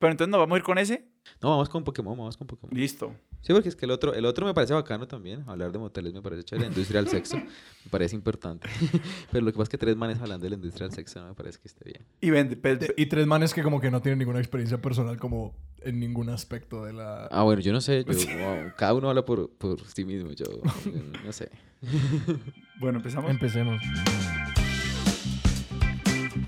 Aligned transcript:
Pero 0.00 0.12
entonces 0.12 0.30
nos 0.30 0.40
vamos 0.40 0.56
a 0.56 0.58
ir 0.58 0.64
con 0.64 0.78
ese. 0.78 1.04
No, 1.42 1.50
vamos 1.50 1.68
con 1.68 1.84
Pokémon, 1.84 2.16
vamos 2.16 2.34
con 2.34 2.46
Pokémon. 2.46 2.74
Listo. 2.74 3.14
Sí, 3.42 3.52
porque 3.52 3.68
es 3.68 3.76
que 3.76 3.84
el 3.84 3.90
otro, 3.90 4.14
el 4.14 4.24
otro 4.24 4.46
me 4.46 4.54
parece 4.54 4.72
bacano 4.72 5.06
también. 5.06 5.44
Hablar 5.46 5.72
de 5.72 5.78
moteles 5.78 6.14
me 6.14 6.22
parece 6.22 6.42
chévere. 6.42 6.68
La 6.68 6.72
industria 6.72 7.02
del 7.02 7.10
sexo 7.10 7.36
me 7.36 7.90
parece 7.90 8.16
importante. 8.16 8.66
Pero 9.30 9.44
lo 9.44 9.52
que 9.52 9.58
pasa 9.58 9.64
es 9.64 9.68
que 9.68 9.76
tres 9.78 9.96
manes 9.96 10.18
hablando 10.18 10.44
de 10.44 10.50
la 10.50 10.56
industria 10.56 10.86
del 10.88 10.94
sexo 10.96 11.20
no 11.20 11.28
me 11.28 11.34
parece 11.34 11.58
que 11.60 11.68
esté 11.68 11.84
bien. 11.84 12.02
Y 12.22 12.30
vende. 12.30 12.56
pe- 12.56 12.94
y 12.96 13.06
tres 13.06 13.26
manes 13.26 13.52
que 13.52 13.62
como 13.62 13.78
que 13.78 13.90
no 13.90 14.00
tienen 14.00 14.18
ninguna 14.18 14.38
experiencia 14.38 14.80
personal 14.80 15.18
como 15.18 15.54
en 15.82 16.00
ningún 16.00 16.30
aspecto 16.30 16.82
de 16.86 16.94
la... 16.94 17.26
Ah, 17.26 17.42
bueno, 17.42 17.60
yo 17.60 17.70
no 17.74 17.82
sé. 17.82 18.02
Yo, 18.04 18.12
wow, 18.38 18.72
cada 18.78 18.94
uno 18.94 19.10
habla 19.10 19.26
por, 19.26 19.50
por 19.50 19.84
sí 19.86 20.06
mismo. 20.06 20.32
Yo, 20.32 20.46
yo 20.46 20.92
no 21.26 21.32
sé. 21.32 21.50
Bueno, 22.78 22.98
empezamos. 23.00 23.30
Empecemos. 23.30 23.82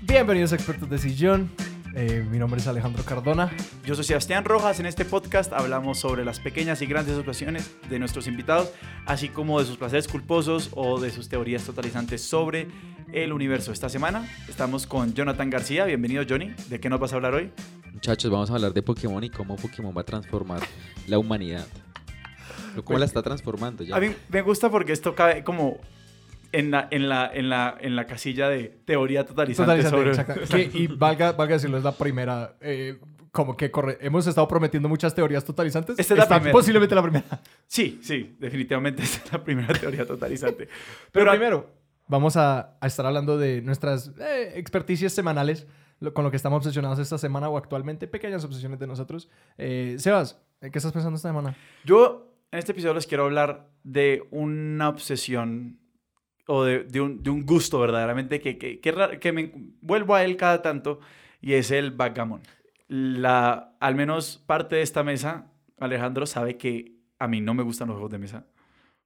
Bienvenidos 0.01 0.51
a 0.53 0.55
Expertos 0.55 0.89
de 0.89 0.97
Sillón. 0.97 1.51
Eh, 1.95 2.25
mi 2.27 2.39
nombre 2.39 2.59
es 2.59 2.67
Alejandro 2.67 3.03
Cardona. 3.03 3.51
Yo 3.85 3.93
soy 3.93 4.03
Sebastián 4.03 4.45
Rojas. 4.45 4.79
En 4.79 4.87
este 4.87 5.05
podcast 5.05 5.53
hablamos 5.53 5.99
sobre 5.99 6.25
las 6.25 6.39
pequeñas 6.39 6.81
y 6.81 6.87
grandes 6.87 7.15
ocasiones 7.19 7.75
de 7.87 7.99
nuestros 7.99 8.25
invitados, 8.25 8.71
así 9.05 9.29
como 9.29 9.59
de 9.59 9.67
sus 9.67 9.77
placeres 9.77 10.07
culposos 10.07 10.71
o 10.73 10.99
de 10.99 11.11
sus 11.11 11.29
teorías 11.29 11.63
totalizantes 11.63 12.23
sobre 12.23 12.67
el 13.11 13.31
universo. 13.31 13.71
Esta 13.71 13.89
semana 13.89 14.27
estamos 14.49 14.87
con 14.87 15.13
Jonathan 15.13 15.51
García. 15.51 15.85
Bienvenido, 15.85 16.23
Johnny. 16.27 16.51
¿De 16.67 16.79
qué 16.79 16.89
nos 16.89 16.99
vas 16.99 17.13
a 17.13 17.17
hablar 17.17 17.35
hoy? 17.35 17.51
Muchachos, 17.93 18.31
vamos 18.31 18.49
a 18.49 18.55
hablar 18.55 18.73
de 18.73 18.81
Pokémon 18.81 19.23
y 19.23 19.29
cómo 19.29 19.55
Pokémon 19.55 19.95
va 19.95 20.01
a 20.01 20.05
transformar 20.05 20.61
la 21.07 21.19
humanidad. 21.19 21.67
¿Cómo 22.83 22.97
la 22.97 23.05
está 23.05 23.21
transformando 23.21 23.83
ya? 23.83 23.95
A 23.95 23.99
mí 23.99 24.15
me 24.29 24.41
gusta 24.41 24.71
porque 24.71 24.93
esto 24.93 25.13
cabe 25.13 25.43
como 25.43 25.79
en 26.53 26.71
la, 26.71 26.87
en 26.91 27.09
la, 27.09 27.29
en 27.33 27.49
la, 27.49 27.75
en 27.81 27.95
la 27.97 28.05
casilla 28.05 28.47
de 28.47 28.79
teoría 28.85 29.25
totalizante, 29.25 29.83
Totalizante, 29.83 30.45
sobre... 30.47 30.69
Que- 30.71 30.77
y 30.77 30.87
valga, 30.87 31.33
valga 31.33 31.55
decirlo, 31.55 31.77
es 31.77 31.83
la 31.83 31.91
primera. 31.91 32.55
eh, 32.61 32.97
como 33.31 33.57
que 33.57 33.71
corre. 33.71 33.97
Hemos 33.99 34.27
estado 34.27 34.47
prometiendo 34.47 34.87
muchas 34.87 35.15
teorías 35.15 35.43
totalizantes. 35.43 35.97
Esta 35.97 36.13
es 36.13 36.19
la 36.19 36.27
primera. 36.27 36.51
Posiblemente 36.51 36.93
la 36.93 37.01
primera. 37.01 37.25
Sí, 37.65 37.99
sí, 38.03 38.35
definitivamente 38.39 39.01
esa 39.01 39.23
es 39.25 39.33
la 39.33 39.43
primera 39.43 39.73
teoría 39.73 40.05
totalizante. 40.05 40.67
Pero 41.11 41.25
Pero 41.25 41.31
primero, 41.31 41.69
vamos 42.07 42.37
a, 42.37 42.77
a 42.79 42.85
estar 42.87 43.05
hablando 43.07 43.39
de 43.39 43.61
nuestras 43.63 44.11
eh, 44.19 44.51
experticias 44.55 45.13
semanales, 45.13 45.65
lo- 45.99 46.13
con 46.13 46.23
lo 46.23 46.29
que 46.29 46.37
estamos 46.37 46.57
obsesionados 46.57 46.99
esta 46.99 47.17
semana 47.17 47.49
o 47.49 47.57
actualmente, 47.57 48.07
pequeñas 48.07 48.43
obsesiones 48.45 48.77
de 48.79 48.85
nosotros. 48.85 49.31
Eh, 49.57 49.95
Sebas, 49.97 50.39
¿en 50.61 50.71
qué 50.71 50.77
estás 50.77 50.91
pensando 50.91 51.15
esta 51.15 51.29
semana? 51.29 51.55
Yo 51.85 52.35
en 52.51 52.59
este 52.59 52.71
episodio 52.73 52.93
les 52.93 53.07
quiero 53.07 53.23
hablar 53.23 53.67
de 53.83 54.27
una 54.29 54.89
obsesión 54.89 55.79
o 56.47 56.63
de, 56.63 56.83
de 56.83 57.01
un, 57.01 57.23
de 57.23 57.29
un 57.29 57.45
gusto 57.45 57.79
verdaderamente 57.79 58.41
que, 58.41 58.57
que, 58.57 58.79
que, 58.79 59.19
que 59.19 59.31
me 59.31 59.51
vuelvo 59.81 60.15
a 60.15 60.23
él 60.23 60.37
cada 60.37 60.61
tanto 60.61 60.99
y 61.41 61.53
es 61.53 61.71
el 61.71 61.91
backgammon. 61.91 62.41
La, 62.87 63.75
al 63.79 63.95
menos 63.95 64.43
parte 64.45 64.77
de 64.77 64.81
esta 64.81 65.03
mesa, 65.03 65.51
Alejandro 65.79 66.25
sabe 66.25 66.57
que 66.57 66.93
a 67.19 67.27
mí 67.27 67.41
no 67.41 67.53
me 67.53 67.63
gustan 67.63 67.87
los 67.87 67.95
juegos 67.95 68.11
de 68.11 68.17
mesa, 68.17 68.45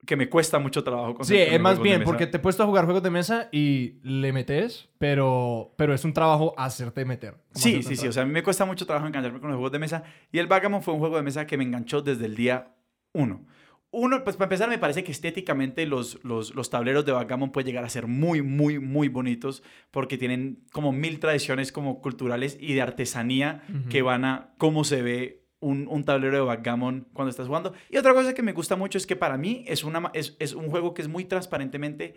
que 0.05 0.15
me 0.15 0.29
cuesta 0.29 0.59
mucho 0.59 0.83
trabajo 0.83 1.23
Sí, 1.23 1.37
es 1.37 1.59
más 1.59 1.79
bien, 1.79 2.03
porque 2.03 2.27
te 2.27 2.37
he 2.37 2.39
puesto 2.39 2.63
a 2.63 2.65
jugar 2.65 2.85
juegos 2.85 3.03
de 3.03 3.09
mesa 3.09 3.49
y 3.51 3.99
le 4.03 4.31
metes, 4.31 4.89
pero, 4.97 5.73
pero 5.77 5.93
es 5.93 6.03
un 6.05 6.13
trabajo 6.13 6.53
hacerte 6.57 7.05
meter. 7.05 7.35
Sí, 7.53 7.71
hacerte 7.75 7.89
sí, 7.89 7.95
sí. 7.95 8.07
O 8.07 8.11
sea, 8.11 8.23
a 8.23 8.25
mí 8.25 8.31
me 8.31 8.43
cuesta 8.43 8.65
mucho 8.65 8.85
trabajo 8.85 9.07
engancharme 9.07 9.39
con 9.39 9.49
los 9.49 9.57
juegos 9.57 9.71
de 9.71 9.79
mesa. 9.79 10.03
Y 10.31 10.39
el 10.39 10.47
Backgammon 10.47 10.81
fue 10.81 10.93
un 10.93 10.99
juego 10.99 11.17
de 11.17 11.23
mesa 11.23 11.45
que 11.45 11.57
me 11.57 11.63
enganchó 11.63 12.01
desde 12.01 12.25
el 12.25 12.35
día 12.35 12.75
uno. 13.13 13.45
Uno, 13.91 14.23
pues 14.23 14.35
para 14.35 14.47
empezar, 14.47 14.69
me 14.69 14.77
parece 14.77 15.03
que 15.03 15.11
estéticamente 15.11 15.85
los, 15.85 16.23
los, 16.23 16.53
los 16.53 16.69
tableros 16.69 17.05
de 17.05 17.13
Backgammon 17.13 17.51
pueden 17.51 17.67
llegar 17.67 17.85
a 17.85 17.89
ser 17.89 18.07
muy, 18.07 18.41
muy, 18.41 18.79
muy 18.79 19.07
bonitos 19.07 19.63
porque 19.91 20.17
tienen 20.17 20.65
como 20.73 20.91
mil 20.91 21.19
tradiciones 21.19 21.71
como 21.71 22.01
culturales 22.01 22.57
y 22.59 22.73
de 22.73 22.81
artesanía 22.81 23.63
que 23.89 24.01
van 24.01 24.25
a 24.25 24.53
cómo 24.57 24.83
se 24.83 25.01
ve 25.01 25.47
un, 25.59 25.87
un 25.89 26.03
tablero 26.03 26.35
de 26.35 26.43
backgammon 26.43 27.07
cuando 27.13 27.29
estás 27.29 27.47
jugando. 27.47 27.73
Y 27.89 27.97
otra 27.97 28.13
cosa 28.13 28.33
que 28.33 28.43
me 28.43 28.53
gusta 28.53 28.75
mucho 28.75 28.97
es 28.97 29.07
que 29.07 29.15
para 29.15 29.37
mí 29.37 29.63
es, 29.67 29.83
una, 29.83 30.11
es, 30.13 30.35
es 30.39 30.53
un 30.53 30.69
juego 30.69 30.93
que 30.93 31.01
es 31.01 31.07
muy 31.07 31.25
transparentemente 31.25 32.15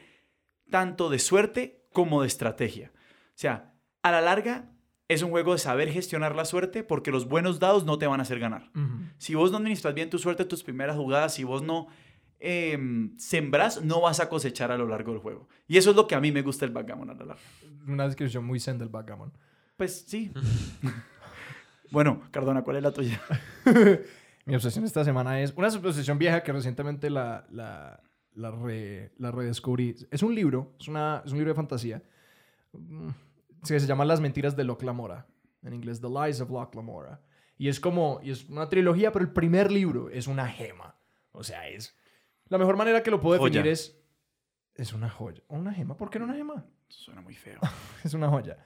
tanto 0.71 1.09
de 1.09 1.19
suerte 1.19 1.87
como 1.93 2.21
de 2.23 2.27
estrategia. 2.27 2.93
O 2.94 3.41
sea, 3.41 3.75
a 4.03 4.11
la 4.11 4.21
larga 4.21 4.73
es 5.12 5.22
un 5.22 5.31
juego 5.31 5.53
de 5.53 5.59
saber 5.59 5.91
gestionar 5.91 6.37
la 6.37 6.44
suerte 6.44 6.84
porque 6.84 7.10
los 7.10 7.26
buenos 7.28 7.59
dados 7.59 7.84
no 7.84 7.98
te 7.98 8.06
van 8.06 8.21
a 8.21 8.22
hacer 8.22 8.38
ganar. 8.38 8.71
Si 9.19 9.34
vos 9.34 9.50
no 9.50 9.56
administras 9.59 9.93
bien 9.94 10.09
tu 10.09 10.19
suerte, 10.19 10.44
tus 10.44 10.62
primeras 10.62 10.97
jugadas, 10.97 11.34
si 11.34 11.43
vos 11.44 11.62
no 11.62 11.88
em, 12.38 13.16
sembrás, 13.19 13.82
no 13.84 14.00
vas 14.00 14.20
a 14.20 14.28
cosechar 14.28 14.70
a 14.70 14.78
lo 14.78 14.87
largo 14.87 15.10
del 15.12 15.20
juego. 15.20 15.49
Y 15.66 15.76
eso 15.78 15.91
es 15.91 15.97
lo 15.97 16.06
que 16.06 16.15
a 16.15 16.20
mí 16.20 16.31
me 16.32 16.43
gusta 16.43 16.65
el 16.65 16.70
backgammon 16.70 17.10
a 17.10 17.15
la 17.15 17.25
larga. 17.25 17.43
Una 17.88 18.06
descripción 18.06 18.44
muy 18.44 18.60
zen 18.60 18.78
del 18.78 18.88
backgammon. 18.88 19.32
Pues 19.76 20.04
sí. 20.06 20.31
bueno, 21.91 22.22
Cardona, 22.31 22.62
¿cuál 22.62 22.76
es 22.76 22.82
la 22.82 22.93
tuya? 22.93 23.20
Mi 24.47 24.54
obsesión 24.54 24.84
esta 24.84 25.04
semana 25.04 25.41
es 25.43 25.53
una 25.56 25.69
obsesión 25.69 26.19
vieja 26.19 26.43
que 26.43 26.53
recientemente 26.53 27.10
la, 27.10 27.47
la, 27.50 28.00
la, 28.34 28.50
re- 28.53 29.10
la 29.19 29.31
redescubrí. 29.32 29.97
Es 30.10 30.22
un 30.22 30.34
libro, 30.34 30.72
es, 30.81 30.88
una, 30.88 31.22
es 31.26 31.32
un 31.32 31.38
libro 31.38 31.50
de 31.50 31.56
fantasía. 31.56 32.03
Que 33.66 33.81
se 33.81 33.87
llama 33.87 34.04
Las 34.04 34.21
mentiras 34.21 34.56
de 34.56 34.65
Locke 34.65 34.84
Lamora. 34.84 35.26
En 35.62 35.75
inglés, 35.75 36.00
The 36.00 36.09
Lies 36.09 36.41
of 36.41 36.50
Locke 36.50 36.75
Lamora. 36.75 37.21
Y 37.59 37.69
es 37.69 37.78
como, 37.78 38.21
y 38.22 38.31
es 38.31 38.48
una 38.48 38.69
trilogía, 38.69 39.12
pero 39.12 39.25
el 39.25 39.32
primer 39.32 39.71
libro 39.71 40.09
es 40.09 40.26
una 40.26 40.48
gema. 40.48 40.97
O 41.32 41.44
sea, 41.44 41.69
es... 41.69 41.97
La 42.49 42.59
mejor 42.59 42.76
manera 42.76 43.03
que 43.03 43.10
lo 43.10 43.20
puedo 43.20 43.34
definir 43.34 43.62
Joya. 43.62 43.72
es... 43.72 43.97
Es 44.75 44.94
una 44.94 45.10
joya. 45.10 45.43
¿Una 45.49 45.75
gema? 45.75 45.97
¿Por 45.97 46.09
qué 46.09 46.19
no 46.19 46.25
una 46.25 46.34
gema? 46.34 46.65
Suena 46.88 47.20
muy 47.20 47.34
feo. 47.34 47.60
es 48.04 48.15
una 48.15 48.28
joya. 48.28 48.56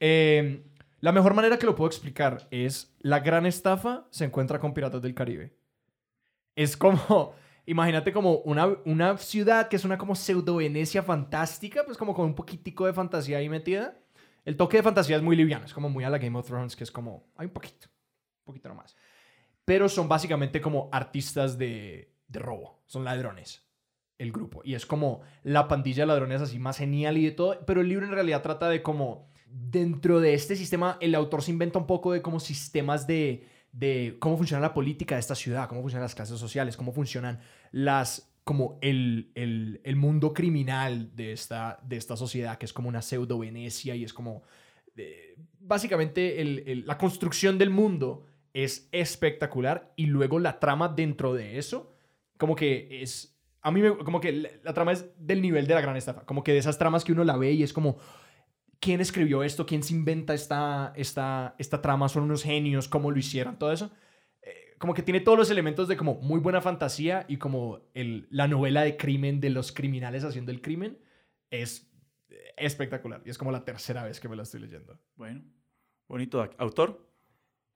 Eh, 0.00 0.64
la 0.98 1.12
mejor 1.12 1.34
manera 1.34 1.58
que 1.58 1.66
lo 1.66 1.74
puedo 1.76 1.88
explicar 1.88 2.48
es 2.50 2.96
la 3.00 3.20
gran 3.20 3.46
estafa 3.46 4.06
se 4.10 4.24
encuentra 4.24 4.58
con 4.58 4.74
Piratas 4.74 5.02
del 5.02 5.14
Caribe. 5.14 5.56
Es 6.56 6.76
como, 6.76 7.34
imagínate 7.66 8.12
como 8.12 8.38
una, 8.38 8.76
una 8.84 9.18
ciudad 9.18 9.68
que 9.68 9.76
es 9.76 9.84
una 9.84 9.98
como 9.98 10.14
pseudo 10.14 10.56
Venecia 10.56 11.02
fantástica, 11.02 11.84
pues 11.84 11.96
como 11.96 12.14
con 12.14 12.26
un 12.26 12.34
poquitico 12.34 12.86
de 12.86 12.92
fantasía 12.92 13.38
ahí 13.38 13.48
metida. 13.48 14.01
El 14.44 14.56
toque 14.56 14.78
de 14.78 14.82
fantasía 14.82 15.16
es 15.16 15.22
muy 15.22 15.36
liviano, 15.36 15.64
es 15.64 15.72
como 15.72 15.88
muy 15.88 16.04
a 16.04 16.10
la 16.10 16.18
Game 16.18 16.38
of 16.38 16.46
Thrones, 16.46 16.76
que 16.76 16.84
es 16.84 16.90
como, 16.90 17.32
hay 17.36 17.46
un 17.46 17.52
poquito, 17.52 17.88
un 17.88 18.44
poquito 18.44 18.68
nomás. 18.68 18.96
Pero 19.64 19.88
son 19.88 20.08
básicamente 20.08 20.60
como 20.60 20.88
artistas 20.92 21.56
de, 21.58 22.16
de 22.26 22.38
robo, 22.38 22.82
son 22.86 23.04
ladrones 23.04 23.64
el 24.22 24.32
grupo. 24.32 24.62
Y 24.64 24.74
es 24.74 24.86
como 24.86 25.22
la 25.42 25.68
pandilla 25.68 26.04
de 26.04 26.06
ladrones 26.06 26.40
así 26.40 26.58
más 26.58 26.78
genial 26.78 27.18
y 27.18 27.24
de 27.24 27.32
todo. 27.32 27.58
Pero 27.66 27.80
el 27.80 27.88
libro 27.88 28.06
en 28.06 28.12
realidad 28.12 28.42
trata 28.42 28.68
de 28.68 28.82
como 28.82 29.28
dentro 29.46 30.20
de 30.20 30.32
este 30.32 30.56
sistema 30.56 30.96
el 31.00 31.14
autor 31.14 31.42
se 31.42 31.50
inventa 31.50 31.78
un 31.78 31.86
poco 31.86 32.12
de 32.12 32.22
como 32.22 32.40
sistemas 32.40 33.06
de, 33.06 33.46
de 33.72 34.16
cómo 34.18 34.36
funciona 34.36 34.60
la 34.62 34.72
política 34.72 35.16
de 35.16 35.20
esta 35.20 35.34
ciudad, 35.34 35.68
cómo 35.68 35.82
funcionan 35.82 36.04
las 36.04 36.14
clases 36.14 36.38
sociales, 36.38 36.76
cómo 36.76 36.92
funcionan 36.92 37.40
las 37.70 38.31
como 38.44 38.78
el, 38.82 39.30
el, 39.34 39.80
el 39.84 39.96
mundo 39.96 40.32
criminal 40.34 41.14
de 41.14 41.32
esta, 41.32 41.78
de 41.84 41.96
esta 41.96 42.16
sociedad 42.16 42.58
que 42.58 42.66
es 42.66 42.72
como 42.72 42.88
una 42.88 43.02
pseudo 43.02 43.38
Venecia 43.38 43.94
y 43.94 44.04
es 44.04 44.12
como 44.12 44.42
eh, 44.96 45.36
básicamente 45.60 46.40
el- 46.40 46.84
la 46.86 46.98
construcción 46.98 47.56
del 47.58 47.70
mundo 47.70 48.26
es 48.52 48.88
espectacular 48.92 49.92
y 49.96 50.06
luego 50.06 50.38
la 50.38 50.58
trama 50.58 50.88
dentro 50.88 51.34
de 51.34 51.58
eso 51.58 51.94
como 52.36 52.54
que 52.56 53.02
es 53.02 53.38
a 53.62 53.70
mí 53.70 53.80
me, 53.80 53.96
como 53.96 54.20
que 54.20 54.32
la, 54.62 54.74
trama 54.74 54.92
es 54.92 55.06
del 55.16 55.40
nivel 55.40 55.66
de 55.66 55.74
la 55.74 55.80
gran 55.80 55.96
estafa 55.96 56.26
como 56.26 56.42
que 56.42 56.52
de 56.52 56.58
esas 56.58 56.78
tramas 56.78 57.04
que 57.04 57.12
uno 57.12 57.24
la 57.24 57.36
ve 57.36 57.52
y 57.52 57.62
es 57.62 57.72
como 57.72 57.96
quién 58.80 59.00
escribió 59.00 59.44
esto 59.44 59.64
quién 59.64 59.82
se 59.84 59.94
inventa 59.94 60.34
esta 60.34 60.92
esta 60.96 61.54
esta 61.58 61.80
trama 61.80 62.08
son 62.08 62.24
unos 62.24 62.42
genios 62.42 62.88
cómo 62.88 63.10
lo 63.10 63.18
hicieron 63.18 63.56
todo 63.56 63.72
eso 63.72 63.90
como 64.82 64.94
que 64.94 65.02
tiene 65.04 65.20
todos 65.20 65.38
los 65.38 65.48
elementos 65.48 65.86
de 65.86 65.96
como 65.96 66.16
muy 66.16 66.40
buena 66.40 66.60
fantasía 66.60 67.24
y 67.28 67.36
como 67.36 67.82
el, 67.94 68.26
la 68.30 68.48
novela 68.48 68.82
de 68.82 68.96
crimen 68.96 69.38
de 69.38 69.48
los 69.48 69.70
criminales 69.70 70.24
haciendo 70.24 70.50
el 70.50 70.60
crimen 70.60 70.98
es 71.52 71.88
espectacular 72.56 73.22
y 73.24 73.30
es 73.30 73.38
como 73.38 73.52
la 73.52 73.64
tercera 73.64 74.02
vez 74.02 74.18
que 74.18 74.28
me 74.28 74.34
la 74.34 74.42
estoy 74.42 74.58
leyendo 74.58 74.98
Bueno, 75.14 75.44
bonito. 76.08 76.50
¿Autor? 76.58 77.08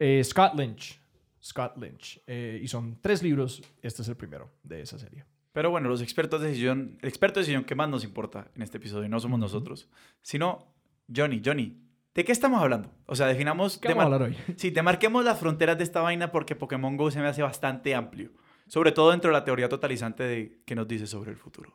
Eh, 0.01 0.21
Scott 0.25 0.55
Lynch 0.59 1.01
Scott 1.41 1.77
Lynch 1.77 2.21
Eh, 2.27 2.59
y 2.61 2.67
son 2.67 2.99
tres 3.01 3.23
libros 3.23 3.63
este 3.83 4.03
es 4.03 4.09
el 4.09 4.17
primero 4.17 4.51
de 4.65 4.81
esa 4.81 4.99
serie 4.99 5.25
Pero 5.53 5.71
bueno, 5.71 5.89
los 5.89 6.03
expertos 6.03 6.41
de 6.41 6.49
decisión, 6.49 6.99
el 7.03 7.09
experto 7.09 7.39
de 7.39 7.43
decisión 7.43 7.63
que 7.63 7.77
más 7.77 7.89
nos 7.89 8.03
importa 8.03 8.51
en 8.57 8.63
este 8.63 8.79
episodio 8.79 9.09
no 9.09 9.21
somos 9.21 9.39
nosotros, 9.39 9.89
sino 10.23 10.75
Johnny. 11.15 11.41
Johnny, 11.45 11.86
¿de 12.17 12.25
qué 12.25 12.33
estamos 12.33 12.61
hablando? 12.61 12.91
O 13.05 13.15
sea, 13.15 13.27
definamos... 13.27 13.79
¿Qué 13.79 13.89
vamos 13.89 14.03
a 14.03 14.05
hablar 14.07 14.23
hoy? 14.23 14.37
Sí, 14.57 14.71
te 14.73 14.83
marquemos 14.83 15.23
las 15.25 15.39
fronteras 15.39 15.77
de 15.77 15.85
esta 15.85 16.01
vaina 16.01 16.33
porque 16.33 16.57
Pokémon 16.57 16.97
Go 16.97 17.11
se 17.11 17.21
me 17.21 17.29
hace 17.29 17.43
bastante 17.43 17.95
amplio. 17.95 18.33
Sobre 18.67 18.91
todo 18.91 19.11
dentro 19.11 19.31
de 19.31 19.35
la 19.35 19.45
teoría 19.45 19.69
totalizante 19.69 20.25
de 20.25 20.63
que 20.65 20.75
nos 20.75 20.89
dice 20.89 21.07
sobre 21.07 21.31
el 21.31 21.37
futuro. 21.37 21.73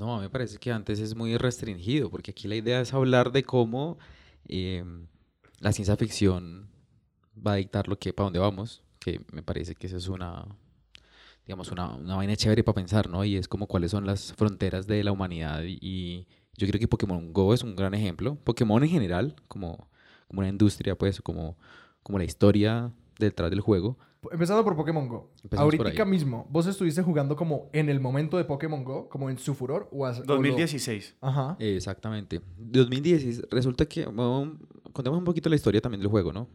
No, 0.00 0.18
me 0.18 0.30
parece 0.30 0.56
que 0.56 0.72
antes 0.72 0.98
es 0.98 1.14
muy 1.14 1.36
restringido, 1.36 2.10
porque 2.10 2.30
aquí 2.30 2.48
la 2.48 2.56
idea 2.56 2.80
es 2.80 2.94
hablar 2.94 3.30
de 3.30 3.44
cómo 3.44 3.98
eh, 4.48 4.82
la 5.60 5.72
ciencia 5.72 5.96
ficción 5.96 6.70
va 7.46 7.52
a 7.52 7.56
dictar 7.56 7.86
lo 7.86 7.98
que, 7.98 8.14
para 8.14 8.24
dónde 8.24 8.38
vamos, 8.38 8.82
que 8.98 9.20
me 9.30 9.42
parece 9.42 9.74
que 9.74 9.88
eso 9.88 9.98
es 9.98 10.08
una, 10.08 10.46
digamos, 11.46 11.70
una, 11.70 11.94
una 11.94 12.16
vaina 12.16 12.34
chévere 12.34 12.64
para 12.64 12.76
pensar, 12.76 13.10
¿no? 13.10 13.24
Y 13.24 13.36
es 13.36 13.46
como 13.46 13.66
cuáles 13.66 13.90
son 13.90 14.06
las 14.06 14.32
fronteras 14.32 14.86
de 14.86 15.04
la 15.04 15.12
humanidad 15.12 15.62
y, 15.62 15.78
y 15.82 16.26
yo 16.56 16.66
creo 16.66 16.78
que 16.80 16.88
Pokémon 16.88 17.32
Go 17.32 17.54
es 17.54 17.62
un 17.62 17.74
gran 17.76 17.94
ejemplo. 17.94 18.36
Pokémon 18.44 18.82
en 18.82 18.88
general, 18.90 19.34
como, 19.48 19.88
como 20.28 20.40
una 20.40 20.48
industria, 20.48 20.96
pues, 20.96 21.20
como, 21.20 21.56
como 22.02 22.18
la 22.18 22.24
historia 22.24 22.92
detrás 23.18 23.50
del 23.50 23.60
juego. 23.60 23.98
Empezando 24.30 24.62
por 24.62 24.76
Pokémon 24.76 25.08
Go. 25.08 25.32
Empezamos 25.42 25.74
Ahorita 25.74 26.04
mismo, 26.04 26.46
¿vos 26.48 26.66
estuviste 26.68 27.02
jugando 27.02 27.34
como 27.34 27.68
en 27.72 27.88
el 27.88 27.98
momento 27.98 28.36
de 28.36 28.44
Pokémon 28.44 28.84
Go? 28.84 29.08
Como 29.08 29.28
en 29.30 29.36
su 29.38 29.52
furor? 29.54 29.88
O 29.90 30.06
has- 30.06 30.20
o 30.20 30.24
lo- 30.24 30.34
2016. 30.36 31.16
Ajá. 31.20 31.56
Exactamente. 31.58 32.40
2010 32.56 33.42
resulta 33.50 33.84
que, 33.86 34.06
bueno, 34.06 34.58
contemos 34.92 35.18
un 35.18 35.24
poquito 35.24 35.48
la 35.48 35.56
historia 35.56 35.80
también 35.80 36.00
del 36.00 36.08
juego, 36.10 36.32
¿no? 36.32 36.46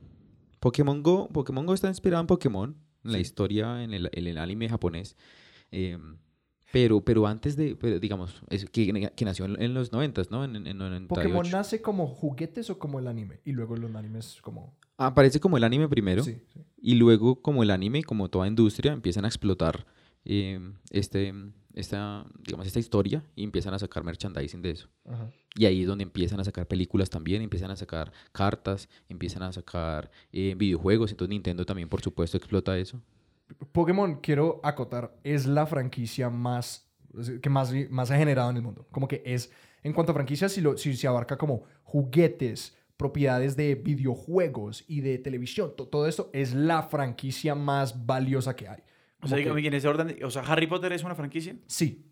Pokémon 0.62 1.04
Go, 1.04 1.28
Pokémon 1.28 1.66
Go 1.66 1.74
está 1.74 1.90
inspirado 1.90 2.22
en 2.22 2.28
Pokémon, 2.28 2.76
en 3.04 3.12
la 3.12 3.18
Sí. 3.18 3.22
historia, 3.24 3.84
en 3.84 3.94
el, 3.94 4.10
en 4.14 4.28
el 4.28 4.38
anime 4.38 4.70
japonés. 4.70 5.16
eh, 5.72 5.98
pero, 6.72 7.02
pero 7.02 7.28
antes 7.28 7.56
de, 7.56 7.76
pero 7.76 8.00
digamos, 8.00 8.42
es 8.50 8.66
que, 8.70 9.12
que 9.16 9.26
nació 9.26 9.46
en, 9.46 9.74
los 9.74 9.92
90, 9.92 10.24
¿no? 10.30 10.44
En, 10.44 10.56
en, 10.56 10.68
en 10.68 10.78
98. 10.78 11.08
¿Pokémon 11.08 11.50
nace 11.52 11.82
como 11.82 12.08
juguetes 12.08 12.70
o 12.70 12.78
como 12.78 13.00
el 13.00 13.08
anime? 13.08 13.40
Y 13.46 13.52
luego 13.52 13.76
los 13.76 13.94
animes 13.96 14.40
como... 14.42 14.76
Aparece 14.98 15.40
como 15.40 15.58
el 15.58 15.64
anime 15.64 15.88
primero. 15.88 16.24
Sí, 16.24 16.42
sí. 16.54 16.62
Y 16.82 16.96
luego, 16.96 17.42
como 17.42 17.64
el 17.64 17.72
anime, 17.72 18.04
como 18.04 18.30
toda 18.30 18.48
industria, 18.48 18.94
empiezan 18.94 19.26
a 19.26 19.28
explotar 19.28 19.86
eh, 20.26 20.60
este, 20.90 21.34
esta, 21.74 22.26
digamos, 22.46 22.68
esta 22.68 22.80
historia 22.80 23.24
y 23.36 23.44
empiezan 23.44 23.74
a 23.74 23.80
sacar 23.80 24.04
merchandising 24.04 24.62
de 24.62 24.72
eso. 24.72 24.90
Ajá. 25.06 25.30
Y 25.56 25.66
ahí 25.66 25.82
es 25.82 25.88
donde 25.88 26.04
empiezan 26.04 26.40
a 26.40 26.44
sacar 26.44 26.68
películas 26.68 27.10
también, 27.10 27.42
empiezan 27.42 27.72
a 27.72 27.76
sacar 27.76 28.12
cartas, 28.32 28.90
empiezan 29.10 29.44
a 29.44 29.52
sacar 29.52 30.12
eh, 30.32 30.54
videojuegos. 30.56 31.12
Entonces 31.12 31.30
Nintendo 31.30 31.66
también, 31.66 31.90
por 31.90 32.02
supuesto, 32.02 32.38
explota 32.38 32.78
eso. 32.78 33.02
Pokémon, 33.72 34.16
quiero 34.22 34.60
acotar, 34.64 35.16
es 35.24 35.46
la 35.46 35.66
franquicia 35.66 36.30
más 36.30 36.84
que 37.42 37.50
más, 37.50 37.74
más 37.90 38.12
ha 38.12 38.18
generado 38.18 38.50
en 38.52 38.58
el 38.58 38.62
mundo. 38.64 38.86
Como 38.92 39.08
que 39.08 39.24
es, 39.26 39.52
en 39.82 39.94
cuanto 39.94 40.12
a 40.12 40.16
franquicias, 40.16 40.52
si, 40.52 40.62
lo, 40.62 40.78
si 40.78 40.96
se 40.96 41.08
abarca 41.08 41.38
como 41.38 41.64
juguetes, 41.84 42.76
propiedades 42.96 43.56
de 43.56 43.76
videojuegos 43.76 44.84
y 44.88 45.02
de 45.02 45.18
televisión, 45.18 45.74
to- 45.76 45.88
todo 45.88 46.08
esto 46.08 46.30
es 46.34 46.54
la 46.54 46.84
franquicia 46.84 47.56
más 47.56 48.06
valiosa 48.06 48.56
que 48.56 48.68
hay. 48.68 48.80
O 48.80 49.22
Como 49.22 49.30
sea, 49.30 49.38
que- 49.38 49.44
dígame, 49.46 49.68
en 49.68 49.74
ese 49.74 49.88
orden, 49.88 50.16
o 50.24 50.30
sea, 50.30 50.44
Harry 50.44 50.68
Potter 50.68 50.94
es 50.94 51.04
una 51.04 51.16
franquicia. 51.16 51.56
Sí. 51.66 52.07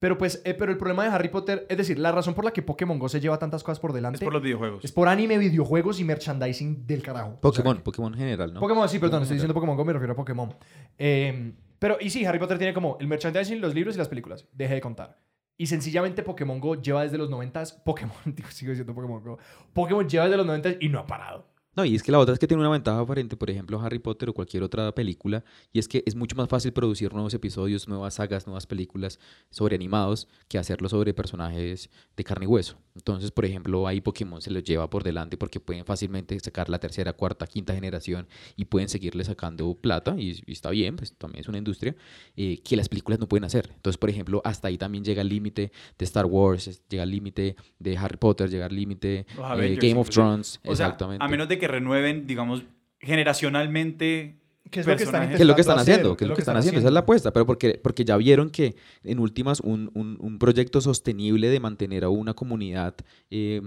Pero 0.00 0.16
pues, 0.16 0.40
eh, 0.46 0.54
pero 0.54 0.72
el 0.72 0.78
problema 0.78 1.04
de 1.04 1.10
Harry 1.10 1.28
Potter, 1.28 1.66
es 1.68 1.76
decir, 1.76 1.98
la 1.98 2.10
razón 2.10 2.32
por 2.34 2.44
la 2.44 2.52
que 2.52 2.62
Pokémon 2.62 2.98
Go 2.98 3.08
se 3.10 3.20
lleva 3.20 3.38
tantas 3.38 3.62
cosas 3.62 3.78
por 3.78 3.92
delante 3.92 4.16
Es 4.16 4.24
por 4.24 4.32
los 4.32 4.42
videojuegos. 4.42 4.82
es 4.82 4.92
por 4.92 5.08
anime, 5.08 5.36
videojuegos 5.36 6.00
y 6.00 6.04
merchandising 6.04 6.86
del 6.86 7.02
carajo. 7.02 7.28
O 7.28 7.32
sea, 7.32 7.40
Pokémon, 7.42 7.82
Pokémon 7.82 8.14
general, 8.14 8.54
¿no? 8.54 8.60
Pokémon, 8.60 8.88
sí, 8.88 8.98
perdón, 8.98 9.22
estoy 9.22 9.36
general. 9.36 9.48
diciendo 9.48 9.54
Pokémon 9.54 9.76
Go, 9.76 9.84
me 9.84 9.92
refiero 9.92 10.14
a 10.14 10.16
Pokémon. 10.16 10.54
Eh, 10.98 11.52
pero, 11.78 11.98
y 12.00 12.08
sí, 12.08 12.24
Harry 12.24 12.38
Potter 12.38 12.56
tiene 12.56 12.72
como 12.72 12.96
el 12.98 13.08
merchandising, 13.08 13.60
los 13.60 13.74
libros 13.74 13.94
y 13.94 13.98
las 13.98 14.08
películas. 14.08 14.46
Deje 14.52 14.74
de 14.74 14.80
contar. 14.80 15.18
Y 15.58 15.66
sencillamente 15.66 16.22
Pokémon 16.22 16.58
Go 16.60 16.80
lleva 16.80 17.02
desde 17.02 17.18
los 17.18 17.28
90 17.28 17.62
Pokémon, 17.84 18.14
digo, 18.24 18.48
sigo 18.50 18.70
diciendo 18.70 18.94
Pokémon 18.94 19.22
Go. 19.22 19.38
Pokémon 19.74 20.08
lleva 20.08 20.24
desde 20.24 20.38
los 20.38 20.46
90 20.46 20.76
y 20.80 20.88
no 20.88 20.98
ha 21.00 21.06
parado. 21.06 21.49
No, 21.76 21.84
y 21.84 21.94
es 21.94 22.02
que 22.02 22.10
la 22.10 22.18
otra 22.18 22.34
es 22.34 22.40
que 22.40 22.46
tiene 22.46 22.60
una 22.60 22.70
ventaja 22.70 23.04
frente, 23.06 23.36
por 23.36 23.48
ejemplo, 23.48 23.78
a 23.78 23.86
Harry 23.86 23.98
Potter 23.98 24.28
o 24.28 24.34
cualquier 24.34 24.62
otra 24.62 24.92
película, 24.92 25.44
y 25.72 25.78
es 25.78 25.86
que 25.86 26.02
es 26.04 26.16
mucho 26.16 26.34
más 26.36 26.48
fácil 26.48 26.72
producir 26.72 27.12
nuevos 27.12 27.32
episodios, 27.32 27.88
nuevas 27.88 28.14
sagas, 28.14 28.46
nuevas 28.46 28.66
películas 28.66 29.18
sobre 29.50 29.76
animados 29.76 30.28
que 30.48 30.58
hacerlo 30.58 30.88
sobre 30.88 31.14
personajes 31.14 31.88
de 32.16 32.24
carne 32.24 32.46
y 32.46 32.48
hueso. 32.48 32.76
Entonces, 32.96 33.30
por 33.30 33.44
ejemplo, 33.44 33.86
ahí 33.86 34.00
Pokémon 34.00 34.42
se 34.42 34.50
los 34.50 34.64
lleva 34.64 34.90
por 34.90 35.04
delante 35.04 35.36
porque 35.36 35.60
pueden 35.60 35.84
fácilmente 35.84 36.38
sacar 36.40 36.68
la 36.68 36.78
tercera, 36.80 37.12
cuarta, 37.12 37.46
quinta 37.46 37.72
generación 37.72 38.26
y 38.56 38.64
pueden 38.64 38.88
seguirle 38.88 39.22
sacando 39.24 39.72
plata, 39.74 40.16
y, 40.18 40.42
y 40.46 40.52
está 40.52 40.70
bien, 40.70 40.96
pues 40.96 41.14
también 41.16 41.42
es 41.42 41.48
una 41.48 41.58
industria 41.58 41.94
eh, 42.36 42.58
que 42.62 42.76
las 42.76 42.88
películas 42.88 43.20
no 43.20 43.28
pueden 43.28 43.44
hacer. 43.44 43.70
Entonces, 43.74 43.96
por 43.96 44.10
ejemplo, 44.10 44.42
hasta 44.44 44.68
ahí 44.68 44.76
también 44.76 45.04
llega 45.04 45.22
el 45.22 45.28
límite 45.28 45.70
de 45.96 46.04
Star 46.04 46.26
Wars, 46.26 46.82
llega 46.88 47.04
el 47.04 47.10
límite 47.10 47.54
de 47.78 47.96
Harry 47.96 48.16
Potter, 48.16 48.50
llega 48.50 48.66
el 48.66 48.74
límite 48.74 49.24
Los 49.36 49.60
eh, 49.60 49.78
Game 49.80 50.00
of. 50.00 50.10
Thrones, 50.10 50.58
O 50.64 50.74
sea, 50.74 50.86
exactamente. 50.86 51.24
a 51.24 51.28
menos 51.28 51.48
de 51.48 51.59
que 51.60 51.68
renueven, 51.68 52.26
digamos, 52.26 52.64
generacionalmente. 52.98 54.36
¿Qué 54.70 54.80
es 54.80 54.86
lo 54.86 54.96
que 54.96 55.02
están 55.02 55.20
Personajes. 55.28 55.36
¿Qué 55.36 55.42
es 55.42 55.46
lo 55.48 55.54
que 55.54 55.60
están 55.62 55.78
haciendo? 55.78 56.16
¿Qué 56.16 56.24
es 56.24 56.28
lo 56.28 56.34
que 56.34 56.40
están 56.42 56.56
haciendo? 56.56 56.78
Esa 56.78 56.88
es 56.88 56.94
la 56.94 57.00
apuesta, 57.00 57.32
pero 57.32 57.44
porque, 57.46 57.80
porque 57.82 58.04
ya 58.04 58.16
vieron 58.16 58.50
que 58.50 58.76
en 59.02 59.18
últimas 59.18 59.60
un, 59.60 59.90
un- 59.94 60.16
un 60.20 60.38
proyecto 60.38 60.80
sostenible 60.80 61.48
de 61.48 61.58
mantener 61.60 62.04
a 62.04 62.08
una 62.08 62.34
comunidad, 62.34 62.94
eh, 63.30 63.62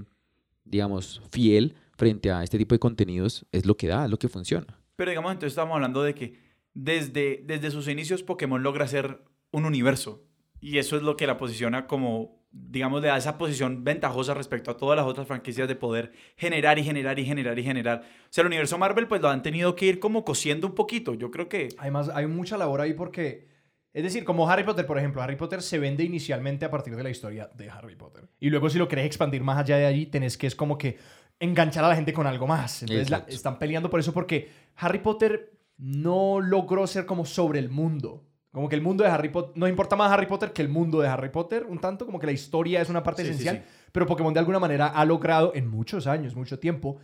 digamos, 0.64 1.22
fiel 1.32 1.76
frente 1.98 2.32
a 2.32 2.42
este 2.44 2.58
tipo 2.58 2.74
de 2.74 2.80
contenidos 2.80 3.46
es 3.52 3.66
lo 3.66 3.76
que 3.76 3.88
da, 3.88 4.06
es 4.06 4.12
lo 4.12 4.18
que 4.18 4.30
funciona. 4.30 4.80
Pero 4.96 5.12
digamos, 5.12 5.32
entonces 5.34 5.52
estamos 5.52 5.76
hablando 5.76 6.04
de 6.04 6.16
que 6.16 6.40
desde, 6.74 7.44
desde 7.46 7.70
sus 7.72 7.88
inicios 7.90 8.24
Pokémon 8.24 8.64
logra 8.64 8.88
ser 8.88 9.20
un 9.52 9.66
universo. 9.66 10.24
Y 10.64 10.78
eso 10.78 10.96
es 10.96 11.04
lo 11.04 11.18
que 11.18 11.28
la 11.28 11.38
posiciona 11.38 11.88
como, 11.88 12.42
digamos, 12.52 13.02
le 13.02 13.10
da 13.10 13.18
esa 13.18 13.38
posición 13.38 13.84
ventajosa 13.84 14.34
respecto 14.34 14.72
a 14.72 14.78
todas 14.78 14.96
las 14.96 15.06
otras 15.06 15.28
franquicias 15.28 15.68
de 15.68 15.76
poder 15.76 16.14
generar 16.38 16.80
y 16.80 16.84
generar 16.84 17.20
y 17.20 17.26
generar 17.26 17.60
y 17.60 17.64
generar. 17.64 18.00
O 18.00 18.28
sea, 18.30 18.44
el 18.44 18.48
universo 18.48 18.78
Marvel 18.78 19.08
pues 19.08 19.22
lo 19.22 19.30
han 19.30 19.44
tenido 19.44 19.76
que 19.76 19.88
ir 19.88 20.00
como 20.00 20.24
cosiendo 20.24 20.66
un 20.68 20.74
poquito. 20.76 21.14
Yo 21.16 21.32
creo 21.32 21.50
que... 21.50 21.70
Además, 21.78 22.10
hay 22.14 22.28
mucha 22.28 22.58
labor 22.58 22.80
ahí 22.80 22.94
porque, 22.94 23.48
es 23.92 24.04
decir, 24.04 24.24
como 24.24 24.50
Harry 24.50 24.64
Potter, 24.64 24.86
por 24.86 24.98
ejemplo, 24.98 25.22
Harry 25.22 25.36
Potter 25.36 25.62
se 25.62 25.80
vende 25.80 26.04
inicialmente 26.06 26.64
a 26.64 26.72
partir 26.72 26.96
de 26.96 27.04
la 27.04 27.10
historia 27.10 27.50
de 27.54 27.70
Harry 27.70 27.96
Potter. 27.98 28.30
Y 28.40 28.50
luego 28.50 28.70
si 28.70 28.78
lo 28.78 28.88
querés 28.88 29.06
expandir 29.06 29.44
más 29.44 29.58
allá 29.58 29.78
de 29.78 29.86
allí, 29.86 30.06
tenés 30.06 30.38
que 30.38 30.48
es 30.48 30.56
como 30.56 30.78
que 30.78 30.98
enganchar 31.40 31.84
a 31.84 31.90
la 31.90 31.96
gente 31.96 32.14
con 32.14 32.26
algo 32.26 32.48
más. 32.48 32.84
Entonces 32.84 33.10
la- 33.10 33.26
están 33.28 33.60
peleando 33.60 33.90
por 33.90 34.00
eso 34.00 34.14
porque 34.14 34.50
Harry 34.78 35.00
Potter 35.00 35.52
no 35.78 36.40
logró 36.40 36.88
ser 36.88 37.06
como 37.06 37.26
sobre 37.26 37.60
el 37.60 37.70
mundo. 37.70 38.24
Como 38.54 38.70
que 38.70 38.76
el 38.76 38.82
mundo 38.82 39.04
de 39.04 39.10
Harry 39.10 39.30
Potter, 39.30 39.52
nos 39.58 39.68
importa 39.68 39.96
más 39.96 40.12
Harry 40.12 40.28
Potter 40.28 40.54
que 40.54 40.62
el 40.62 40.70
mundo 40.70 41.02
de 41.02 41.08
Harry 41.08 41.30
Potter, 41.30 41.66
un 41.68 41.80
tanto, 41.80 42.06
como 42.06 42.20
que 42.20 42.28
la 42.28 42.32
historia 42.32 42.82
es 42.82 42.90
una 42.90 43.02
parte 43.02 43.24
Sí, 43.24 43.30
esencial, 43.30 43.58
sí. 43.58 43.64
pero 43.92 44.06
Pokémon 44.06 44.32
de 44.32 44.40
alguna 44.40 44.60
manera 44.60 44.88
ha 44.88 45.04
logrado 45.06 45.54
en 45.56 45.68
muchos 45.68 46.06
años, 46.06 46.36
mucho 46.36 46.60
tiempo, 46.60 47.00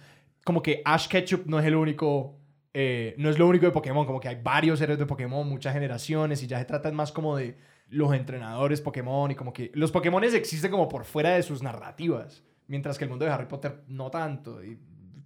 como 0.46 0.62
que 0.62 0.84
Ash 0.86 1.07
Ketchum 1.07 1.42
no 1.46 1.60
es 1.60 1.66
el 1.66 1.75
único, 1.75 2.38
eh, 2.74 3.16
no 3.18 3.31
es 3.31 3.40
lo 3.40 3.48
único 3.48 3.66
de 3.66 3.72
Pokémon, 3.72 4.06
como 4.06 4.19
que 4.19 4.28
hay 4.28 4.40
varios 4.44 4.80
héroes 4.80 5.00
de 5.00 5.07
Pokémon, 5.07 5.50
muchas 5.50 5.74
generaciones 5.74 6.44
y 6.44 6.48
ya 6.48 6.60
se 6.60 6.66
trata 6.66 6.92
más 6.92 7.12
como 7.12 7.36
de 7.36 7.57
los 7.88 8.13
entrenadores 8.13 8.80
Pokémon 8.80 9.31
y 9.31 9.36
como 9.36 9.51
que 9.51 9.72
los 9.74 9.92
Pokémon 9.92 10.24
existen 10.24 10.69
como 10.69 10.88
por 10.88 11.04
fuera 11.04 11.31
de 11.31 11.42
sus 11.42 11.63
narrativas, 11.63 12.44
mientras 12.68 13.00
que 13.00 13.06
el 13.06 13.10
mundo 13.10 13.25
de 13.25 13.31
Harry 13.31 13.48
Potter 13.48 13.81
no 13.88 14.12
tanto, 14.12 14.63
y 14.63 14.78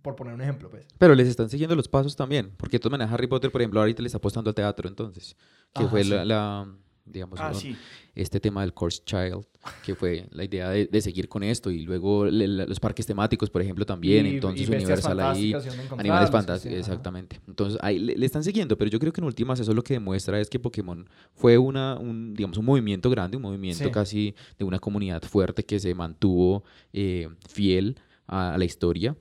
por 0.03 0.15
poner 0.15 0.35
un 0.35 0.41
ejemplo, 0.41 0.69
pues. 0.69 0.85
Pero 1.00 1.15
les 1.15 1.27
están 1.27 1.50
siguiendo 1.50 1.75
los 1.75 1.88
pasos 1.88 2.15
también, 2.15 2.51
porque 2.57 2.75
de 2.77 2.81
todas 2.81 2.91
maneras 2.91 3.11
Harry 3.13 3.25
Potter, 3.27 3.51
por 3.51 3.61
ejemplo, 3.61 3.79
ahorita 3.79 4.01
le 4.03 4.07
está 4.07 4.17
apostando 4.19 4.50
al 4.51 4.55
teatro, 4.55 4.88
entonces, 4.88 5.35
que 5.73 5.83
Ajá, 5.83 5.89
fue 5.89 6.03
sí. 6.03 6.09
la, 6.11 6.25
la, 6.25 6.67
digamos, 7.05 7.39
Ah, 7.41 7.50
un- 7.50 7.55
sí. 7.55 7.77
este 8.15 8.39
tema 8.39 8.61
del 8.61 8.73
Course 8.73 9.01
Child, 9.05 9.45
que 9.81 9.95
fue 9.95 10.27
la 10.31 10.44
idea 10.44 10.69
de, 10.69 10.85
de 10.88 11.01
seguir 11.01 11.27
con 11.27 11.41
esto, 11.44 11.71
y 11.71 11.81
luego 11.83 12.25
le- 12.25 12.47
la- 12.47 12.65
los 12.65 12.79
parques 12.79 13.05
temáticos, 13.05 13.50
por 13.50 13.61
ejemplo, 13.61 13.85
también, 13.85 14.25
Y- 14.25 14.29
entonces 14.35 14.67
y 14.67 14.71
Universal 14.71 15.19
ahí, 15.19 15.53
Animales 15.97 16.29
fantásticos, 16.29 16.61
sí, 16.61 16.67
ajá. 16.67 16.79
exactamente. 16.79 17.39
Entonces, 17.47 17.79
ahí 17.81 17.97
le, 18.00 18.15
le 18.17 18.25
están 18.25 18.44
siguiendo, 18.44 18.77
pero 18.77 18.89
yo 18.91 19.00
creo 19.00 19.11
que 19.13 19.22
en 19.22 19.25
últimas 19.25 19.60
eso 19.60 19.74
lo 19.74 19.83
que 19.83 19.93
demuestra 19.95 20.39
es 20.39 20.50
que 20.50 20.60
Pokémon 20.60 21.07
fue 21.33 21.57
una, 21.57 21.98
un, 21.98 22.33
digamos, 22.33 22.57
un 22.57 22.65
movimiento 22.65 23.10
grande, 23.10 23.38
un 23.38 23.43
movimiento 23.43 23.83
Sí. 23.86 23.91
casi 23.91 24.36
de 24.60 24.65
una 24.65 24.79
comunidad 24.79 25.24
fuerte 25.24 25.63
que 25.65 25.79
se 25.79 25.93
mantuvo 25.95 26.63
eh, 26.93 27.29
fiel 27.50 27.98
a, 28.27 28.53
a 28.53 28.57
la 28.57 28.65
historia 28.65 29.15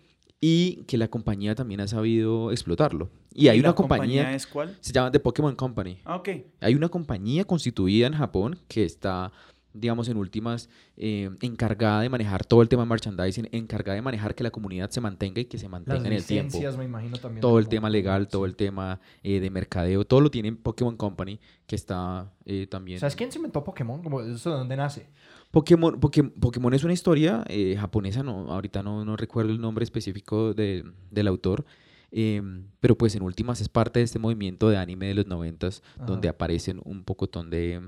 y 0.45 0.83
que 0.89 0.99
la 0.99 1.07
compañía 1.07 1.55
también 1.55 1.81
ha 1.81 1.87
sabido 1.87 2.51
explotarlo. 2.51 3.09
Y 3.33 3.47
hay 3.47 3.61
la 3.61 3.69
una 3.69 3.77
compañía, 3.77 4.35
es 4.35 4.49
cuál? 4.49 4.77
se 4.81 4.93
llama 4.93 5.13
The 5.13 5.21
Pokémon 5.21 5.55
Company. 5.55 6.01
Ah, 6.05 6.17
ok. 6.17 6.29
Hay 6.61 6.75
una 6.75 6.89
compañía 6.89 7.45
constituida 7.45 8.09
en 8.09 8.15
Japón 8.15 8.59
que 8.67 8.83
está, 8.85 9.31
digamos, 9.73 10.09
en 10.09 10.17
últimas, 10.17 10.69
eh, 10.97 11.31
encargada 11.43 12.01
de 12.01 12.09
manejar 12.09 12.45
todo 12.45 12.61
el 12.61 12.69
tema 12.69 12.83
de 12.83 12.89
merchandising, 12.89 13.51
encargada 13.53 13.95
de 13.95 14.03
manejar 14.03 14.35
que 14.35 14.43
la 14.43 14.51
comunidad 14.51 14.91
se 14.91 15.01
mantenga 15.01 15.41
y 15.41 15.45
que 15.45 15.59
se 15.59 15.69
mantenga 15.69 16.01
Las 16.01 16.07
en 16.07 16.13
el 16.13 16.27
tiempo. 16.27 16.47
licencias, 16.47 16.77
me 16.77 16.87
imagino 16.87 17.19
también. 17.19 17.41
Todo 17.41 17.61
el 17.61 17.69
tema 17.69 17.89
legal, 17.89 18.27
todo 18.27 18.45
el 18.45 18.57
tema 18.57 19.01
eh, 19.23 19.39
de 19.39 19.49
mercadeo, 19.49 20.05
todo 20.05 20.21
lo 20.21 20.31
tiene 20.33 20.51
Pokémon 20.51 20.97
Company, 20.97 21.39
que 21.69 21.77
está 21.77 22.33
eh, 22.47 22.67
también... 22.67 22.99
¿Sabes 22.99 23.15
quién 23.15 23.31
se 23.31 23.39
inventó 23.39 23.63
Pokémon? 23.63 24.03
Como, 24.03 24.21
¿Eso 24.23 24.51
de 24.51 24.57
dónde 24.57 24.77
nace? 24.77 25.07
Pokémon, 25.53 26.01
Poké- 26.01 26.33
Pokémon 26.41 26.75
es 26.75 26.83
una 26.83 26.93
historia 26.95 27.45
eh, 27.49 27.77
japonesa, 27.79 28.23
no, 28.25 28.51
ahorita 28.53 28.83
no, 28.83 29.05
no 29.05 29.17
recuerdo 29.17 29.53
el 29.53 29.61
nombre 29.61 29.85
específico 29.85 30.55
de- 30.55 30.85
del 31.11 31.29
autor, 31.29 31.65
em, 32.11 32.65
pero 32.81 32.97
pues 32.99 33.15
en 33.15 33.23
últimas 33.23 33.61
es 33.61 33.69
parte 33.69 34.01
de 34.01 34.05
este 34.05 34.19
movimiento 34.19 34.69
de 34.71 34.77
anime 34.79 35.07
de 35.07 35.15
los 35.15 35.27
noventas, 35.27 35.83
donde 36.07 36.29
aparecen 36.29 36.81
un 36.85 37.05
pocotón 37.05 37.49
de, 37.51 37.81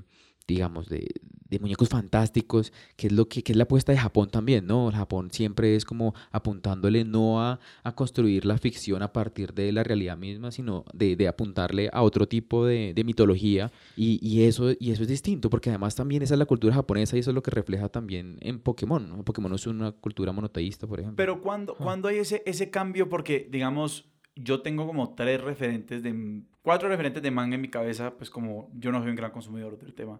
digamos, 0.46 0.88
de, 0.88 1.08
de 1.48 1.58
muñecos 1.58 1.88
fantásticos, 1.88 2.72
que 2.96 3.08
es 3.08 3.12
lo 3.12 3.28
que, 3.28 3.42
que 3.42 3.52
es 3.52 3.56
la 3.56 3.64
apuesta 3.64 3.92
de 3.92 3.98
Japón 3.98 4.30
también, 4.30 4.66
¿no? 4.66 4.90
Japón 4.90 5.30
siempre 5.30 5.76
es 5.76 5.84
como 5.84 6.14
apuntándole 6.30 7.04
no 7.04 7.40
a, 7.40 7.60
a 7.82 7.94
construir 7.94 8.44
la 8.44 8.58
ficción 8.58 9.02
a 9.02 9.12
partir 9.12 9.54
de 9.54 9.72
la 9.72 9.82
realidad 9.82 10.16
misma, 10.16 10.50
sino 10.50 10.84
de, 10.92 11.16
de 11.16 11.28
apuntarle 11.28 11.90
a 11.92 12.02
otro 12.02 12.26
tipo 12.26 12.66
de, 12.66 12.92
de 12.94 13.04
mitología 13.04 13.70
y, 13.96 14.18
y 14.26 14.44
eso, 14.44 14.72
y 14.78 14.90
eso 14.90 15.02
es 15.02 15.08
distinto, 15.08 15.50
porque 15.50 15.70
además 15.70 15.94
también 15.94 16.22
esa 16.22 16.34
es 16.34 16.38
la 16.38 16.46
cultura 16.46 16.74
japonesa 16.74 17.16
y 17.16 17.20
eso 17.20 17.30
es 17.30 17.34
lo 17.34 17.42
que 17.42 17.50
refleja 17.50 17.88
también 17.88 18.38
en 18.40 18.60
Pokémon. 18.60 19.08
¿no? 19.08 19.24
Pokémon 19.24 19.50
no 19.50 19.56
es 19.56 19.66
una 19.66 19.92
cultura 19.92 20.32
monoteísta, 20.32 20.86
por 20.86 21.00
ejemplo. 21.00 21.16
Pero 21.16 21.40
cuando, 21.40 21.74
cuando 21.74 22.08
hay 22.08 22.18
ese, 22.18 22.42
ese 22.46 22.70
cambio, 22.70 23.08
porque 23.08 23.48
digamos, 23.50 24.06
yo 24.36 24.62
tengo 24.62 24.86
como 24.86 25.14
tres 25.14 25.40
referentes 25.40 26.02
de, 26.02 26.42
cuatro 26.64 26.88
referentes 26.88 27.22
de 27.22 27.30
manga 27.30 27.54
en 27.56 27.60
mi 27.60 27.68
cabeza, 27.68 28.14
pues 28.16 28.30
como 28.30 28.70
yo 28.74 28.90
no 28.90 29.00
soy 29.00 29.10
un 29.10 29.16
gran 29.16 29.30
consumidor 29.30 29.78
del 29.78 29.94
tema. 29.94 30.18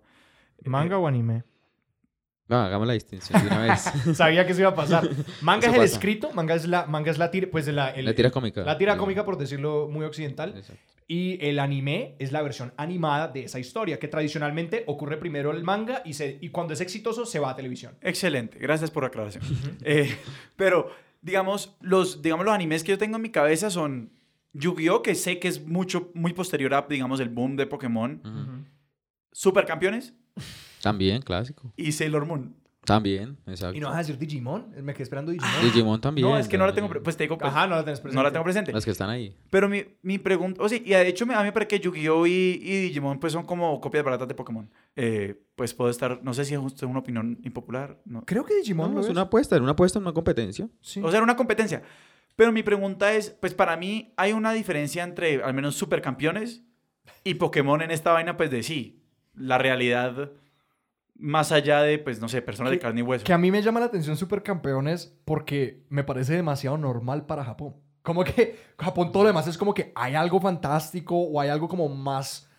¿Manga 0.64 0.98
o 0.98 1.06
anime? 1.08 1.42
No, 2.46 2.56
hagamos 2.60 2.86
la 2.86 2.92
distinción 2.92 3.40
de 3.42 3.46
una 3.48 3.62
vez. 3.62 3.80
Sabía 4.16 4.44
que 4.44 4.52
eso 4.52 4.60
iba 4.60 4.68
a 4.70 4.74
pasar. 4.74 5.08
Manga 5.40 5.60
Eso 5.66 5.70
es 5.70 5.74
el 5.76 5.80
pasa. 5.84 5.94
escrito, 5.94 6.30
manga 6.34 6.54
es 6.54 6.66
la, 6.68 6.84
manga 6.84 7.10
es 7.10 7.16
la 7.16 7.30
tira, 7.30 7.48
pues 7.50 7.66
la, 7.68 7.88
el- 7.88 8.04
la 8.04 8.14
tira 8.14 8.30
cómica. 8.30 8.62
la 8.62 8.76
tira 8.76 8.98
cómica, 8.98 9.24
por 9.24 9.38
decirlo 9.38 9.88
muy 9.90 10.04
occidental. 10.04 10.52
Exacto. 10.54 10.82
Y 11.08 11.38
el 11.46 11.58
anime 11.58 12.16
es 12.18 12.32
la 12.32 12.42
versión 12.42 12.72
animada 12.76 13.28
de 13.28 13.44
esa 13.44 13.58
historia, 13.58 13.98
que 13.98 14.08
tradicionalmente 14.08 14.84
ocurre 14.86 15.16
primero 15.16 15.50
el 15.52 15.62
manga 15.64 16.02
y, 16.04 16.12
se, 16.14 16.38
y 16.40 16.50
cuando 16.50 16.74
es 16.74 16.80
exitoso 16.82 17.24
se 17.26 17.38
va 17.38 17.50
a 17.50 17.56
televisión. 17.56 17.94
Excelente, 18.02 18.58
gracias 18.58 18.90
por 18.90 19.02
la 19.04 19.08
aclaración. 19.08 19.42
Eh, 19.82 20.14
pero, 20.56 20.90
digamos 21.22 21.76
los, 21.80 22.20
digamos, 22.22 22.44
los 22.44 22.54
animes 22.54 22.84
que 22.84 22.92
yo 22.92 22.98
tengo 22.98 23.16
en 23.16 23.22
mi 23.22 23.30
cabeza 23.30 23.70
son 23.70 24.12
Yu-Gi-Oh!, 24.54 25.02
que 25.02 25.14
sé 25.14 25.38
que 25.38 25.48
es 25.48 25.66
mucho, 25.66 26.10
muy 26.14 26.32
posterior 26.32 26.72
a, 26.74 26.86
digamos, 26.88 27.20
el 27.20 27.28
boom 27.28 27.56
de 27.56 27.66
Pokémon, 27.66 28.20
Ujú. 28.24 28.64
Supercampeones 29.32 30.14
También, 30.82 31.22
clásico. 31.22 31.72
y 31.76 31.92
Sailor 31.92 32.24
Moon. 32.26 32.54
También, 32.84 33.38
exacto. 33.46 33.74
¿Y 33.76 33.80
no 33.80 33.86
vas 33.88 33.94
a 33.96 33.98
decir 34.00 34.18
Digimon? 34.18 34.66
Me 34.82 34.92
quedé 34.92 35.04
esperando 35.04 35.32
Digimon. 35.32 35.62
Digimon 35.62 36.00
también. 36.02 36.28
no, 36.28 36.38
es 36.38 36.46
que 36.48 36.58
no 36.58 36.66
la 36.66 36.74
tengo, 36.74 36.90
pues 37.02 37.16
te 37.16 37.24
digo, 37.24 37.38
pues, 37.38 37.50
Ajá, 37.50 37.66
no 37.66 37.76
la 37.76 37.82
tenés 37.84 37.98
presente. 37.98 38.16
no 38.18 38.22
la 38.22 38.30
tengo 38.30 38.44
presente. 38.44 38.72
Las 38.72 38.84
que 38.84 38.90
están 38.90 39.08
ahí. 39.08 39.34
Pero 39.48 39.70
mi, 39.70 39.84
mi 40.02 40.18
pregunta, 40.18 40.62
o 40.62 40.68
sí, 40.68 40.82
y 40.84 40.90
de 40.90 41.08
hecho 41.08 41.24
a 41.24 41.26
mí 41.28 41.44
me 41.44 41.52
parece 41.52 41.68
que 41.68 41.80
Yu-Gi-Oh! 41.80 42.26
Y, 42.26 42.30
y 42.62 42.82
Digimon 42.82 43.18
pues 43.20 43.32
son 43.32 43.46
como 43.46 43.80
copias 43.80 44.04
baratas 44.04 44.28
de 44.28 44.34
Pokémon. 44.34 44.70
Eh, 44.96 45.34
pues 45.56 45.72
puedo 45.72 45.90
estar, 45.90 46.20
no 46.22 46.34
sé 46.34 46.44
si 46.44 46.52
es 46.52 46.60
justo 46.60 46.86
una 46.86 46.98
opinión 46.98 47.38
impopular, 47.42 48.02
no. 48.04 48.22
Creo 48.26 48.44
que 48.44 48.54
Digimon 48.56 48.92
No, 48.92 49.00
es 49.00 49.06
es. 49.06 49.12
una 49.12 49.22
apuesta, 49.22 49.56
era 49.56 49.62
una 49.62 49.72
apuesta 49.72 49.98
en 49.98 50.02
una 50.04 50.12
competencia. 50.12 50.68
Sí. 50.82 51.00
O 51.02 51.08
sea, 51.08 51.16
era 51.16 51.24
una 51.24 51.36
competencia. 51.36 51.82
Pero 52.36 52.52
mi 52.52 52.62
pregunta 52.62 53.12
es, 53.12 53.30
pues 53.30 53.54
para 53.54 53.76
mí 53.76 54.12
hay 54.16 54.32
una 54.32 54.52
diferencia 54.52 55.04
entre 55.04 55.42
al 55.42 55.54
menos 55.54 55.76
supercampeones 55.76 56.64
y 57.22 57.34
Pokémon 57.34 57.82
en 57.82 57.90
esta 57.90 58.12
vaina, 58.12 58.36
pues 58.36 58.50
de 58.50 58.62
sí, 58.62 59.02
la 59.34 59.58
realidad 59.58 60.32
más 61.16 61.52
allá 61.52 61.80
de, 61.82 61.98
pues 61.98 62.20
no 62.20 62.28
sé, 62.28 62.42
personas 62.42 62.72
de 62.72 62.78
carne 62.78 63.00
y 63.00 63.02
hueso. 63.02 63.24
Que 63.24 63.32
a 63.32 63.38
mí 63.38 63.50
me 63.50 63.62
llama 63.62 63.80
la 63.80 63.86
atención 63.86 64.16
Supercampeones 64.16 65.16
porque 65.24 65.84
me 65.88 66.04
parece 66.04 66.34
demasiado 66.34 66.76
normal 66.76 67.26
para 67.26 67.44
Japón. 67.44 67.76
Como 68.02 68.24
que 68.24 68.58
Japón 68.78 69.12
todo 69.12 69.22
lo 69.22 69.28
demás 69.28 69.46
es 69.46 69.56
como 69.56 69.72
que 69.72 69.92
hay 69.94 70.14
algo 70.14 70.40
fantástico 70.40 71.16
o 71.16 71.40
hay 71.40 71.48
algo 71.48 71.68
como 71.68 71.88
más, 71.88 72.50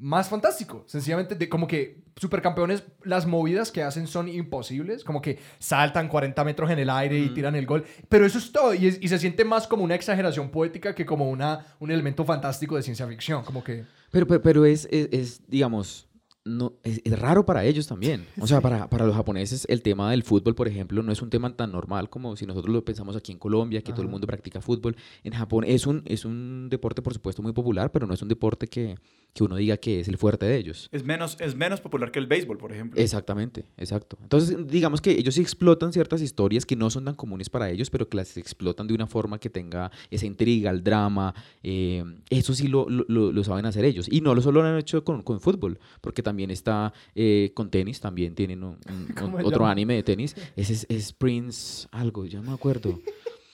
más 0.00 0.28
fantástico. 0.28 0.82
Sencillamente, 0.86 1.34
de, 1.36 1.48
como 1.48 1.66
que 1.66 2.00
Supercampeones, 2.16 2.82
las 3.04 3.26
movidas 3.26 3.70
que 3.70 3.82
hacen 3.82 4.06
son 4.06 4.28
imposibles. 4.28 5.04
Como 5.04 5.22
que 5.22 5.38
saltan 5.58 6.08
40 6.08 6.42
metros 6.44 6.70
en 6.70 6.78
el 6.78 6.90
aire 6.90 7.18
y 7.18 7.28
tiran 7.30 7.54
el 7.54 7.66
gol. 7.66 7.84
Pero 8.08 8.26
eso 8.26 8.38
es 8.38 8.50
todo. 8.52 8.74
Y, 8.74 8.86
es- 8.88 8.98
y 9.00 9.08
se 9.08 9.18
siente 9.18 9.44
más 9.44 9.66
como 9.66 9.84
una 9.84 9.94
exageración 9.94 10.50
poética 10.50 10.94
que 10.94 11.06
como 11.06 11.30
una, 11.30 11.64
un 11.78 11.90
elemento 11.90 12.24
fantástico 12.24 12.76
de 12.76 12.82
ciencia 12.82 13.06
ficción. 13.06 13.44
Como 13.44 13.62
que... 13.64 13.84
Pero, 14.10 14.26
pero, 14.26 14.42
pero 14.42 14.64
es, 14.66 14.88
es, 14.90 15.08
es, 15.12 15.42
digamos, 15.48 16.08
no, 16.44 16.72
es, 16.84 17.00
es 17.04 17.18
raro 17.18 17.44
para 17.44 17.64
ellos 17.64 17.86
también. 17.86 18.26
O 18.40 18.46
sea, 18.46 18.60
para, 18.60 18.88
para 18.88 19.04
los 19.06 19.14
japoneses 19.14 19.66
el 19.68 19.82
tema 19.82 20.10
del 20.10 20.22
fútbol, 20.22 20.54
por 20.54 20.68
ejemplo, 20.68 21.02
no 21.02 21.12
es 21.12 21.20
un 21.20 21.28
tema 21.30 21.54
tan 21.54 21.70
normal 21.72 22.08
como 22.08 22.34
si 22.36 22.46
nosotros 22.46 22.72
lo 22.72 22.84
pensamos 22.84 23.14
aquí 23.14 23.30
en 23.32 23.38
Colombia, 23.38 23.82
que 23.82 23.92
todo 23.92 24.00
el 24.02 24.06
Ajá. 24.08 24.12
mundo 24.12 24.26
practica 24.26 24.60
fútbol. 24.60 24.96
En 25.22 25.32
Japón 25.34 25.64
es 25.66 25.86
un, 25.86 26.02
es 26.06 26.24
un 26.24 26.68
deporte, 26.70 27.02
por 27.02 27.12
supuesto, 27.12 27.42
muy 27.42 27.52
popular, 27.52 27.92
pero 27.92 28.06
no 28.06 28.14
es 28.14 28.22
un 28.22 28.28
deporte 28.28 28.66
que, 28.68 28.96
que 29.34 29.44
uno 29.44 29.56
diga 29.56 29.76
que 29.76 30.00
es 30.00 30.08
el 30.08 30.16
fuerte 30.16 30.46
de 30.46 30.56
ellos. 30.56 30.88
Es 30.92 31.04
menos, 31.04 31.36
es 31.40 31.54
menos 31.54 31.80
popular 31.82 32.10
que 32.10 32.18
el 32.18 32.26
béisbol, 32.26 32.56
por 32.56 32.72
ejemplo. 32.72 32.98
Exactamente, 33.00 33.66
exacto. 33.76 34.16
Entonces, 34.22 34.56
digamos 34.66 35.02
que 35.02 35.10
ellos 35.12 35.34
sí 35.34 35.42
explotan 35.42 35.92
ciertas 35.92 36.22
historias 36.22 36.64
que 36.64 36.74
no 36.74 36.88
son 36.88 37.04
tan 37.04 37.16
comunes 37.16 37.50
para 37.50 37.68
ellos, 37.70 37.90
pero 37.90 38.08
que 38.08 38.16
las 38.16 38.36
explotan 38.38 38.86
de 38.86 38.94
una 38.94 39.06
forma 39.06 39.38
que 39.38 39.50
tenga 39.50 39.90
esa 40.10 40.24
intriga, 40.24 40.70
el 40.70 40.82
drama. 40.82 41.34
eh, 41.62 42.02
eso 42.30 42.54
sí 42.54 42.66
lo, 42.66 42.88
lo- 42.88 43.04
lo- 43.08 43.30
lo 43.30 43.44
saben 43.44 43.66
hacer 43.66 43.84
ellos. 43.84 44.06
Y 44.10 44.22
no 44.22 44.34
lo 44.34 44.40
solo 44.40 44.62
lo 44.62 44.68
han 44.68 44.78
hecho 44.78 45.04
con, 45.04 45.22
con 45.22 45.38
fútbol, 45.40 45.78
porque 46.00 46.22
también 46.22 46.39
está 46.48 46.94
eh, 47.14 47.50
con 47.52 47.68
tenis, 47.70 48.00
también 48.00 48.34
tienen 48.34 48.62
un- 48.64 48.78
un- 48.88 49.08
¿Cómo 49.18 49.34
un- 49.36 49.42
se 49.42 49.46
otro 49.48 49.60
llama? 49.60 49.72
anime 49.72 49.94
de 49.96 50.02
tenis. 50.04 50.34
Ese 50.56 50.72
es, 50.72 50.86
es 50.88 51.12
Prince 51.12 51.88
algo, 51.90 52.24
yo 52.24 52.40
no 52.40 52.50
me 52.52 52.54
acuerdo. 52.54 53.00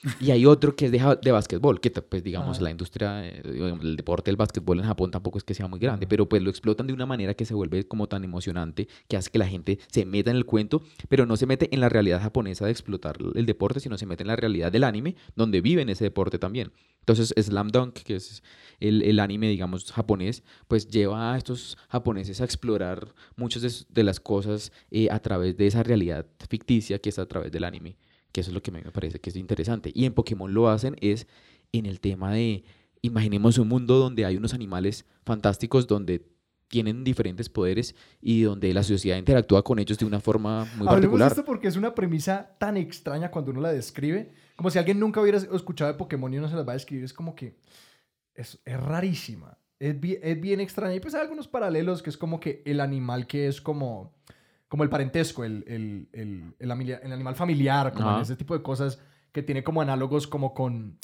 Y 0.21 0.31
hay 0.31 0.45
otro 0.45 0.75
que 0.75 0.85
es 0.85 0.91
de, 0.91 1.17
de 1.21 1.31
básquetbol, 1.31 1.79
que 1.79 1.89
pues 1.89 2.23
digamos 2.23 2.57
Ajá. 2.57 2.63
la 2.63 2.71
industria, 2.71 3.27
eh, 3.27 3.41
el 3.81 3.95
deporte 3.95 4.29
del 4.29 4.35
básquetbol 4.37 4.79
en 4.79 4.85
Japón 4.85 5.11
tampoco 5.11 5.37
es 5.37 5.43
que 5.43 5.53
sea 5.53 5.67
muy 5.67 5.79
grande, 5.79 6.05
Ajá. 6.05 6.09
pero 6.09 6.29
pues 6.29 6.41
lo 6.41 6.49
explotan 6.49 6.87
de 6.87 6.93
una 6.93 7.05
manera 7.05 7.33
que 7.33 7.45
se 7.45 7.53
vuelve 7.53 7.87
como 7.87 8.07
tan 8.07 8.23
emocionante, 8.23 8.87
que 9.07 9.17
hace 9.17 9.29
que 9.29 9.39
la 9.39 9.47
gente 9.47 9.79
se 9.87 10.05
meta 10.05 10.31
en 10.31 10.37
el 10.37 10.45
cuento, 10.45 10.81
pero 11.09 11.25
no 11.25 11.37
se 11.37 11.45
mete 11.45 11.73
en 11.73 11.81
la 11.81 11.89
realidad 11.89 12.21
japonesa 12.21 12.65
de 12.65 12.71
explotar 12.71 13.17
el 13.35 13.45
deporte, 13.45 13.79
sino 13.79 13.97
se 13.97 14.05
mete 14.05 14.23
en 14.23 14.27
la 14.27 14.35
realidad 14.35 14.71
del 14.71 14.83
anime, 14.83 15.15
donde 15.35 15.61
viven 15.61 15.89
ese 15.89 16.03
deporte 16.03 16.39
también. 16.39 16.71
Entonces 16.99 17.33
Slam 17.41 17.69
Dunk, 17.69 17.93
que 17.93 18.15
es 18.15 18.43
el, 18.79 19.01
el 19.01 19.19
anime, 19.19 19.47
digamos, 19.47 19.91
japonés, 19.91 20.43
pues 20.67 20.89
lleva 20.89 21.33
a 21.33 21.37
estos 21.37 21.77
japoneses 21.89 22.41
a 22.41 22.43
explorar 22.43 23.07
muchas 23.37 23.61
de, 23.61 23.71
de 23.89 24.03
las 24.03 24.19
cosas 24.19 24.71
eh, 24.91 25.07
a 25.09 25.19
través 25.19 25.55
de 25.57 25.67
esa 25.67 25.83
realidad 25.83 26.25
ficticia 26.49 26.99
que 26.99 27.09
es 27.09 27.17
a 27.17 27.25
través 27.25 27.51
del 27.51 27.63
anime 27.63 27.97
que 28.37 28.41
eso 28.41 28.51
es 28.51 28.53
lo 28.53 28.61
que 28.61 28.69
a 28.69 28.73
mí 28.75 28.81
me 28.85 28.91
parece 28.91 29.19
que 29.19 29.31
es 29.31 29.35
interesante. 29.35 29.91
Y 29.95 30.05
en 30.05 30.13
Pokémon 30.13 30.53
lo 30.53 30.69
hacen 30.69 30.95
es 31.01 31.25
en 31.71 31.87
el 31.87 31.99
tema 31.99 32.31
de, 32.31 32.63
imaginemos 33.01 33.57
un 33.57 33.67
mundo 33.67 33.97
donde 33.97 34.25
hay 34.25 34.37
unos 34.37 34.53
animales 34.53 35.07
fantásticos, 35.25 35.87
donde 35.87 36.23
tienen 36.67 37.03
diferentes 37.03 37.49
poderes 37.49 37.95
y 38.21 38.43
donde 38.43 38.71
la 38.75 38.83
sociedad 38.83 39.17
interactúa 39.17 39.63
con 39.63 39.79
ellos 39.79 39.97
de 39.97 40.05
una 40.05 40.19
forma 40.19 40.65
muy 40.75 40.87
Hablemos 40.87 40.89
particular. 40.91 41.31
esto 41.31 41.45
porque 41.45 41.67
es 41.67 41.77
una 41.77 41.95
premisa 41.95 42.55
tan 42.59 42.77
extraña 42.77 43.31
cuando 43.31 43.49
uno 43.49 43.61
la 43.61 43.71
describe. 43.71 44.31
Como 44.55 44.69
si 44.69 44.77
alguien 44.77 44.99
nunca 44.99 45.19
hubiera 45.19 45.39
escuchado 45.39 45.91
de 45.91 45.97
Pokémon 45.97 46.31
y 46.31 46.37
uno 46.37 46.47
se 46.47 46.55
las 46.55 46.67
va 46.67 46.73
a 46.73 46.75
describir. 46.75 47.05
Es 47.05 47.13
como 47.13 47.33
que 47.33 47.57
es, 48.35 48.59
es 48.63 48.79
rarísima. 48.79 49.57
Es 49.79 49.99
bien, 49.99 50.19
es 50.21 50.39
bien 50.39 50.59
extraña. 50.59 50.93
Y 50.93 50.99
pues 50.99 51.15
hay 51.15 51.21
algunos 51.21 51.47
paralelos 51.47 52.03
que 52.03 52.11
es 52.11 52.17
como 52.17 52.39
que 52.39 52.61
el 52.67 52.81
animal 52.81 53.25
que 53.25 53.47
es 53.47 53.61
como, 53.61 54.13
como 54.67 54.83
el 54.83 54.89
parentesco, 54.89 55.43
el, 55.43 55.63
el, 55.67 56.09
el, 56.13 56.53
el, 56.59 56.71
animal 57.11 57.35
familiar, 57.35 57.93
como 57.93 58.15
en 58.17 58.21
ese 58.21 58.35
tipo 58.35 58.55
de 58.57 58.61
cosas 58.63 58.99
que 59.31 59.43
tiene 59.43 59.63
como 59.63 59.81
análogos 59.81 60.27
como 60.27 60.53
con... 60.53 60.97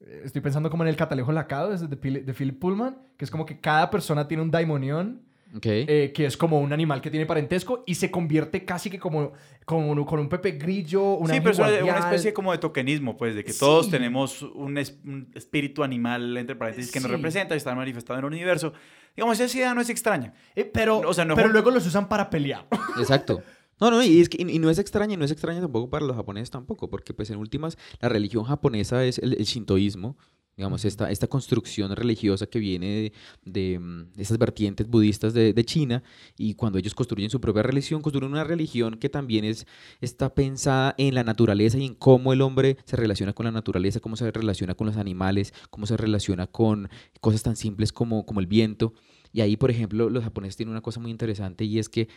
eh, 0.00 0.22
Estoy 0.24 0.40
pensando 0.40 0.70
como 0.70 0.82
en 0.84 0.88
el 0.88 0.96
catalejo 0.96 1.32
lacado, 1.32 1.76
de, 1.76 1.86
de 1.88 2.34
Philip 2.34 2.58
Pullman, 2.60 2.98
que 3.16 3.24
es 3.24 3.30
como 3.30 3.46
que 3.46 3.60
cada 3.60 3.90
persona 3.90 4.26
tiene 4.26 4.42
un 4.42 4.50
daimonion 4.50 5.22
Ok. 5.56 5.66
eh, 5.66 6.12
que 6.14 6.26
es 6.26 6.36
como 6.36 6.60
un 6.60 6.72
animal 6.72 7.00
que 7.00 7.10
tiene 7.10 7.26
parentesco 7.26 7.84
y 7.86 7.94
se 7.94 8.10
convierte 8.10 8.64
casi 8.64 8.90
que 8.90 8.98
como, 8.98 9.32
como 9.64 10.04
con 10.04 10.18
un 10.18 10.28
pepe 10.28 10.52
grillo, 10.52 11.14
una 11.14 11.32
sí, 11.34 11.40
pero 11.40 11.52
es 11.52 11.82
una, 11.82 11.98
especie 11.98 12.32
como 12.32 12.50
de 12.52 12.58
tokenismo, 12.58 13.16
pues, 13.16 13.34
de 13.36 13.44
que 13.44 13.52
todos 13.52 13.86
Sí. 13.86 13.92
tenemos 13.92 14.42
un, 14.42 14.76
es- 14.78 14.98
un 15.04 15.30
espíritu 15.34 15.84
animal, 15.84 16.36
entre 16.36 16.56
paréntesis, 16.56 16.90
que 16.90 16.98
nos 17.00 17.08
Sí. 17.08 17.16
representa 17.16 17.54
y 17.54 17.58
está 17.58 17.74
manifestado 17.74 18.18
en 18.18 18.24
el 18.26 18.32
universo. 18.32 18.72
Digamos, 19.16 19.38
esa 19.38 19.56
idea 19.56 19.74
no 19.74 19.80
es 19.80 19.90
extraña. 19.90 20.34
Eh, 20.56 20.64
pero 20.64 20.98
o 20.98 21.14
sea, 21.14 21.24
no 21.24 21.34
pero 21.36 21.46
un- 21.46 21.52
luego 21.52 21.70
los 21.70 21.86
usan 21.86 22.08
para 22.08 22.30
pelear. 22.30 22.66
Exacto. 22.98 23.42
No, 23.80 23.90
no, 23.90 24.02
y, 24.02 24.20
es 24.20 24.28
que, 24.28 24.40
y 24.40 24.58
no 24.58 24.70
es 24.70 24.78
extraña, 24.78 25.14
y 25.14 25.16
no 25.16 25.24
es 25.24 25.30
extraña 25.32 25.60
tampoco 25.60 25.90
para 25.90 26.04
los 26.06 26.14
japoneses 26.16 26.50
tampoco, 26.50 26.88
porque 26.88 27.12
pues 27.12 27.30
en 27.30 27.38
últimas 27.38 27.76
la 28.00 28.08
religión 28.08 28.44
japonesa 28.44 29.04
es 29.04 29.18
el, 29.18 29.34
el 29.34 29.44
shintoísmo, 29.44 30.16
digamos, 30.56 30.84
esta, 30.84 31.10
esta 31.10 31.26
construcción 31.26 31.94
religiosa 31.94 32.46
que 32.46 32.58
viene 32.58 32.86
de, 32.86 33.12
de, 33.44 33.78
mm, 33.78 34.06
esas 34.18 34.38
vertientes 34.38 34.88
budistas 34.88 35.34
de, 35.34 35.52
de 35.52 35.64
China, 35.64 36.02
y 36.36 36.54
cuando 36.54 36.78
ellos 36.78 36.94
construyen 36.94 37.30
su 37.30 37.40
propia 37.40 37.62
religión, 37.62 38.02
construyen 38.02 38.32
una 38.32 38.44
religión 38.44 38.96
que 38.96 39.08
también 39.08 39.44
es, 39.44 39.66
está 40.00 40.34
pensada 40.34 40.94
en 40.98 41.14
la 41.14 41.24
naturaleza 41.24 41.78
y 41.78 41.86
en 41.86 41.94
cómo 41.94 42.32
el 42.32 42.42
hombre 42.42 42.76
se 42.84 42.96
relaciona 42.96 43.32
con 43.32 43.44
la 43.44 43.52
naturaleza, 43.52 44.00
cómo 44.00 44.16
se 44.16 44.30
relaciona 44.30 44.74
con 44.74 44.86
los 44.86 44.96
animales, 44.96 45.52
cómo 45.70 45.86
se 45.86 45.96
relaciona 45.96 46.46
con 46.46 46.88
cosas 47.20 47.42
tan 47.42 47.56
simples 47.56 47.92
como, 47.92 48.24
como 48.26 48.40
el 48.40 48.46
viento. 48.46 48.94
Y 49.32 49.40
ahí, 49.40 49.56
por 49.56 49.70
ejemplo, 49.70 50.10
los 50.10 50.22
japoneses 50.22 50.56
tienen 50.56 50.70
una 50.70 50.80
cosa 50.80 51.00
muy 51.00 51.10
interesante 51.10 51.64
y 51.64 51.78
es 51.78 51.88
que 51.88 52.08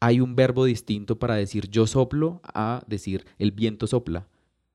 hay 0.00 0.20
un 0.20 0.34
verbo 0.34 0.64
distinto 0.64 1.18
para 1.18 1.36
decir 1.36 1.70
yo 1.70 1.86
soplo 1.86 2.40
a 2.42 2.82
decir 2.86 3.24
el 3.38 3.52
viento 3.52 3.86
sopla. 3.86 4.26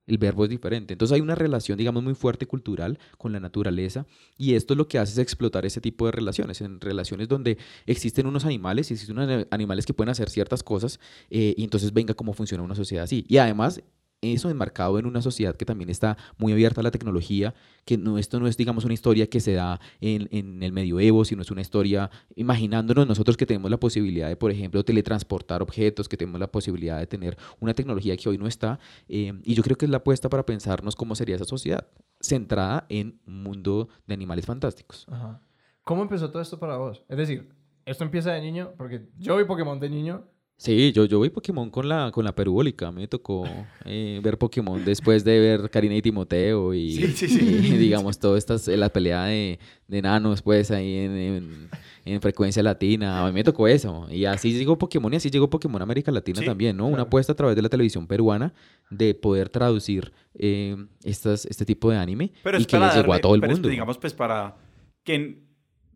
El 0.06 0.18
verbo 0.18 0.44
es 0.44 0.50
diferente. 0.50 0.94
Entonces 0.94 1.14
hay 1.14 1.20
una 1.20 1.34
relación, 1.34 1.78
digamos, 1.78 2.02
muy 2.02 2.14
fuerte 2.14 2.46
cultural 2.46 2.98
con 3.18 3.32
la 3.32 3.40
naturaleza 3.40 4.06
y 4.36 4.54
esto 4.54 4.74
es 4.74 4.78
lo 4.78 4.88
que 4.88 4.98
hace 4.98 5.12
es 5.12 5.18
explotar 5.18 5.66
ese 5.66 5.80
tipo 5.80 6.06
de 6.06 6.12
relaciones, 6.12 6.60
en 6.60 6.80
relaciones 6.80 7.28
donde 7.28 7.58
existen 7.86 8.26
unos 8.26 8.44
animales 8.44 8.90
y 8.90 8.94
existen 8.94 9.18
unos 9.18 9.46
animales 9.50 9.86
que 9.86 9.94
pueden 9.94 10.10
hacer 10.10 10.30
ciertas 10.30 10.62
cosas 10.62 10.98
eh, 11.30 11.54
y 11.56 11.64
entonces 11.64 11.92
venga 11.92 12.14
cómo 12.14 12.32
funciona 12.32 12.64
una 12.64 12.74
sociedad 12.74 13.04
así. 13.04 13.24
Y 13.28 13.38
además 13.38 13.82
eso 14.20 14.50
enmarcado 14.50 14.98
en 14.98 15.06
una 15.06 15.22
sociedad 15.22 15.56
que 15.56 15.64
también 15.64 15.88
está 15.90 16.16
muy 16.38 16.52
abierta 16.52 16.80
a 16.80 16.84
la 16.84 16.90
tecnología, 16.90 17.54
que 17.84 17.96
no, 17.96 18.18
esto 18.18 18.38
no 18.38 18.46
es, 18.46 18.56
digamos, 18.56 18.84
una 18.84 18.94
historia 18.94 19.28
que 19.28 19.40
se 19.40 19.54
da 19.54 19.80
en, 20.00 20.28
en 20.30 20.62
el 20.62 20.72
medioevo, 20.72 21.24
sino 21.24 21.42
es 21.42 21.50
una 21.50 21.62
historia 21.62 22.10
imaginándonos 22.36 23.06
nosotros 23.06 23.36
que 23.36 23.46
tenemos 23.46 23.70
la 23.70 23.78
posibilidad 23.78 24.28
de, 24.28 24.36
por 24.36 24.50
ejemplo, 24.50 24.84
teletransportar 24.84 25.62
objetos, 25.62 26.08
que 26.08 26.16
tenemos 26.16 26.40
la 26.40 26.50
posibilidad 26.50 26.98
de 26.98 27.06
tener 27.06 27.36
una 27.60 27.74
tecnología 27.74 28.16
que 28.16 28.28
hoy 28.28 28.38
no 28.38 28.46
está. 28.46 28.78
eh, 29.08 29.32
y 29.42 29.54
yo 29.54 29.62
creo 29.62 29.76
que 29.76 29.86
es 29.86 29.90
la 29.90 29.98
apuesta 29.98 30.28
para 30.28 30.44
pensarnos 30.44 30.96
cómo 30.96 31.14
sería 31.14 31.36
esa 31.36 31.44
sociedad, 31.44 31.88
centrada 32.20 32.86
en 32.88 33.20
un 33.26 33.42
mundo 33.42 33.88
de 34.06 34.14
animales 34.14 34.46
fantásticos. 34.46 35.06
Ajá. 35.10 35.40
¿Cómo 35.82 36.02
empezó 36.02 36.30
todo 36.30 36.42
esto 36.42 36.58
para 36.58 36.76
vos? 36.76 37.04
Es 37.08 37.16
decir, 37.16 37.48
esto 37.84 38.04
empieza 38.04 38.32
de 38.32 38.40
niño, 38.42 38.74
porque 38.76 39.08
yo 39.18 39.36
vi 39.36 39.44
Pokémon 39.44 39.80
de 39.80 39.88
niño 39.88 40.28
Sí, 40.62 40.92
yo, 40.92 41.06
yo 41.06 41.18
vi 41.22 41.30
Pokémon 41.30 41.70
con 41.70 41.88
la, 41.88 42.10
con 42.12 42.22
la 42.22 42.34
perubólica. 42.34 42.92
Me 42.92 43.08
tocó 43.08 43.48
eh, 43.86 44.20
ver 44.22 44.36
Pokémon 44.36 44.84
después 44.84 45.24
de 45.24 45.40
ver 45.40 45.70
Karina 45.70 45.94
y 45.96 46.02
Timoteo 46.02 46.74
y, 46.74 46.90
Sí, 46.92 47.06
sí, 47.12 47.28
sí. 47.28 47.40
y, 47.42 47.70
digamos, 47.78 48.18
toda 48.18 48.36
esta, 48.36 48.56
la 48.76 48.90
pelea 48.90 49.24
de, 49.24 49.58
de 49.88 49.98
enanos, 49.98 50.42
pues, 50.42 50.70
ahí 50.70 50.96
en, 50.98 51.16
en- 51.16 51.68
en 52.04 52.20
frecuencia 52.20 52.62
latina. 52.62 53.22
A 53.24 53.26
mí 53.28 53.32
me 53.32 53.42
tocó 53.42 53.68
eso. 53.68 54.06
Y 54.10 54.26
así 54.26 54.52
llegó 54.52 54.76
Pokémon 54.76 55.10
y 55.14 55.16
así 55.16 55.30
llegó 55.30 55.48
Pokémon 55.48 55.80
América 55.80 56.12
Latina 56.12 56.42
también, 56.42 56.76
¿no? 56.76 56.88
Una 56.88 57.02
apuesta 57.02 57.32
a 57.32 57.36
través 57.36 57.56
de 57.56 57.62
la 57.62 57.68
televisión 57.70 58.06
peruana 58.06 58.52
de 58.90 59.14
poder 59.14 59.48
traducir 59.48 60.12
eh, 60.34 60.76
estas, 61.04 61.46
este 61.46 61.64
tipo 61.64 61.90
de 61.90 61.96
anime 61.96 62.32
Pero 62.42 62.58
y 62.58 62.62
es 62.62 62.66
que 62.66 62.78
les 62.78 62.94
llegó 62.96 63.14
a 63.14 63.18
todo 63.20 63.34
el 63.34 63.40
pero 63.40 63.52
es, 63.52 63.58
mundo. 63.58 63.68
digamos, 63.70 63.96
pues 63.96 64.12
para 64.12 64.56
que 65.04 65.42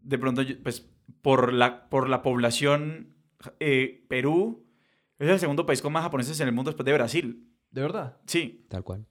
de 0.02 0.18
pronto, 0.18 0.42
pues 0.62 0.86
por 1.20 1.52
la, 1.52 1.88
por 1.90 2.08
la 2.08 2.22
población, 2.22 3.13
eh, 3.60 4.04
Perú 4.08 4.66
es 5.18 5.28
el 5.28 5.38
segundo 5.38 5.66
país 5.66 5.80
con 5.80 5.92
más 5.92 6.02
japoneses 6.02 6.38
en 6.40 6.48
el 6.48 6.54
mundo 6.54 6.70
después 6.70 6.84
de 6.84 6.92
Brasil. 6.92 7.48
¿De 7.70 7.80
verdad? 7.80 8.16
Sí. 8.26 8.64
Tal 8.68 8.84
cual. 8.84 9.06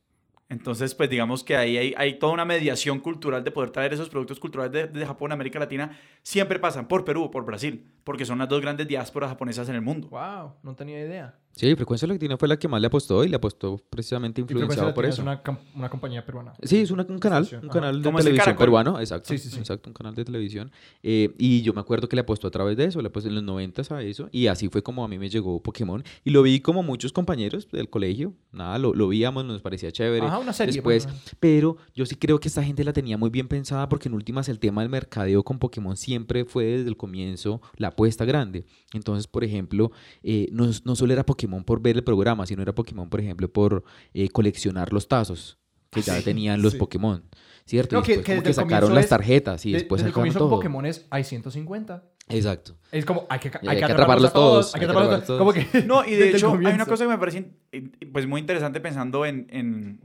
Entonces, 0.50 0.94
pues 0.94 1.10
digamos 1.10 1.44
que 1.44 1.56
ahí 1.56 1.78
hay, 1.78 1.94
hay 1.98 2.20
toda 2.20 2.34
una 2.34 2.46
mediación 2.46 3.00
cultural 3.00 3.44
de 3.44 3.52
poder 3.52 3.72
traer 3.72 3.94
esos 3.94 4.10
productos 4.10 4.40
culturales 4.40 4.72
de, 4.72 5.00
de 5.00 5.06
Japón 5.06 5.32
a 5.32 5.34
América 5.34 5.58
Latina. 5.58 5.98
Siempre 6.22 6.60
pasan 6.60 6.88
por 6.88 7.04
Perú 7.04 7.24
o 7.24 7.32
por 7.32 7.44
Brasil, 7.44 7.92
porque 8.04 8.26
son 8.26 8.38
las 8.38 8.50
dos 8.50 8.62
grandes 8.62 8.88
diásporas 8.88 9.30
japonesas 9.30 9.68
en 9.70 9.76
el 9.76 9.82
mundo. 9.82 10.10
Wow, 10.10 10.54
no 10.62 10.76
tenía 10.76 11.00
idea. 11.00 11.40
Sí, 11.56 11.76
Frecuencia 11.76 12.08
Latina 12.08 12.36
fue 12.36 12.48
la 12.48 12.58
que 12.58 12.68
más 12.68 12.82
le 12.82 12.88
apostó 12.88 13.24
y 13.24 13.30
le 13.30 13.36
apostó 13.36 13.80
precisamente 13.92 14.42
influenciado 14.42 14.92
por 14.94 15.06
eso. 15.06 15.14
es 15.14 15.20
una, 15.20 15.40
una 15.76 15.88
compañía 15.88 16.26
peruana. 16.26 16.54
Sí, 16.64 16.78
es 16.80 16.90
una- 16.90 17.06
un 17.08 17.20
canal, 17.20 17.48
un 17.62 17.70
canal 17.70 18.02
de 18.02 18.12
televisión 18.12 18.56
peruano, 18.58 19.00
exacto, 19.00 19.30
Sí, 19.30 19.38
sí, 19.38 19.50
sí. 19.52 19.60
exacto, 19.60 19.88
un 19.90 19.94
canal 19.94 20.16
de 20.16 20.26
televisión. 20.26 20.72
Eh, 21.04 21.32
y 21.38 21.62
yo 21.62 21.74
me 21.74 21.82
acuerdo 21.82 22.10
que 22.10 22.16
le 22.16 22.22
apostó 22.22 22.48
a 22.48 22.52
través 22.52 22.76
de 22.76 22.86
eso, 22.86 23.00
le 23.04 23.10
apostó 23.10 23.30
en 23.30 23.36
los 23.36 23.44
90 23.44 23.84
a 23.96 24.02
eso, 24.02 24.30
y 24.32 24.48
así 24.48 24.68
fue 24.68 24.82
como 24.82 25.04
a 25.06 25.08
mí 25.08 25.20
me 25.20 25.30
llegó 25.30 25.62
Pokémon. 25.62 26.04
Y 26.24 26.32
lo 26.32 26.42
vi 26.42 26.60
como 26.60 26.82
muchos 26.82 27.14
compañeros 27.14 27.70
del 27.72 27.88
colegio, 27.88 28.34
nada, 28.52 28.80
lo, 28.80 28.96
lo 28.96 29.08
víamos, 29.10 29.46
nos 29.46 29.62
parecía 29.62 29.92
chévere. 29.92 30.26
Ajá, 30.26 30.40
una 30.40 30.54
serie. 30.54 30.74
Después, 30.74 31.08
pero 31.40 31.78
yo 31.94 32.08
sí 32.08 32.16
creo 32.16 32.40
que 32.40 32.48
esta 32.48 32.64
gente 32.64 32.84
la 32.84 32.94
tenía 32.94 33.16
muy 33.20 33.30
bien 33.30 33.48
pensada 33.48 33.88
porque 33.90 34.08
en 34.10 34.16
últimas 34.16 34.50
el 34.50 34.58
tema 34.58 34.82
del 34.82 34.90
mercadeo 34.90 35.44
con 35.44 35.60
Pokémon 35.60 35.96
siempre 35.98 36.46
fue 36.46 36.64
desde 36.66 36.90
el 36.90 36.98
comienzo 36.98 37.62
la 37.78 37.90
apuesta 37.90 38.26
grande. 38.26 38.66
Entonces, 38.94 39.28
por 39.28 39.44
ejemplo, 39.44 39.92
eh, 40.24 40.48
no, 40.52 40.70
no 40.84 40.96
solo 40.96 41.14
era 41.14 41.24
Pokémon 41.24 41.43
por 41.64 41.82
ver 41.82 41.96
el 41.98 42.04
programa, 42.04 42.46
sino 42.46 42.62
era 42.62 42.74
Pokémon, 42.74 43.10
por 43.10 43.20
ejemplo, 43.20 43.52
por 43.52 43.84
eh, 44.14 44.30
coleccionar 44.30 44.94
los 44.94 45.08
tazos 45.08 45.58
que 45.90 46.02
ya 46.02 46.16
Sí, 46.18 46.24
tenían 46.24 46.62
los 46.62 46.74
sí. 46.74 46.80
Pokémon. 46.80 47.24
¿Cierto? 47.66 47.96
No, 47.96 48.02
y 48.02 48.04
que- 48.06 48.12
después 48.18 48.26
que 48.26 48.32
como 48.34 48.44
que 48.44 48.50
el 48.50 48.56
sacaron 48.56 48.94
las 48.96 49.08
tarjetas 49.08 49.66
y 49.66 49.72
de- 49.72 49.78
después 49.80 50.00
desde 50.02 50.08
el 50.10 50.12
sacaron 50.14 50.22
comienzo 50.22 50.40
todo. 50.40 50.48
en 50.50 50.56
Pokémon 50.56 50.86
es, 50.86 51.06
hay 51.10 51.24
150. 51.24 52.04
Exacto. 52.30 52.76
Es 52.92 53.06
como, 53.06 53.26
hay 53.30 53.40
que, 53.40 53.50
hay 53.50 53.68
hay 53.68 53.78
que 53.78 53.86
atraparlos 53.86 54.30
a 54.32 54.34
todos. 54.34 54.74
Hay 54.76 54.80
que 54.80 54.86
atraparlos 54.86 55.26
todos. 55.26 55.40
Como 55.40 55.54
que, 55.54 55.84
No, 55.86 56.04
y 56.06 56.12
de 56.16 56.30
el 56.30 56.36
hecho 56.36 56.52
hay 56.54 56.74
una 56.74 56.86
cosa 56.86 57.04
que 57.06 57.10
me 57.10 57.18
parece 57.18 57.52
eh, 57.72 57.90
pues 58.12 58.28
muy 58.28 58.42
interesante 58.42 58.80
pensando 58.82 59.26
en, 59.26 59.48
en, 59.50 60.02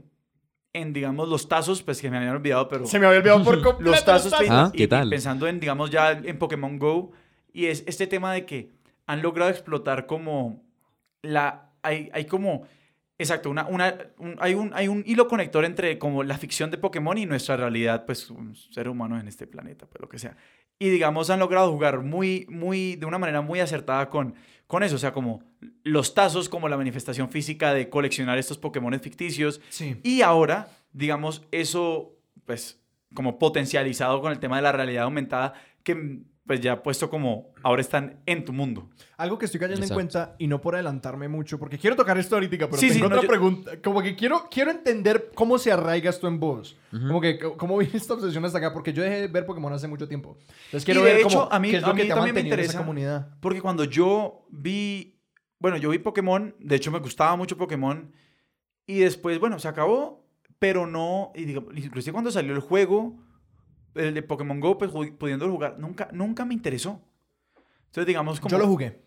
en, 0.73 0.93
digamos, 0.93 1.27
los 1.27 1.49
tazos, 1.49 1.81
pues 1.81 1.99
que 2.01 2.09
me 2.11 2.17
habían 2.17 2.35
olvidado, 2.35 2.67
pero 2.69 2.85
Se 2.85 2.99
me 2.99 3.07
había 3.07 3.19
olvidado 3.19 3.43
por 3.43 3.61
completo. 3.63 3.91
los 3.91 4.05
tazos 4.05 4.31
tazos. 4.31 4.45
y- 4.45 4.49
Ah, 4.51 4.71
y, 4.73 4.77
¿qué 4.77 4.83
y 4.83 4.87
tal? 4.87 5.09
pensando 5.09 5.47
en, 5.47 5.59
digamos, 5.59 5.89
ya 5.89 6.11
en 6.11 6.37
Pokémon 6.37 6.77
Go, 6.77 7.11
y 7.51 7.65
es 7.65 7.83
este 7.87 8.05
tema 8.07 8.31
de 8.33 8.45
que 8.45 8.71
han 9.07 9.21
logrado 9.21 9.49
explotar 9.49 10.05
como 10.05 10.63
la, 11.21 11.71
hay, 11.81 12.09
hay 12.13 12.25
como, 12.25 12.63
exacto, 13.17 13.49
una, 13.49 13.65
una, 13.67 13.95
un- 14.17 14.35
hay, 14.39 14.53
un, 14.53 14.71
hay 14.73 14.87
un 14.87 15.03
hilo 15.05 15.27
conector 15.27 15.65
entre 15.65 15.97
como 15.99 16.23
la 16.23 16.37
ficción 16.37 16.71
de 16.71 16.77
Pokémon 16.77 17.17
y 17.17 17.25
nuestra 17.25 17.57
realidad, 17.57 18.05
pues, 18.05 18.29
un 18.29 18.55
ser 18.55 18.87
humano 18.89 19.19
en 19.19 19.27
este 19.27 19.47
planeta, 19.47 19.85
pues, 19.85 20.01
lo 20.01 20.09
que 20.09 20.19
sea. 20.19 20.35
Y 20.79 20.89
digamos, 20.89 21.29
han 21.29 21.39
logrado 21.39 21.71
jugar 21.71 22.01
muy, 22.01 22.45
muy, 22.49 22.95
de 22.95 23.05
una 23.05 23.17
manera 23.17 23.41
muy 23.41 23.59
acertada 23.59 24.09
con, 24.09 24.33
con 24.65 24.81
eso, 24.83 24.95
o 24.95 24.99
sea, 24.99 25.11
como 25.11 25.43
los 25.83 26.13
tazos 26.13 26.47
como 26.47 26.69
la 26.69 26.77
manifestación 26.77 27.29
física 27.29 27.73
de 27.73 27.89
coleccionar 27.89 28.37
estos 28.37 28.57
Pokémon 28.57 28.97
ficticios, 29.01 29.59
Sí. 29.69 29.97
y 30.03 30.21
ahora, 30.21 30.69
digamos, 30.93 31.43
eso, 31.51 32.15
pues, 32.45 32.79
como 33.13 33.39
potencializado 33.39 34.21
con 34.21 34.31
el 34.31 34.39
tema 34.39 34.55
de 34.55 34.61
la 34.61 34.71
realidad 34.71 35.03
aumentada, 35.03 35.53
que 35.83 36.21
pues 36.49 36.61
ya 36.61 36.81
puesto 36.81 37.11
como 37.11 37.53
ahora 37.61 37.79
están 37.79 38.21
en 38.25 38.43
tu 38.43 38.53
mundo. 38.53 38.89
Algo 39.17 39.37
que 39.37 39.45
estoy 39.45 39.59
cayendo 39.59 39.83
Exacto. 39.83 40.01
en 40.01 40.07
cuenta 40.07 40.35
y 40.39 40.47
no 40.47 40.59
por 40.59 40.73
adelantarme 40.73 41.27
mucho, 41.27 41.59
porque 41.59 41.77
quiero 41.77 41.95
tocar 41.95 42.17
esto 42.17 42.35
ahorita, 42.37 42.57
pero 42.65 42.75
Sí, 42.77 42.87
tengo 42.87 42.93
sí, 42.95 42.99
no, 43.01 43.05
otra 43.05 43.21
yo- 43.21 43.27
pregunta. 43.27 43.79
Como 43.83 44.01
que 44.01 44.15
quiero, 44.15 44.47
quiero 44.49 44.71
entender 44.71 45.29
cómo 45.35 45.59
se 45.59 45.71
arraiga 45.71 46.09
esto 46.09 46.27
en 46.27 46.39
vos. 46.39 46.75
Ujú. 46.91 47.05
Como 47.05 47.21
que, 47.21 47.37
cómo 47.55 47.77
viene 47.77 47.95
esta 47.95 48.15
obsesión 48.15 48.43
hasta 48.45 48.57
acá, 48.57 48.73
porque 48.73 48.91
yo 48.93 49.03
dejé 49.03 49.21
de 49.21 49.27
ver 49.27 49.45
Pokémon 49.45 49.71
hace 49.71 49.87
mucho 49.87 50.07
tiempo. 50.07 50.37
Entonces 50.65 50.85
quiero 50.85 51.01
Y 51.01 51.03
de 51.03 51.09
ver 51.11 51.19
hecho, 51.19 51.41
cómo, 51.41 51.51
a 51.51 51.59
mí- 51.59 51.69
qué 51.69 51.77
es 51.77 51.83
a 51.83 51.93
mí 51.93 52.01
que 52.01 52.05
te 52.07 52.11
ha 52.13 52.15
también 52.15 52.33
me 52.33 52.41
en 52.41 52.47
esa 52.47 52.55
interesa. 52.55 52.77
comunidad. 52.79 53.27
Porque 53.41 53.61
cuando 53.61 53.83
yo 53.83 54.47
vi, 54.49 55.19
bueno, 55.59 55.77
yo 55.77 55.91
vi 55.91 55.99
Pokémon, 55.99 56.55
de 56.57 56.75
hecho 56.77 56.89
me 56.89 56.97
gustaba 56.97 57.35
mucho 57.35 57.57
Pokémon, 57.57 58.11
y 58.87 58.97
después, 59.01 59.37
bueno, 59.39 59.59
se 59.59 59.67
acabó, 59.67 60.25
pero 60.57 60.87
no, 60.87 61.31
y 61.35 61.45
digo, 61.45 61.67
inclusive 61.75 62.11
cuando 62.11 62.31
salió 62.31 62.53
el 62.55 62.59
juego, 62.59 63.17
el 63.99 64.13
de 64.13 64.23
Pokémon 64.23 64.59
Go, 64.59 64.77
pues 64.77 64.91
pudiendo 65.17 65.49
jugar, 65.49 65.77
nunca, 65.79 66.09
nunca 66.11 66.45
me 66.45 66.53
interesó. 66.53 67.01
Entonces, 67.87 68.05
digamos, 68.05 68.39
como, 68.39 68.51
Yo 68.51 68.57
lo 68.57 68.67
jugué. 68.67 69.01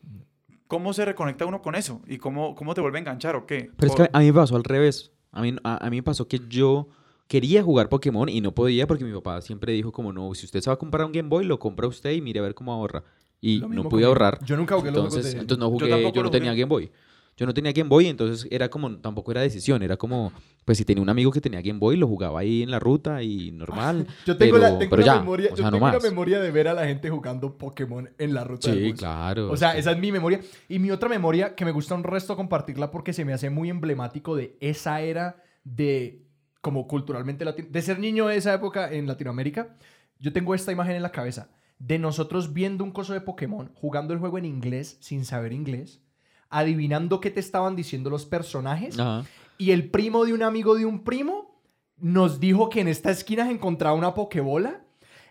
¿cómo 0.67 0.93
se 0.93 1.05
reconecta 1.05 1.45
uno 1.45 1.61
con 1.61 1.75
eso? 1.75 2.01
¿Y 2.07 2.19
cómo, 2.19 2.55
cómo 2.55 2.75
te 2.75 2.81
vuelve 2.81 2.99
a 2.99 3.01
enganchar 3.01 3.37
o 3.37 3.47
qué? 3.47 3.71
Pero 3.77 3.93
es 3.93 3.97
que 3.97 4.11
a 4.13 4.19
mí 4.21 4.27
me 4.27 4.33
pasó 4.33 4.57
al 4.57 4.65
revés. 4.65 5.13
A 5.31 5.43
mí, 5.43 5.55
a, 5.65 5.87
a 5.87 5.91
mí 5.91 5.97
me 5.97 6.03
pasó 6.03 6.27
que 6.29 6.41
yo 6.49 6.89
quería 7.33 7.63
jugar 7.63 7.89
Pokémon 7.89 8.29
y 8.29 8.41
no 8.41 8.53
podía 8.55 8.87
porque 8.87 9.05
mi 9.05 9.13
papá 9.13 9.41
siempre 9.41 9.73
dijo 9.73 9.93
como 9.93 10.13
no, 10.13 10.35
si 10.35 10.45
usted 10.45 10.61
se 10.61 10.69
va 10.69 10.75
a 10.75 10.79
comprar 10.79 11.07
un 11.07 11.13
Game 11.13 11.29
Boy, 11.29 11.45
lo 11.45 11.59
compra 11.59 11.87
usted 11.87 12.13
y 12.13 12.21
mire 12.21 12.41
a 12.41 12.43
ver 12.43 12.55
cómo 12.55 12.73
ahorra. 12.73 13.05
Y 13.41 13.61
no 13.61 13.89
pude 13.89 14.05
ahorrar. 14.05 14.39
Yo 14.45 14.57
nunca 14.57 14.77
jugué 14.77 14.91
los 14.91 14.99
Entonces, 14.99 15.23
juegos 15.23 15.35
de... 15.35 15.41
entonces 15.41 15.59
no 15.59 15.67
Yo 15.67 15.71
jugué, 15.73 15.89
yo, 15.89 15.97
tampoco 15.97 16.23
no 16.23 16.31
tenía. 16.31 16.53
Game 16.53 16.67
Boy. 16.67 16.93
Yo 17.37 17.47
no 17.47 17.55
tenía 17.55 17.73
Game 17.73 17.89
Boy, 17.89 18.07
entonces 18.09 18.47
era 18.51 18.69
como, 18.69 18.99
tampoco 18.99 19.31
era 19.33 19.41
decisión, 19.41 19.83
era 19.83 19.97
como, 19.97 20.33
pues 20.67 20.77
si 20.79 20.85
tenía 20.85 21.03
un 21.03 21.09
amigo 21.09 21.31
que 21.33 21.41
tenía 21.41 21.63
Game 21.63 21.79
Boy, 21.79 21.97
lo 21.97 22.07
jugaba 22.07 22.41
ahí 22.41 22.63
en 22.63 22.71
la 22.71 22.79
ruta 22.79 23.23
y 23.23 23.51
normal. 23.53 24.07
Yo 24.27 24.37
tengo, 24.37 24.57
pero, 24.57 24.63
la, 24.71 24.79
tengo 24.79 24.91
pero 24.91 25.03
una 25.03 25.13
ya, 25.15 25.19
memoria, 25.21 25.47
o 25.53 25.57
yo 25.57 25.57
sea, 25.57 25.65
no 25.65 25.71
tengo 25.73 25.85
una 25.87 25.95
más. 25.95 26.03
memoria 26.03 26.41
de 26.41 26.51
ver 26.51 26.69
a 26.69 26.75
la 26.75 26.85
gente 26.87 27.09
jugando 27.11 27.57
Pokémon 27.57 28.11
en 28.19 28.35
la 28.35 28.45
ruta 28.45 28.69
del 28.71 28.79
Sí, 28.85 28.91
bus. 28.91 28.99
claro. 28.99 29.51
O 29.51 29.57
sea, 29.57 29.73
sí. 29.73 29.79
esa 29.79 29.93
es 29.93 29.99
mi 29.99 30.13
memoria. 30.13 30.41
Y 30.69 30.79
mi 30.79 30.91
otra 30.91 31.09
memoria, 31.09 31.55
que 31.55 31.65
me 31.65 31.73
gusta 31.73 31.95
un 31.95 32.05
resto 32.05 32.37
compartirla 32.37 32.91
porque 32.91 33.13
se 33.15 33.25
me 33.25 33.33
hace 33.33 33.49
muy 33.51 33.71
emblemático 33.71 34.37
de 34.37 34.57
esa 34.61 35.01
era 35.01 35.43
de, 35.65 36.27
como 36.61 36.87
culturalmente 36.87 37.45
latino, 37.47 37.69
de 37.71 37.83
ser 37.83 37.99
niño 37.99 38.27
de 38.27 38.37
esa 38.37 38.53
época 38.53 38.93
en 38.93 39.07
Latinoamérica. 39.07 39.77
Yo 40.19 40.33
tengo 40.35 40.55
esta 40.55 40.71
imagen 40.71 40.97
en 40.97 41.03
la 41.03 41.13
cabeza 41.13 41.49
de 41.79 41.99
nosotros 41.99 42.53
viendo 42.53 42.85
un 42.85 42.93
coso 42.93 43.13
de 43.15 43.21
Pokémon, 43.23 43.73
jugando 43.75 44.13
el 44.15 44.21
juego 44.21 44.39
en 44.39 44.45
inglés 44.45 44.99
sin 45.01 45.25
saber 45.25 45.53
inglés, 45.53 46.01
adivinando 46.53 47.21
qué 47.21 47.31
te 47.31 47.41
estaban 47.41 47.75
diciendo 47.75 48.11
los 48.11 48.27
personajes. 48.27 48.99
Ajá. 48.99 49.25
Y 49.59 49.71
el 49.71 49.91
primo 49.91 50.25
de 50.25 50.33
un 50.33 50.43
amigo 50.43 50.75
de 50.75 50.87
un 50.87 51.05
primo 51.05 51.61
nos 51.97 52.41
dijo 52.41 52.69
que 52.69 52.81
en 52.81 52.89
esta 52.89 53.11
esquina 53.11 53.47
se 53.47 53.53
encontraba 53.53 53.97
una 53.97 54.13
Pokébola. 54.13 54.85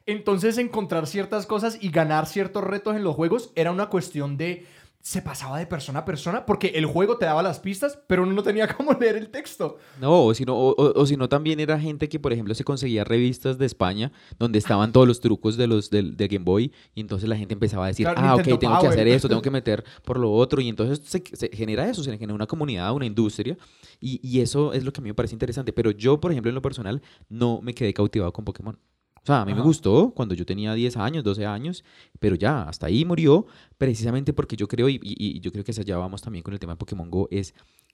Entonces 0.06 0.58
encontrar 0.58 1.06
ciertas 1.06 1.46
cosas 1.46 1.78
y 1.82 1.92
ganar 1.92 2.26
ciertos 2.26 2.64
retos 2.64 2.96
en 2.96 3.04
los 3.04 3.16
juegos 3.16 3.52
era 3.56 3.72
una 3.72 3.88
cuestión 3.88 4.38
de... 4.38 4.66
Se 5.04 5.22
pasaba 5.24 5.58
de 5.58 5.66
persona 5.66 6.00
a 6.00 6.06
persona 6.06 6.46
porque 6.46 6.68
el 6.76 6.86
juego 6.86 7.18
te 7.18 7.26
daba 7.26 7.42
las 7.42 7.60
pistas, 7.60 7.98
pero 8.08 8.22
uno 8.24 8.34
no 8.34 8.44
tenía 8.44 8.68
cómo 8.78 8.94
leer 8.94 9.16
el 9.18 9.30
texto. 9.30 9.78
No, 10.00 10.26
o 10.26 10.34
si 10.36 10.46
no, 10.46 10.56
o, 10.56 10.76
o- 10.76 11.02
o 11.02 11.06
si 11.08 11.18
no 11.18 11.28
también 11.28 11.60
era 11.60 11.80
gente 11.80 12.08
que, 12.08 12.20
por 12.20 12.32
ejemplo, 12.34 12.54
se 12.54 12.64
conseguía 12.64 13.04
revistas 13.04 13.58
de 13.58 13.66
España 13.66 14.12
donde 14.38 14.60
estaban 14.60 14.92
todos 14.92 15.08
los 15.08 15.20
trucos 15.20 15.58
de 15.58 15.66
los 15.68 15.90
del, 15.90 16.16
del 16.16 16.28
Game 16.28 16.46
Boy 16.46 16.72
y 16.94 17.02
entonces 17.02 17.28
la 17.28 17.36
gente 17.36 17.54
empezaba 17.56 17.86
a 17.86 17.88
decir, 17.88 18.06
Claro, 18.06 18.22
ah, 18.22 18.34
ok, 18.34 18.38
Nintendo 18.38 18.60
tengo 18.60 18.74
que 18.74 18.78
Power". 18.80 18.92
hacer 18.92 19.08
eso, 19.08 19.28
tengo 19.28 19.42
que 19.42 19.50
meter 19.52 19.84
por 20.06 20.20
lo 20.20 20.32
otro 20.32 20.62
y 20.62 20.70
entonces 20.70 21.02
se, 21.04 21.24
se 21.34 21.50
genera 21.52 21.90
eso, 21.90 22.04
se 22.04 22.12
genera 22.16 22.34
una 22.36 22.48
comunidad, 22.48 22.94
una 22.94 23.06
industria 23.08 23.58
y, 24.00 24.20
y 24.22 24.42
eso 24.42 24.72
es 24.74 24.84
lo 24.84 24.94
que 24.94 25.02
a 25.02 25.04
mí 25.04 25.10
me 25.10 25.16
parece 25.16 25.34
interesante. 25.36 25.74
Pero 25.74 25.92
yo, 25.92 26.20
por 26.22 26.32
ejemplo, 26.32 26.50
en 26.50 26.56
lo 26.56 26.62
personal, 26.62 27.02
no 27.28 27.60
me 27.62 27.74
quedé 27.74 27.94
cautivado 27.94 28.32
con 28.34 28.46
Pokémon. 28.46 28.78
O 29.24 29.26
sea, 29.26 29.42
a 29.42 29.46
mí 29.46 29.54
me 29.54 29.62
gustó 29.62 30.12
cuando 30.16 30.34
yo 30.34 30.46
tenía 30.46 30.74
10 30.74 30.98
años, 30.98 31.24
12 31.24 31.46
años, 31.46 31.84
pero 32.20 32.36
ya, 32.36 32.64
hasta 32.64 32.88
ahí 32.88 33.06
murió, 33.06 33.46
precisamente 33.78 34.34
porque 34.34 34.56
yo 34.56 34.68
creo, 34.68 34.90
y, 34.90 34.96
y- 35.04 35.38
y 35.38 35.40
yo 35.40 35.52
creo 35.52 35.64
que 35.64 35.72
hacia 35.72 35.84
allá 35.84 35.98
vamos 35.98 36.22
también 36.22 36.42
con 36.44 36.54
el 36.54 36.60
tema 36.60 36.74
de 36.74 36.78
Pokémon 36.78 37.10
Go, 37.12 37.28
es 37.32 37.54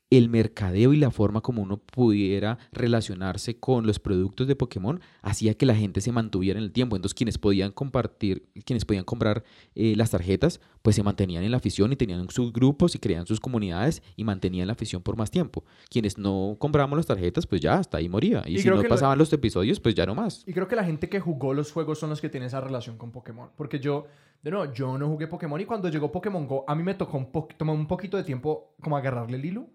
el 0.09 0.29
mercadeo 0.29 0.93
y 0.93 0.97
la 0.97 1.11
forma 1.11 1.41
como 1.41 1.61
uno 1.61 1.77
pudiera 1.77 2.57
relacionarse 2.71 3.59
con 3.59 3.85
los 3.85 3.99
productos 3.99 4.47
de 4.47 4.55
Pokémon 4.55 5.01
hacía 5.21 5.53
que 5.55 5.65
la 5.65 5.75
gente 5.75 5.99
se 5.99 6.11
mantuviera 6.11 6.59
en 6.59 6.63
el 6.63 6.71
tiempo. 6.71 6.95
Entonces, 6.95 7.13
quienes 7.13 7.37
podían 7.37 7.71
compartir, 7.71 8.47
quienes 8.65 8.85
podían 8.85 9.03
comprar 9.03 9.43
eh, 9.75 9.95
las 9.97 10.11
tarjetas, 10.11 10.61
pues 10.81 10.95
se 10.95 11.03
mantenían 11.03 11.43
en 11.43 11.51
la 11.51 11.57
afición 11.57 11.91
y 11.91 11.97
tenían 11.97 12.29
sus 12.29 12.53
grupos 12.53 12.95
y 12.95 12.99
creían 12.99 13.27
sus 13.27 13.39
comunidades 13.39 14.01
y 14.15 14.23
mantenían 14.23 14.67
la 14.67 14.73
afición 14.73 15.01
por 15.01 15.17
más 15.17 15.29
tiempo. 15.29 15.65
Quienes 15.89 16.17
no 16.17 16.55
comprábamos 16.57 16.97
las 16.97 17.05
tarjetas, 17.05 17.45
pues 17.45 17.59
ya, 17.59 17.75
hasta 17.75 17.97
ahí 17.97 18.07
moría. 18.07 18.43
Y, 18.45 18.55
Y 18.55 18.59
si 18.59 18.69
no 18.69 18.81
pasaban 18.83 19.17
los 19.17 19.31
episodios, 19.33 19.79
pues 19.79 19.93
ya 19.93 20.05
no 20.05 20.15
más. 20.15 20.43
Y 20.47 20.53
creo 20.53 20.67
que 20.67 20.75
la 20.75 20.85
gente 20.85 21.09
que 21.09 21.19
jugó 21.19 21.53
los 21.53 21.71
juegos 21.71 21.99
son 21.99 22.09
los 22.09 22.21
que 22.21 22.29
tienen 22.29 22.47
esa 22.47 22.61
relación 22.61 22.97
con 22.97 23.11
Pokémon. 23.11 23.49
Porque 23.57 23.79
yo, 23.79 24.07
de 24.41 24.51
nuevo, 24.51 24.71
yo 24.73 24.97
no 24.97 25.07
jugué 25.09 25.27
Pokémon 25.27 25.59
y 25.59 25.65
cuando 25.65 25.89
llegó 25.89 26.11
Pokémon 26.11 26.47
Go, 26.47 26.63
a 26.65 26.75
mí 26.75 26.83
me 26.83 26.93
tocó 26.93 27.17
un, 27.17 27.31
po 27.31 27.49
tomó 27.57 27.73
un 27.73 27.87
poquito 27.87 28.15
de 28.15 28.23
tiempo 28.23 28.73
como 28.81 28.95
agarrarle 28.95 29.37
el 29.37 29.45
hilo. 29.45 29.67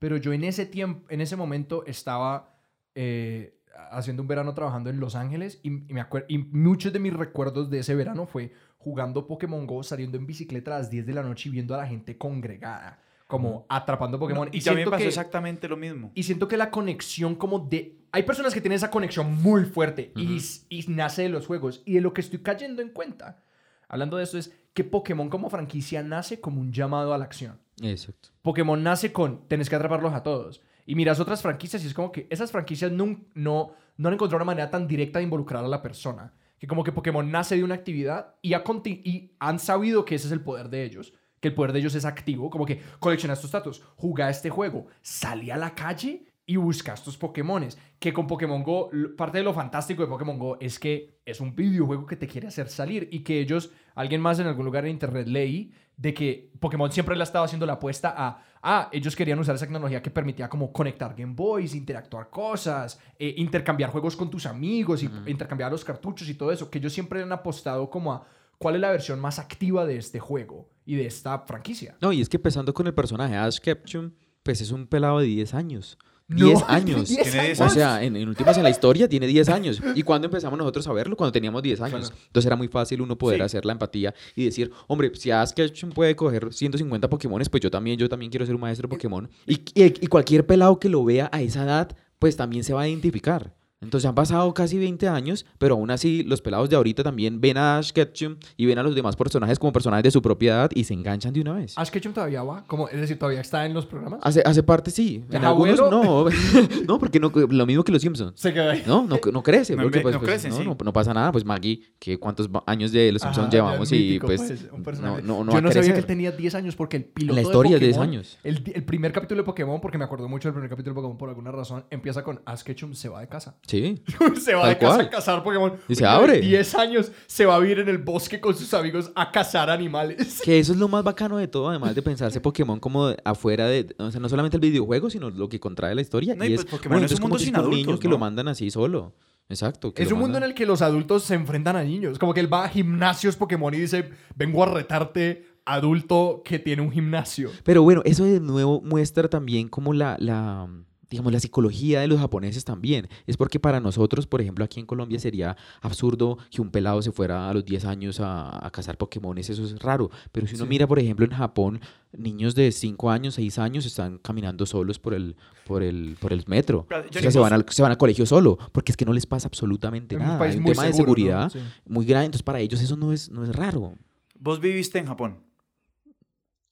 Pero 0.00 0.16
yo 0.16 0.32
en 0.32 0.42
ese 0.42 0.66
tiempo, 0.66 1.06
en 1.10 1.20
ese 1.20 1.36
momento 1.36 1.84
estaba... 1.86 2.58
eh, 2.96 3.56
haciendo 3.92 4.20
un 4.22 4.28
verano 4.28 4.52
trabajando 4.52 4.90
en 4.90 5.00
Los 5.00 5.14
Ángeles 5.14 5.58
y, 5.62 5.68
y 5.68 5.94
me 5.94 6.04
y 6.28 6.38
muchos 6.38 6.92
de 6.92 6.98
mis 6.98 7.14
recuerdos 7.14 7.70
de 7.70 7.78
ese 7.78 7.94
verano 7.94 8.26
fue 8.26 8.52
jugando 8.78 9.26
Pokémon 9.26 9.66
Go, 9.66 9.82
saliendo 9.82 10.18
en 10.18 10.26
bicicleta 10.26 10.74
a 10.74 10.78
las 10.80 10.90
10 10.90 11.06
de 11.06 11.12
la 11.14 11.22
noche 11.22 11.48
y 11.48 11.52
viendo 11.52 11.74
a 11.74 11.78
la 11.78 11.86
gente 11.86 12.18
congregada, 12.18 12.98
como 13.26 13.64
atrapando 13.70 14.18
Pokémon. 14.18 14.48
y 14.52 14.60
también 14.60 14.90
pasó 14.90 15.02
que- 15.02 15.08
exactamente 15.08 15.66
lo 15.68 15.76
mismo. 15.78 16.10
y 16.14 16.24
siento 16.24 16.46
que 16.48 16.56
la 16.58 16.70
conexión 16.70 17.36
como 17.36 17.60
de... 17.60 17.96
Hay 18.12 18.24
personas 18.24 18.52
que 18.52 18.60
tienen 18.60 18.76
esa 18.76 18.90
conexión 18.90 19.40
muy 19.40 19.64
fuerte 19.64 20.12
y, 20.16 20.26
Ujú. 20.26 20.34
s- 20.36 20.66
y 20.68 20.84
nace 20.88 21.22
de 21.22 21.28
los 21.30 21.46
juegos. 21.46 21.82
Y 21.86 21.94
de 21.94 22.00
lo 22.02 22.12
que 22.12 22.20
estoy 22.20 22.40
cayendo 22.40 22.82
en 22.82 22.90
cuenta, 22.90 23.42
hablando 23.88 24.16
de 24.18 24.24
esto, 24.24 24.36
es 24.36 24.52
que 24.74 24.82
Pokémon 24.84 25.30
como 25.30 25.48
franquicia 25.48 26.02
nace 26.02 26.40
como 26.40 26.60
un 26.60 26.72
llamado 26.72 27.14
a 27.14 27.18
la 27.18 27.24
acción. 27.24 27.58
Exacto. 27.82 28.30
Pokémon 28.42 28.82
nace 28.82 29.12
con 29.12 29.48
tenés 29.48 29.68
que 29.68 29.76
atraparlos 29.76 30.12
a 30.12 30.22
todos. 30.22 30.62
Y 30.86 30.94
miras 30.94 31.20
otras 31.20 31.42
franquicias 31.42 31.84
y 31.84 31.86
es 31.86 31.94
como 31.94 32.10
que 32.10 32.26
esas 32.30 32.50
franquicias 32.50 32.90
no, 32.90 33.20
no, 33.34 33.74
no 33.96 34.08
han 34.08 34.14
encontrado 34.14 34.38
una 34.38 34.52
manera 34.52 34.70
tan 34.70 34.88
directa 34.88 35.18
de 35.18 35.24
involucrar 35.24 35.64
a 35.64 35.68
la 35.68 35.82
persona. 35.82 36.32
Que 36.58 36.66
como 36.66 36.84
que 36.84 36.92
Pokémon 36.92 37.30
nace 37.30 37.56
de 37.56 37.64
una 37.64 37.76
actividad 37.76 38.34
y, 38.42 38.54
ha 38.54 38.64
y 38.84 39.32
han 39.38 39.58
sabido 39.58 40.04
que 40.04 40.16
ese 40.16 40.26
es 40.26 40.32
el 40.32 40.42
poder 40.42 40.68
de 40.68 40.84
ellos. 40.84 41.14
Que 41.40 41.48
el 41.48 41.54
poder 41.54 41.72
de 41.72 41.78
ellos 41.78 41.94
es 41.94 42.04
activo. 42.04 42.50
Como 42.50 42.66
que 42.66 42.80
colecciona 42.98 43.34
estos 43.34 43.52
datos, 43.52 43.82
juega 43.96 44.28
este 44.28 44.50
juego, 44.50 44.86
salí 45.00 45.50
a 45.50 45.56
la 45.56 45.74
calle 45.74 46.26
y 46.44 46.56
busca 46.56 46.94
estos 46.94 47.16
Pokémones. 47.16 47.78
Que 47.98 48.12
con 48.12 48.26
Pokémon 48.26 48.62
Go, 48.62 48.90
parte 49.16 49.38
de 49.38 49.44
lo 49.44 49.54
fantástico 49.54 50.02
de 50.02 50.08
Pokémon 50.08 50.38
Go 50.38 50.58
es 50.60 50.78
que 50.78 51.20
es 51.24 51.40
un 51.40 51.54
videojuego 51.54 52.04
que 52.04 52.16
te 52.16 52.26
quiere 52.26 52.48
hacer 52.48 52.68
salir 52.68 53.08
y 53.12 53.20
que 53.20 53.40
ellos, 53.40 53.70
alguien 53.94 54.20
más 54.20 54.40
en 54.40 54.48
algún 54.48 54.64
lugar 54.64 54.84
en 54.84 54.90
internet 54.90 55.28
leí, 55.28 55.72
de 56.00 56.14
que 56.14 56.50
Pokémon 56.58 56.90
siempre 56.90 57.14
le 57.14 57.22
ha 57.22 57.24
estado 57.24 57.44
haciendo 57.44 57.66
la 57.66 57.74
apuesta 57.74 58.14
a, 58.16 58.42
ah, 58.62 58.88
ellos 58.90 59.14
querían 59.14 59.38
usar 59.38 59.54
esa 59.54 59.66
tecnología 59.66 60.02
que 60.02 60.10
permitía 60.10 60.48
como 60.48 60.72
conectar 60.72 61.14
Game 61.14 61.34
Boys, 61.34 61.74
interactuar 61.74 62.30
cosas, 62.30 62.98
eh, 63.18 63.34
intercambiar 63.36 63.90
juegos 63.90 64.16
con 64.16 64.30
tus 64.30 64.46
amigos 64.46 65.02
y 65.02 65.10
intercambiar 65.26 65.70
los 65.70 65.84
cartuchos 65.84 66.26
y 66.30 66.34
todo 66.34 66.52
eso, 66.52 66.70
que 66.70 66.78
ellos 66.78 66.94
siempre 66.94 67.22
han 67.22 67.30
apostado 67.32 67.90
como 67.90 68.14
a 68.14 68.26
cuál 68.56 68.76
es 68.76 68.80
la 68.80 68.90
versión 68.90 69.20
más 69.20 69.38
activa 69.38 69.84
de 69.84 69.98
este 69.98 70.20
juego 70.20 70.70
y 70.86 70.96
de 70.96 71.04
esta 71.04 71.38
franquicia. 71.40 71.98
No, 72.00 72.12
y 72.12 72.22
es 72.22 72.30
que 72.30 72.38
empezando 72.38 72.72
con 72.72 72.86
el 72.86 72.94
personaje 72.94 73.36
Ash 73.36 73.58
Ketchum, 73.58 74.12
pues 74.42 74.62
es 74.62 74.70
un 74.70 74.86
pelado 74.86 75.18
de 75.18 75.26
10 75.26 75.52
años. 75.52 75.98
No, 76.30 76.46
10 76.46 76.62
años. 76.68 77.08
10 77.08 77.22
Tiene 77.30 77.46
10 77.48 77.60
O 77.60 77.68
sea, 77.68 78.02
en, 78.02 78.16
en 78.16 78.28
últimas 78.28 78.56
en 78.56 78.62
la 78.62 78.70
historia 78.70 79.08
tiene 79.08 79.26
10 79.26 79.48
años. 79.48 79.82
¿Y 79.94 80.02
cuándo 80.02 80.26
empezamos 80.28 80.58
nosotros 80.58 80.86
a 80.88 80.92
verlo? 80.92 81.16
Cuando 81.16 81.32
teníamos 81.32 81.62
10 81.62 81.80
años. 81.80 82.12
Entonces 82.26 82.46
era 82.46 82.56
muy 82.56 82.68
fácil 82.68 83.00
uno 83.02 83.18
poder 83.18 83.38
Sí. 83.38 83.42
hacer 83.42 83.64
la 83.64 83.72
empatía 83.72 84.14
y 84.36 84.44
decir, 84.44 84.70
hombre, 84.86 85.10
si 85.14 85.30
Ash 85.30 85.50
Ketchum 85.52 85.90
puede 85.90 86.14
coger 86.16 86.52
150 86.52 87.10
Pokémones, 87.10 87.48
pues 87.48 87.60
yo 87.62 87.70
también, 87.70 87.98
yo 87.98 88.08
también 88.08 88.30
quiero 88.30 88.46
ser 88.46 88.54
un 88.54 88.60
maestro 88.60 88.88
de 88.88 88.94
Pokémon. 88.96 89.28
Y, 89.46 89.54
y- 89.74 89.84
y 89.84 90.06
cualquier 90.06 90.46
pelado 90.46 90.78
que 90.78 90.88
lo 90.88 91.04
vea 91.04 91.28
a 91.32 91.42
esa 91.42 91.64
edad, 91.64 91.96
pues 92.18 92.36
también 92.36 92.62
se 92.64 92.72
va 92.74 92.82
a 92.82 92.88
identificar. 92.88 93.52
Entonces 93.82 94.06
han 94.06 94.14
pasado 94.14 94.52
casi 94.52 94.78
20 94.78 95.08
años, 95.08 95.46
pero 95.56 95.74
aún 95.74 95.90
así 95.90 96.22
los 96.22 96.42
pelados 96.42 96.68
de 96.68 96.76
ahorita 96.76 97.02
también 97.02 97.40
ven 97.40 97.56
a 97.56 97.78
Ash 97.78 97.92
Ketchum 97.92 98.36
y 98.58 98.66
ven 98.66 98.78
a 98.78 98.82
los 98.82 98.94
demás 98.94 99.16
personajes 99.16 99.58
como 99.58 99.72
personajes 99.72 100.04
de 100.04 100.10
su 100.10 100.20
propia 100.20 100.52
edad 100.52 100.70
y 100.74 100.84
se 100.84 100.92
enganchan 100.92 101.32
de 101.32 101.40
una 101.40 101.54
vez. 101.54 101.78
Ash 101.78 101.88
Ketchum 101.88 102.12
todavía 102.12 102.42
va, 102.42 102.66
como, 102.66 102.90
es 102.90 103.00
decir, 103.00 103.18
todavía 103.18 103.40
está 103.40 103.64
en 103.64 103.72
los 103.72 103.86
programas. 103.86 104.20
Hace, 104.22 104.42
hace 104.44 104.62
parte, 104.62 104.90
sí. 104.90 105.24
¿El 105.30 105.36
En 105.36 105.44
algunos 105.46 105.90
no. 105.90 106.26
no, 106.86 106.98
porque 106.98 107.18
no, 107.18 107.32
lo 107.34 107.64
mismo 107.64 107.82
que 107.82 107.92
los 107.92 108.02
Simpsons. 108.02 108.38
Se 108.38 108.52
quedó 108.52 108.70
ahí. 108.70 108.82
No, 108.86 109.06
no, 109.06 109.18
no 109.32 109.42
crece. 109.42 109.74
No 109.74 109.84
porque, 109.84 110.00
pues, 110.00 110.14
no 110.14 110.20
pues, 110.20 110.44
no, 110.44 110.56
sí. 110.56 110.62
no, 110.62 110.76
no 110.78 110.92
pasa 110.92 111.14
nada. 111.14 111.32
Pues 111.32 111.46
Maggie, 111.46 111.80
que 111.98 112.18
cuántos 112.18 112.50
años 112.66 112.92
de 112.92 113.10
los 113.12 113.22
Simpsons 113.22 113.46
Ajá, 113.46 113.50
ya 113.50 113.62
llevamos 113.62 113.90
es 113.90 113.98
y 113.98 114.02
mítico, 114.02 114.26
pues, 114.26 114.68
un 114.72 114.82
no, 115.00 115.20
no, 115.22 115.44
no 115.44 115.52
Yo 115.54 115.62
no 115.62 115.72
sabía 115.72 115.94
que 115.94 116.00
él 116.00 116.06
tenía 116.06 116.32
10 116.32 116.54
años 116.54 116.76
porque 116.76 116.98
el 116.98 117.04
piloto 117.06 117.34
La 117.34 117.40
historia 117.40 117.76
es 117.76 117.80
de 117.80 117.86
de 117.86 117.86
10 117.86 117.96
Pokémon, 117.96 118.14
años. 118.14 118.38
El, 118.44 118.62
el 118.74 118.84
primer 118.84 119.12
capítulo 119.12 119.40
de 119.40 119.44
Pokémon, 119.46 119.80
porque 119.80 119.96
me 119.96 120.04
acuerdo 120.04 120.28
mucho 120.28 120.48
del 120.48 120.52
primer 120.52 120.68
capítulo 120.68 120.92
de 120.92 120.96
Pokémon 120.96 121.16
por 121.16 121.30
alguna 121.30 121.50
razón, 121.50 121.86
empieza 121.88 122.22
con 122.22 122.42
Ash 122.44 122.62
Ketchum 122.62 122.92
se 122.92 123.08
va 123.08 123.20
de 123.20 123.28
casa. 123.28 123.56
Sí. 123.70 124.02
se 124.40 124.54
va 124.54 124.68
de 124.68 124.76
casa 124.76 124.96
cual. 124.96 125.06
a 125.06 125.10
cazar 125.10 125.42
Pokémon. 125.44 125.74
Y 125.88 125.94
se 125.94 126.04
abre. 126.04 126.40
10 126.40 126.74
años 126.74 127.12
se 127.28 127.46
va 127.46 127.54
a 127.54 127.60
vivir 127.60 127.78
en 127.78 127.88
el 127.88 127.98
bosque 127.98 128.40
con 128.40 128.56
sus 128.56 128.74
amigos 128.74 129.12
a 129.14 129.30
cazar 129.30 129.70
animales. 129.70 130.40
Que 130.42 130.58
eso 130.58 130.72
es 130.72 130.78
lo 130.78 130.88
más 130.88 131.04
bacano 131.04 131.36
de 131.36 131.46
todo, 131.46 131.68
además 131.68 131.94
de 131.94 132.02
pensarse 132.02 132.40
Pokémon 132.40 132.80
como 132.80 133.14
afuera 133.24 133.68
de, 133.68 133.94
o 133.98 134.10
sea, 134.10 134.20
no 134.20 134.28
solamente 134.28 134.56
el 134.56 134.60
videojuego, 134.60 135.08
sino 135.08 135.30
lo 135.30 135.48
que 135.48 135.60
contrae 135.60 135.94
la 135.94 136.00
historia. 136.00 136.34
No, 136.34 136.44
y 136.44 136.48
y 136.48 136.54
es, 136.54 136.64
pues 136.64 136.74
Pokémon 136.74 137.04
es 137.04 137.12
un 137.12 137.20
mundo 137.20 137.28
¿cómo 137.28 137.38
que 137.38 137.44
sin 137.44 137.54
es 137.54 137.62
un 137.62 137.70
niño 137.70 137.82
adultos, 137.82 138.00
que 138.00 138.08
¿no? 138.08 138.12
lo 138.14 138.18
mandan 138.18 138.48
así 138.48 138.72
solo. 138.72 139.14
Exacto. 139.48 139.94
que 139.94 140.02
Es 140.02 140.10
un 140.10 140.18
mundo 140.18 140.38
en 140.38 140.44
el 140.44 140.54
que 140.54 140.66
los 140.66 140.82
adultos 140.82 141.22
se 141.22 141.34
enfrentan 141.34 141.76
a 141.76 141.84
niños. 141.84 142.18
Como 142.18 142.34
que 142.34 142.40
él 142.40 142.52
va 142.52 142.64
a 142.64 142.68
gimnasios 142.68 143.36
Pokémon 143.36 143.72
y 143.72 143.78
dice, 143.78 144.10
vengo 144.34 144.64
a 144.64 144.66
retarte 144.66 145.46
adulto 145.64 146.42
que 146.44 146.58
tiene 146.58 146.82
un 146.82 146.90
gimnasio. 146.90 147.50
Pero 147.62 147.84
bueno, 147.84 148.02
eso 148.04 148.24
de 148.24 148.40
nuevo 148.40 148.80
muestra 148.80 149.28
también 149.28 149.68
como 149.68 149.92
la, 149.92 150.16
la, 150.18 150.68
digamos, 151.10 151.32
la 151.32 151.40
psicología 151.40 152.00
de 152.00 152.06
los 152.06 152.20
japoneses 152.20 152.64
también. 152.64 153.08
Es 153.26 153.36
porque 153.36 153.58
para 153.58 153.80
nosotros, 153.80 154.26
por 154.26 154.40
ejemplo, 154.40 154.64
aquí 154.64 154.78
en 154.80 154.86
Colombia 154.86 155.18
sería 155.18 155.56
absurdo 155.80 156.38
que 156.50 156.60
un 156.62 156.70
pelado 156.70 157.02
se 157.02 157.10
fuera 157.12 157.50
a 157.50 157.54
los 157.54 157.64
10 157.64 157.84
años 157.86 158.20
a, 158.20 158.64
a 158.64 158.70
cazar 158.70 158.96
Pokémones, 158.96 159.50
eso 159.50 159.64
es 159.64 159.78
raro. 159.80 160.10
Pero 160.32 160.46
si 160.46 160.54
uno 160.54 160.64
Sí. 160.64 160.68
mira, 160.70 160.86
por 160.86 160.98
ejemplo, 161.00 161.24
en 161.26 161.32
Japón, 161.32 161.80
niños 162.12 162.54
de 162.54 162.70
5 162.72 163.10
años, 163.10 163.34
6 163.34 163.58
años 163.58 163.86
están 163.86 164.18
caminando 164.18 164.66
solos 164.66 164.98
por 165.00 165.12
el, 165.14 165.34
por 165.66 165.82
el, 165.82 166.16
por 166.20 166.32
el 166.32 166.44
metro. 166.46 166.86
O 166.88 167.12
sea, 167.12 167.30
se 167.30 167.38
van, 167.40 167.52
al, 167.52 167.66
se 167.68 167.82
van 167.82 167.90
al 167.90 167.98
colegio 167.98 168.24
solo, 168.24 168.56
porque 168.72 168.92
es 168.92 168.96
que 168.96 169.04
no 169.04 169.12
les 169.12 169.26
pasa 169.26 169.48
absolutamente 169.48 170.14
Es 170.14 170.20
un 170.20 170.26
nada. 170.28 170.38
país 170.38 170.52
Hay 170.52 170.58
un 170.58 170.62
muy 170.64 170.72
tema 170.72 170.84
de 170.86 170.92
seguridad 170.92 171.50
Sí. 171.50 171.58
muy 171.86 172.06
grande, 172.06 172.26
entonces 172.26 172.44
para 172.44 172.60
ellos 172.60 172.80
eso 172.80 172.96
no 172.96 173.12
es, 173.12 173.30
no 173.30 173.42
es 173.44 173.54
raro. 173.54 173.94
Vos 174.38 174.60
viviste 174.60 174.98
en 174.98 175.06
Japón. 175.06 175.38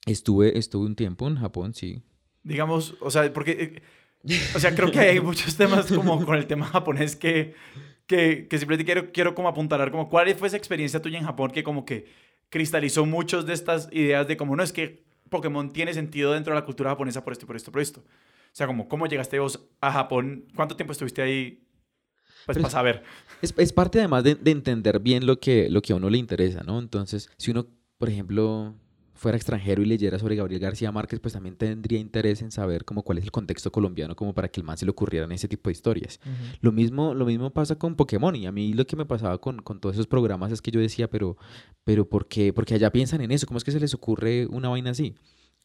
Estuve, 0.06 0.56
estuve 0.58 0.86
un 0.86 0.94
tiempo 0.94 1.26
en 1.28 1.36
Japón, 1.36 1.74
sí. 1.74 2.02
Digamos, 2.42 2.94
o 3.00 3.10
sea, 3.10 3.30
porque... 3.32 3.82
O 4.54 4.58
sea, 4.58 4.74
creo 4.74 4.90
que 4.90 4.98
hay 5.00 5.20
muchos 5.20 5.56
temas 5.56 5.90
como 5.92 6.24
con 6.24 6.36
el 6.36 6.46
tema 6.46 6.66
japonés 6.66 7.16
que, 7.16 7.54
que, 8.06 8.46
que 8.48 8.58
simplemente 8.58 8.84
quiero, 8.84 9.12
quiero 9.12 9.34
como 9.34 9.48
apuntalar, 9.48 9.90
como 9.90 10.08
cuál 10.08 10.34
fue 10.34 10.48
esa 10.48 10.56
experiencia 10.56 11.00
tuya 11.00 11.18
en 11.18 11.24
Japón 11.24 11.50
que 11.50 11.62
como 11.62 11.84
que 11.84 12.06
cristalizó 12.50 13.06
muchos 13.06 13.46
de 13.46 13.52
estas 13.52 13.88
ideas 13.92 14.26
de 14.26 14.36
como, 14.36 14.56
no, 14.56 14.62
es 14.62 14.72
que 14.72 15.04
Pokémon 15.28 15.72
tiene 15.72 15.94
sentido 15.94 16.32
dentro 16.32 16.52
de 16.52 16.60
la 16.60 16.64
cultura 16.64 16.90
japonesa 16.90 17.22
por 17.22 17.32
esto, 17.32 17.46
por 17.46 17.56
esto, 17.56 17.70
por 17.70 17.80
esto. 17.80 18.00
O 18.00 18.56
sea, 18.58 18.66
como, 18.66 18.88
¿cómo 18.88 19.06
llegaste 19.06 19.38
vos 19.38 19.68
a 19.80 19.92
Japón? 19.92 20.46
¿Cuánto 20.54 20.74
tiempo 20.74 20.92
estuviste 20.92 21.22
ahí? 21.22 21.64
Pues 22.46 22.58
para 22.58 22.70
saber. 22.70 23.02
Es, 23.42 23.54
es 23.56 23.72
parte 23.72 23.98
además 23.98 24.24
de, 24.24 24.34
de 24.34 24.50
entender 24.50 25.00
bien 25.00 25.26
lo 25.26 25.38
que, 25.38 25.68
lo 25.68 25.82
que 25.82 25.92
a 25.92 25.96
uno 25.96 26.08
le 26.08 26.18
interesa, 26.18 26.62
¿no? 26.64 26.78
Entonces, 26.78 27.30
si 27.36 27.50
uno, 27.50 27.66
por 27.98 28.08
ejemplo, 28.08 28.74
fuera 29.18 29.36
extranjero 29.36 29.82
y 29.82 29.86
leyera 29.86 30.18
sobre 30.18 30.36
Gabriel 30.36 30.60
García 30.60 30.92
Márquez, 30.92 31.20
pues 31.20 31.34
también 31.34 31.56
tendría 31.56 31.98
interés 31.98 32.40
en 32.40 32.50
saber 32.50 32.84
como 32.84 33.02
cuál 33.02 33.18
es 33.18 33.24
el 33.24 33.30
contexto 33.30 33.70
colombiano 33.70 34.14
como 34.16 34.32
para 34.32 34.48
que 34.48 34.60
el 34.60 34.64
man 34.64 34.78
se 34.78 34.86
le 34.86 34.92
ocurrieran 34.92 35.32
ese 35.32 35.48
tipo 35.48 35.68
de 35.68 35.72
historias. 35.72 36.20
Lo 36.60 36.72
mismo, 36.72 37.14
lo 37.14 37.26
mismo 37.26 37.50
pasa 37.50 37.76
con 37.76 37.96
Pokémon 37.96 38.34
y 38.36 38.46
a 38.46 38.52
mí 38.52 38.72
lo 38.72 38.86
que 38.86 38.96
me 38.96 39.04
pasaba 39.04 39.38
con, 39.38 39.60
con 39.60 39.80
todos 39.80 39.96
esos 39.96 40.06
programas 40.06 40.52
es 40.52 40.62
que 40.62 40.70
yo 40.70 40.80
decía, 40.80 41.10
pero, 41.10 41.36
pero 41.84 42.08
¿por 42.08 42.28
qué? 42.28 42.52
Porque 42.52 42.74
allá 42.74 42.90
piensan 42.92 43.20
en 43.20 43.32
eso, 43.32 43.46
¿cómo 43.46 43.58
es 43.58 43.64
que 43.64 43.72
se 43.72 43.80
les 43.80 43.92
ocurre 43.92 44.46
una 44.46 44.68
vaina 44.68 44.90
así? 44.90 45.14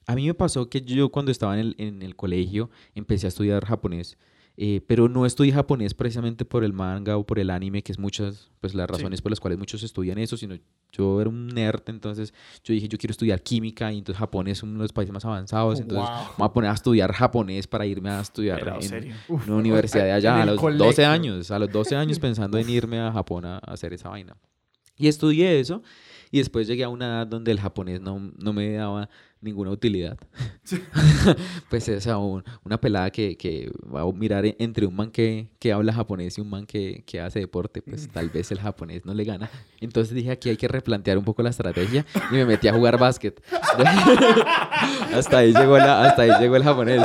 A 0.06 0.16
mí 0.16 0.26
me 0.26 0.34
pasó 0.34 0.70
que 0.70 0.82
yo 0.82 1.10
cuando 1.10 1.32
estaba 1.32 1.54
en 1.54 1.60
el, 1.60 1.76
en 1.78 2.02
el 2.02 2.16
colegio 2.16 2.70
empecé 2.96 3.28
a 3.28 3.30
estudiar 3.30 3.66
japonés, 3.66 4.18
eh, 4.56 4.82
pero 4.88 5.10
no 5.10 5.26
estudié 5.26 5.52
japonés 5.52 5.94
precisamente 5.94 6.46
por 6.46 6.64
el 6.64 6.74
manga 6.74 7.18
o 7.18 7.26
por 7.26 7.40
el 7.40 7.50
anime, 7.50 7.82
que 7.82 7.92
es 7.92 7.98
muchas, 8.00 8.52
pues 8.62 8.76
las 8.76 8.88
razones 8.90 9.22
por 9.22 9.32
las 9.32 9.40
cuales 9.40 9.58
muchos 9.58 9.82
estudian 9.84 10.18
eso, 10.20 10.38
sino 10.38 10.56
yo 10.92 11.20
era 11.22 11.30
un 11.30 11.48
nerd, 11.48 11.82
entonces 11.88 12.34
yo 12.64 12.74
dije, 12.74 12.88
yo 12.88 12.98
quiero 13.00 13.12
estudiar 13.12 13.42
química 13.42 13.92
y 13.92 13.98
entonces 13.98 14.20
Japón 14.20 14.48
es 14.48 14.62
uno 14.62 14.74
de 14.74 14.80
los 14.84 14.94
países 14.94 15.12
más 15.12 15.26
avanzados, 15.26 15.80
entonces 15.80 16.08
Wow. 16.08 16.18
me 16.20 16.34
voy 16.38 16.46
a 16.46 16.54
poner 16.54 16.70
a 16.70 16.74
estudiar 16.74 17.12
japonés 17.14 17.66
para 17.66 17.86
irme 17.88 18.12
a 18.12 18.20
estudiar 18.22 18.60
Pero, 18.60 18.76
en, 18.76 18.82
serio. 18.84 19.16
Uf, 19.28 19.48
una 19.48 19.56
universidad 19.58 20.04
de 20.04 20.10
en 20.12 20.16
allá 20.18 20.42
a 20.42 20.46
los 20.46 20.62
12 20.62 20.78
colegio. 20.78 21.08
años, 21.10 21.50
a 21.52 21.58
los 21.58 21.72
12 21.72 21.96
años 21.96 22.20
pensando 22.20 22.58
en 22.60 22.70
irme 22.70 23.00
a 23.00 23.12
Japón 23.12 23.46
a, 23.46 23.56
a 23.56 23.74
hacer 23.74 23.92
esa 23.94 24.10
vaina. 24.10 24.38
Y 24.96 25.08
estudié 25.08 25.60
eso 25.60 25.82
y 26.30 26.38
después 26.38 26.68
llegué 26.68 26.84
a 26.84 26.90
una 26.90 27.08
edad 27.08 27.28
donde 27.28 27.52
el 27.52 27.60
japonés 27.60 28.00
no, 28.02 28.32
no 28.38 28.54
me 28.54 28.72
daba 28.74 29.10
ninguna 29.44 29.72
utilidad. 29.72 30.18
pues 31.70 31.88
o 31.90 32.02
sea, 32.02 32.18
un- 32.18 32.44
una 32.64 32.80
pelada 32.80 33.10
que, 33.12 33.36
que 33.38 33.72
va 33.94 34.02
a 34.02 34.12
mirar 34.12 34.46
e- 34.46 34.56
entre 34.60 34.86
un 34.86 34.96
man 34.96 35.12
que, 35.12 35.50
que 35.60 35.72
habla 35.74 35.94
japonés 35.94 36.38
y 36.38 36.42
un 36.42 36.50
man 36.50 36.66
que, 36.66 37.04
que 37.06 37.20
hace 37.22 37.40
deporte, 37.40 37.82
pues 37.82 38.08
tal 38.10 38.30
vez 38.30 38.52
el 38.52 38.60
japonés 38.60 39.06
no 39.06 39.14
le 39.14 39.24
gana. 39.24 39.50
Entonces 39.82 40.14
dije, 40.16 40.32
aquí 40.32 40.50
hay 40.50 40.58
que 40.58 40.68
replantear 40.68 41.18
un 41.18 41.26
poco 41.26 41.44
la 41.44 41.50
estrategia 41.50 42.06
y 42.32 42.36
me 42.36 42.46
metí 42.46 42.68
a 42.68 42.74
jugar 42.74 42.98
básquet. 42.98 43.42
hasta, 45.14 45.38
ahí 45.40 45.54
llegó 45.54 45.78
la, 45.78 46.04
hasta 46.06 46.24
ahí 46.24 46.32
llegó 46.40 46.56
el 46.56 46.64
japonés. 46.64 47.02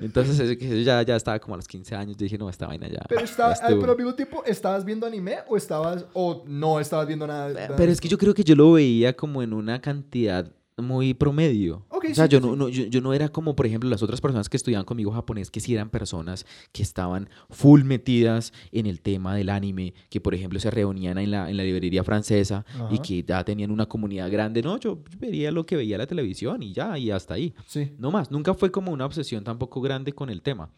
Entonces 0.00 0.38
eso, 0.38 0.54
ya, 0.76 1.02
ya 1.02 1.16
estaba 1.16 1.38
como 1.38 1.54
a 1.54 1.56
los 1.56 1.66
15 1.66 1.94
años. 1.96 2.16
Yo 2.16 2.24
dije, 2.24 2.38
no, 2.38 2.48
esta 2.48 2.66
vaina 2.66 2.86
ya. 2.88 3.00
Pero, 3.08 3.22
está, 3.22 3.48
ya 3.48 3.52
estuvo". 3.54 3.80
pero 3.80 3.92
al 3.92 3.98
mismo 3.98 4.14
tiempo, 4.14 4.42
¿estabas 4.46 4.84
viendo 4.84 5.06
anime 5.06 5.38
o 5.48 5.56
estabas 5.56 6.04
o 6.12 6.44
no 6.46 6.78
estabas 6.80 7.06
viendo 7.06 7.26
nada? 7.26 7.48
nada 7.52 7.74
Pero 7.76 7.90
es 7.90 8.00
que 8.00 8.08
yo 8.08 8.16
creo 8.16 8.32
que 8.34 8.44
yo 8.44 8.54
lo 8.54 8.72
veía 8.72 9.14
como 9.16 9.42
en 9.42 9.52
una 9.52 9.80
cantidad 9.80 10.50
muy 10.78 11.14
promedio. 11.14 11.84
Ok, 11.88 12.06
o 12.10 12.14
sea, 12.14 12.26
sí, 12.26 12.32
yo, 12.32 12.40
sí, 12.40 12.46
no, 12.46 12.56
no- 12.56 12.68
yo, 12.68 12.84
yo 12.86 13.00
no 13.00 13.12
era 13.12 13.28
como, 13.28 13.54
por 13.56 13.66
ejemplo, 13.66 13.88
las 13.90 14.02
otras 14.02 14.20
personas 14.20 14.48
que 14.48 14.56
estudiaban 14.56 14.84
conmigo 14.84 15.10
japonés, 15.12 15.50
que 15.50 15.60
sí 15.60 15.74
eran 15.74 15.90
personas 15.90 16.46
que 16.72 16.82
estaban 16.82 17.28
full 17.50 17.82
metidas 17.84 18.52
en 18.72 18.86
el 18.86 19.00
tema 19.00 19.34
del 19.34 19.48
anime, 19.50 19.94
que 20.10 20.20
por 20.20 20.34
ejemplo 20.34 20.58
se 20.60 20.70
reunían 20.70 21.18
en 21.18 21.30
la, 21.30 21.50
en 21.50 21.56
la 21.56 21.64
librería 21.64 22.04
francesa 22.04 22.64
y 22.90 22.98
que 23.00 23.22
ya 23.22 23.44
tenían 23.44 23.70
una 23.70 23.86
comunidad 23.86 24.30
grande. 24.30 24.62
No, 24.62 24.78
yo 24.78 25.02
vería 25.18 25.50
lo 25.50 25.66
que 25.66 25.76
veía 25.76 25.98
la 25.98 26.06
televisión 26.06 26.62
y 26.62 26.72
ya, 26.72 26.96
y 26.98 27.10
hasta 27.10 27.34
ahí. 27.34 27.54
Sí. 27.66 27.92
No 27.98 28.10
más, 28.10 28.30
nunca 28.30 28.54
fue 28.54 28.70
como 28.70 28.92
una 28.92 29.04
obsesión 29.06 29.44
tampoco 29.44 29.80
grande 29.80 30.12
con 30.12 30.30
el 30.30 30.42
tema. 30.42 30.70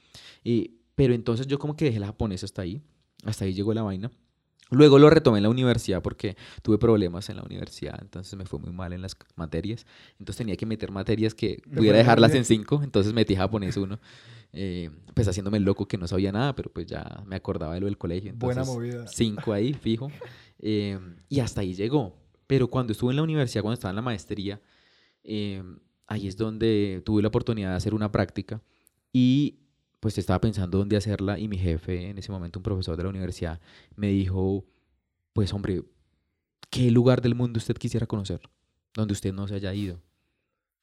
Y, 0.42 0.76
pero 0.94 1.14
entonces 1.14 1.46
yo 1.46 1.58
como 1.58 1.76
que 1.76 1.84
dejé 1.86 1.98
el 1.98 2.04
japonés 2.04 2.44
hasta 2.44 2.62
ahí, 2.62 2.82
hasta 3.24 3.44
ahí 3.44 3.52
llegó 3.54 3.72
la 3.74 3.82
vaina. 3.82 4.10
Luego 4.70 4.98
lo 4.98 5.10
retomé 5.10 5.38
en 5.38 5.42
la 5.44 5.48
universidad 5.50 6.00
porque 6.02 6.36
tuve 6.62 6.78
problemas 6.78 7.28
en 7.28 7.36
la 7.36 7.42
universidad, 7.42 7.98
entonces 8.00 8.36
me 8.36 8.44
fue 8.46 8.58
muy 8.58 8.72
mal 8.72 8.92
en 8.92 9.02
las 9.02 9.16
materias. 9.36 9.84
Entonces 10.18 10.36
tenía 10.36 10.56
que 10.56 10.66
meter 10.66 10.90
materias 10.92 11.34
que 11.34 11.60
pudiera 11.74 11.98
dejarlas 11.98 12.34
en 12.34 12.44
cinco, 12.44 12.80
entonces 12.82 13.12
metí 13.12 13.34
japonés 13.34 13.76
uno. 13.76 13.98
eh, 14.52 14.90
pues 15.14 15.28
haciéndome 15.28 15.58
el 15.58 15.64
loco 15.64 15.86
que 15.86 15.96
no 15.98 16.08
sabía 16.08 16.32
nada, 16.32 16.54
pero 16.56 16.70
pues 16.72 16.86
ya 16.86 17.22
me 17.26 17.36
acordaba 17.36 17.74
de 17.74 17.80
lo 17.80 17.86
del 17.86 17.98
colegio. 17.98 18.32
Buena 18.36 18.62
Entonces, 18.62 18.74
movida. 18.74 19.06
cinco 19.08 19.52
ahí, 19.52 19.74
fijo. 19.74 20.10
Eh, 20.62 20.98
y 21.30 21.40
hasta 21.40 21.62
ahí 21.62 21.72
llegó. 21.72 22.14
Pero 22.46 22.68
cuando 22.68 22.92
estuve 22.92 23.12
en 23.12 23.16
la 23.16 23.22
universidad, 23.22 23.62
cuando 23.62 23.74
estaba 23.74 23.90
en 23.92 23.96
la 23.96 24.02
maestría, 24.02 24.60
eh, 25.24 25.62
ahí 26.06 26.26
es 26.28 26.36
donde 26.36 27.00
tuve 27.02 27.22
la 27.22 27.28
oportunidad 27.28 27.70
de 27.70 27.76
hacer 27.76 27.94
una 27.94 28.12
práctica 28.12 28.60
y 29.10 29.60
pues 30.00 30.16
estaba 30.18 30.40
pensando 30.40 30.78
dónde 30.78 30.96
hacerla 30.96 31.38
y 31.38 31.46
mi 31.46 31.58
jefe, 31.58 32.08
en 32.08 32.18
ese 32.18 32.32
momento 32.32 32.58
un 32.58 32.62
profesor 32.62 32.96
de 32.96 33.04
la 33.04 33.10
universidad, 33.10 33.60
me 33.96 34.08
dijo, 34.08 34.64
pues 35.32 35.52
hombre, 35.52 35.82
¿qué 36.70 36.90
lugar 36.90 37.20
del 37.20 37.34
mundo 37.34 37.58
usted 37.58 37.76
quisiera 37.76 38.06
conocer? 38.06 38.40
Donde 38.94 39.12
usted 39.12 39.32
no 39.32 39.46
se 39.46 39.54
haya 39.54 39.72
ido. 39.74 39.96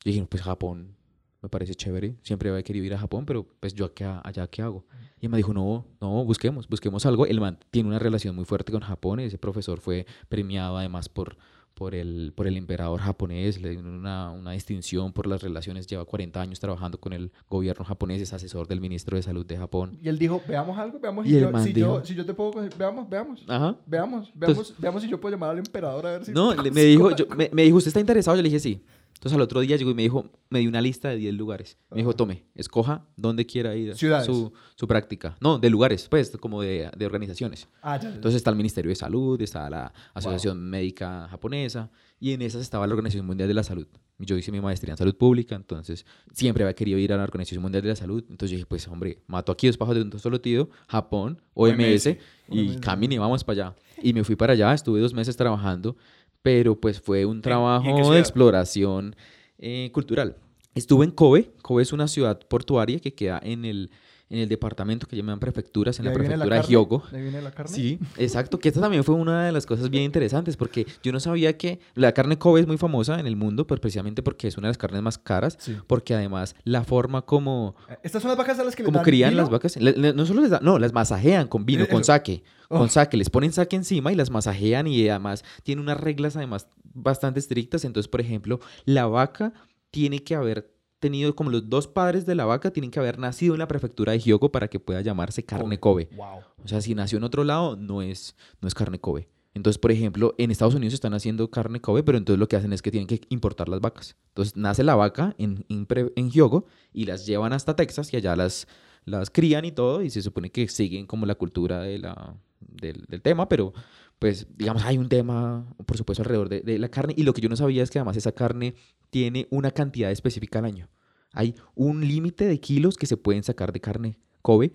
Yo 0.06 0.12
dije, 0.12 0.26
pues 0.30 0.44
Japón, 0.44 0.96
me 1.42 1.50
parece 1.50 1.76
chévere, 1.76 2.16
siempre 2.22 2.50
había 2.50 2.64
querido 2.64 2.86
ir 2.86 2.94
a 2.94 3.00
Japón, 3.00 3.26
pero 3.26 3.48
pues 3.60 3.74
yo 3.74 3.86
acá, 3.86 4.22
allá, 4.24 4.48
¿qué 4.48 4.62
hago? 4.62 4.86
Y 5.20 5.26
él 5.26 5.32
me 5.32 5.38
dijo, 5.38 5.54
no, 5.54 5.86
no, 6.00 6.24
busquemos, 6.24 6.68
busquemos 6.68 7.06
algo. 7.06 7.26
El 7.26 7.40
man 7.40 7.60
tiene 7.72 7.90
una 7.90 8.00
relación 8.00 8.36
muy 8.36 8.46
fuerte 8.46 8.72
con 8.72 8.82
Japón. 8.82 9.20
Ese 9.20 9.38
profesor 9.38 9.80
fue 9.80 10.06
premiado 10.30 10.78
además 10.78 11.10
por, 11.10 11.38
por, 11.78 11.94
el, 11.94 12.34
por 12.36 12.48
el 12.48 12.58
emperador 12.58 13.00
japonés. 13.00 13.62
Le 13.62 13.70
dieron 13.70 13.86
una, 13.94 14.32
una 14.32 14.52
distinción 14.54 15.14
por 15.14 15.28
las 15.28 15.42
relaciones. 15.44 15.86
Lleva 15.86 16.04
40 16.06 16.42
años 16.42 16.60
trabajando 16.60 17.00
con 17.00 17.14
el 17.14 17.32
gobierno 17.48 17.86
japonés. 17.86 18.20
Es 18.22 18.34
asesor 18.34 18.68
del 18.68 18.82
ministro 18.82 19.16
de 19.16 19.22
Salud 19.22 19.46
de 19.46 19.58
Japón. 19.58 19.98
Y 20.02 20.10
él 20.10 20.18
dijo, 20.18 20.42
veamos 20.48 20.78
algo, 20.78 21.00
veamos 21.00 21.26
Y 21.28 21.30
si, 21.30 21.40
yo, 21.40 21.60
si, 21.60 21.74
dijo- 21.74 22.00
yo, 22.00 22.06
si 22.06 22.16
yo 22.16 22.26
te 22.26 22.34
puedo... 22.34 22.52
coger- 22.52 22.76
Veamos, 22.78 23.08
veamos. 23.08 23.44
Ajá. 23.48 23.76
Veamos, 23.86 24.32
veamos, 24.34 24.74
veamos 24.80 25.02
si 25.04 25.08
yo 25.10 25.22
puedo 25.22 25.36
llamar 25.36 25.52
al 25.52 25.60
emperador 25.60 26.06
a 26.08 26.12
ver 26.14 26.26
si... 26.26 26.32
No, 26.32 26.54
me 26.74 26.84
dijo, 26.84 27.16
yo- 27.16 27.28
me, 27.38 27.50
me 27.54 27.62
dijo, 27.64 27.78
¿usted 27.78 27.90
está 27.90 28.00
interesado? 28.00 28.36
Yo 28.38 28.42
le 28.42 28.50
dije, 28.50 28.60
sí. 28.60 28.82
Entonces 29.18 29.36
al 29.36 29.42
otro 29.42 29.62
día 29.62 29.76
llegó 29.78 29.92
y 29.92 29.94
me 29.94 30.04
dijo, 30.04 30.30
me 30.50 30.60
dio 30.60 30.70
una 30.70 30.82
lista 30.82 31.10
de 31.10 31.18
10 31.18 31.34
lugares. 31.34 31.78
Me 31.92 31.98
dijo, 31.98 32.14
tome, 32.14 32.46
escoja 32.56 33.06
dónde 33.16 33.46
quiera 33.46 33.76
ir 33.76 33.96
Ciudades. 33.96 34.26
su, 34.26 34.54
su 34.76 34.88
práctica. 34.88 35.36
No, 35.42 35.58
de 35.58 35.70
lugares, 35.70 36.08
pues, 36.10 36.30
como 36.38 36.62
de, 36.62 36.90
de 36.96 37.06
organizaciones. 37.06 37.68
Ah, 37.82 37.98
ya, 37.98 38.10
ya. 38.10 38.16
Entonces 38.16 38.38
está 38.38 38.52
el 38.52 38.56
Ministerio 38.56 38.90
de 38.90 38.96
Salud, 38.96 39.42
está 39.42 39.70
la 39.70 39.92
Asociación 40.14 40.70
Médica 40.70 41.28
Japonesa 41.30 41.90
y 42.20 42.34
en 42.34 42.42
esas 42.42 42.62
estaba 42.62 42.86
la 42.88 42.94
Organización 42.94 43.26
Mundial 43.26 43.48
de 43.48 43.54
la 43.54 43.64
Salud. 43.64 43.88
Yo 44.20 44.36
hice 44.36 44.52
mi 44.52 44.60
maestría 44.60 44.94
en 44.94 44.98
salud 44.98 45.16
pública, 45.16 45.56
entonces 45.56 46.06
siempre 46.34 46.64
había 46.64 46.74
querido 46.74 46.98
ir 46.98 47.14
a 47.14 47.18
la 47.18 47.24
Organización 47.24 47.62
Mundial 47.62 47.84
de 47.84 47.90
la 47.90 47.96
Salud. 47.96 48.24
Entonces 48.30 48.52
dije, 48.52 48.66
pues 48.66 48.88
hombre, 48.88 49.22
mato 49.28 49.52
aquí 49.52 49.68
dos 49.68 49.78
pájaros 49.78 50.04
de 50.04 50.16
un 50.16 50.20
solo 50.20 50.42
tiro, 50.42 50.70
Japón, 50.88 51.40
OMS, 51.54 52.08
y 52.50 52.70
OMS. 52.70 52.78
camine, 52.82 53.20
vamos 53.20 53.44
para 53.44 53.68
allá. 53.68 53.76
Y 54.02 54.14
me 54.14 54.24
fui 54.24 54.36
para 54.36 54.54
allá, 54.54 54.74
estuve 54.74 55.00
dos 55.00 55.14
meses 55.14 55.36
trabajando, 55.38 55.96
pero 56.42 56.80
pues 56.80 57.02
fue 57.02 57.26
un 57.26 57.42
trabajo 57.42 58.12
de 58.12 58.20
exploración 58.20 59.16
eh, 59.58 59.90
cultural. 59.94 60.36
Estuve 60.76 61.06
en 61.06 61.12
Kobe. 61.12 61.52
Kobe 61.62 61.84
es 61.84 61.92
una 61.92 62.08
ciudad 62.08 62.40
portuaria 62.48 63.00
que 63.00 63.14
queda 63.14 63.40
en 63.44 63.66
el, 63.66 63.90
en 64.30 64.40
el 64.40 64.50
departamento 64.50 65.08
que 65.08 65.16
llaman 65.16 65.40
prefecturas, 65.40 65.98
en 66.00 66.06
¿Y 66.06 66.08
la 66.10 66.14
prefectura 66.14 66.44
de 66.46 66.50
carne? 66.52 66.68
Hyogo. 66.70 67.04
¿De 67.12 67.18
ahí 67.18 67.24
viene 67.24 67.42
la 67.42 67.52
carne? 67.52 67.74
Sí, 67.74 67.98
exacto, 68.18 68.60
que 68.60 68.68
esta 68.68 68.82
también 68.82 69.04
fue 69.06 69.16
una 69.16 69.46
de 69.46 69.52
las 69.54 69.66
cosas 69.66 69.90
bien 69.90 70.04
interesantes 70.04 70.58
porque 70.58 70.86
yo 71.02 71.12
no 71.14 71.20
sabía 71.20 71.58
que 71.58 71.80
la 71.96 72.12
carne 72.12 72.38
Kobe 72.38 72.60
es 72.60 72.68
muy 72.68 72.78
famosa 72.78 73.20
en 73.20 73.28
el 73.28 73.36
mundo, 73.38 73.66
pues 73.66 73.80
precisamente 73.80 74.22
porque 74.24 74.48
es 74.50 74.58
una 74.58 74.68
de 74.68 74.72
las 74.72 74.78
carnes 74.78 75.02
más 75.02 75.18
caras, 75.18 75.56
Sí. 75.60 75.78
porque 75.88 76.14
además 76.14 76.56
la 76.66 76.84
forma 76.84 77.22
como, 77.22 77.76
Eh, 77.90 77.98
Estas 78.04 78.22
son 78.22 78.30
las 78.30 78.38
vacas 78.38 78.60
a 78.60 78.64
las 78.66 78.76
que 78.76 78.84
como 78.84 79.02
crían 79.02 79.30
vino? 79.30 79.42
las 79.42 79.50
vacas, 79.50 79.78
le- 79.78 79.94
le- 79.94 80.14
no 80.14 80.26
solo 80.26 80.42
les 80.42 80.50
dan, 80.52 80.60
no, 80.64 80.78
las 80.78 80.92
masajean 80.94 81.48
con 81.48 81.66
vino, 81.66 81.84
Eh, 81.84 81.88
con 81.88 82.02
eso. 82.02 82.08
saque, 82.12 82.44
Oh. 82.70 82.80
con 82.80 82.90
saque, 82.90 83.16
les 83.16 83.30
ponen 83.30 83.54
saque 83.54 83.78
encima 83.78 84.12
y 84.12 84.16
las 84.16 84.30
masajean 84.30 84.88
y 84.88 85.08
además 85.08 85.46
tiene 85.64 85.82
unas 85.82 85.98
reglas 86.00 86.36
además 86.36 86.68
bastante 86.94 87.40
estrictas, 87.40 87.86
entonces 87.86 88.10
por 88.10 88.20
ejemplo, 88.20 88.60
la 88.84 89.06
vaca 89.06 89.54
tiene 89.90 90.20
que 90.24 90.36
haber 90.36 90.74
tenido 91.00 91.36
como 91.36 91.50
los 91.50 91.70
dos 91.70 91.88
padres 91.88 92.26
de 92.26 92.36
la 92.36 92.46
vaca 92.46 92.72
tienen 92.72 92.92
que 92.92 93.00
haber 93.00 93.20
nacido 93.20 93.54
en 93.54 93.60
la 93.60 93.68
prefectura 93.68 94.12
de 94.12 94.20
Hyogo 94.20 94.52
para 94.52 94.68
que 94.68 94.80
pueda 94.80 95.02
llamarse 95.02 95.44
carne 95.44 95.80
Kobe. 95.80 96.10
Wow. 96.16 96.40
O 96.64 96.68
sea, 96.68 96.82
si 96.82 96.96
nació 96.96 97.18
en 97.18 97.24
otro 97.24 97.44
lado, 97.44 97.76
no 97.76 98.02
es, 98.02 98.36
no 98.62 98.68
es 98.68 98.74
carne 98.74 99.00
Kobe. 99.00 99.28
Entonces, 99.54 99.80
por 99.80 99.92
ejemplo, 99.92 100.36
en 100.38 100.52
Estados 100.52 100.76
Unidos 100.76 100.94
están 100.94 101.16
haciendo 101.16 101.50
carne 101.50 101.82
Kobe, 101.82 102.04
pero 102.04 102.18
entonces 102.18 102.40
lo 102.40 102.48
que 102.48 102.56
hacen 102.56 102.74
es 102.74 102.82
que 102.82 102.92
tienen 102.92 103.08
que 103.08 103.22
importar 103.30 103.70
las 103.70 103.82
vacas. 103.82 104.16
Entonces, 104.30 104.56
nace 104.56 104.84
la 104.84 104.96
vaca 104.96 105.36
en, 105.40 105.66
en, 105.68 106.30
Hyogo 106.30 106.66
y 106.94 107.06
las 107.06 107.26
llevan 107.26 107.54
hasta 107.54 107.76
Texas 107.76 108.14
y 108.14 108.18
allá 108.18 108.36
las, 108.36 108.68
las 109.06 109.32
crían 109.32 109.66
y 109.66 109.72
todo, 109.72 110.04
y 110.04 110.12
se 110.12 110.22
supone 110.22 110.52
que 110.52 110.68
siguen 110.68 111.08
como 111.08 111.26
la 111.26 111.34
cultura 111.34 111.82
de 111.82 111.98
la, 111.98 112.36
del, 112.60 113.06
del 113.08 113.22
tema, 113.24 113.50
pero 113.50 113.74
pues, 114.20 114.48
digamos, 114.58 114.84
hay 114.84 114.98
un 114.98 115.10
tema, 115.10 115.66
por 115.86 115.98
supuesto, 115.98 116.22
alrededor 116.24 116.50
de, 116.50 116.62
de 116.62 116.80
la 116.80 116.90
carne, 116.90 117.14
y 117.18 117.24
lo 117.24 117.34
que 117.34 117.42
yo 117.42 117.50
no 117.50 117.56
sabía 117.56 117.84
es 117.84 117.90
que 117.92 118.00
además 118.00 118.18
esa 118.18 118.32
carne 118.32 118.76
tiene 119.10 119.48
una 119.52 119.72
cantidad 119.72 120.12
específica 120.12 120.60
al 120.60 120.66
año. 120.66 120.90
Hay 121.34 121.56
un 121.76 122.08
límite 122.08 122.46
de 122.48 122.60
kilos 122.60 122.98
que 122.98 123.06
se 123.06 123.16
pueden 123.18 123.44
sacar 123.44 123.72
de 123.72 123.80
carne 123.80 124.18
Kobe, 124.42 124.74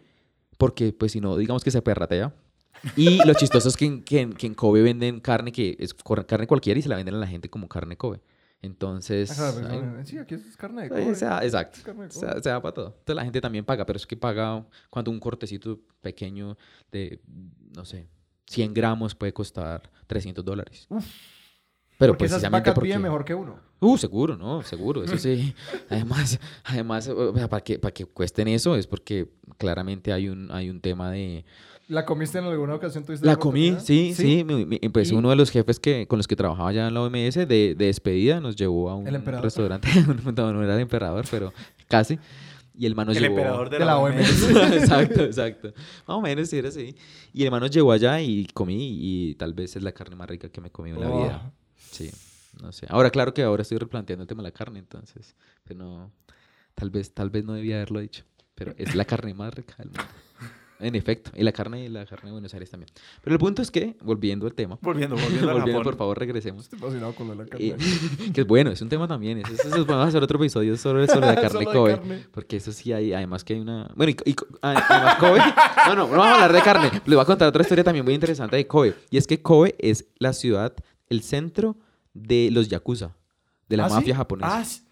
porque 0.59 0.93
pues 0.93 1.13
si 1.13 1.21
no, 1.21 1.37
digamos 1.37 1.65
que 1.65 1.71
se 1.71 1.83
perratea. 1.83 2.35
Y 2.97 3.19
lo 3.27 3.35
chistoso 3.35 3.69
es 3.69 3.77
que 3.77 3.85
en, 3.87 4.03
que 4.03 4.29
que 4.31 4.47
en 4.47 4.55
Kobe 4.55 4.83
venden 4.83 5.21
carne 5.21 5.51
que 5.53 5.77
es 5.79 5.95
carne 6.27 6.47
cualquiera 6.47 6.79
y 6.79 6.83
se 6.83 6.89
la 6.89 6.97
venden 6.97 7.15
a 7.15 7.19
la 7.19 7.27
gente 7.27 7.49
como 7.51 7.69
carne 7.69 7.97
Kobe. 7.97 8.21
Entonces, 8.61 9.29
hay- 9.39 9.79
pero, 9.81 10.07
sí, 10.07 10.19
aquí 10.19 10.35
es 10.37 10.57
carne 10.57 10.83
de 10.83 10.89
cobre. 10.89 11.15
se 11.17 11.25
da- 11.25 11.45
exacto. 11.45 11.79
Carne 11.85 12.05
de 12.07 12.15
cobre. 12.15 12.43
se 12.43 12.49
da 12.49 12.63
para 12.63 12.75
todo. 12.75 12.87
Entonces 12.91 13.17
la 13.17 13.25
gente 13.25 13.41
también 13.41 13.65
paga, 13.65 13.85
pero 13.85 13.97
es 13.97 14.07
que 14.07 14.17
paga 14.17 14.65
cuando 14.89 15.11
un 15.11 15.19
cortecito 15.19 15.81
pequeño 16.01 16.57
de, 16.93 17.21
no 17.75 17.85
sé, 17.85 18.09
100 18.53 18.75
gramos 18.75 19.15
puede 19.15 19.33
costar 19.33 19.91
300 20.07 20.45
dólares. 20.45 20.87
Pero 21.99 22.13
porque 22.13 22.25
esas 22.27 22.37
precisamente 22.39 22.71
vacas 22.71 22.75
porque... 22.75 22.99
mejor 22.99 23.25
que 23.25 23.35
uno. 23.35 23.57
Uh, 23.81 23.97
seguro, 23.97 24.37
no, 24.37 24.63
seguro, 24.63 25.03
eso 25.05 25.17
sí. 25.19 25.55
Además, 25.91 26.39
además, 26.65 27.11
para 27.51 27.61
que, 27.63 27.79
para 27.79 27.93
que 27.93 28.05
cuesten 28.07 28.49
eso 28.49 28.77
es 28.77 28.87
porque 28.87 29.29
claramente 29.59 30.13
hay 30.13 30.29
un, 30.29 30.51
hay 30.53 30.71
un 30.71 30.81
tema 30.81 31.11
de... 31.11 31.45
¿La 31.89 32.05
comiste 32.05 32.39
en 32.39 32.45
alguna 32.45 32.77
ocasión? 32.77 33.05
¿Tuviste 33.05 33.27
La 33.27 33.33
la 33.33 33.39
comí, 33.39 33.71
oportunidad? 33.73 34.15
sí, 34.15 34.15
sí. 34.15 34.45
mi- 34.45 34.65
mi- 34.67 34.79
pues 34.89 35.11
¿Y? 35.11 35.15
uno 35.15 35.31
de 35.31 35.37
los 35.37 35.51
jefes 35.51 35.79
que, 35.81 36.07
con 36.07 36.19
los 36.19 36.27
que 36.29 36.37
trabajaba 36.37 36.73
ya 36.73 36.87
en 36.89 36.95
la 36.95 37.03
OMS 37.03 37.35
de, 37.35 37.47
de 37.47 37.75
despedida 37.75 38.41
nos 38.41 38.57
llevó 38.57 38.89
a 38.89 38.95
un 38.97 39.07
¿El 39.07 39.21
restaurante. 39.25 39.89
no, 40.37 40.53
no 40.53 40.63
era 40.63 40.75
el 40.77 40.81
emperador, 40.81 41.25
pero 41.31 41.53
casi. 41.89 42.19
Y 42.75 42.87
el 42.87 42.95
man 42.95 43.07
nos 43.07 43.17
El 43.17 43.25
emperador 43.27 43.69
de, 43.69 43.79
de 43.79 43.85
la, 43.85 43.93
la 43.93 43.99
OMS. 43.99 44.43
exacto, 44.73 45.23
exacto. 45.25 45.69
Más 46.07 46.17
o 46.17 46.21
menos, 46.23 46.49
sí, 46.49 46.57
era 46.59 46.69
así. 46.71 46.95
Y 47.33 47.45
el 47.45 47.51
man 47.51 47.61
nos 47.61 47.71
llevó 47.71 47.93
allá 47.93 48.21
y 48.21 48.47
comí 48.55 48.97
y 49.01 49.35
tal 49.35 49.53
vez 49.53 49.77
es 49.77 49.83
la 49.83 49.93
carne 49.93 50.17
más 50.17 50.29
rica 50.29 50.49
que 50.49 50.61
me 50.61 50.69
he 50.69 50.71
comido 50.71 50.97
en 50.97 51.03
la 51.03 51.11
Oh. 51.11 51.23
vida. 51.23 51.53
Sí, 51.91 52.11
no 52.63 52.73
sé. 52.73 52.87
Ahora, 52.89 53.11
claro 53.11 53.35
que 53.35 53.43
ahora 53.43 53.63
estoy 53.63 53.77
replanteando 53.79 54.23
el 54.23 54.29
tema 54.29 54.43
de 54.43 54.49
la 54.49 54.53
carne, 54.53 54.79
entonces, 54.79 55.35
pero 55.65 55.81
no, 55.81 56.11
tal 56.75 56.89
vez, 56.91 57.13
tal 57.13 57.29
vez 57.31 57.45
no 57.45 57.53
debía 57.53 57.77
haberlo 57.77 58.01
dicho, 58.01 58.25
pero 58.55 58.75
es 58.79 58.95
la 58.95 59.05
carne 59.05 59.35
más 59.35 59.53
rica 59.53 59.75
del 59.79 59.89
mundo. 59.89 60.05
En 60.83 60.95
efecto, 60.97 61.31
y 61.37 61.43
la 61.45 61.53
carne 61.53 61.85
y 61.85 61.89
la 61.89 62.05
carne 62.05 62.27
de 62.27 62.33
Buenos 62.33 62.53
Aires 62.55 62.69
también. 62.71 62.91
Pero 63.23 63.35
el 63.35 63.39
punto 63.39 63.63
es 63.63 63.71
que, 63.71 63.97
volviendo 64.03 64.47
al 64.47 64.55
tema, 64.55 64.79
Volviendo, 64.83 65.15
volviendo 65.17 65.49
a 65.51 65.53
volviendo, 65.55 65.83
por 65.83 65.97
favor, 65.97 66.19
regresemos. 66.19 66.65
Estoy 66.65 66.79
fascinado 66.81 67.15
con 67.15 67.29
la 67.37 67.45
Eh, 67.45 67.47
carne. 67.47 68.33
que 68.35 68.41
es 68.41 68.47
bueno, 68.47 68.71
es 68.71 68.83
un 68.83 68.89
tema 68.89 69.07
también. 69.07 69.39
Eso, 69.39 69.53
eso, 69.53 69.69
eso 69.69 69.87
podemos 69.87 70.09
hacer 70.09 70.23
otro 70.23 70.39
episodio 70.39 70.77
sobre, 70.77 71.07
sobre 71.07 71.27
la 71.29 71.35
carne 71.41 71.65
Kobe. 71.67 71.95
carne. 71.97 72.27
Porque 72.33 72.57
eso 72.57 72.73
sí 72.73 72.93
hay, 72.93 73.13
además 73.13 73.45
que 73.45 73.55
hay 73.55 73.61
una... 73.61 73.91
Bueno, 73.95 74.13
y, 74.25 74.31
y- 74.31 74.37
a- 74.61 74.73
además 74.89 75.17
Kobe... 75.17 75.39
No, 75.87 75.95
no, 75.95 76.07
no 76.09 76.19
vamos 76.19 76.27
a 76.27 76.35
hablar 76.35 76.53
de 76.53 76.63
carne. 76.63 76.91
Les 76.93 77.15
voy 77.15 77.23
a 77.23 77.25
contar 77.25 77.49
otra 77.49 77.63
historia 77.63 77.85
también 77.85 78.05
muy 78.05 78.15
interesante 78.15 78.57
de 78.57 78.67
Kobe. 78.67 78.95
Y 79.11 79.17
es 79.19 79.27
que 79.27 79.41
Kobe 79.41 79.77
es 79.79 80.07
la 80.19 80.33
ciudad, 80.33 80.75
el 81.09 81.23
centro 81.23 81.77
de 82.15 82.51
los 82.51 82.69
Yakuza, 82.69 83.15
de 83.69 83.77
la 83.77 83.85
¿Ah, 83.85 83.89
sí? 83.89 83.95
mafia 83.95 84.17
japonesa. 84.17 84.59
Ah, 84.59 84.65
sí. 84.65 84.83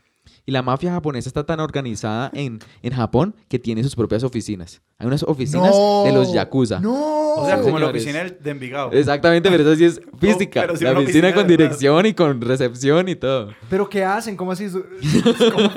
Y 0.47 0.53
la 0.53 0.63
mafia 0.63 0.91
japonesa 0.93 1.29
está 1.29 1.45
tan 1.45 1.61
organizada 1.61 2.31
en, 2.35 2.59
en 2.83 2.93
Japón 2.93 3.35
que 3.49 3.59
tiene 3.59 3.83
sus 3.85 3.95
propias 3.95 4.23
oficinas. 4.25 4.81
Hay 4.99 5.07
unas 5.07 5.23
oficinas 5.23 5.75
de 6.05 6.13
los 6.13 6.33
Yakuza. 6.33 6.81
¡No! 6.81 7.21
o 7.37 7.47
sea, 7.47 7.59
Sí, 7.59 7.63
como 7.63 7.79
la 7.79 7.87
señores. 7.87 8.03
oficina 8.03 8.25
del- 8.25 8.43
de 8.43 8.51
Envigado. 8.51 8.93
Exactamente, 8.93 9.49
pero 9.51 9.63
eso 9.63 9.77
sí 9.77 9.85
es 9.85 10.01
física. 10.19 10.63
pero 10.63 10.77
sí 10.77 10.85
la 10.85 10.91
oficina 10.93 11.29
oficina 11.29 11.35
con 11.35 11.47
dirección 11.47 12.07
y 12.07 12.13
con 12.15 12.41
recepción 12.41 13.09
y 13.09 13.15
todo. 13.17 13.51
¿Pero 13.71 13.89
qué 13.89 14.05
hacen? 14.05 14.37
¿Cómo 14.37 14.53
así? 14.53 14.67
¿Cómo? 15.55 15.71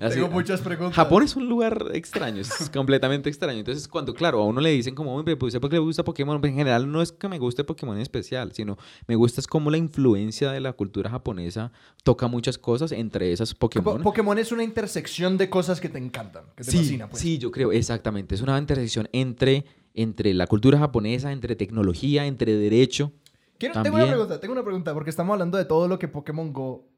Así- 0.00 0.14
Tengo 0.14 0.28
muchas 0.28 0.60
preguntas. 0.60 0.94
Japón 0.94 1.22
es 1.22 1.36
un 1.36 1.48
lugar 1.48 1.86
extraño, 1.92 2.40
es 2.40 2.70
completamente 2.72 3.28
extraño. 3.28 3.58
Entonces, 3.58 3.88
cuando, 3.88 4.14
claro, 4.14 4.40
a 4.40 4.44
uno 4.46 4.60
le 4.60 4.70
dicen 4.70 4.94
como, 4.94 5.14
hombre, 5.16 5.36
pues, 5.36 5.58
¿por 5.58 5.68
qué 5.70 5.76
le 5.76 5.80
gusta 5.80 6.04
Pokémon? 6.04 6.40
Pues, 6.40 6.50
en 6.50 6.58
general 6.58 6.90
no 6.90 7.02
es 7.02 7.12
que 7.12 7.28
me 7.28 7.38
guste 7.38 7.64
Pokémon 7.64 7.96
en 7.96 8.02
especial, 8.02 8.52
sino 8.52 8.78
me 9.06 9.16
gusta 9.16 9.40
es 9.40 9.46
como 9.46 9.70
la 9.70 9.76
influencia 9.76 10.50
de 10.52 10.60
la 10.60 10.72
cultura 10.72 11.10
japonesa 11.10 11.72
toca 12.04 12.26
muchas 12.26 12.58
cosas, 12.58 12.92
entre 12.92 13.21
esas 13.30 13.52
Po- 13.54 13.68
Pokémon. 13.68 14.02
Pokémon 14.02 14.38
es 14.38 14.50
una 14.50 14.64
intersección 14.64 15.36
de 15.36 15.50
cosas 15.50 15.80
que 15.80 15.88
te 15.90 15.98
encantan, 15.98 16.44
que 16.56 16.64
te 16.64 16.70
sí, 16.70 16.78
fascina, 16.78 17.08
pues. 17.08 17.20
sí, 17.22 17.38
yo 17.38 17.50
creo, 17.50 17.70
exactamente. 17.70 18.34
Es 18.34 18.40
una 18.40 18.58
intersección 18.58 19.08
entre, 19.12 19.64
entre 19.94 20.32
la 20.34 20.46
cultura 20.46 20.78
japonesa, 20.78 21.30
entre 21.30 21.54
tecnología, 21.54 22.24
entre 22.26 22.54
derecho. 22.56 23.12
Quiero- 23.58 23.80
tengo 23.82 23.96
una 23.96 24.06
pregunta, 24.08 24.40
tengo 24.40 24.52
una 24.54 24.64
pregunta, 24.64 24.94
porque 24.94 25.10
estamos 25.10 25.34
hablando 25.34 25.58
de 25.58 25.66
todo 25.66 25.86
lo 25.86 25.98
que 25.98 26.08
Pokémon 26.08 26.52
Go... 26.52 26.88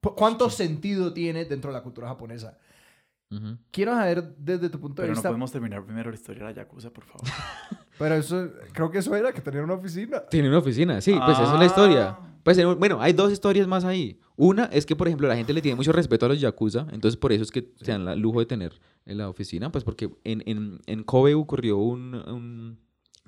¿Cuánto 0.00 0.48
sentido 0.50 1.12
tiene 1.12 1.44
dentro 1.46 1.70
de 1.70 1.76
la 1.76 1.82
cultura 1.82 2.06
japonesa? 2.08 2.56
Ujú. 3.30 3.58
Quiero 3.72 3.92
saber 3.92 4.36
desde 4.38 4.68
tu 4.70 4.78
punto 4.78 5.02
de 5.02 5.06
Pero 5.06 5.14
no 5.14 5.16
vista. 5.18 5.28
podemos 5.30 5.50
terminar 5.50 5.84
primero 5.84 6.10
la 6.10 6.14
historia 6.16 6.44
de 6.46 6.50
la 6.50 6.62
Yakuza, 6.62 6.90
por 6.90 7.04
favor. 7.04 7.26
Pero 7.98 8.14
eso, 8.14 8.50
creo 8.72 8.88
que 8.90 8.98
eso 8.98 9.16
era 9.16 9.32
que 9.32 9.40
tenían 9.40 9.64
una 9.64 9.74
oficina. 9.74 10.22
Tiene 10.30 10.48
una 10.48 10.58
oficina, 10.58 11.00
sí, 11.00 11.18
pues 11.24 11.36
esa 11.38 11.54
es 11.54 11.58
la 11.58 11.64
historia. 11.66 12.16
Pues, 12.46 12.64
bueno, 12.78 13.02
hay 13.02 13.12
dos 13.12 13.32
historias 13.32 13.66
más 13.66 13.84
ahí. 13.84 14.20
Una 14.36 14.66
es 14.66 14.86
que, 14.86 14.94
por 14.94 15.08
ejemplo, 15.08 15.26
la 15.26 15.34
gente 15.34 15.52
le 15.52 15.60
tiene 15.60 15.74
mucho 15.74 15.90
respeto 15.90 16.26
a 16.26 16.28
los 16.28 16.40
yakuza, 16.40 16.86
entonces 16.92 17.16
por 17.16 17.32
eso 17.32 17.42
es 17.42 17.50
que 17.50 17.72
se 17.82 17.90
dan 17.90 18.06
el 18.06 18.20
lujo 18.20 18.38
de 18.38 18.46
tener 18.46 18.78
en 19.04 19.18
la 19.18 19.28
oficina, 19.28 19.72
pues 19.72 19.82
porque 19.82 20.10
en, 20.22 20.44
en, 20.46 20.78
en 20.86 21.02
Kobe 21.02 21.34
ocurrió 21.34 21.76
un, 21.78 22.14
un 22.14 22.78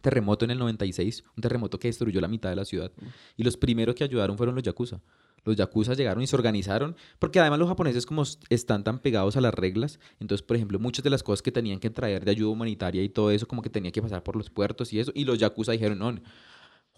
terremoto 0.02 0.44
en 0.44 0.52
el 0.52 0.59
96, 0.61 1.24
un 1.37 1.42
terremoto 1.42 1.81
que 1.81 1.88
destruyó 1.88 2.20
la 2.20 2.28
mitad 2.28 2.48
de 2.48 2.54
la 2.54 2.64
ciudad, 2.64 2.92
y 3.37 3.42
los 3.42 3.57
primeros 3.57 3.96
que 3.96 4.04
ayudaron 4.04 4.37
fueron 4.37 4.54
los 4.54 4.62
yakuza. 4.62 5.00
Los 5.44 5.57
yakuza 5.57 5.94
llegaron 5.94 6.22
y 6.22 6.28
se 6.28 6.37
organizaron, 6.37 6.94
porque 7.18 7.40
además 7.40 7.59
los 7.59 7.68
japoneses 7.68 8.07
como 8.07 8.22
están 8.50 8.85
tan 8.85 9.00
pegados 9.00 9.37
a 9.37 9.40
las 9.40 9.52
reglas, 9.52 9.98
entonces, 10.20 10.46
por 10.46 10.54
ejemplo, 10.57 10.78
muchas 10.78 11.02
de 11.02 11.11
las 11.11 11.24
cosas 11.24 11.42
que 11.42 11.50
tenían 11.50 11.81
que 11.81 11.90
traer 11.90 12.24
de 12.24 12.31
ayuda 12.31 12.50
humanitaria 12.50 13.02
y 13.02 13.09
todo 13.09 13.33
eso, 13.33 13.48
como 13.48 13.62
que 13.62 13.70
tenía 13.70 13.90
que 13.90 14.00
pasar 14.00 14.22
por 14.22 14.37
los 14.37 14.48
puertos 14.48 14.92
y 14.92 15.00
eso, 15.00 15.11
y 15.12 15.24
los 15.24 15.38
yakuza 15.38 15.72
dijeron, 15.72 15.98
no, 15.98 16.14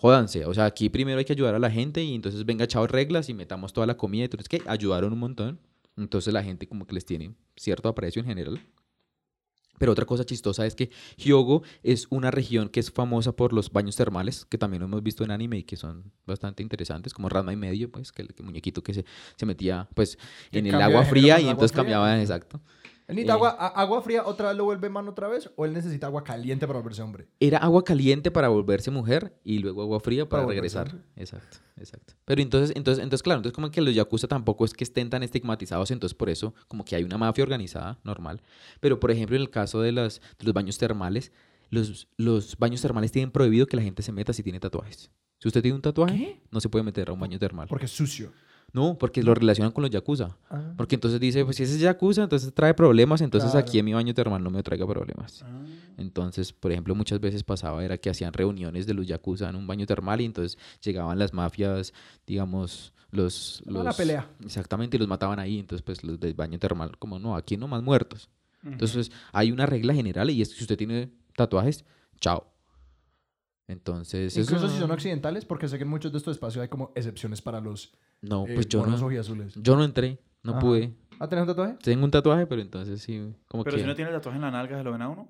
jódanse, 0.01 0.47
o 0.47 0.55
sea, 0.55 0.65
aquí 0.65 0.89
primero 0.89 1.19
hay 1.19 1.27
que 1.27 1.35
ayudar 1.35 1.55
a 1.55 1.59
la 1.59 1.71
gente 1.71 2.03
y 2.03 2.15
entonces 2.15 2.47
venga, 2.47 2.67
chao 2.67 2.87
reglas 2.87 3.29
y 3.29 3.35
metamos 3.35 3.75
toda 3.75 3.87
la 3.87 3.99
comida 3.99 4.23
y 4.23 4.25
entonces 4.25 4.49
que 4.49 4.63
ayudaron 4.67 5.13
un 5.13 5.19
montón. 5.19 5.61
Entonces 5.95 6.33
la 6.33 6.43
gente 6.43 6.67
como 6.67 6.87
que 6.87 6.95
les 6.95 7.05
tiene 7.05 7.35
cierto 7.55 7.87
aprecio 7.91 8.21
en 8.21 8.27
general. 8.27 8.61
Pero 9.79 9.93
otra 9.93 10.07
cosa 10.07 10.25
chistosa 10.25 10.65
es 10.65 10.75
que 10.75 10.91
Hyogo 11.19 11.63
es 11.83 12.07
una 12.09 12.31
región 12.31 12.71
que 12.71 12.81
es 12.81 12.91
famosa 12.91 13.33
por 13.33 13.53
los 13.53 13.71
baños 13.71 13.95
termales, 13.95 14.47
que 14.47 14.57
también 14.57 14.81
lo 14.81 14.87
hemos 14.87 15.03
visto 15.03 15.23
en 15.23 15.33
anime 15.33 15.59
y 15.59 15.65
que 15.65 15.77
son 15.77 16.11
bastante 16.27 16.63
interesantes, 16.63 17.13
como 17.13 17.29
Ranma 17.29 17.53
y 17.53 17.57
medio, 17.57 17.91
pues, 17.91 18.11
que 18.11 18.23
el 18.23 18.33
que 18.33 18.43
muñequito 18.43 18.83
que 18.83 18.95
se, 18.95 19.05
se 19.37 19.47
metía 19.47 19.87
pues 19.95 20.19
en 20.51 20.67
el 20.67 20.81
agua 20.81 21.05
fría 21.05 21.41
y 21.41 21.49
entonces 21.49 21.73
fría. 21.73 21.83
cambiaba, 21.83 22.19
exacto. 22.21 22.61
¿Él 23.11 23.17
necesita 23.17 23.35
Eh. 23.35 23.71
agua, 23.75 24.03
fría 24.03 24.25
otra 24.25 24.49
vez 24.49 24.57
lo 24.57 24.65
vuelve 24.65 24.89
man 24.89 25.09
otra 25.09 25.29
vez? 25.29 25.51
¿O 25.57 25.65
él 25.65 25.73
necesita 25.73 26.07
agua 26.07 26.25
caliente 26.25 26.67
para 26.67 26.79
volverse 26.79 27.03
hombre? 27.03 27.29
Era 27.41 27.59
agua 27.59 27.85
caliente 27.85 28.31
para 28.31 28.49
volverse 28.49 28.91
mujer 28.91 29.39
y 29.45 29.59
luego 29.59 29.83
agua 29.83 30.01
fría 30.01 30.29
para, 30.29 30.47
regresar. 30.47 30.89
hombre. 30.89 31.05
Exacto, 31.17 31.59
exacto. 31.77 32.15
Pero 32.25 32.41
entonces, 32.41 32.75
entonces, 32.77 33.03
entonces, 33.03 33.23
claro, 33.23 33.39
entonces 33.39 33.55
como 33.55 33.71
que 33.71 33.81
los 33.81 33.95
yakuza 33.95 34.29
tampoco 34.29 34.65
es 34.65 34.73
que 34.73 34.85
estén 34.85 35.11
tan 35.11 35.23
estigmatizados, 35.23 35.91
entonces 35.91 36.15
por 36.15 36.31
eso 36.31 36.55
como 36.69 36.85
que 36.85 36.97
hay 36.97 37.05
una 37.05 37.19
mafia 37.19 37.43
organizada, 37.45 37.99
normal. 38.05 38.41
Pero 38.81 39.01
por 39.01 39.11
ejemplo, 39.11 39.37
en 39.37 39.43
el 39.43 39.51
caso 39.51 39.81
de, 39.81 39.93
las, 39.93 40.21
de 40.39 40.45
los 40.45 40.55
baños 40.55 40.79
termales, 40.79 41.33
los, 41.71 42.09
los 42.17 42.57
baños 42.57 42.81
termales 42.81 43.13
tienen 43.13 43.31
prohibido 43.31 43.67
que 43.67 43.77
la 43.77 43.83
gente 43.83 44.03
se 44.03 44.13
meta 44.13 44.33
si 44.33 44.43
tiene 44.43 44.61
tatuajes. 44.61 45.11
Si 45.39 45.49
usted 45.49 45.63
tiene 45.63 45.77
un 45.77 45.83
tatuaje, 45.83 46.17
¿Qué? 46.17 46.41
no 46.51 46.61
se 46.61 46.69
puede 46.69 46.85
meter 46.85 47.09
a 47.09 47.13
un 47.13 47.21
baño 47.21 47.39
termal. 47.39 47.67
Porque 47.69 47.87
es 47.87 47.93
sucio. 47.93 48.33
No, 48.73 48.97
porque 48.99 49.23
lo 49.23 49.35
relacionan 49.35 49.73
con 49.73 49.83
los 49.83 49.91
yakuza. 49.91 50.37
Ah. 50.49 50.73
Porque 50.77 50.95
entonces 50.95 51.19
dice, 51.21 51.45
pues 51.45 51.57
si 51.57 51.65
ese 51.65 51.75
es 51.75 51.81
yakuza, 51.81 52.23
entonces 52.23 52.53
trae 52.55 52.75
problemas, 52.75 53.21
entonces 53.21 53.51
Claro. 53.51 53.67
aquí 53.67 53.79
en 53.79 53.85
mi 53.85 53.93
baño 53.93 54.15
termal 54.15 54.43
no 54.43 54.51
me 54.51 54.63
traiga 54.63 54.87
problemas. 54.87 55.43
Ah. 55.45 55.63
Entonces, 55.97 56.53
por 56.53 56.71
ejemplo, 56.73 56.95
muchas 56.95 57.21
veces 57.21 57.43
pasaba 57.43 57.85
era 57.85 57.99
que 57.99 58.11
hacían 58.11 58.33
reuniones 58.33 58.87
de 58.87 58.95
los 58.95 59.07
yakuza 59.07 59.49
en 59.49 59.57
un 59.57 59.67
baño 59.67 59.87
termal 59.87 60.21
y 60.21 60.25
entonces 60.25 60.59
llegaban 60.83 61.19
las 61.19 61.35
mafias, 61.35 61.93
digamos, 62.27 62.93
los... 63.11 63.63
A 63.67 63.71
la 63.73 63.83
los 63.85 63.97
pelea. 63.97 64.29
Exactamente, 64.45 64.97
y 64.97 65.01
los 65.01 65.09
mataban 65.09 65.39
ahí. 65.41 65.59
Entonces, 65.59 65.83
pues 65.83 66.05
los 66.05 66.19
del 66.21 66.35
baño 66.35 66.59
termal, 66.59 66.97
como 66.99 67.19
no, 67.19 67.37
aquí 67.37 67.57
no 67.57 67.67
más 67.69 67.83
muertos. 67.83 68.29
Entonces, 68.65 69.11
hay 69.33 69.53
una 69.53 69.67
regla 69.67 69.95
general 69.95 70.29
y 70.31 70.43
es 70.43 70.51
que 70.51 70.57
si 70.57 70.65
usted 70.65 70.77
tiene 70.77 71.11
tatuajes, 71.35 71.85
chao. 72.21 72.47
Entonces, 73.71 74.37
Incluso 74.37 74.67
eso- 74.67 74.75
si 74.75 74.81
son 74.81 74.91
accidentales, 74.91 75.45
porque 75.45 75.69
sé 75.69 75.79
que 75.79 75.85
en 75.85 75.91
muchos 75.91 76.11
de 76.13 76.19
estos 76.19 76.33
espacios 76.37 76.63
hay 76.63 76.69
como 76.69 76.91
excepciones 76.97 77.41
para 77.41 77.61
los 77.61 77.95
No, 78.21 78.45
eh, 78.49 78.53
pues 78.55 78.69
yo 78.69 78.85
no, 78.85 78.95
ojiazules. 79.07 79.55
yo 79.55 79.77
no 79.77 79.85
entré, 79.85 80.19
no 80.43 80.53
Ajá. 80.53 80.61
pude. 80.61 80.95
¿Ah, 81.21 81.29
tenés 81.29 81.43
un 81.43 81.49
tatuaje? 81.49 81.75
Tengo 81.83 82.05
un 82.05 82.11
tatuaje, 82.11 82.47
pero 82.47 82.63
entonces 82.63 83.01
sí, 83.01 83.33
como 83.47 83.63
Pero 83.65 83.77
que... 83.77 83.83
si 83.83 83.87
no 83.87 83.95
tiene 83.95 84.11
el 84.11 84.17
tatuaje 84.17 84.37
en 84.37 84.43
la 84.43 84.51
nalga, 84.51 84.79
¿se 84.79 84.85
lo 84.85 84.93
ven 84.93 85.03
a 85.03 85.09
uno? 85.09 85.29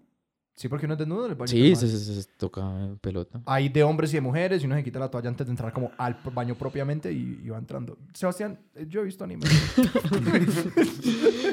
Sí, 0.55 0.69
porque 0.69 0.85
uno 0.85 0.93
es 0.95 0.99
desnudo 0.99 1.25
en 1.25 1.31
el 1.31 1.37
baño 1.39 1.51
Sí, 1.51 1.75
se, 1.75 1.89
se- 1.89 1.99
se- 1.99 2.23
se 2.23 2.29
toca 2.37 2.61
en 2.85 2.99
pelota. 2.99 3.41
Hay 3.47 3.71
de 3.71 3.83
hombres 3.83 4.13
y 4.13 4.17
de 4.17 4.21
mujeres 4.21 4.63
y 4.63 4.67
uno 4.67 4.77
se 4.77 4.85
quita 4.85 4.99
la 4.99 5.11
toalla 5.11 5.31
antes 5.31 5.47
de 5.47 5.53
entrar 5.53 5.73
como 5.73 5.91
al 5.97 6.19
baño 6.35 6.55
propiamente 6.55 7.11
y, 7.11 7.41
y 7.43 7.49
va 7.49 7.57
entrando. 7.57 7.97
Sebastián, 8.13 8.59
eh, 8.75 8.85
yo 8.89 9.01
he 9.01 9.05
visto 9.05 9.25
anime. 9.25 9.47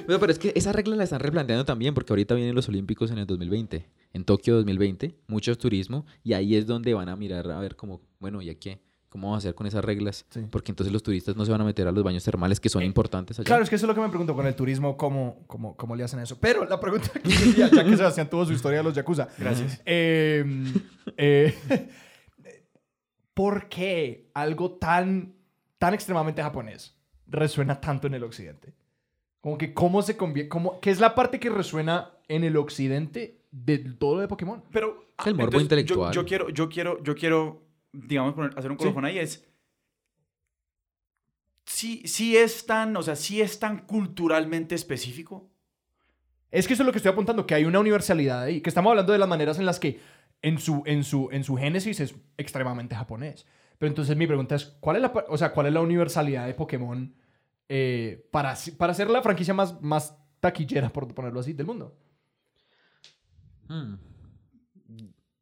Pero, 0.07 0.19
pero 0.19 0.31
es 0.31 0.39
que 0.39 0.53
esa 0.55 0.71
regla 0.71 0.95
la 0.95 1.03
están 1.03 1.19
replanteando 1.19 1.65
también 1.65 1.93
porque 1.93 2.13
ahorita 2.13 2.33
vienen 2.35 2.55
los 2.55 2.67
Olímpicos 2.69 3.11
en 3.11 3.17
el 3.17 3.25
2020, 3.27 3.85
en 4.13 4.23
Tokio 4.25 4.55
2020, 4.55 5.15
mucho 5.27 5.57
turismo 5.57 6.05
y 6.23 6.33
ahí 6.33 6.55
es 6.55 6.65
donde 6.65 6.93
van 6.93 7.09
a 7.09 7.15
mirar 7.15 7.49
a 7.51 7.59
ver 7.59 7.75
cómo, 7.75 8.01
bueno, 8.19 8.41
¿y 8.41 8.49
a 8.49 8.55
qué? 8.59 8.79
¿Cómo 9.09 9.27
vamos 9.27 9.37
a 9.37 9.47
hacer 9.47 9.55
con 9.55 9.65
esas 9.67 9.83
reglas? 9.85 10.25
Sí. 10.29 10.41
Porque 10.51 10.71
entonces 10.71 10.91
los 10.91 11.01
turistas 11.01 11.35
no 11.35 11.45
se 11.45 11.51
van 11.51 11.61
a 11.61 11.63
meter 11.63 11.87
a 11.87 11.91
los 11.91 12.03
baños 12.03 12.23
termales 12.23 12.59
que 12.59 12.67
son 12.69 12.83
importantes 12.83 13.39
allá. 13.39 13.45
Claro, 13.45 13.63
es 13.63 13.69
que 13.69 13.75
eso 13.77 13.85
es 13.85 13.87
lo 13.87 13.95
que 13.95 14.01
me 14.01 14.09
pregunto 14.09 14.35
con 14.35 14.45
el 14.45 14.53
turismo, 14.55 14.97
cómo, 14.97 15.43
cómo, 15.47 15.75
cómo 15.77 15.95
le 15.95 16.03
hacen 16.03 16.19
eso. 16.19 16.37
Pero 16.39 16.65
la 16.65 16.79
pregunta 16.79 17.09
que 17.13 17.21
quería, 17.21 17.69
ya 17.69 17.83
que 17.85 17.95
Sebastián 17.95 18.29
tuvo 18.29 18.45
su 18.45 18.53
historia 18.53 18.79
de 18.79 18.83
los 18.83 18.93
Yakuza. 18.93 19.29
Gracias. 19.37 19.81
Eh, 19.85 20.43
eh, 21.15 21.55
¿Por 23.33 23.69
qué 23.69 24.29
algo 24.33 24.71
tan, 24.77 25.35
tan 25.77 25.93
extremadamente 25.93 26.41
japonés 26.41 26.95
resuena 27.27 27.79
tanto 27.79 28.07
en 28.07 28.15
el 28.15 28.23
occidente? 28.23 28.73
Como 29.41 29.57
que 29.57 29.73
cómo 29.73 30.01
se 30.01 30.17
convierte, 30.17 30.49
cómo, 30.49 30.79
¿qué 30.81 30.89
es 30.91 30.99
la 30.99 31.13
parte 31.15 31.39
que 31.39 31.49
resuena 31.49 32.11
en 32.27 32.43
el 32.43 32.57
occidente 32.57 33.39
de 33.51 33.77
todo 33.77 34.15
lo 34.15 34.21
de 34.21 34.27
Pokémon? 34.27 34.63
Pero 34.71 35.11
Es 35.19 35.27
el 35.27 35.35
morbo 35.35 35.45
entonces, 35.59 35.59
yo- 35.59 35.61
intelectual. 35.63 36.13
Yo, 36.13 36.25
quiero, 36.25 36.49
yo 36.49 36.67
quiero, 36.67 37.03
yo 37.03 37.15
quiero, 37.15 37.61
digamos, 37.91 38.33
poner- 38.33 38.57
hacer 38.57 38.71
un 38.71 38.77
Sí. 38.77 38.83
colofón 38.83 39.05
ahí. 39.05 39.17
Es. 39.19 39.45
Sí, 41.65 42.03
sí 42.05 42.37
es 42.37 42.65
tan, 42.65 42.95
o 42.95 43.03
sea, 43.03 43.15
sí 43.15 43.41
es 43.41 43.59
tan 43.59 43.85
culturalmente 43.85 44.73
específico. 44.75 45.49
Es 46.49 46.65
que 46.65 46.73
eso 46.73 46.83
es 46.83 46.87
lo 46.87 46.93
que 46.93 46.99
estoy 46.99 47.11
apuntando, 47.11 47.45
que 47.45 47.55
hay 47.55 47.65
una 47.65 47.79
universalidad 47.79 48.43
ahí, 48.43 48.61
que 48.61 48.69
estamos 48.69 48.89
hablando 48.91 49.11
de 49.11 49.19
las 49.19 49.27
maneras 49.27 49.59
en 49.59 49.65
las 49.65 49.79
que 49.79 49.99
en 50.41 50.59
su, 50.59 50.81
en 50.85 51.03
su, 51.03 51.29
en 51.31 51.43
su 51.43 51.57
génesis 51.57 51.99
es 51.99 52.15
extremadamente 52.37 52.95
japonés. 52.95 53.45
Pero 53.77 53.89
entonces 53.89 54.15
mi 54.15 54.27
pregunta 54.27 54.55
es, 54.55 54.65
¿cuál 54.79 54.95
es 54.95 55.01
la, 55.01 55.13
o 55.27 55.37
sea, 55.37 55.51
¿cuál 55.51 55.67
es 55.67 55.73
la 55.73 55.81
universalidad 55.81 56.47
de 56.47 56.53
Pokémon 56.53 57.13
eh, 57.67 58.25
para, 58.31 58.55
para 58.77 58.93
ser 58.93 59.09
la 59.09 59.21
franquicia 59.21 59.53
más, 59.53 59.81
más 59.81 60.17
taquillera, 60.39 60.89
por 60.89 61.13
ponerlo 61.13 61.41
así, 61.41 61.51
del 61.51 61.65
mundo? 61.65 61.97
Hmm. 63.67 63.95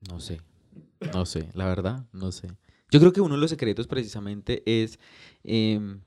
No 0.09 0.19
sé, 0.19 0.41
no 1.13 1.25
sé, 1.25 1.49
la 1.53 1.65
verdad, 1.65 2.05
no 2.13 2.31
sé. 2.31 2.47
Yo 2.91 2.99
creo 2.99 3.11
que 3.13 3.21
uno 3.21 3.35
de 3.35 3.41
los 3.41 3.49
secretos 3.49 3.87
precisamente 3.87 4.63
es... 4.65 4.99
em, 5.43 6.01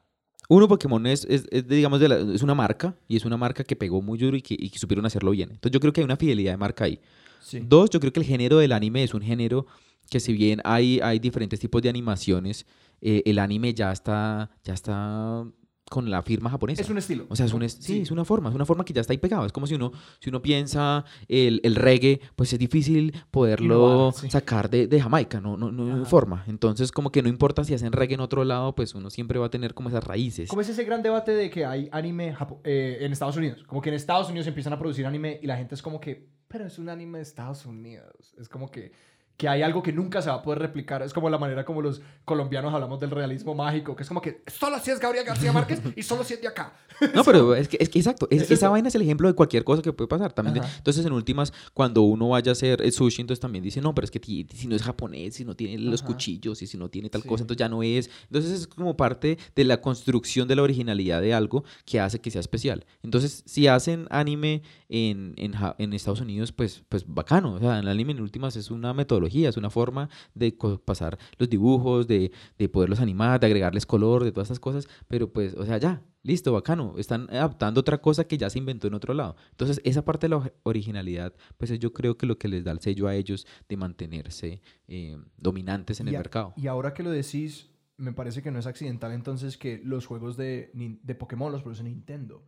uno, 0.48 0.66
Pokémon 0.68 1.06
es, 1.06 1.24
es- 1.26 1.46
es, 1.50 1.66
digamos, 1.68 2.00
de 2.00 2.08
la- 2.08 2.18
es 2.34 2.42
una 2.42 2.54
marca 2.54 2.94
y 3.08 3.16
es 3.16 3.24
una 3.24 3.36
marca 3.36 3.64
que 3.64 3.76
pegó 3.76 4.00
muy 4.00 4.18
duro 4.18 4.36
y 4.36 4.40
que, 4.42 4.54
y 4.58 4.70
que 4.70 4.78
supieron 4.78 5.04
hacerlo 5.04 5.32
bien. 5.32 5.50
Entonces 5.50 5.72
yo 5.72 5.80
creo 5.80 5.92
que 5.92 6.00
hay 6.00 6.04
una 6.06 6.16
fidelidad 6.16 6.52
de 6.52 6.56
marca 6.56 6.84
ahí. 6.84 7.00
Sí. 7.40 7.60
Dos, 7.62 7.90
yo 7.90 8.00
creo 8.00 8.12
que 8.12 8.20
el 8.20 8.26
género 8.26 8.58
del 8.58 8.72
anime 8.72 9.02
es 9.02 9.12
un 9.12 9.20
género 9.22 9.66
que 10.10 10.20
si 10.20 10.32
bien 10.32 10.60
hay, 10.64 11.00
hay 11.00 11.18
diferentes 11.18 11.60
tipos 11.60 11.82
de 11.82 11.90
animaciones, 11.90 12.64
eh, 13.02 13.22
el 13.26 13.38
anime 13.38 13.74
ya 13.74 13.92
está, 13.92 14.50
ya 14.64 14.72
está 14.72 15.44
con 15.88 16.10
la 16.10 16.22
firma 16.22 16.50
japonesa. 16.50 16.82
Es 16.82 16.90
un 16.90 16.98
estilo. 16.98 17.26
O 17.28 17.36
sea, 17.36 17.46
es, 17.46 17.52
un 17.52 17.62
es- 17.62 17.78
sí, 17.80 18.00
es 18.02 18.10
una 18.10 18.24
forma, 18.24 18.48
es 18.48 18.54
una 18.54 18.64
forma 18.66 18.84
que 18.84 18.92
ya 18.92 19.00
está 19.00 19.12
ahí 19.12 19.18
pegado. 19.18 19.46
Es 19.46 19.52
como 19.52 19.66
si 19.66 19.74
uno, 19.74 19.92
si 20.20 20.30
uno 20.30 20.42
piensa 20.42 21.04
el, 21.28 21.60
el 21.64 21.74
reggae, 21.76 22.20
pues 22.36 22.52
es 22.52 22.58
difícil 22.58 23.14
poderlo 23.30 24.12
sí. 24.14 24.30
sacar 24.30 24.68
de, 24.70 24.86
de 24.86 25.00
Jamaica, 25.00 25.40
no, 25.40 25.56
no, 25.56 25.70
no 25.72 25.98
hay 25.98 26.04
forma. 26.04 26.44
Entonces, 26.46 26.92
como 26.92 27.10
que 27.10 27.22
no 27.22 27.28
importa 27.28 27.64
si 27.64 27.74
hacen 27.74 27.92
reggae 27.92 28.14
en 28.14 28.20
otro 28.20 28.44
lado, 28.44 28.74
pues 28.74 28.94
uno 28.94 29.10
siempre 29.10 29.38
va 29.38 29.46
a 29.46 29.50
tener 29.50 29.74
como 29.74 29.88
esas 29.88 30.04
raíces. 30.04 30.48
¿Cómo 30.48 30.60
es 30.62 30.68
ese 30.68 30.84
gran 30.84 31.02
debate 31.02 31.32
de 31.32 31.50
que 31.50 31.64
hay 31.64 31.88
anime 31.92 32.36
eh, 32.64 32.98
en 33.00 33.12
Estados 33.12 33.36
Unidos? 33.36 33.62
Como 33.66 33.80
que 33.80 33.88
en 33.90 33.94
Estados 33.94 34.28
Unidos 34.28 34.46
empiezan 34.46 34.72
a 34.72 34.78
producir 34.78 35.06
anime 35.06 35.38
y 35.42 35.46
la 35.46 35.56
gente 35.56 35.74
es 35.74 35.82
como 35.82 36.00
que, 36.00 36.28
pero 36.48 36.66
es 36.66 36.78
un 36.78 36.88
anime 36.88 37.18
de 37.18 37.22
Estados 37.22 37.64
Unidos. 37.66 38.34
Es 38.38 38.48
como 38.48 38.70
que, 38.70 38.92
que 39.38 39.48
hay 39.48 39.62
algo 39.62 39.82
que 39.82 39.92
nunca 39.92 40.20
se 40.20 40.28
va 40.28 40.34
a 40.36 40.42
poder 40.42 40.58
replicar. 40.58 41.00
Es 41.02 41.14
como 41.14 41.30
la 41.30 41.38
manera 41.38 41.64
como 41.64 41.80
los 41.80 42.02
colombianos 42.26 42.74
hablamos 42.74 43.00
del 43.00 43.10
realismo 43.10 43.54
mágico, 43.54 43.96
que 43.96 44.02
es 44.02 44.08
como 44.08 44.20
que 44.20 44.42
solo 44.48 44.78
si 44.80 44.90
es 44.90 45.00
Gabriel 45.00 45.24
García 45.24 45.52
Márquez 45.52 45.80
y 45.96 46.02
solo 46.02 46.24
si 46.24 46.34
es 46.34 46.42
de 46.42 46.48
acá. 46.48 46.74
No, 47.14 47.22
pero 47.24 47.54
es 47.54 47.68
que, 47.68 47.78
es 47.80 47.88
que 47.88 47.98
exacto, 48.00 48.26
es- 48.30 48.42
Es 48.42 48.50
esa 48.50 48.66
eso. 48.66 48.70
vaina 48.72 48.88
es 48.88 48.94
el 48.96 49.02
ejemplo 49.02 49.28
de 49.28 49.34
cualquier 49.34 49.62
cosa 49.64 49.80
que 49.80 49.92
puede 49.92 50.08
pasar. 50.08 50.32
También, 50.32 50.58
Ajá. 50.64 50.74
entonces, 50.78 51.06
en 51.06 51.12
últimas, 51.12 51.52
cuando 51.72 52.02
uno 52.02 52.30
vaya 52.30 52.50
a 52.50 52.52
hacer 52.52 52.82
el 52.82 52.90
sushi, 52.92 53.20
entonces 53.22 53.40
también 53.40 53.62
dice, 53.62 53.80
no, 53.80 53.94
pero 53.94 54.04
es 54.04 54.10
que 54.10 54.20
si 54.20 54.66
no 54.66 54.74
es 54.74 54.82
japonés, 54.82 55.34
si 55.36 55.44
no 55.44 55.54
tiene 55.54 55.78
los 55.78 56.00
Ajá. 56.02 56.08
cuchillos 56.08 56.60
y 56.62 56.66
si 56.66 56.76
no 56.76 56.88
tiene 56.88 57.08
tal 57.08 57.22
Sí. 57.22 57.28
cosa, 57.28 57.42
entonces 57.44 57.60
ya 57.60 57.68
no 57.68 57.84
es. 57.84 58.10
Entonces 58.24 58.50
es 58.50 58.66
como 58.66 58.96
parte 58.96 59.38
de 59.54 59.64
la 59.64 59.80
construcción 59.80 60.48
de 60.48 60.56
la 60.56 60.62
originalidad 60.62 61.20
de 61.22 61.32
algo 61.32 61.62
que 61.84 62.00
hace 62.00 62.18
que 62.20 62.32
sea 62.32 62.40
especial. 62.40 62.84
Entonces, 63.04 63.44
si 63.46 63.68
hacen 63.68 64.08
anime 64.10 64.62
en, 64.88 65.34
en, 65.36 65.54
en 65.78 65.92
Estados 65.92 66.20
Unidos, 66.20 66.50
pues, 66.50 66.82
pues 66.88 67.04
bacano. 67.06 67.52
O 67.54 67.58
sea, 67.60 67.78
el 67.78 67.86
anime 67.86 68.12
en 68.12 68.20
últimas 68.20 68.56
es 68.56 68.72
una 68.72 68.92
metodología, 68.94 69.27
es 69.50 69.56
una 69.56 69.70
forma 69.70 70.08
de 70.34 70.56
pasar 70.84 71.18
los 71.38 71.48
dibujos, 71.48 72.06
de, 72.06 72.32
de 72.58 72.68
poderlos 72.68 73.00
animar, 73.00 73.40
de 73.40 73.46
agregarles 73.46 73.86
color, 73.86 74.24
de 74.24 74.32
todas 74.32 74.48
esas 74.48 74.60
cosas. 74.60 74.88
Pero 75.08 75.32
pues, 75.32 75.54
o 75.54 75.64
sea, 75.64 75.78
ya, 75.78 76.02
listo, 76.22 76.52
bacano. 76.52 76.94
Están 76.98 77.28
adaptando 77.30 77.80
otra 77.80 78.00
cosa 78.00 78.24
que 78.26 78.38
ya 78.38 78.50
se 78.50 78.58
inventó 78.58 78.86
en 78.88 78.94
otro 78.94 79.14
lado. 79.14 79.36
Entonces, 79.50 79.80
esa 79.84 80.04
parte 80.04 80.26
de 80.26 80.30
la 80.30 80.36
ori- 80.38 80.52
originalidad, 80.64 81.34
pues 81.56 81.70
es 81.70 81.78
yo 81.78 81.92
creo 81.92 82.16
que 82.16 82.26
lo 82.26 82.38
que 82.38 82.48
les 82.48 82.64
da 82.64 82.72
el 82.72 82.80
sello 82.80 83.06
a 83.08 83.14
ellos 83.14 83.46
de 83.68 83.76
mantenerse 83.76 84.62
eh, 84.86 85.16
dominantes 85.36 86.00
en 86.00 86.06
y 86.08 86.10
el 86.10 86.16
a- 86.16 86.18
mercado. 86.20 86.54
Y 86.56 86.66
ahora 86.66 86.94
que 86.94 87.02
lo 87.02 87.10
decís, 87.10 87.70
me 87.96 88.12
parece 88.12 88.42
que 88.42 88.50
no 88.50 88.58
es 88.58 88.66
accidental 88.66 89.12
entonces 89.12 89.56
que 89.58 89.80
los 89.84 90.06
juegos 90.06 90.36
de, 90.36 90.70
de 90.74 91.14
Pokémon 91.14 91.50
los 91.52 91.62
produce 91.62 91.82
Nintendo. 91.82 92.44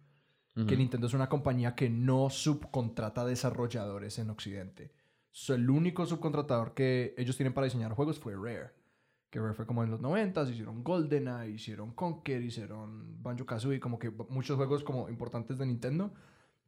que. 0.66 0.76
Nintendo 0.76 1.07
es 1.07 1.14
una 1.14 1.28
compañía 1.28 1.74
que 1.74 1.89
no 1.89 2.28
subcontrata 2.28 3.24
desarrolladores 3.24 4.18
en 4.18 4.31
Occidente. 4.31 4.93
El 5.49 5.70
único 5.70 6.07
subcontratador 6.07 6.74
que 6.74 7.14
ellos 7.16 7.37
tienen 7.37 7.53
para 7.53 7.66
diseñar 7.66 7.93
juegos 7.93 8.18
fue 8.18 8.35
Rare. 8.35 8.70
Que 9.31 9.41
Rare 9.41 9.55
fue 9.55 9.66
como 9.66 9.85
en 9.85 9.91
los 9.91 10.01
90, 10.01 10.43
hicieron 10.51 10.83
GoldenEye, 10.83 11.53
hicieron 11.53 11.93
Conker, 11.93 12.43
hicieron 12.43 13.22
Banjo-Kazooie, 13.22 13.78
como 13.78 13.99
que 13.99 14.11
muchos 14.28 14.57
juegos 14.57 14.83
como 14.83 15.09
importantes 15.09 15.59
de 15.59 15.66
Nintendo. 15.66 16.12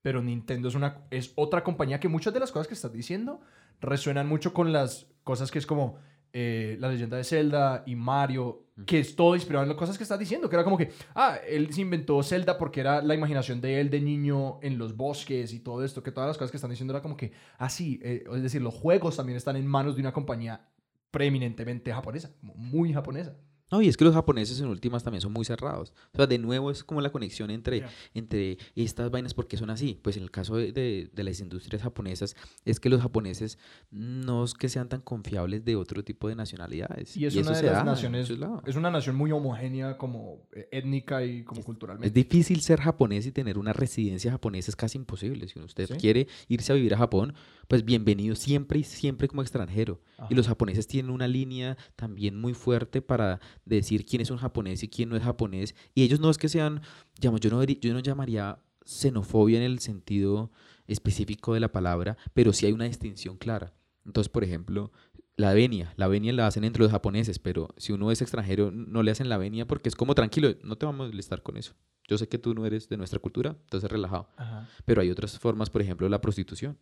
Pero 0.00 0.22
Nintendo 0.22 0.68
es, 0.68 0.74
una, 0.74 1.06
es 1.10 1.32
otra 1.36 1.62
compañía 1.62 2.00
que 2.00 2.08
muchas 2.08 2.34
de 2.34 2.40
las 2.40 2.50
cosas 2.50 2.68
que 2.68 2.74
estás 2.74 2.92
diciendo 2.92 3.40
resuenan 3.80 4.28
mucho 4.28 4.52
con 4.52 4.72
las 4.72 5.06
cosas 5.24 5.50
que 5.50 5.58
es 5.58 5.66
como 5.66 5.98
eh, 6.32 6.76
la 6.80 6.88
leyenda 6.88 7.16
de 7.16 7.24
Zelda 7.24 7.82
y 7.86 7.94
Mario, 7.94 8.66
que 8.86 9.00
es 9.00 9.14
todo 9.14 9.34
inspirado 9.34 9.64
en 9.64 9.68
las 9.68 9.76
cosas 9.76 9.98
que 9.98 10.02
estás 10.02 10.18
diciendo, 10.18 10.48
que 10.48 10.56
era 10.56 10.64
como 10.64 10.78
que, 10.78 10.90
ah, 11.14 11.36
él 11.46 11.72
se 11.72 11.82
inventó 11.82 12.22
Zelda 12.22 12.56
porque 12.56 12.80
era 12.80 13.02
la 13.02 13.14
imaginación 13.14 13.60
de 13.60 13.80
él 13.80 13.90
de 13.90 14.00
niño 14.00 14.58
en 14.62 14.78
los 14.78 14.96
bosques 14.96 15.52
y 15.52 15.60
todo 15.60 15.84
esto, 15.84 16.02
que 16.02 16.10
todas 16.10 16.28
las 16.28 16.38
cosas 16.38 16.50
que 16.50 16.56
están 16.56 16.70
diciendo 16.70 16.94
era 16.94 17.02
como 17.02 17.16
que, 17.16 17.32
ah, 17.58 17.68
sí, 17.68 18.00
eh, 18.02 18.24
es 18.34 18.42
decir, 18.42 18.62
los 18.62 18.74
juegos 18.74 19.16
también 19.16 19.36
están 19.36 19.56
en 19.56 19.66
manos 19.66 19.94
de 19.94 20.00
una 20.00 20.12
compañía 20.12 20.68
preeminentemente 21.10 21.92
japonesa, 21.92 22.30
muy 22.40 22.92
japonesa. 22.92 23.36
No, 23.72 23.82
y 23.82 23.88
es 23.88 23.96
que 23.96 24.04
los 24.04 24.14
japoneses 24.14 24.60
en 24.60 24.66
últimas 24.68 25.02
también 25.02 25.22
son 25.22 25.32
muy 25.32 25.44
cerrados. 25.44 25.92
O 26.12 26.16
sea, 26.18 26.26
de 26.26 26.38
nuevo 26.38 26.70
es 26.70 26.84
como 26.84 27.00
la 27.00 27.10
conexión 27.10 27.50
entre, 27.50 27.84
entre 28.14 28.58
estas 28.76 29.10
vainas, 29.10 29.32
porque 29.34 29.56
son 29.56 29.70
así? 29.70 29.98
Pues 30.02 30.16
en 30.18 30.22
el 30.22 30.30
caso 30.30 30.56
de, 30.56 30.72
de- 30.72 31.10
de 31.12 31.24
las 31.24 31.40
industrias 31.40 31.82
japonesas, 31.82 32.36
es 32.66 32.78
que 32.78 32.88
los 32.90 33.00
japoneses 33.00 33.58
no 33.90 34.44
es 34.44 34.54
que 34.54 34.68
sean 34.68 34.88
tan 34.88 35.00
confiables 35.00 35.64
de 35.64 35.76
otro 35.76 36.04
tipo 36.04 36.28
de 36.28 36.34
nacionalidades. 36.36 37.16
Y 37.16 37.26
es 37.26 37.34
una 37.34 37.52
de 37.52 37.62
las 37.70 37.84
naciones, 37.84 38.30
es 38.66 38.76
una 38.76 38.90
nación 38.90 39.16
muy 39.16 39.32
homogénea 39.32 39.96
como 39.96 40.42
eh, 40.52 40.68
étnica 40.70 41.24
y 41.24 41.42
como 41.44 41.60
Es 41.60 41.66
culturalmente. 41.66 42.12
difícil 42.12 42.60
ser 42.60 42.80
japonés 42.80 43.26
y 43.26 43.32
tener 43.32 43.56
una 43.58 43.72
residencia 43.72 44.30
japonesa 44.30 44.70
es 44.70 44.76
casi 44.76 44.98
imposible. 44.98 45.48
Si 45.48 45.58
usted 45.58 45.86
¿Sí? 45.88 45.94
quiere 45.94 46.28
irse 46.48 46.72
a 46.72 46.74
vivir 46.74 46.94
a 46.94 46.98
Japón, 46.98 47.34
pues 47.68 47.84
bienvenido 47.84 48.34
siempre 48.34 48.78
y 48.78 48.84
siempre 48.84 49.28
como 49.28 49.42
extranjero. 49.42 50.00
Y 50.18 50.22
Ajá. 50.22 50.34
los 50.34 50.48
japoneses 50.48 50.86
tienen 50.86 51.10
una 51.10 51.28
línea 51.28 51.76
también 51.96 52.40
muy 52.40 52.54
fuerte 52.54 53.02
para 53.02 53.40
decir 53.64 54.04
quién 54.04 54.22
es 54.22 54.30
un 54.30 54.38
japonés 54.38 54.82
y 54.82 54.88
quién 54.88 55.08
no 55.08 55.16
es 55.16 55.22
japonés. 55.22 55.74
Y 55.94 56.02
ellos 56.02 56.20
no 56.20 56.30
es 56.30 56.38
que 56.38 56.48
sean, 56.48 56.82
digamos, 57.20 57.40
yo 57.40 57.50
no, 57.50 57.62
yo 57.64 57.92
no 57.92 58.00
llamaría 58.00 58.58
xenofobia 58.84 59.58
en 59.58 59.64
el 59.64 59.78
sentido 59.78 60.50
específico 60.86 61.54
de 61.54 61.60
la 61.60 61.72
palabra, 61.72 62.16
pero 62.34 62.52
sí 62.52 62.66
hay 62.66 62.72
una 62.72 62.84
distinción 62.84 63.36
clara. 63.36 63.72
Entonces, 64.04 64.28
por 64.28 64.44
ejemplo, 64.44 64.92
la 65.36 65.54
venia, 65.54 65.94
la 65.96 66.08
venia 66.08 66.32
la 66.32 66.46
hacen 66.46 66.64
entre 66.64 66.82
los 66.82 66.92
japoneses, 66.92 67.38
pero 67.38 67.68
si 67.76 67.92
uno 67.92 68.10
es 68.10 68.20
extranjero 68.20 68.70
no 68.70 69.02
le 69.02 69.10
hacen 69.10 69.28
la 69.28 69.38
venia 69.38 69.66
porque 69.66 69.88
es 69.88 69.96
como 69.96 70.14
tranquilo, 70.14 70.54
no 70.62 70.76
te 70.76 70.86
vamos 70.86 71.06
a 71.06 71.10
molestar 71.10 71.42
con 71.42 71.56
eso. 71.56 71.74
Yo 72.08 72.18
sé 72.18 72.28
que 72.28 72.38
tú 72.38 72.54
no 72.54 72.66
eres 72.66 72.88
de 72.88 72.96
nuestra 72.96 73.20
cultura, 73.20 73.56
entonces 73.62 73.90
relajado. 73.90 74.28
Ajá. 74.36 74.68
Pero 74.84 75.00
hay 75.00 75.10
otras 75.10 75.38
formas, 75.38 75.70
por 75.70 75.82
ejemplo, 75.82 76.08
la 76.08 76.20
prostitución. 76.20 76.78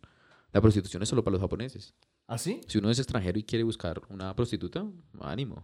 La 0.53 0.61
prostitución 0.61 1.01
es 1.03 1.09
solo 1.09 1.23
para 1.23 1.33
los 1.33 1.41
japoneses. 1.41 1.93
¿Así? 2.27 2.61
Si 2.67 2.77
uno 2.77 2.89
es 2.89 2.99
extranjero 2.99 3.39
y 3.39 3.43
quiere 3.43 3.63
buscar 3.63 4.01
una 4.09 4.35
prostituta, 4.35 4.85
ánimo. 5.21 5.63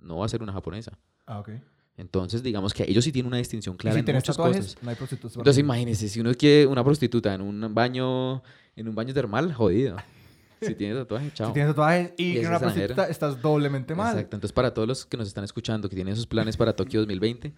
No 0.00 0.18
va 0.18 0.26
a 0.26 0.28
ser 0.28 0.42
una 0.42 0.52
japonesa. 0.52 0.98
Ah, 1.26 1.40
ok. 1.40 1.50
Entonces, 1.96 2.42
digamos 2.42 2.72
que 2.72 2.84
ellos 2.88 3.04
sí 3.04 3.12
tienen 3.12 3.28
una 3.28 3.36
distinción 3.36 3.74
¿Y 3.74 3.78
clara 3.78 3.94
si 3.94 3.98
en 4.00 4.04
tienes 4.04 4.22
muchas 4.22 4.36
tatuajes? 4.36 4.64
cosas. 4.66 4.82
No 4.82 4.90
hay 4.90 4.96
prostitutas. 4.96 5.36
Entonces, 5.36 5.60
imagínese, 5.60 6.08
si 6.08 6.20
uno 6.20 6.32
quiere 6.34 6.66
una 6.66 6.82
prostituta 6.82 7.34
en 7.34 7.42
un 7.42 7.74
baño, 7.74 8.42
en 8.74 8.88
un 8.88 8.94
baño 8.94 9.12
termal, 9.14 9.52
jodido. 9.52 9.96
Si 10.62 10.76
tiene 10.76 10.94
tatuaje, 10.94 11.32
chao. 11.34 11.48
Si 11.48 11.54
tienes 11.54 11.72
tatuajes 11.72 12.12
y, 12.16 12.38
Y 12.38 12.46
una 12.46 12.60
prostituta, 12.60 13.08
estás 13.08 13.42
doblemente 13.42 13.96
mal. 13.96 14.12
Exacto. 14.12 14.36
Entonces, 14.36 14.52
para 14.52 14.72
todos 14.72 14.86
los 14.86 15.04
que 15.04 15.16
nos 15.16 15.26
están 15.26 15.42
escuchando, 15.42 15.88
que 15.88 15.96
tienen 15.96 16.12
esos 16.14 16.28
planes 16.28 16.56
para 16.56 16.72
Tokio 16.76 17.00
2020, 17.00 17.52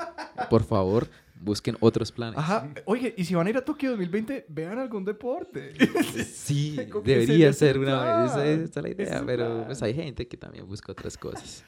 por 0.48 0.64
favor, 0.64 1.10
busquen 1.40 1.76
otros 1.80 2.12
planes. 2.12 2.38
Ajá. 2.38 2.68
Oye, 2.84 3.14
y 3.16 3.24
si 3.24 3.34
van 3.34 3.46
a 3.46 3.50
ir 3.50 3.56
a 3.56 3.64
Tokio 3.64 3.90
2020, 3.90 4.46
vean 4.48 4.78
algún 4.78 5.04
deporte. 5.04 5.72
Sí, 6.24 6.76
¿Con 6.90 7.02
qué 7.02 7.18
debería 7.18 7.52
ser 7.52 7.78
una 7.78 8.26
esa, 8.26 8.46
es 8.46 8.74
la 8.76 8.88
idea, 8.88 9.16
es 9.16 9.22
pero 9.22 9.46
plan. 9.46 9.64
pues 9.66 9.82
hay 9.82 9.94
gente 9.94 10.28
que 10.28 10.36
también 10.36 10.66
busca 10.66 10.92
otras 10.92 11.16
cosas. 11.16 11.64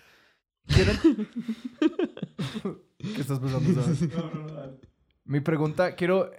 ¿Qué 2.99 3.21
estás 3.21 3.39
pensando? 3.39 4.79
Mi 5.25 5.41
pregunta, 5.41 5.95
quiero 5.95 6.31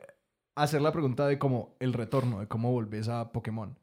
hacer 0.55 0.81
la 0.81 0.91
pregunta 0.91 1.27
de 1.27 1.39
cómo 1.39 1.75
el 1.79 1.93
retorno, 1.93 2.39
de 2.39 2.47
cómo 2.47 2.71
volvés 2.71 3.07
a 3.09 3.31
Pokémon. 3.31 3.77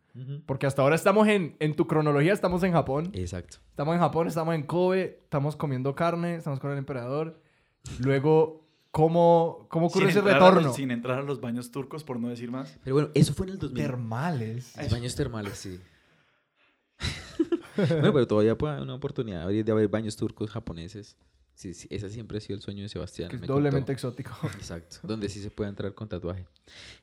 Porque 0.46 0.66
hasta 0.66 0.80
ahora 0.80 0.94
estamos 0.94 1.26
en, 1.26 1.56
en 1.58 1.74
tu 1.74 1.88
cronología, 1.88 2.32
estamos 2.32 2.62
en 2.62 2.72
Japón. 2.72 3.10
Exacto. 3.14 3.56
Estamos 3.70 3.94
en 3.96 4.00
Japón, 4.00 4.28
estamos 4.28 4.54
en 4.54 4.62
Kobe, 4.62 5.18
estamos 5.24 5.56
comiendo 5.56 5.96
carne, 5.96 6.36
estamos 6.36 6.60
con 6.60 6.70
el 6.70 6.78
emperador. 6.78 7.40
luego, 7.98 8.63
¿cómo, 8.94 9.66
cómo 9.68 9.88
ocurre 9.88 10.08
ese 10.10 10.22
los- 10.22 10.32
retorno? 10.32 10.72
sin 10.72 10.92
entrar 10.92 11.18
a 11.18 11.22
los 11.22 11.40
baños 11.40 11.72
turcos, 11.72 12.04
por 12.04 12.20
no 12.20 12.28
decir 12.28 12.52
más. 12.52 12.78
Pero 12.84 12.94
bueno, 12.94 13.10
eso 13.14 13.34
fue 13.34 13.46
en 13.46 13.52
el 13.54 13.58
2000. 13.58 13.82
Termales. 13.84 14.72
Los 14.76 14.90
baños 14.90 15.14
termales, 15.16 15.58
sí. 15.58 15.80
bueno, 17.76 18.12
pero 18.12 18.26
todavía 18.28 18.56
puede 18.56 18.74
haber 18.74 18.84
una 18.84 18.94
oportunidad 18.94 19.48
de 19.48 19.72
haber 19.72 19.88
baños 19.88 20.14
turcos 20.16 20.48
japoneses. 20.48 21.16
Sí, 21.54 21.72
sí, 21.72 21.86
ese 21.88 22.10
siempre 22.10 22.38
ha 22.38 22.40
sido 22.40 22.56
el 22.56 22.62
sueño 22.62 22.82
de 22.82 22.88
Sebastián. 22.88 23.28
Que 23.30 23.36
es 23.36 23.40
me 23.42 23.46
doblemente 23.46 23.78
contó. 23.86 23.92
exótico. 23.92 24.32
Exacto, 24.58 24.96
donde 25.04 25.28
sí 25.28 25.40
se 25.40 25.50
puede 25.50 25.70
entrar 25.70 25.94
con 25.94 26.08
tatuaje. 26.08 26.46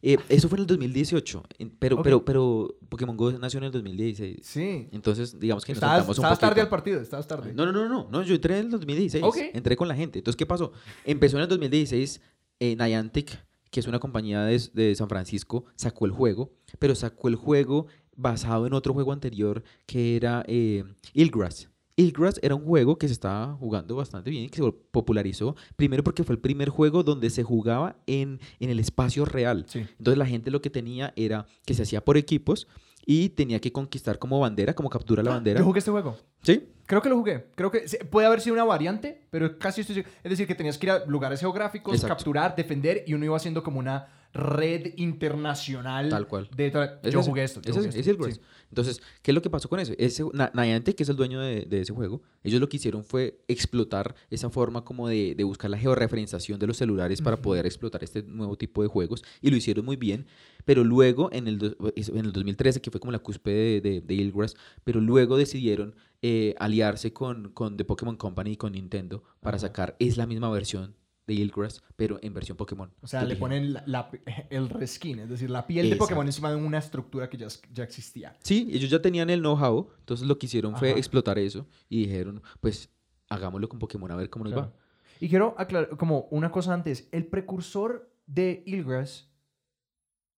Eh, 0.02 0.18
eso 0.30 0.49
fue 0.49 0.58
en 0.58 0.62
el 0.64 0.68
2018, 0.68 1.43
en- 1.58 1.70
pero, 1.70 1.95
Ok. 1.97 2.04
pero, 2.04 2.26
pero 2.26 2.78
Pokémon 2.89 3.16
Go 3.16 3.32
nació 3.34 3.60
en 3.60 3.64
el 3.66 3.72
2016. 3.72 4.39
Sí. 4.43 4.89
Entonces, 4.91 5.39
digamos 5.39 5.64
que 5.64 5.72
nos 5.72 5.78
Estabas, 5.78 6.06
un 6.06 6.12
estabas 6.12 6.39
tarde 6.39 6.60
al 6.62 6.70
partido, 6.70 6.99
estabas 6.99 7.28
tarde. 7.28 7.54
No, 7.54 7.66
no, 7.66 7.72
no, 7.72 7.88
no, 7.88 8.10
no, 8.12 8.24
yo 8.24 8.36
entré 8.36 8.60
en 8.60 8.66
el 8.66 8.72
2016. 8.72 9.24
Ok. 9.24 9.38
Entré 9.54 9.76
con 9.78 9.88
la 9.88 9.95
gente. 9.95 10.20
Entonces, 10.20 10.36
¿qué 10.38 10.45
pasó? 10.45 10.74
Empezó 11.06 11.38
en 11.38 11.43
el 11.43 11.49
2016, 11.49 12.20
eh, 12.60 12.76
Niantic, 12.76 13.39
que 13.70 13.80
es 13.80 13.88
una 13.88 13.99
compañía 13.99 14.43
de, 14.43 14.62
de 14.74 14.95
San 14.95 15.08
Francisco, 15.08 15.64
sacó 15.76 16.06
el 16.06 16.12
juego, 16.12 16.52
pero 16.78 16.93
sacó 16.93 17.30
el 17.30 17.36
juego 17.36 17.88
basado 18.18 18.68
en 18.68 18.74
otro 18.74 18.93
juego 18.93 19.14
anterior 19.14 19.64
que 19.86 20.18
era 20.18 20.43
eh, 20.45 20.84
Ilgrass. 21.14 21.70
Ilgrass 21.96 22.39
era 22.42 22.56
un 22.56 22.64
juego 22.64 22.98
que 22.98 23.08
se 23.08 23.14
estaba 23.14 23.54
jugando 23.56 23.96
bastante 23.96 24.30
bien, 24.30 24.50
que 24.50 24.62
se 24.62 24.72
popularizó, 24.92 25.56
primero 25.76 26.04
porque 26.04 26.24
fue 26.24 26.36
el 26.36 26.39
primer 26.39 26.70
juego 26.70 27.04
donde 27.04 27.30
se 27.30 27.44
jugaba 27.44 27.98
en, 28.08 28.39
en 28.60 28.70
el 28.70 28.80
espacio 28.80 29.26
real. 29.26 29.66
Sí. 29.68 29.80
Entonces 29.98 30.18
la 30.18 30.26
gente 30.26 30.52
lo 30.52 30.62
que 30.62 30.70
tenía 30.70 31.14
era 31.16 31.46
que 31.66 31.74
se 31.74 31.84
hacía 31.84 32.04
por 32.04 32.18
equipos 32.18 32.68
y 33.06 33.30
tenía 33.30 33.60
que 33.60 33.72
conquistar 33.72 34.20
como 34.20 34.39
bandera, 34.39 34.74
como 34.74 34.89
captura 34.89 35.24
la 35.24 35.32
bandera. 35.32 35.60
Yo 35.60 35.66
jugué 35.66 35.80
este 35.80 35.92
juego. 35.92 36.18
¿Sí? 36.44 36.68
Creo 36.86 37.02
que 37.02 37.10
lo 37.10 37.18
jugué. 37.18 37.48
Creo 37.56 37.72
que 37.72 37.80
puede 38.10 38.28
haber 38.28 38.42
sido 38.42 38.54
una 38.54 38.64
variante, 38.64 39.22
pero 39.30 39.58
casi 39.58 39.82
estoy. 39.82 40.00
Es 40.24 40.30
decir, 40.30 40.48
que 40.48 40.56
tenías 40.56 40.78
que 40.78 40.88
ir 40.88 40.92
a 40.92 41.06
lugares 41.06 41.39
geográficos, 41.39 41.96
Exacto. 41.96 42.16
capturar, 42.16 42.56
defender, 42.56 43.04
y 43.08 43.14
uno 43.14 43.26
iba 43.26 43.38
haciendo 43.38 43.64
como 43.64 43.80
una 43.80 44.08
red 44.34 44.93
internacional. 44.97 46.09
Tal 46.09 46.27
cual. 46.27 46.49
De 46.55 46.71
tra- 46.71 46.99
yo 47.09 47.19
ese, 47.19 47.29
jugué 47.29 47.43
esto. 47.43 47.61
yo 47.61 47.71
es 47.71 47.75
jugué 47.77 47.89
ese, 47.89 47.99
esto, 47.99 48.11
es 48.11 48.15
Ilgrass. 48.17 48.36
sí. 48.36 48.41
Entonces, 48.69 49.01
¿qué 49.21 49.32
es 49.32 49.36
lo 49.36 49.41
que 49.41 49.49
pasó 49.49 49.67
con 49.67 49.79
eso? 49.82 49.93
Ese, 49.97 50.23
Na- 50.34 50.49
Niantic, 50.53 50.95
que 50.95 51.03
es 51.03 51.09
el 51.09 51.17
dueño 51.17 51.41
de, 51.41 51.65
de 51.65 51.82
ese 51.82 51.91
juego, 51.93 52.21
ellos 52.43 52.61
lo 52.61 52.69
que 52.69 52.77
hicieron 52.77 53.03
fue 53.03 53.41
explotar 53.49 54.15
esa 54.29 54.49
forma 54.49 54.86
como 54.86 55.09
de, 55.09 55.36
de 55.36 55.43
buscar 55.43 55.69
la 55.69 55.77
georreferenciación 55.77 56.57
de 56.57 56.67
los 56.67 56.77
celulares 56.77 57.21
para 57.21 57.36
poder 57.41 57.65
explotar 57.65 58.01
este 58.03 58.23
nuevo 58.23 58.57
tipo 58.57 58.82
de 58.82 58.88
juegos 58.88 59.23
y 59.41 59.49
lo 59.49 59.57
hicieron 59.57 59.84
muy 59.84 59.97
bien, 59.97 60.25
pero 60.63 60.86
luego 60.86 61.29
en 61.34 61.47
el, 61.49 61.57
do- 61.57 61.75
en 61.95 62.25
el 62.25 62.32
2013, 62.32 62.79
que 62.82 62.91
fue 62.91 62.99
como 63.01 63.11
la 63.11 63.19
cúspide 63.19 63.82
de, 63.82 63.82
de, 63.82 64.01
de 64.01 64.13
Ilgrass, 64.13 64.55
pero 64.86 65.01
luego 65.01 65.36
decidieron 65.36 65.93
eh, 66.21 66.55
aliarse 66.57 67.11
con, 67.11 67.51
con 67.51 67.75
The 67.75 67.84
Pokémon 67.84 68.15
Company 68.15 68.51
y 68.51 68.57
con 68.57 68.71
Nintendo 68.71 69.23
para 69.41 69.59
sacar, 69.59 69.97
es 69.99 70.15
la 70.15 70.25
misma 70.27 70.49
versión 70.49 70.95
de 71.36 71.51
pero 71.95 72.19
en 72.21 72.34
versión 72.34 72.57
Pokémon. 72.57 72.91
O 73.01 73.07
sea, 73.07 73.23
le 73.23 73.36
ponen 73.36 73.73
la- 73.73 73.84
la- 73.86 74.09
el 74.49 74.69
reskin, 74.69 75.19
es 75.19 75.29
decir, 75.29 75.49
la 75.49 75.65
piel 75.67 75.89
de. 75.89 75.95
Pokémon 75.95 76.25
encima 76.25 76.49
de 76.49 76.57
una 76.57 76.77
estructura 76.77 77.29
que 77.29 77.38
ya, 77.38 77.47
ya 77.73 77.84
existía. 77.84 78.36
Sí, 78.43 78.67
ellos 78.71 78.89
ya 78.89 79.01
tenían 79.01 79.29
el 79.29 79.39
know-how, 79.41 79.89
entonces 79.99 80.27
lo 80.27 80.38
que 80.38 80.45
hicieron 80.47 80.75
fue 80.75 80.91
explotar 80.91 81.38
eso 81.39 81.67
y 81.89 82.05
dijeron, 82.05 82.41
pues 82.59 82.89
hagámoslo 83.29 83.69
con 83.69 83.79
Pokémon 83.79 84.11
a 84.11 84.15
ver 84.15 84.29
cómo 84.29 84.45
nos 84.45 84.53
Claro. 84.53 84.69
va. 84.71 84.77
Y 85.19 85.29
quiero 85.29 85.55
aclarar, 85.57 85.95
como 85.97 86.27
una 86.32 86.51
cosa 86.51 86.73
antes, 86.73 87.07
el 87.11 87.27
precursor 87.27 88.11
de 88.25 88.63
Ilgrass 88.65 89.29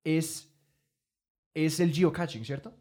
es, 0.04 0.54
es 1.54 1.80
el 1.80 1.92
geocaching, 1.94 2.44
¿cierto? 2.46 2.74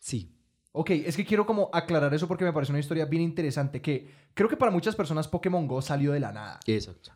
Sí, 0.00 0.36
Ok, 0.72 0.90
es 0.90 1.16
que 1.16 1.24
quiero 1.24 1.44
como 1.46 1.68
aclarar 1.72 2.14
eso 2.14 2.28
porque 2.28 2.44
me 2.44 2.52
parece 2.52 2.70
una 2.70 2.78
historia 2.78 3.04
bien 3.04 3.24
interesante 3.24 3.82
que 3.82 4.08
creo 4.34 4.48
que 4.48 4.56
para 4.56 4.70
muchas 4.70 4.94
personas 4.94 5.26
Pokémon 5.26 5.66
Go 5.66 5.82
salió 5.82 6.12
de 6.12 6.20
la 6.20 6.30
nada. 6.30 6.60
exacto. 6.64 7.10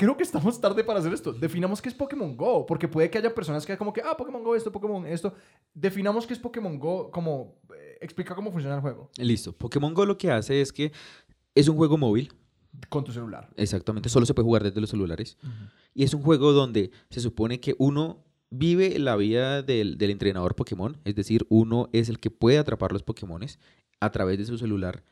Creo 0.00 0.16
que 0.16 0.22
estamos 0.22 0.58
tarde 0.58 0.82
para 0.82 0.98
hacer 0.98 1.12
esto. 1.12 1.30
Definamos 1.30 1.82
qué 1.82 1.90
es 1.90 1.94
Pokémon 1.94 2.34
Go, 2.34 2.64
porque 2.64 2.88
puede 2.88 3.10
que 3.10 3.18
haya 3.18 3.34
personas 3.34 3.66
que 3.66 3.76
como 3.76 3.92
que, 3.92 4.00
ah, 4.00 4.16
Pokémon 4.16 4.42
Go 4.42 4.56
esto, 4.56 4.72
Pokémon 4.72 5.04
esto. 5.04 5.34
Definamos 5.74 6.26
qué 6.26 6.32
es 6.32 6.38
Pokémon 6.38 6.78
Go, 6.78 7.10
como 7.10 7.58
eh, 7.76 7.98
explica 8.00 8.34
cómo 8.34 8.50
funciona 8.50 8.76
el 8.76 8.80
juego 8.80 9.10
Listo. 9.18 9.52
Pokémon 9.52 9.92
Go 9.92 10.06
lo 10.06 10.16
que 10.16 10.30
hace 10.30 10.62
es 10.62 10.72
que 10.72 10.90
es 11.54 11.68
un 11.68 11.76
juego 11.76 11.98
móvil, 11.98 12.32
con 12.88 13.04
tu 13.04 13.12
celular. 13.12 13.50
exactamente, 13.58 14.08
solo 14.08 14.24
se 14.24 14.32
puede 14.32 14.46
jugar 14.46 14.64
desde 14.64 14.80
los 14.80 14.88
celulares. 14.88 15.36
Y 15.92 16.02
es 16.04 16.14
un 16.14 16.22
juego 16.22 16.52
donde 16.52 16.92
se 17.10 17.20
supone 17.20 17.60
que 17.60 17.74
uno 17.76 18.24
vive 18.48 18.98
la 18.98 19.16
vida 19.16 19.62
del, 19.62 19.98
del 19.98 20.12
entrenador 20.12 20.54
Pokémon, 20.54 20.96
es 21.04 21.14
decir, 21.14 21.46
uno 21.50 21.90
es 21.92 22.08
el 22.08 22.20
que 22.20 22.30
puede 22.30 22.56
atrapar 22.56 22.92
los 22.92 23.02
Pokémones 23.02 23.58
a 24.00 24.10
través 24.10 24.38
de 24.38 24.46
su 24.46 24.56
celular, 24.56 25.04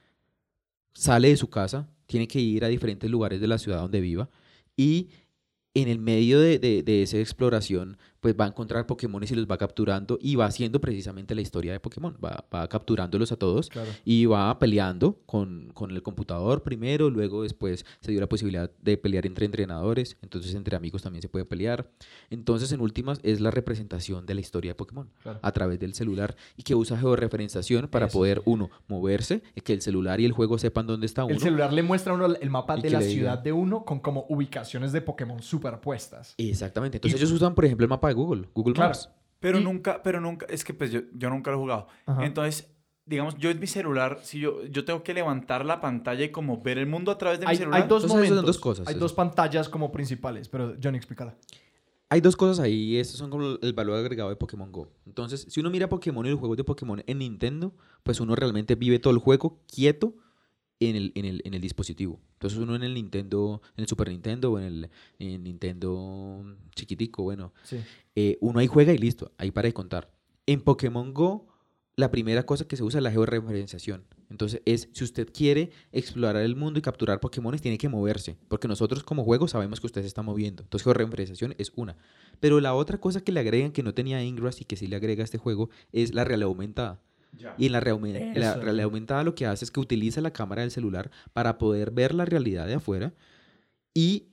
sale 0.95 1.29
de 1.29 1.37
su 1.37 1.51
casa, 1.51 1.91
tiene 2.07 2.27
que 2.27 2.41
ir 2.41 2.65
a 2.65 2.69
diferentes 2.69 3.11
lugares 3.11 3.39
de 3.39 3.49
la 3.49 3.59
ciudad 3.59 3.83
donde 3.83 4.01
viva 4.01 4.31
y 4.79 5.11
en 5.83 5.89
el 5.89 5.99
medio 5.99 6.41
de, 6.41 6.59
de, 6.59 6.83
de 6.83 7.03
esa 7.03 7.19
exploración, 7.19 7.97
pues 8.21 8.35
va 8.35 8.47
a 8.47 8.49
encontrar 8.49 8.85
Pokémon 8.87 9.23
y 9.23 9.33
los 9.35 9.47
va 9.47 9.57
capturando 9.59 10.19
y 10.21 10.35
va 10.35 10.47
haciendo 10.47 10.81
precisamente 10.81 11.37
la 11.37 11.41
historia 11.41 11.71
de 11.73 11.79
Pokémon. 11.79 12.17
Va, 12.23 12.45
va 12.53 12.69
capturándolos 12.69 13.31
a 13.31 13.37
todos 13.37 13.69
Claro. 13.69 13.89
y 14.05 14.27
va 14.27 14.59
peleando 14.59 15.21
con, 15.25 15.71
con 15.73 15.93
el 15.93 16.03
computador 16.03 16.65
primero, 16.65 17.11
luego 17.11 17.45
después 17.45 17.85
se 18.01 18.11
dio 18.11 18.21
la 18.21 18.29
posibilidad 18.29 18.73
de 18.83 18.97
pelear 18.99 19.25
entre 19.25 19.47
entrenadores, 19.47 20.17
entonces 20.21 20.55
entre 20.57 20.75
amigos 20.77 21.03
también 21.03 21.23
se 21.23 21.29
puede 21.29 21.45
pelear. 21.45 21.91
Entonces, 22.29 22.73
en 22.73 22.81
últimas, 22.81 23.21
es 23.23 23.41
la 23.41 23.53
representación 23.53 24.27
de 24.27 24.35
la 24.35 24.41
historia 24.41 24.73
de 24.73 24.75
Pokémon 24.75 25.09
Claro. 25.23 25.39
a 25.41 25.53
través 25.53 25.79
del 25.79 25.95
celular 25.95 26.35
y 26.57 26.65
que 26.65 26.75
usa 26.75 26.99
georreferenciación 26.99 27.87
para 27.89 28.07
Eso 28.07 28.19
poder, 28.19 28.43
uno, 28.47 28.69
moverse, 28.89 29.43
que 29.63 29.73
el 29.75 29.81
celular 29.83 30.19
y 30.21 30.25
el 30.25 30.33
juego 30.33 30.59
sepan 30.59 30.87
dónde 30.89 31.07
está 31.07 31.25
uno. 31.25 31.35
El 31.35 31.41
celular 31.41 31.73
le 31.73 31.83
muestra 31.83 32.13
a 32.13 32.17
uno 32.17 32.27
el 32.35 32.51
mapa 32.51 32.77
de 32.77 32.91
la 32.91 32.99
diga. 32.99 33.11
ciudad 33.13 33.39
de 33.39 33.53
uno 33.53 33.85
con 33.85 34.01
como 34.01 34.27
ubicaciones 34.29 34.93
de 34.93 35.03
Pokémon 35.03 35.41
superpuestas. 35.69 36.35
Exactamente. 36.39 36.97
Entonces, 36.99 37.21
ellos 37.21 37.33
usan, 37.33 37.55
por 37.55 37.65
ejemplo, 37.65 37.85
el 37.85 37.91
mapa 37.91 38.09
de 38.09 38.15
Google, 38.15 38.49
Google 38.55 38.75
Claro. 38.75 38.91
Maps. 38.91 39.11
Pero 39.41 39.59
Y- 39.61 39.65
nunca, 39.65 40.03
pero 40.03 40.21
nunca, 40.21 40.47
es 40.49 40.65
que 40.65 40.75
pues 40.75 40.91
yo, 40.91 41.01
yo 41.15 41.31
nunca 41.31 41.51
lo 41.51 41.59
he 41.59 41.61
jugado. 41.61 41.87
Ajá. 42.07 42.25
Entonces, 42.27 42.69
digamos, 43.07 43.37
yo 43.39 43.51
en 43.51 43.61
mi 43.61 43.67
celular, 43.69 44.19
si 44.23 44.41
yo, 44.41 44.65
yo 44.67 44.85
tengo 44.85 45.03
que 45.05 45.15
levantar 45.15 45.65
la 45.65 45.81
pantalla 45.81 46.25
y 46.25 46.31
como 46.31 46.61
ver 46.61 46.79
el 46.79 46.87
mundo 46.87 47.13
a 47.13 47.19
través 47.19 47.39
de 47.39 47.47
mi 47.47 47.51
Hay, 47.53 47.57
celular. 47.57 47.83
hay 47.83 47.89
dos 47.89 48.03
Entonces, 48.03 48.31
momentos. 48.31 48.47
dos 48.47 48.59
cosas, 48.59 48.89
hay 48.89 48.95
eso. 48.95 49.01
dos 49.01 49.13
pantallas 49.13 49.69
como 49.69 49.93
principales, 49.93 50.49
pero 50.49 50.75
Johnny, 50.83 50.99
explícala. 50.99 51.37
Hay 52.11 52.21
dos 52.23 52.37
cosas 52.37 52.59
ahí, 52.59 52.73
y 52.75 52.97
estos 52.97 53.19
son 53.19 53.29
como 53.31 53.59
el 53.61 53.73
valor 53.75 53.99
agregado 53.99 54.31
de 54.31 54.37
Pokémon 54.37 54.73
Go. 54.73 54.89
Entonces, 55.07 55.47
si 55.49 55.61
uno 55.61 55.69
mira 55.71 55.89
Pokémon 55.91 56.25
y 56.25 56.31
los 56.31 56.39
juegos 56.39 56.57
de 56.57 56.65
Pokémon 56.65 57.03
en 57.07 57.19
Nintendo, 57.19 57.75
pues 58.03 58.19
uno 58.19 58.35
realmente 58.35 58.75
vive 58.77 58.99
todo 58.99 59.13
el 59.13 59.19
juego 59.19 59.61
quieto 59.73 60.15
en 60.81 60.97
el, 60.97 61.13
en 61.15 61.25
el, 61.25 61.43
en 61.45 61.55
el 61.55 61.61
dispositivo. 61.61 62.21
Entonces 62.35 62.59
uno 62.59 62.77
en 62.77 62.83
el 62.85 62.95
Nintendo, 62.95 63.61
en 63.77 63.83
el 63.83 63.89
Super 63.89 64.09
Nintendo 64.09 64.53
o 64.53 64.59
en 64.59 64.65
el 64.65 64.91
en 65.19 65.43
Nintendo 65.45 66.45
chiquitico, 66.75 67.23
bueno, 67.25 67.53
Sí. 67.65 67.79
eh, 68.15 68.39
uno 68.41 68.61
ahí 68.61 68.67
juega 68.67 68.93
y 68.93 68.99
listo, 68.99 69.33
ahí 69.39 69.51
para 69.51 69.67
de 69.67 69.75
contar. 69.75 70.11
En 70.47 70.61
Pokémon 70.61 71.13
Go, 71.13 71.47
la 71.97 72.11
primera 72.13 72.47
cosa 72.47 72.67
que 72.69 72.77
se 72.77 72.85
usa 72.85 72.99
es 72.99 73.03
la 73.05 73.11
georreferenciación. 73.11 74.05
Entonces 74.31 74.63
es, 74.67 74.89
si 74.93 75.03
usted 75.05 75.29
quiere 75.33 75.71
explorar 75.91 76.37
el 76.43 76.55
mundo 76.55 76.79
y 76.79 76.83
capturar 76.83 77.19
Pokémon, 77.19 77.59
tiene 77.59 77.77
que 77.79 77.89
moverse. 77.89 78.37
Porque 78.47 78.69
nosotros 78.69 79.03
como 79.03 79.25
juego 79.25 79.49
sabemos 79.49 79.81
que 79.81 79.87
usted 79.87 80.03
se 80.03 80.07
está 80.07 80.23
moviendo. 80.23 80.63
Entonces 80.63 80.85
georreferenciación 80.85 81.55
es 81.59 81.73
una. 81.75 81.97
Pero 82.39 82.61
la 82.61 82.75
otra 82.75 82.99
cosa 82.99 83.23
que 83.23 83.33
le 83.33 83.41
agregan 83.41 83.73
que 83.73 83.83
no 83.83 83.95
tenía 83.95 84.23
Ingress 84.23 84.61
y 84.61 84.65
que 84.65 84.77
sí 84.77 84.87
le 84.87 84.95
agrega 84.97 85.23
a 85.23 85.25
este 85.25 85.39
juego 85.39 85.71
es 85.93 86.15
la 86.15 86.25
realidad 86.25 86.49
aumentada. 86.49 87.01
Y 87.57 87.67
en 87.67 87.73
la, 87.73 87.81
la 87.81 88.55
realidad 88.55 88.85
aumentada 88.85 89.23
lo 89.25 89.35
que 89.35 89.47
hace 89.47 89.65
es 89.65 89.71
que 89.71 89.81
utiliza 89.81 90.21
la 90.21 90.33
cámara 90.33 90.63
del 90.63 90.71
celular 90.71 91.11
para 91.33 91.59
poder 91.59 91.91
ver 91.91 92.15
la 92.15 92.25
realidad 92.25 92.67
de 92.67 92.75
afuera 92.75 93.13
y 93.95 94.29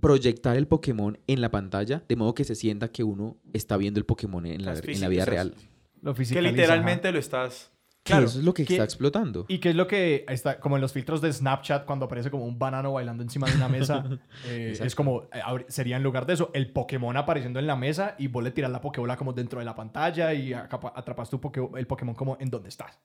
proyectar 0.00 0.56
el 0.56 0.66
Pokémon 0.66 1.18
en 1.26 1.40
la 1.40 1.50
pantalla 1.50 2.02
de 2.08 2.16
modo 2.16 2.34
que 2.34 2.44
se 2.44 2.54
sienta 2.54 2.88
que 2.88 3.04
uno 3.04 3.36
está 3.52 3.76
viendo 3.76 3.98
el 3.98 4.06
Pokémon 4.06 4.44
en 4.46 4.64
la, 4.64 4.74
Las 4.74 4.84
en 4.84 5.00
la 5.00 5.08
vida 5.08 5.24
real. 5.24 5.54
Lo 6.00 6.14
Que 6.14 6.42
literalmente 6.42 7.12
lo 7.12 7.18
estás. 7.18 7.71
Claro. 8.04 8.26
eso 8.26 8.40
es 8.40 8.44
lo 8.44 8.52
que 8.52 8.64
que- 8.64 8.74
está 8.74 8.84
explotando. 8.84 9.44
Y 9.48 9.58
que 9.58 9.70
es 9.70 9.76
lo 9.76 9.86
que 9.86 10.24
está, 10.28 10.58
como 10.58 10.76
en 10.76 10.82
los 10.82 10.92
filtros 10.92 11.20
de 11.20 11.32
Snapchat, 11.32 11.84
cuando 11.84 12.06
aparece 12.06 12.30
como 12.32 12.44
un 12.46 12.58
banano 12.58 12.92
bailando 12.92 13.22
encima 13.22 13.48
de 13.48 13.54
una 13.56 13.68
mesa, 13.68 14.04
eh, 14.46 14.76
es 14.80 14.94
como, 14.96 15.22
eh, 15.32 15.40
sería 15.68 15.96
en 15.98 16.02
lugar 16.02 16.26
de 16.26 16.32
eso, 16.34 16.50
el 16.52 16.72
Pokémon 16.72 17.16
apareciendo 17.16 17.60
en 17.60 17.66
la 17.68 17.76
mesa 17.76 18.16
y 18.18 18.26
vos 18.26 18.42
le 18.42 18.50
tiras 18.50 18.72
la 18.72 18.80
Pokébola 18.80 19.16
como 19.16 19.32
dentro 19.32 19.60
de 19.60 19.64
la 19.64 19.74
pantalla 19.76 20.34
y 20.34 20.52
atrapas 20.52 21.30
tu 21.30 21.40
Poké- 21.40 21.78
el 21.78 21.86
Pokémon 21.86 22.14
como 22.16 22.36
en 22.40 22.50
donde 22.50 22.70
estás. 22.70 22.98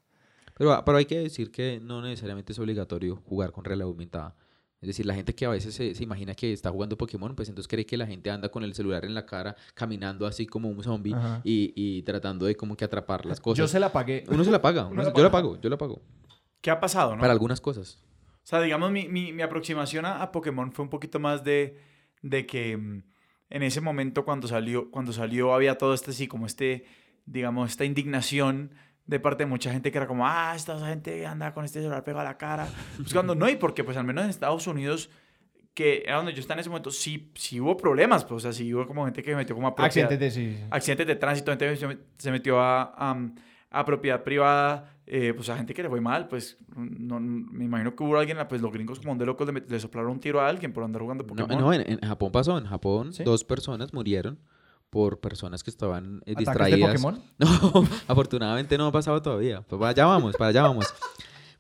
Pero, 0.56 0.82
pero 0.84 0.98
hay 0.98 1.06
que 1.06 1.20
decir 1.20 1.52
que 1.52 1.80
no 1.80 2.02
necesariamente 2.02 2.52
es 2.54 2.58
obligatorio 2.58 3.18
jugar 3.28 3.52
con 3.52 3.64
realidad 3.64 3.88
aumentada. 3.90 4.36
Es 4.80 4.88
decir, 4.88 5.06
la 5.08 5.16
gente 5.16 5.34
que 5.34 5.46
a 5.46 5.50
veces 5.50 5.74
se, 5.74 5.96
se 5.96 6.04
imagina 6.04 6.36
que 6.36 6.54
está 6.54 6.70
jugando 6.70 6.98
Pokémon, 6.98 7.36
pues 7.36 7.50
entonces 7.50 7.68
cree 7.68 7.86
que 7.86 7.98
la 7.98 8.06
gente 8.06 8.30
anda 8.30 8.50
con 8.50 8.64
el 8.64 8.76
celular 8.76 9.06
en 9.06 9.16
la 9.16 9.26
cara, 9.26 9.56
caminando 9.74 10.28
así 10.28 10.46
como 10.46 10.70
un 10.70 10.84
zombie 10.84 11.16
y, 11.44 11.74
y 11.76 12.04
tratando 12.04 12.46
de 12.46 12.56
como 12.56 12.78
que 12.78 12.86
atrapar 12.86 13.26
las 13.26 13.40
cosas. 13.40 13.58
Yo 13.58 13.68
se 13.68 13.80
la 13.80 13.92
pagué. 13.92 14.24
Uno 14.30 14.44
se 14.44 14.52
la 14.52 14.62
paga, 14.62 14.84
Uno 14.84 14.92
uno 14.92 15.04
la 15.04 15.10
se- 15.10 15.18
yo 15.18 15.24
la 15.24 15.32
pago, 15.32 15.60
yo 15.60 15.70
la 15.70 15.78
pago. 15.78 16.02
¿Qué 16.62 16.70
ha 16.70 16.80
pasado, 16.80 17.16
no? 17.16 17.22
Para 17.22 17.34
algunas 17.34 17.60
cosas. 17.60 18.04
O 18.36 18.50
sea, 18.50 18.62
digamos, 18.62 18.92
mi, 18.92 19.08
mi, 19.08 19.34
mi 19.34 19.42
aproximación 19.42 20.06
a, 20.06 20.22
a 20.22 20.32
Pokémon 20.32 20.72
fue 20.72 20.84
un 20.84 20.90
poquito 20.90 21.20
más 21.20 21.44
de, 21.44 21.80
de 22.22 22.46
que 22.46 22.78
mm, 22.78 23.04
en 23.50 23.64
ese 23.64 23.82
momento 23.82 24.26
cuando 24.26 24.48
salió, 24.48 24.92
cuando 24.92 25.12
salió 25.12 25.54
había 25.54 25.78
todo 25.78 25.94
este, 25.96 26.14
sí, 26.14 26.28
como 26.28 26.46
este, 26.46 26.86
digamos, 27.26 27.72
esta 27.72 27.84
indignación 27.84 28.72
de 29.08 29.20
parte 29.20 29.44
de 29.44 29.48
mucha 29.50 29.72
gente 29.72 29.92
que 29.92 29.98
era 29.98 30.06
como, 30.08 30.28
ah, 30.28 30.54
esta 30.56 30.78
gente 30.86 31.26
anda 31.26 31.54
con 31.54 31.64
este 31.66 31.80
celular 31.80 32.04
pegado 32.04 32.22
a 32.22 32.24
la 32.26 32.38
cara. 32.38 32.68
Buscando, 33.00 33.34
no, 33.36 33.50
y 33.50 33.56
porque 33.56 33.84
pues 33.84 33.96
al 33.98 34.04
menos 34.04 34.24
en 34.26 34.30
Estados 34.30 34.68
Unidos, 34.68 35.10
que 35.74 36.04
era 36.06 36.18
donde 36.18 36.34
yo 36.34 36.40
estaba 36.42 36.56
en 36.56 36.60
ese 36.62 36.70
momento, 36.70 36.92
sí, 36.92 37.32
sí 37.36 37.60
hubo 37.62 37.78
problemas, 37.78 38.26
pues, 38.26 38.38
o 38.38 38.40
sea, 38.42 38.54
sí 38.54 38.74
hubo 38.74 38.86
como 38.86 39.06
gente 39.06 39.24
que 39.24 39.32
se 39.32 39.36
metió 39.38 39.56
como 39.56 39.68
a 39.68 39.76
propiedad- 39.76 40.06
Accidentes 40.08 40.36
de 40.36 40.56
sí. 40.58 40.64
accidentes 40.70 41.08
de 41.08 41.16
tránsito, 41.16 41.52
gente 41.52 41.76
se 41.78 41.88
met- 41.88 42.00
se 42.18 42.32
metió 42.32 42.60
a, 42.60 42.82
a, 42.98 43.18
a 43.70 43.86
propiedad 43.86 44.24
privada, 44.24 44.94
eh, 45.06 45.34
pues 45.36 45.48
a 45.50 45.56
gente 45.56 45.74
que 45.74 45.84
le 45.84 45.90
fue 45.90 46.02
mal, 46.02 46.28
pues 46.28 46.58
no, 46.76 47.20
no- 47.20 47.20
me 47.52 47.64
imagino 47.64 47.96
que 47.96 48.04
hubo 48.04 48.18
alguien, 48.18 48.38
pues 48.50 48.60
los 48.62 48.72
gringos 48.74 49.00
como 49.00 49.16
de 49.16 49.26
locos 49.26 49.48
le, 49.54 49.62
le 49.62 49.80
soplaron 49.80 50.12
un 50.12 50.20
tiro 50.20 50.42
a 50.42 50.50
alguien 50.50 50.74
por 50.74 50.84
andar 50.84 51.02
jugando 51.02 51.24
No, 51.24 51.28
Pokémon. 51.28 51.58
no, 51.62 51.72
en, 51.74 51.82
en 51.90 52.00
Japón 52.00 52.32
pasó. 52.32 52.58
En 52.58 52.66
Japón, 52.66 53.14
¿Sí? 53.14 53.24
dos 53.24 53.44
personas 53.46 53.94
murieron 53.94 54.40
por 54.90 55.20
personas 55.20 55.64
que 55.64 55.70
estaban 55.70 56.22
eh, 56.26 56.32
¿Ataques 56.32 56.36
de 56.36 56.76
distraídas. 56.76 57.02
Pokémon? 57.02 57.24
No, 57.38 57.88
afortunadamente 58.08 58.78
no 58.78 58.88
ha 58.88 58.92
pasado 58.92 59.22
todavía. 59.22 59.62
Pues 59.62 59.80
para 59.80 59.92
allá 59.92 60.06
vamos, 60.06 60.36
para 60.36 60.50
allá 60.50 60.62
vamos. 60.64 60.86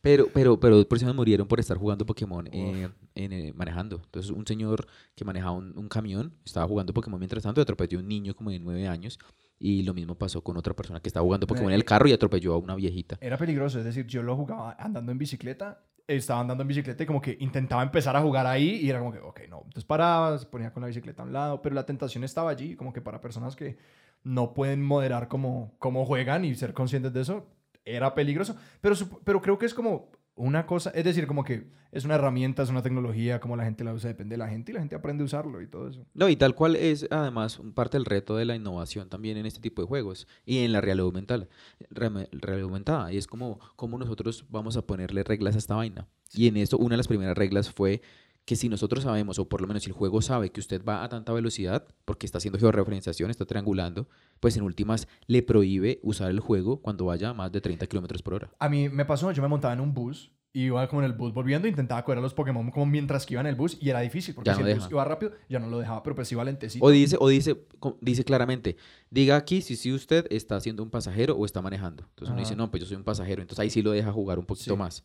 Pero, 0.01 0.27
pero, 0.33 0.59
pero 0.59 0.77
dos 0.77 0.85
personas 0.85 1.15
murieron 1.15 1.47
por 1.47 1.59
estar 1.59 1.77
jugando 1.77 2.05
Pokémon 2.05 2.47
eh, 2.47 2.89
en, 3.15 3.33
eh, 3.33 3.53
manejando. 3.53 3.99
Entonces, 4.05 4.31
un 4.31 4.45
señor 4.45 4.87
que 5.15 5.25
manejaba 5.25 5.51
un, 5.51 5.77
un 5.77 5.89
camión 5.89 6.33
estaba 6.45 6.67
jugando 6.67 6.93
Pokémon 6.93 7.19
mientras 7.19 7.43
tanto 7.43 7.59
y 7.59 7.63
atropelló 7.63 7.97
a 7.99 8.01
un 8.01 8.07
niño 8.07 8.35
como 8.35 8.51
de 8.51 8.59
nueve 8.59 8.87
años. 8.87 9.19
Y 9.59 9.81
lo 9.83 9.93
mismo 9.93 10.15
pasó 10.15 10.41
con 10.43 10.55
otra 10.55 10.75
persona 10.75 10.99
que 10.99 11.09
estaba 11.09 11.25
jugando 11.25 11.47
Pokémon 11.47 11.71
en 11.71 11.75
el 11.75 11.83
carro 11.83 12.07
y 12.07 12.13
atropelló 12.13 12.53
a 12.53 12.57
una 12.57 12.75
viejita. 12.75 13.17
Era 13.19 13.37
peligroso, 13.37 13.79
es 13.79 13.85
decir, 13.85 14.05
yo 14.05 14.21
lo 14.21 14.35
jugaba 14.35 14.75
andando 14.79 15.11
en 15.11 15.17
bicicleta, 15.17 15.83
estaba 16.07 16.39
andando 16.39 16.61
en 16.61 16.69
bicicleta 16.69 17.03
y 17.03 17.05
como 17.05 17.21
que 17.21 17.37
intentaba 17.39 17.83
empezar 17.83 18.15
a 18.15 18.21
jugar 18.21 18.47
ahí 18.47 18.77
y 18.77 18.89
era 18.89 18.99
como 18.99 19.11
que, 19.11 19.19
ok, 19.19 19.41
no, 19.49 19.57
entonces 19.57 19.83
paraba, 19.83 20.37
se 20.37 20.45
ponía 20.45 20.71
con 20.71 20.81
la 20.81 20.87
bicicleta 20.87 21.23
a 21.23 21.25
un 21.25 21.33
lado, 21.33 21.61
pero 21.61 21.75
la 21.75 21.85
tentación 21.85 22.23
estaba 22.23 22.49
allí, 22.49 22.75
como 22.75 22.93
que 22.93 23.01
para 23.01 23.19
personas 23.19 23.55
que 23.55 23.77
no 24.23 24.53
pueden 24.53 24.81
moderar 24.81 25.27
cómo, 25.27 25.75
cómo 25.79 26.05
juegan 26.05 26.45
y 26.45 26.55
ser 26.55 26.73
conscientes 26.73 27.13
de 27.13 27.21
eso, 27.21 27.47
era 27.83 28.13
peligroso, 28.15 28.55
pero, 28.81 28.95
pero 29.23 29.41
creo 29.41 29.57
que 29.57 29.65
es 29.65 29.73
como 29.73 30.11
una 30.37 30.65
cosa, 30.65 30.91
es 30.91 31.03
decir, 31.03 31.27
como 31.27 31.43
que 31.43 31.65
es 31.91 32.05
una 32.05 32.15
herramienta, 32.15 32.61
es 32.61 32.69
una 32.69 32.83
tecnología, 32.83 33.39
como 33.39 33.55
la 33.57 33.63
gente 33.63 33.83
la 33.83 33.93
usa, 33.93 34.07
depende 34.07 34.33
de 34.33 34.37
la 34.37 34.47
gente 34.47 34.71
y 34.71 34.75
la 34.75 34.79
gente 34.79 34.95
aprende 34.95 35.23
a 35.23 35.25
usarlo 35.25 35.61
y 35.61 35.67
todo 35.67 35.89
eso. 35.89 36.05
No, 36.13 36.29
y 36.29 36.35
tal 36.35 36.53
cual 36.53 36.75
es 36.75 37.07
además 37.09 37.59
parte 37.73 37.97
del 37.97 38.05
reto 38.05 38.35
de 38.35 38.45
la 38.45 38.55
innovación 38.55 39.09
también 39.09 39.37
en 39.37 39.45
este 39.45 39.59
tipo 39.59 39.81
de 39.81 39.87
juegos 39.87 40.27
y 40.45 40.59
en 40.59 40.71
la 40.71 40.81
realidad 40.81 41.05
aumentada. 41.05 41.47
realidad 41.89 42.61
aumentada. 42.61 43.11
Y 43.11 43.17
es 43.17 43.25
como, 43.25 43.59
como 43.75 43.97
nosotros 43.97 44.45
vamos 44.49 44.77
a 44.77 44.85
ponerle 44.85 45.23
reglas 45.23 45.55
a 45.55 45.57
esta 45.57 45.75
vaina. 45.75 46.07
Y 46.33 46.47
en 46.47 46.57
esto, 46.57 46.77
una 46.77 46.93
de 46.93 46.97
las 46.97 47.07
primeras 47.07 47.37
reglas 47.37 47.71
fue 47.71 48.01
que 48.47 48.55
si 48.55 48.69
nosotros 48.69 49.03
sabemos, 49.03 49.39
o 49.39 49.49
por 49.49 49.59
lo 49.59 49.67
menos 49.67 49.83
si 49.83 49.89
el 49.89 49.93
juego 49.93 50.21
sabe 50.21 50.51
que 50.51 50.61
usted 50.61 50.81
va 50.81 51.03
a 51.03 51.09
tanta 51.09 51.33
velocidad, 51.33 51.85
porque 52.05 52.25
está 52.25 52.37
haciendo 52.37 52.57
georreferenciación, 52.57 53.29
está 53.29 53.43
triangulando, 53.43 54.07
pues 54.39 54.55
en 54.55 54.63
últimas 54.63 55.09
le 55.25 55.43
prohíbe 55.43 55.99
usar 56.01 56.31
el 56.31 56.39
juego 56.39 56.81
cuando 56.81 57.03
vaya 57.03 57.31
a 57.31 57.33
más 57.33 57.51
de 57.51 57.59
30 57.59 57.85
kilómetros 57.87 58.21
por 58.23 58.35
hora. 58.35 58.49
A 58.59 58.69
mí 58.69 58.87
me 58.87 59.03
pasó, 59.03 59.29
yo 59.33 59.41
me 59.41 59.49
montaba 59.49 59.73
en 59.73 59.81
un 59.81 59.93
bus 59.93 60.31
y 60.53 60.61
iba 60.67 60.87
como 60.87 61.01
en 61.01 61.07
el 61.07 61.13
bus 61.17 61.33
volviendo, 61.33 61.67
intentaba 61.67 62.05
coger 62.05 62.19
a 62.19 62.21
los 62.21 62.33
Pokémon 62.33 62.71
como 62.71 62.85
mientras 62.85 63.25
que 63.25 63.33
iba 63.33 63.41
en 63.41 63.47
el 63.47 63.55
bus 63.55 63.77
y 63.81 63.89
era 63.89 63.99
difícil 63.99 64.33
porque 64.33 64.49
Ya 64.49 64.55
si 64.55 64.61
no 64.61 64.67
el 64.69 64.75
bus 64.75 64.87
iba 64.89 65.03
rápido, 65.03 65.33
ya 65.49 65.59
no 65.59 65.67
lo 65.67 65.79
dejaba, 65.79 66.01
pero 66.01 66.15
pues 66.15 66.31
iba 66.31 66.41
lentecito. 66.45 66.85
O 66.85 66.89
dice, 66.89 67.17
o 67.19 67.27
dice, 67.27 67.65
dice 67.99 68.23
claramente, 68.23 68.77
diga 69.09 69.35
aquí 69.35 69.61
si, 69.61 69.75
si 69.75 69.91
usted 69.91 70.25
está 70.29 70.57
siendo 70.61 70.83
un 70.83 70.89
pasajero 70.89 71.35
o 71.35 71.45
está 71.45 71.61
manejando. 71.61 72.05
Entonces 72.11 72.29
uno 72.31 72.39
dice, 72.39 72.53
Ajá. 72.53 72.59
no, 72.63 72.71
pues 72.71 72.79
yo 72.81 72.87
soy 72.87 72.95
un 72.95 73.03
pasajero. 73.03 73.41
Entonces 73.41 73.59
ahí 73.61 73.69
sí 73.69 73.81
lo 73.81 73.91
deja 73.91 74.09
jugar 74.13 74.39
un 74.39 74.45
poquito 74.45 74.71
Sí. 74.75 74.79
más. 74.79 75.03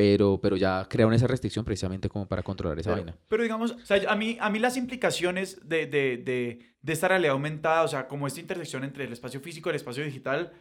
Pero, 0.00 0.38
pero 0.40 0.56
ya 0.56 0.86
crearon 0.88 1.12
esa 1.12 1.26
restricción 1.26 1.62
precisamente 1.64 2.08
como 2.08 2.26
para 2.26 2.42
controlar 2.42 2.78
esa 2.78 2.90
Pero, 2.94 3.02
vaina. 3.04 3.18
pero 3.28 3.42
digamos, 3.42 3.72
o 3.72 3.78
sea, 3.84 4.00
a 4.10 4.16
mí, 4.16 4.38
a 4.40 4.48
mí 4.48 4.58
las 4.58 4.76
implicaciones 4.78 5.60
de, 5.68 5.86
de, 5.86 6.16
de, 6.16 6.58
de 6.80 6.92
esta 6.92 7.08
realidad 7.08 7.32
aumentada, 7.32 7.82
o 7.82 7.88
sea, 7.88 8.08
como 8.08 8.26
esta 8.26 8.40
intersección 8.40 8.82
entre 8.84 9.04
el 9.04 9.12
espacio 9.12 9.40
físico 9.40 9.68
y 9.68 9.70
el 9.70 9.76
espacio 9.76 10.02
digital, 10.02 10.52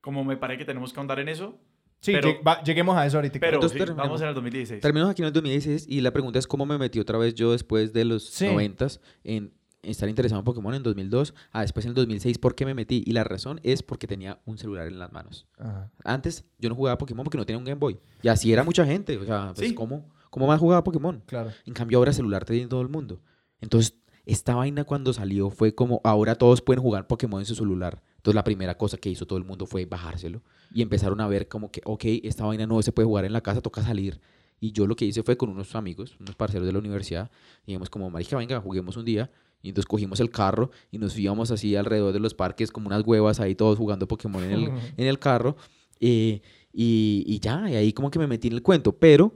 como 0.00 0.24
me 0.24 0.36
parece 0.38 0.58
que 0.60 0.64
tenemos 0.64 0.92
que 0.94 0.98
ahondar 1.00 1.18
en 1.20 1.28
eso, 1.28 1.58
sí, 2.00 2.12
pero- 2.12 2.28
lleg- 2.30 2.46
va- 2.46 2.62
lleguemos 2.62 2.96
a 2.96 3.04
eso 3.04 3.18
ahorita. 3.18 3.38
pero 3.38 3.56
Entonces 3.56 3.82
sí, 3.86 3.92
vamos 3.94 4.20
en 4.22 4.28
el 4.28 4.34
2016. 4.34 4.80
Terminamos 4.80 5.12
aquí 5.12 5.20
en 5.22 5.26
el 5.26 5.32
2016 5.34 5.86
y 5.88 6.00
la 6.00 6.10
pregunta 6.12 6.38
es 6.38 6.46
cómo 6.46 6.64
me 6.64 6.78
metí 6.78 6.98
otra 6.98 7.18
vez 7.18 7.34
yo 7.34 7.52
después 7.52 7.92
de 7.92 8.04
los 8.06 8.24
Sí. 8.24 8.46
90 8.46 8.86
en 9.24 9.52
estar 9.86 10.08
interesado 10.08 10.38
en 10.40 10.44
Pokémon 10.44 10.74
en 10.74 10.82
2002. 10.82 11.34
Ah, 11.52 11.62
después 11.62 11.84
en 11.86 11.90
el 11.90 11.94
2006, 11.94 12.38
¿por 12.38 12.54
qué 12.54 12.64
me 12.66 12.74
metí? 12.74 13.02
Y 13.06 13.12
la 13.12 13.24
razón 13.24 13.60
es 13.62 13.82
porque 13.82 14.06
tenía 14.06 14.40
un 14.44 14.58
celular 14.58 14.86
en 14.86 14.98
las 14.98 15.12
manos. 15.12 15.46
Ajá. 15.58 15.90
Antes 16.04 16.44
yo 16.58 16.68
no 16.68 16.74
jugaba 16.74 16.98
Pokémon 16.98 17.24
porque 17.24 17.38
no 17.38 17.46
tenía 17.46 17.58
un 17.58 17.64
Game 17.64 17.78
Boy. 17.78 17.98
Y 18.22 18.28
así 18.28 18.52
era 18.52 18.62
mucha 18.64 18.84
gente. 18.84 19.16
O 19.16 19.24
sea, 19.24 19.52
pues, 19.54 19.68
Sí. 19.68 19.74
¿cómo, 19.74 20.08
¿cómo 20.30 20.46
más 20.46 20.60
jugaba 20.60 20.82
Pokémon? 20.84 21.22
Claro. 21.26 21.50
En 21.64 21.74
cambio, 21.74 21.98
ahora 21.98 22.12
celular 22.12 22.44
tiene 22.44 22.66
todo 22.66 22.82
el 22.82 22.88
mundo. 22.88 23.20
Entonces, 23.60 23.94
esta 24.24 24.54
vaina 24.56 24.84
cuando 24.84 25.12
salió 25.12 25.50
fue 25.50 25.74
como 25.74 26.00
ahora 26.02 26.34
todos 26.34 26.60
pueden 26.60 26.82
jugar 26.82 27.06
Pokémon 27.06 27.40
en 27.40 27.46
su 27.46 27.54
celular. 27.54 28.02
Entonces, 28.16 28.34
la 28.34 28.44
primera 28.44 28.76
cosa 28.76 28.96
que 28.96 29.08
hizo 29.08 29.24
todo 29.26 29.38
el 29.38 29.44
mundo 29.44 29.66
fue 29.66 29.84
bajárselo. 29.86 30.42
Y 30.74 30.82
empezaron 30.82 31.20
a 31.20 31.28
ver 31.28 31.46
como 31.48 31.70
que, 31.70 31.80
ok, 31.84 32.02
esta 32.24 32.44
vaina 32.44 32.66
no 32.66 32.82
se 32.82 32.90
puede 32.90 33.06
jugar 33.06 33.24
en 33.24 33.32
la 33.32 33.40
casa, 33.40 33.60
toca 33.60 33.82
salir. 33.82 34.20
Y 34.58 34.72
yo 34.72 34.86
lo 34.86 34.96
que 34.96 35.04
hice 35.04 35.22
fue 35.22 35.36
con 35.36 35.50
unos 35.50 35.74
amigos, 35.76 36.16
unos 36.18 36.34
parceros 36.34 36.66
de 36.66 36.72
la 36.72 36.78
universidad, 36.78 37.30
digamos 37.66 37.90
como, 37.90 38.08
marica, 38.10 38.36
venga, 38.38 38.58
juguemos 38.60 38.96
un 38.96 39.04
día. 39.04 39.30
Y 39.66 39.70
entonces 39.70 39.86
cogimos 39.86 40.20
el 40.20 40.30
carro 40.30 40.70
y 40.90 40.98
nos 40.98 41.18
íbamos 41.18 41.50
así 41.50 41.74
alrededor 41.76 42.12
de 42.12 42.20
los 42.20 42.34
parques 42.34 42.70
como 42.70 42.86
unas 42.86 43.04
huevas 43.06 43.40
ahí 43.40 43.54
todos 43.54 43.76
jugando 43.78 44.06
Pokémon 44.08 44.42
en 44.44 44.52
el, 44.52 44.64
en 44.96 45.06
el 45.06 45.18
carro. 45.18 45.56
eh, 46.00 46.40
y, 46.72 47.24
y 47.26 47.40
ya, 47.40 47.68
y 47.70 47.74
ahí 47.74 47.92
como 47.92 48.10
que 48.10 48.18
me 48.18 48.26
metí 48.26 48.48
en 48.48 48.54
el 48.54 48.62
cuento, 48.62 48.92
pero 48.98 49.32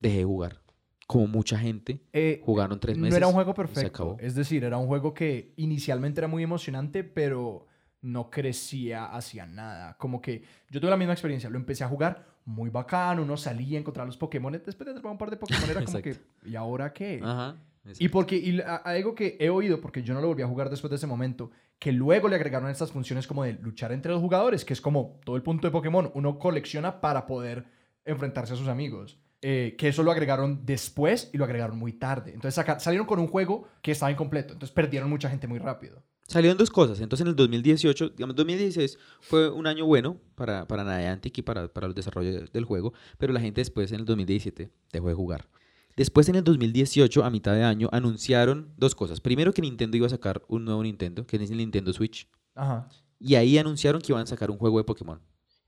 dejé 0.00 0.18
de 0.18 0.24
jugar. 0.24 0.60
Como 1.06 1.26
mucha 1.26 1.58
gente, 1.58 2.00
Eh, 2.12 2.40
jugaron 2.44 2.78
tres 2.80 2.96
no 2.96 3.02
meses. 3.02 3.16
era 3.16 3.26
un 3.26 3.34
juego 3.34 3.50
y 3.50 3.52
se 3.52 3.56
perfecto. 3.56 3.88
acabó. 4.04 4.16
Es 4.20 4.34
decir, 4.34 4.64
era 4.64 4.78
un 4.78 4.86
juego 4.86 5.12
que 5.12 5.52
inicialmente 5.56 6.20
era 6.20 6.28
muy 6.28 6.42
emocionante, 6.42 7.04
pero 7.04 7.66
no 8.00 8.30
crecía 8.30 9.04
hacia 9.06 9.44
nada. 9.44 9.96
Como 9.98 10.20
que 10.22 10.42
yo 10.70 10.80
tuve 10.80 10.88
la 10.90 10.96
misma 10.96 11.12
experiencia. 11.12 11.50
Lo 11.50 11.58
empecé 11.58 11.84
a 11.84 11.88
jugar 11.88 12.26
muy 12.46 12.70
bacano. 12.70 13.22
Uno 13.24 13.36
salía 13.36 13.76
a 13.76 13.80
encontrar 13.80 14.06
los 14.06 14.16
Pokémon. 14.16 14.52
Después 14.52 14.78
de 14.86 14.90
atrapar 14.92 15.12
un 15.12 15.18
par 15.18 15.30
de 15.30 15.36
Pokémon 15.36 15.68
era 15.68 15.84
como 15.84 16.00
que. 16.00 16.16
¿y 16.46 16.54
ahora 16.56 16.92
qué? 16.94 17.20
Ajá. 17.22 17.56
Y 17.98 18.08
porque 18.08 18.36
y 18.36 18.60
a- 18.60 18.76
algo 18.76 19.14
que 19.14 19.36
he 19.40 19.48
oído, 19.50 19.80
porque 19.80 20.02
yo 20.02 20.12
no 20.14 20.20
lo 20.20 20.28
volví 20.28 20.42
a 20.42 20.46
jugar 20.46 20.68
después 20.70 20.90
de 20.90 20.96
ese 20.96 21.06
momento, 21.06 21.50
que 21.78 21.92
luego 21.92 22.28
le 22.28 22.36
agregaron 22.36 22.68
estas 22.70 22.92
funciones 22.92 23.26
como 23.26 23.42
de 23.44 23.54
luchar 23.54 23.92
entre 23.92 24.12
los 24.12 24.20
jugadores, 24.20 24.64
que 24.64 24.74
es 24.74 24.80
como 24.80 25.18
todo 25.24 25.36
el 25.36 25.42
punto 25.42 25.66
de 25.66 25.72
Pokémon. 25.72 26.10
Uno 26.14 26.38
colecciona 26.38 27.00
para 27.00 27.26
poder 27.26 27.64
enfrentarse 28.04 28.52
a 28.52 28.56
sus 28.56 28.68
amigos. 28.68 29.18
Eh, 29.42 29.74
que 29.78 29.88
eso 29.88 30.02
lo 30.02 30.10
agregaron 30.12 30.66
después 30.66 31.30
y 31.32 31.38
lo 31.38 31.44
agregaron 31.44 31.78
muy 31.78 31.94
tarde. 31.94 32.32
Entonces 32.34 32.54
saca- 32.54 32.78
salieron 32.78 33.06
con 33.06 33.18
un 33.18 33.26
juego 33.28 33.66
que 33.80 33.92
estaba 33.92 34.12
incompleto. 34.12 34.52
Entonces 34.52 34.74
perdieron 34.74 35.08
mucha 35.08 35.30
gente 35.30 35.46
muy 35.46 35.58
rápido. 35.58 36.02
Salieron 36.26 36.58
dos 36.58 36.68
cosas. 36.70 37.00
Entonces, 37.00 37.22
en 37.22 37.28
el 37.28 37.36
2018, 37.36 38.10
digamos, 38.10 38.36
2016 38.36 38.98
fue 39.20 39.48
un 39.50 39.66
año 39.66 39.86
bueno 39.86 40.18
para, 40.34 40.68
para 40.68 40.84
Niantic 40.84 41.38
y 41.38 41.42
para, 41.42 41.66
para 41.68 41.86
el 41.86 41.94
desarrollo 41.94 42.44
del 42.52 42.64
juego, 42.66 42.92
pero 43.16 43.32
la 43.32 43.40
gente 43.40 43.62
después, 43.62 43.90
en 43.92 44.00
el 44.00 44.04
2017, 44.04 44.70
dejó 44.92 45.08
de 45.08 45.14
jugar. 45.14 45.48
Después, 45.96 46.28
en 46.28 46.36
el 46.36 46.44
2018, 46.44 47.24
a 47.24 47.30
mitad 47.30 47.54
de 47.54 47.64
año, 47.64 47.88
anunciaron 47.92 48.72
dos 48.76 48.94
cosas. 48.94 49.20
Primero, 49.20 49.52
que 49.52 49.62
Nintendo 49.62 49.96
iba 49.96 50.06
a 50.06 50.10
sacar 50.10 50.42
un 50.48 50.64
nuevo 50.64 50.82
Nintendo, 50.82 51.26
que 51.26 51.36
es 51.36 51.50
el 51.50 51.58
Nintendo 51.58 51.92
Switch. 51.92 52.28
Ajá. 52.54 52.88
Y 53.18 53.34
ahí 53.34 53.58
anunciaron 53.58 54.00
que 54.00 54.12
iban 54.12 54.22
a 54.22 54.26
sacar 54.26 54.50
un 54.50 54.58
juego 54.58 54.78
de 54.78 54.84
Pokémon. 54.84 55.20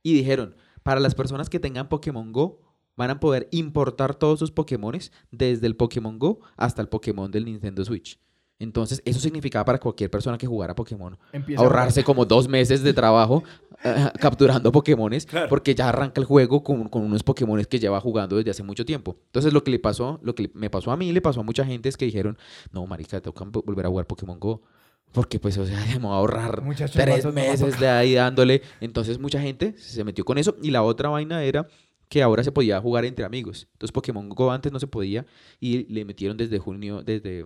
Y 0.03 0.15
dijeron, 0.15 0.57
para 0.83 1.01
las 1.01 1.15
personas 1.15 1.49
que 1.49 1.61
tengan 1.61 1.89
Pokémon 1.89 2.33
Go, 2.33 2.61
van 2.97 3.11
a 3.11 3.21
poder 3.21 3.49
importar 3.53 4.15
todos 4.15 4.39
sus 4.39 4.51
Pokémones 4.51 5.13
desde 5.31 5.67
el 5.67 5.77
Pokémon 5.77 6.19
Go 6.19 6.41
hasta 6.57 6.83
el 6.83 6.89
Pokémon 6.89 7.31
del 7.31 7.45
Nintendo 7.45 7.85
Switch. 7.85 8.19
Entonces, 8.59 9.03
eso 9.05 9.19
significaba 9.19 9.65
para 9.65 9.79
cualquier 9.81 10.09
persona 10.11 10.39
que 10.39 10.47
jugara 10.47 10.75
Pokémon 10.75 11.19
Empieza 11.33 11.61
a 11.61 11.65
ahorrarse 11.65 12.05
como 12.05 12.25
dos 12.25 12.47
meses 12.49 12.83
de 12.85 12.93
trabajo 12.93 13.43
eh, 13.83 14.09
capturando 14.21 14.71
Pokémones, 14.71 15.27
Claro. 15.27 15.49
porque 15.49 15.75
ya 15.75 15.89
arranca 15.89 16.21
el 16.21 16.27
juego 16.27 16.63
con, 16.63 16.89
con 16.89 17.03
unos 17.03 17.25
Pokémones 17.25 17.67
que 17.67 17.81
lleva 17.81 18.01
jugando 18.01 18.37
desde 18.37 18.53
hace 18.53 18.63
mucho 18.63 18.85
tiempo. 18.85 19.17
Entonces, 19.27 19.53
lo 19.53 19.65
que 19.65 19.73
le 19.73 19.81
pasó, 19.81 20.21
lo 20.23 20.35
que 20.37 20.51
me 20.55 20.71
pasó 20.71 20.93
a 20.93 20.97
mí, 20.97 21.11
le 21.13 21.21
pasó 21.21 21.41
a 21.41 21.43
mucha 21.43 21.65
gente 21.65 21.89
es 21.89 21.97
que 21.97 22.05
dijeron, 22.05 22.39
no, 22.71 22.87
marica, 22.87 23.21
toca 23.21 23.45
vo- 23.45 23.65
volver 23.65 23.87
a 23.87 23.89
jugar 23.89 24.07
Pokémon 24.07 24.39
Go. 24.39 24.63
Porque, 25.11 25.41
pues, 25.41 25.59
o 25.59 25.67
sea, 25.67 25.79
me 25.93 25.99
voy 25.99 26.13
a 26.13 26.15
ahorrar 26.15 26.63
Muchachos, 26.63 26.93
tres 27.03 27.27
va 27.27 27.33
meses 27.33 27.81
de 27.81 27.89
ahí 27.89 28.15
dándole. 28.15 28.63
Entonces, 28.81 29.19
mucha 29.19 29.41
gente 29.41 29.75
se 29.77 30.05
metió 30.05 30.25
con 30.25 30.39
eso. 30.39 30.57
Y 30.63 30.71
la 30.71 30.85
otra 30.85 31.09
vaina 31.09 31.43
era 31.43 31.67
que 32.09 32.23
ahora 32.23 32.45
se 32.45 32.53
podía 32.53 32.81
jugar 32.81 33.05
entre 33.05 33.25
amigos. 33.25 33.67
Entonces, 33.73 33.91
Pokémon 33.93 34.29
Go 34.29 34.53
antes 34.53 34.71
no 34.71 34.79
se 34.79 34.87
podía 34.87 35.27
y 35.59 35.93
le 35.93 36.05
metieron 36.05 36.37
desde 36.37 36.59
junio, 36.61 37.03
desde 37.03 37.45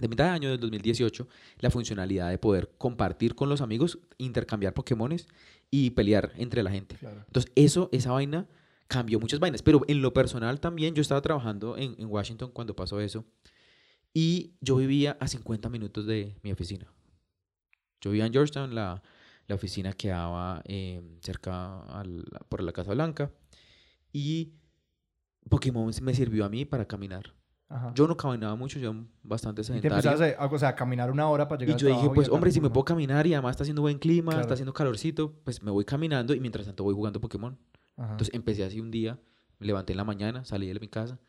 de 0.00 0.08
mitad 0.08 0.24
de 0.24 0.30
año 0.30 0.50
del 0.50 0.58
2018, 0.60 1.28
la 1.58 1.70
funcionalidad 1.70 2.30
de 2.30 2.38
poder 2.38 2.72
compartir 2.78 3.34
con 3.34 3.48
los 3.48 3.60
amigos, 3.60 3.98
intercambiar 4.18 4.74
Pokémones 4.74 5.28
y 5.70 5.90
pelear 5.90 6.32
entre 6.36 6.62
la 6.62 6.70
gente. 6.70 6.96
Claro. 6.96 7.22
Entonces, 7.26 7.52
eso, 7.54 7.88
esa 7.92 8.10
vaina 8.12 8.48
cambió 8.88 9.20
muchas 9.20 9.38
vainas. 9.40 9.62
Pero 9.62 9.82
en 9.86 10.02
lo 10.02 10.12
personal 10.12 10.58
también, 10.58 10.94
yo 10.94 11.02
estaba 11.02 11.20
trabajando 11.20 11.76
en, 11.76 11.94
en 11.98 12.06
Washington 12.06 12.50
cuando 12.52 12.74
pasó 12.74 12.98
eso. 13.00 13.24
Y 14.12 14.54
yo 14.60 14.74
vivía 14.76 15.16
a 15.20 15.28
50 15.28 15.68
minutos 15.68 16.06
de 16.06 16.34
mi 16.42 16.50
oficina. 16.50 16.86
Yo 18.00 18.10
vivía 18.10 18.26
en 18.26 18.32
Georgetown, 18.32 18.74
la, 18.74 19.02
la 19.46 19.54
oficina 19.54 19.92
quedaba 19.92 20.62
eh, 20.64 21.00
cerca 21.20 21.82
al- 21.82 22.24
por 22.48 22.62
la 22.62 22.72
Casa 22.72 22.92
Blanca. 22.94 23.30
Y 24.12 24.54
Pokémon 25.48 25.92
me 26.02 26.14
sirvió 26.14 26.44
a 26.44 26.48
mí 26.48 26.64
para 26.64 26.86
caminar. 26.86 27.34
Ajá. 27.72 27.92
Yo 27.94 28.06
no 28.08 28.16
caminaba 28.16 28.56
mucho, 28.56 28.78
yo 28.80 28.92
bastante 29.22 29.62
y 29.62 29.64
te 29.64 29.72
sedentario. 29.88 30.10
a, 30.38 30.46
o 30.46 30.58
sea, 30.58 30.68
a 30.70 30.74
caminar 30.74 31.10
una 31.10 31.28
hora 31.28 31.46
para 31.48 31.62
Y 31.62 31.66
llegar 31.66 31.76
al 31.76 31.80
yo 31.80 31.88
dije, 31.88 32.10
pues 32.14 32.28
hombre, 32.28 32.50
si 32.50 32.60
me 32.60 32.68
puedo 32.68 32.84
caminar 32.84 33.26
y 33.28 33.32
además 33.32 33.52
está 33.52 33.62
haciendo 33.62 33.80
buen 33.82 33.98
clima, 33.98 34.30
Claro. 34.32 34.40
está 34.42 34.54
haciendo 34.54 34.72
calorcito, 34.74 35.32
pues 35.44 35.62
me 35.62 35.70
voy 35.70 35.84
caminando 35.84 36.34
y 36.34 36.40
mientras 36.40 36.66
tanto 36.66 36.82
voy 36.84 36.94
jugando 36.94 37.20
Pokémon. 37.20 37.56
Ajá. 37.96 38.10
Entonces 38.12 38.34
empecé 38.34 38.64
así 38.64 38.80
un 38.80 38.90
día, 38.90 39.18
me 39.60 39.66
levanté 39.68 39.92
en 39.92 39.98
la 39.98 40.04
mañana, 40.04 40.44
salí 40.44 40.66
de 40.66 40.80
mi 40.80 40.88
casa, 40.88 41.20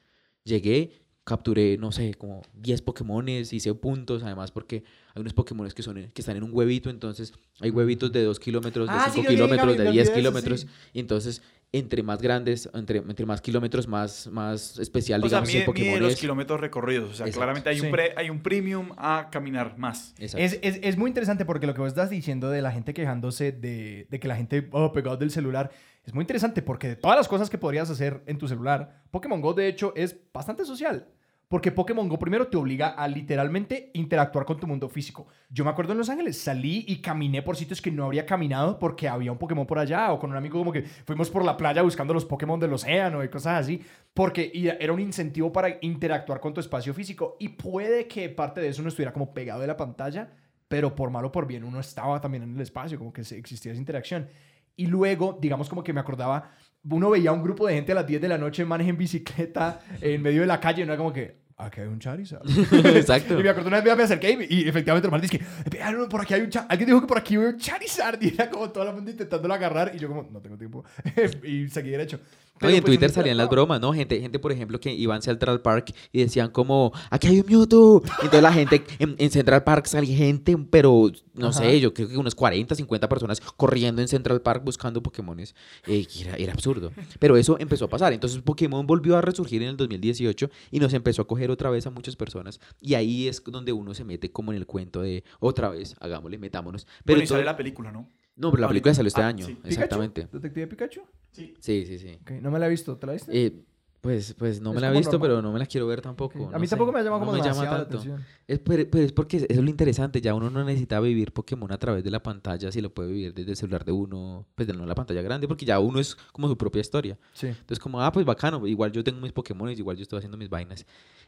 llegué, 0.44 0.92
capturé, 1.24 1.78
no 1.78 1.92
sé, 1.92 2.16
como 2.16 2.42
10 2.56 2.82
Pokémones, 2.82 3.54
hice 3.54 3.74
puntos, 3.76 4.24
además 4.24 4.52
porque 4.52 4.84
hay 5.14 5.22
unos 5.22 5.34
Pokémones 5.34 5.76
que, 5.76 5.84
son, 5.84 6.00
en- 6.00 6.12
que 6.12 6.22
están 6.24 6.38
en 6.38 6.44
un 6.44 6.50
huevito, 6.52 6.90
entonces 6.90 7.34
hay 7.60 7.70
huevitos 7.70 8.12
de 8.12 8.24
2 8.24 8.40
kilómetros, 8.40 8.88
de 8.90 8.96
Ah, 8.96 9.06
sí, 9.06 9.12
5 9.22 9.28
creo 9.28 9.30
que 9.30 9.36
kilómetros, 9.36 9.68
me 9.68 9.74
de 9.74 9.80
olvidé 9.90 9.92
10 9.92 10.08
de 10.08 10.12
eso, 10.14 10.20
kilómetros, 10.20 10.62
sí. 10.62 10.68
y 10.94 11.00
entonces 11.00 11.44
entre 11.74 12.04
más 12.04 12.22
grandes, 12.22 12.70
entre, 12.74 12.98
entre 13.00 13.26
más 13.26 13.40
kilómetros, 13.42 13.88
más, 13.88 14.28
más 14.28 14.78
especial, 14.78 15.24
O 15.24 15.30
sea, 15.30 15.40
digamos, 15.42 15.50
el 15.50 15.54
mide, 15.56 15.60
mide 15.60 15.66
Pokémon 15.66 16.00
los 16.04 16.14
es. 16.14 16.20
kilómetros 16.20 16.60
recorridos. 16.60 17.12
O 17.12 17.14
sea, 17.14 17.26
Exacto. 17.28 17.40
claramente 17.40 17.70
hay, 17.70 17.80
Sí. 17.80 17.86
un 17.86 17.92
pre- 17.94 18.14
hay 18.18 18.30
un 18.30 18.42
premium 18.44 18.90
a 18.98 19.30
caminar 19.32 19.78
más. 19.78 20.14
Exacto. 20.20 20.44
Es, 20.46 20.60
es, 20.62 20.80
es 20.84 20.98
muy 20.98 21.10
interesante 21.10 21.46
porque 21.46 21.68
lo 21.68 21.74
que 21.74 21.80
vos 21.80 21.88
estás 21.88 22.10
diciendo 22.10 22.50
de 22.50 22.62
la 22.62 22.72
gente 22.72 22.94
quejándose 22.94 23.54
de, 23.54 24.06
de 24.10 24.20
que 24.20 24.28
la 24.28 24.36
gente 24.36 24.68
oh, 24.72 24.92
pegado 24.92 25.16
del 25.16 25.32
celular 25.32 25.72
es 26.04 26.14
muy 26.14 26.24
interesante 26.24 26.62
porque 26.62 26.90
de 26.90 26.96
todas 26.98 27.16
las 27.16 27.28
cosas 27.30 27.50
que 27.50 27.58
podrías 27.58 27.90
hacer 27.90 28.22
en 28.26 28.38
tu 28.38 28.48
celular, 28.50 29.04
Pokémon 29.12 29.40
Go 29.40 29.54
de 29.54 29.68
hecho 29.68 29.94
es 29.96 30.18
bastante 30.34 30.66
social. 30.66 31.08
Porque 31.52 31.70
Pokémon 31.74 32.08
Go 32.08 32.18
primero 32.18 32.48
te 32.48 32.56
obliga 32.56 32.92
a 32.92 33.10
literalmente 33.10 33.92
interactuar 33.94 34.46
con 34.46 34.58
tu 34.58 34.68
mundo 34.68 34.88
físico. 34.88 35.28
Yo 35.50 35.66
me 35.66 35.70
acuerdo 35.70 35.92
en 35.92 35.98
Los 35.98 36.08
Ángeles, 36.08 36.40
salí 36.40 36.86
y 36.88 37.02
caminé 37.02 37.42
por 37.42 37.58
sitios 37.58 37.82
que 37.82 37.92
no 37.92 38.06
habría 38.06 38.26
caminado 38.26 38.80
porque 38.80 39.10
había 39.10 39.34
un 39.34 39.38
Pokémon 39.38 39.68
por 39.68 39.78
allá 39.78 40.14
o 40.14 40.18
con 40.18 40.30
un 40.30 40.38
amigo 40.38 40.58
como 40.58 40.72
que 40.72 40.84
fuimos 40.84 41.30
por 41.30 41.44
la 41.44 41.58
playa 41.58 41.82
buscando 41.82 42.14
los 42.14 42.24
Pokémon 42.24 42.58
del 42.58 42.72
océano 42.72 43.22
y 43.22 43.28
cosas 43.28 43.66
así. 43.66 43.84
Porque 44.14 44.50
era 44.80 44.94
un 44.94 45.02
incentivo 45.02 45.52
para 45.52 45.78
interactuar 45.82 46.40
con 46.40 46.54
tu 46.54 46.62
espacio 46.62 46.94
físico 46.94 47.36
y 47.38 47.50
puede 47.50 48.08
que 48.08 48.30
parte 48.30 48.62
de 48.62 48.70
eso 48.70 48.82
no 48.82 48.88
estuviera 48.88 49.12
como 49.12 49.34
pegado 49.34 49.60
de 49.60 49.68
la 49.68 49.76
pantalla, 49.76 50.32
pero 50.70 50.96
por 50.96 51.10
mal 51.10 51.26
o 51.26 51.34
por 51.34 51.48
bien 51.48 51.66
uno 51.66 51.82
estaba 51.82 52.22
también 52.22 52.44
en 52.44 52.56
el 52.56 52.62
espacio, 52.62 52.98
como 52.98 53.12
que 53.12 53.24
existía 53.24 53.74
esa 53.74 53.82
interacción. 53.82 54.30
Y 54.78 54.88
luego, 54.88 55.38
digamos 55.42 55.68
como 55.68 55.84
que 55.84 55.92
me 55.92 56.00
acordaba, 56.00 56.52
uno 56.90 57.10
veía 57.10 57.34
un 57.34 57.44
grupo 57.44 57.68
de 57.68 57.74
gente 57.74 57.92
a 57.92 57.96
las 57.96 58.08
10 58.08 58.22
de 58.22 58.30
la 58.30 58.38
noche, 58.38 58.64
manes 58.64 58.88
en 58.88 58.98
bicicleta, 58.98 59.82
en 60.00 60.22
medio 60.22 60.42
de 60.42 60.48
la 60.48 60.62
calle, 60.62 60.80
y 60.80 60.84
uno 60.84 60.94
era 60.94 60.98
como 60.98 61.12
que, 61.12 61.41
aquí 61.62 61.82
hay 61.82 61.88
un 61.88 62.00
Charizard. 62.00 62.42
Exacto. 62.96 63.40
Y 63.40 63.44
me 63.44 63.50
acuerdo 63.50 63.68
una 63.70 63.82
vez 63.82 63.96
me 63.98 64.04
acerqué 64.04 64.48
y, 64.50 64.64
y 64.64 64.68
efectivamente 64.68 65.08
el 65.08 65.12
man 65.12 65.22
dice 65.22 65.38
que, 65.38 65.46
"Vea, 65.70 65.92
no, 65.92 66.08
por 66.10 66.22
aquí 66.22 66.34
hay 66.34 66.42
un 66.42 66.50
Charizard. 66.50 66.72
Alguien 66.72 66.88
dijo 66.88 67.02
que 67.02 67.08
por 67.08 67.18
aquí 67.18 67.36
hay 67.36 67.44
un 67.46 67.58
Charizard. 67.58 68.22
Y 68.24 68.34
era 68.34 68.50
como 68.50 68.70
toda 68.70 68.86
la 68.88 68.94
gente 68.94 69.12
intentándolo 69.12 69.54
agarrar. 69.54 69.92
Y 69.96 70.00
yo 70.00 70.08
como, 70.08 70.24
no 70.32 70.40
tengo 70.42 70.58
tiempo. 70.58 70.84
y 71.44 71.68
seguí 71.70 71.90
derecho. 71.92 72.20
Oye, 72.62 72.78
en 72.78 72.82
pues, 72.82 72.92
Twitter 72.92 73.10
salían 73.10 73.38
las 73.38 73.50
bromas, 73.50 73.80
¿no? 73.82 73.94
Gente, 73.94 74.20
gente, 74.20 74.40
por 74.40 74.52
ejemplo, 74.52 74.80
que 74.80 74.94
iba 74.94 75.16
en 75.16 75.22
Central 75.22 75.62
Park 75.62 75.94
y 76.12 76.22
decían 76.22 76.52
como, 76.52 76.92
aquí 77.10 77.28
hay 77.28 77.40
un 77.40 77.46
Mewtwo. 77.48 78.02
Y 78.22 78.26
entonces 78.26 78.42
la 78.42 78.54
gente 78.54 78.84
en, 79.00 79.16
en 79.18 79.32
Central 79.32 79.64
Park 79.64 79.88
salía 79.88 80.16
gente, 80.16 80.56
pero 80.70 81.12
no 81.34 81.48
Ajá. 81.48 81.60
sé, 81.60 81.80
yo 81.80 81.94
creo 81.94 82.08
que 82.08 82.18
unas 82.18 82.36
40, 82.36 82.76
50 82.76 83.10
personas 83.10 83.42
corriendo 83.42 84.02
en 84.02 84.08
Central 84.08 84.42
Park 84.42 84.64
buscando 84.64 85.02
Pokémones. 85.02 85.56
Eh, 85.88 86.06
y 86.14 86.22
era, 86.22 86.36
era 86.36 86.54
absurdo. 86.54 86.92
Pero 87.20 87.38
eso 87.38 87.58
empezó 87.60 87.86
a 87.86 87.90
pasar. 87.90 88.14
Entonces 88.14 88.42
Pokémon 88.42 88.86
volvió 88.86 89.18
a 89.18 89.22
resurgir 89.22 89.62
en 89.64 89.70
el 89.70 89.78
2018 89.78 90.50
y 90.72 90.80
nos 90.80 90.94
empezó 90.94 91.22
a 91.22 91.28
coger 91.28 91.52
otra 91.52 91.70
vez 91.70 91.88
a 91.88 91.90
muchas 91.90 92.16
personas. 92.16 92.60
Y 92.80 92.94
ahí 92.96 93.28
es 93.28 93.44
donde 93.46 93.72
uno 93.72 93.94
se 93.94 94.04
mete 94.04 94.32
como 94.32 94.52
en 94.52 94.58
el 94.58 94.66
cuento 94.66 95.02
de 95.02 95.24
otra 95.40 95.70
vez, 95.70 95.96
hagámosle, 96.00 96.38
metámonos. 96.38 96.86
Pero 97.06 97.18
Pero 97.18 97.24
y 97.24 97.28
sale 97.28 97.44
la 97.44 97.58
película, 97.58 97.92
¿no? 97.92 98.08
No, 98.42 98.52
pero 98.52 98.62
la 98.62 98.68
película 98.68 98.90
ahorita. 98.92 98.96
salió 98.96 99.08
este 99.08 99.22
Ah, 99.22 99.28
año. 99.28 99.46
sí. 99.46 99.54
¿Pikachu? 99.54 99.70
Exactamente. 99.70 100.28
¿Detective 100.32 100.68
Pikachu? 100.68 101.02
Sí. 101.32 101.54
Sí, 101.60 101.86
sí, 101.86 102.00
sí. 102.00 102.18
No 102.42 102.52
me 102.52 102.60
la 102.60 102.68
he 102.68 102.70
visto. 102.70 102.98
¿Te 102.98 103.08
la 103.08 103.14
viste? 103.14 103.32
Eh, 103.46 103.54
pues, 104.02 104.34
pues 104.34 104.60
no 104.62 104.72
Es 104.72 104.76
me 104.76 104.82
la 104.82 104.88
he 104.90 104.92
visto, 104.98 105.12
normal. 105.12 105.30
pero 105.30 105.42
no 105.44 105.54
me 105.54 105.60
la 105.60 105.68
quiero 105.68 105.86
ver 105.86 106.02
tampoco. 106.02 106.50
No 106.50 106.56
A 106.56 106.58
mí 106.58 106.66
sé, 106.66 106.72
tampoco 106.72 106.92
me 106.92 107.00
ha 107.00 107.04
llamado 107.04 107.20
no 107.20 107.26
como 107.28 107.38
me 107.38 107.44
llama 107.48 107.54
demasiado 107.62 107.78
la 107.78 107.84
tanto. 107.84 107.98
atención. 108.00 108.26
Es, 108.48 108.58
pero, 108.58 108.84
pero 108.90 109.04
es 109.06 109.12
porque 109.12 109.38
eso 109.38 109.46
es 109.48 109.58
lo 109.58 109.70
interesante, 109.70 110.20
ya 110.22 110.34
uno 110.34 110.50
no 110.50 110.64
necesita 110.64 111.00
vivir 111.00 111.32
Pokémon 111.32 111.72
a 111.72 111.78
través 111.78 112.04
de 112.04 112.10
la 112.10 112.24
pantalla, 112.24 112.72
si 112.72 112.82
lo 112.82 112.92
puede 112.92 113.10
vivir 113.12 113.34
desde 113.36 113.52
el 113.52 113.58
celular 113.58 113.86
de 113.86 113.92
uno, 113.92 114.48
pues 114.56 114.68
de 114.68 114.74
no 114.74 114.88
la 114.88 114.96
pantalla 114.96 115.22
grande, 115.22 115.48
porque 115.48 115.66
ya 115.66 115.80
uno 115.80 116.00
es 116.00 116.16
como 116.32 116.48
su 116.48 116.58
propia 116.58 116.80
historia. 116.82 117.20
Sí. 117.34 117.46
Entonces 117.46 117.78
como, 117.78 118.02
ah, 118.02 118.12
pues 118.12 118.26
bacano, 118.26 118.66
igual 118.66 118.92
yo 118.92 119.04
tengo 119.04 119.22
mis 119.22 119.34
Pokémon, 119.34 119.70
igual 119.70 119.96
yo 119.98 120.02
estoy 120.02 120.18
haciendo 120.18 120.36
mis 120.36 120.50
vainas. 120.50 120.84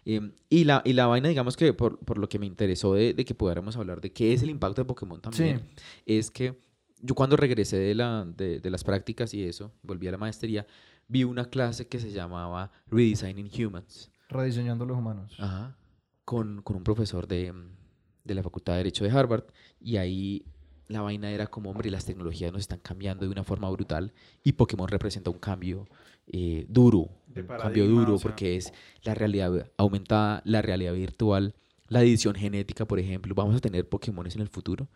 Eh, 0.06 0.32
y, 0.50 0.64
la, 0.64 0.82
y 0.84 0.94
la 0.94 1.06
vaina, 1.06 1.30
digamos 1.30 1.56
que 1.56 1.74
por, 1.74 2.00
por 2.00 2.18
lo 2.18 2.28
que 2.28 2.40
me 2.40 2.48
interesó 2.48 2.96
de, 2.96 3.14
de 3.14 3.24
que 3.24 3.36
pudiéramos 3.36 3.78
hablar 3.78 4.02
de 4.02 4.12
qué 4.12 4.34
es 4.34 4.42
el 4.42 4.50
impacto 4.50 4.82
de 4.82 4.86
Pokémon 4.86 5.22
también, 5.22 5.62
es 6.08 6.32
que 6.32 6.58
yo 7.04 7.16
cuando 7.16 7.36
regresé 7.36 7.78
de, 7.78 7.94
la, 7.94 8.26
de, 8.26 8.60
de 8.60 8.70
las 8.70 8.84
prácticas 8.84 9.34
y 9.34 9.44
eso, 9.44 9.74
volví 9.84 10.08
a 10.08 10.12
la 10.12 10.18
maestría, 10.18 10.66
vi 11.10 11.26
una 11.26 11.46
clase 11.46 11.86
que 11.86 12.00
se 12.00 12.12
llamaba 12.12 12.72
Redesigning 12.88 13.52
Humans. 13.54 14.10
Rediseñando 14.30 14.86
los 14.86 14.98
humanos. 14.98 15.36
Ajá. 15.38 15.76
Con, 16.24 16.62
con 16.62 16.78
un 16.78 16.84
profesor 16.84 17.28
de, 17.28 17.52
mm, 17.52 17.76
de 18.24 18.34
la 18.34 18.42
Facultad 18.42 18.74
de 18.74 18.78
Derecho 18.78 19.04
de 19.04 19.12
Harvard. 19.12 19.44
Y 19.82 19.98
ahí 19.98 20.46
la 20.88 21.02
vaina 21.02 21.30
era 21.30 21.48
como, 21.48 21.72
hombre, 21.72 21.92
las 21.92 22.06
tecnologías 22.06 22.54
nos 22.54 22.62
están 22.62 22.80
cambiando 22.80 23.26
de 23.26 23.32
una 23.32 23.44
forma 23.44 23.70
brutal. 23.70 24.14
Y 24.42 24.54
Pokémon 24.54 24.88
representa 24.88 25.30
un 25.30 25.40
cambio 25.40 25.90
eh, 26.28 26.66
duro. 26.70 27.10
De 27.28 27.42
un 27.42 27.48
cambio 27.48 27.86
duro 27.86 28.16
o 28.16 28.18
sea. 28.18 28.30
porque 28.30 28.56
es 28.56 28.72
la 29.04 29.14
realidad 29.14 29.70
aumentada, 29.76 30.42
la 30.46 30.62
realidad 30.62 30.94
virtual. 30.94 31.54
la 31.90 32.02
edición 32.02 32.34
genética, 32.36 32.86
por 32.86 32.98
ejemplo, 32.98 33.36
¿vamos 33.36 33.58
a 33.58 33.60
tener 33.60 33.90
Pokémones 33.90 34.36
en 34.36 34.42
el 34.42 34.48
futuro? 34.48 34.88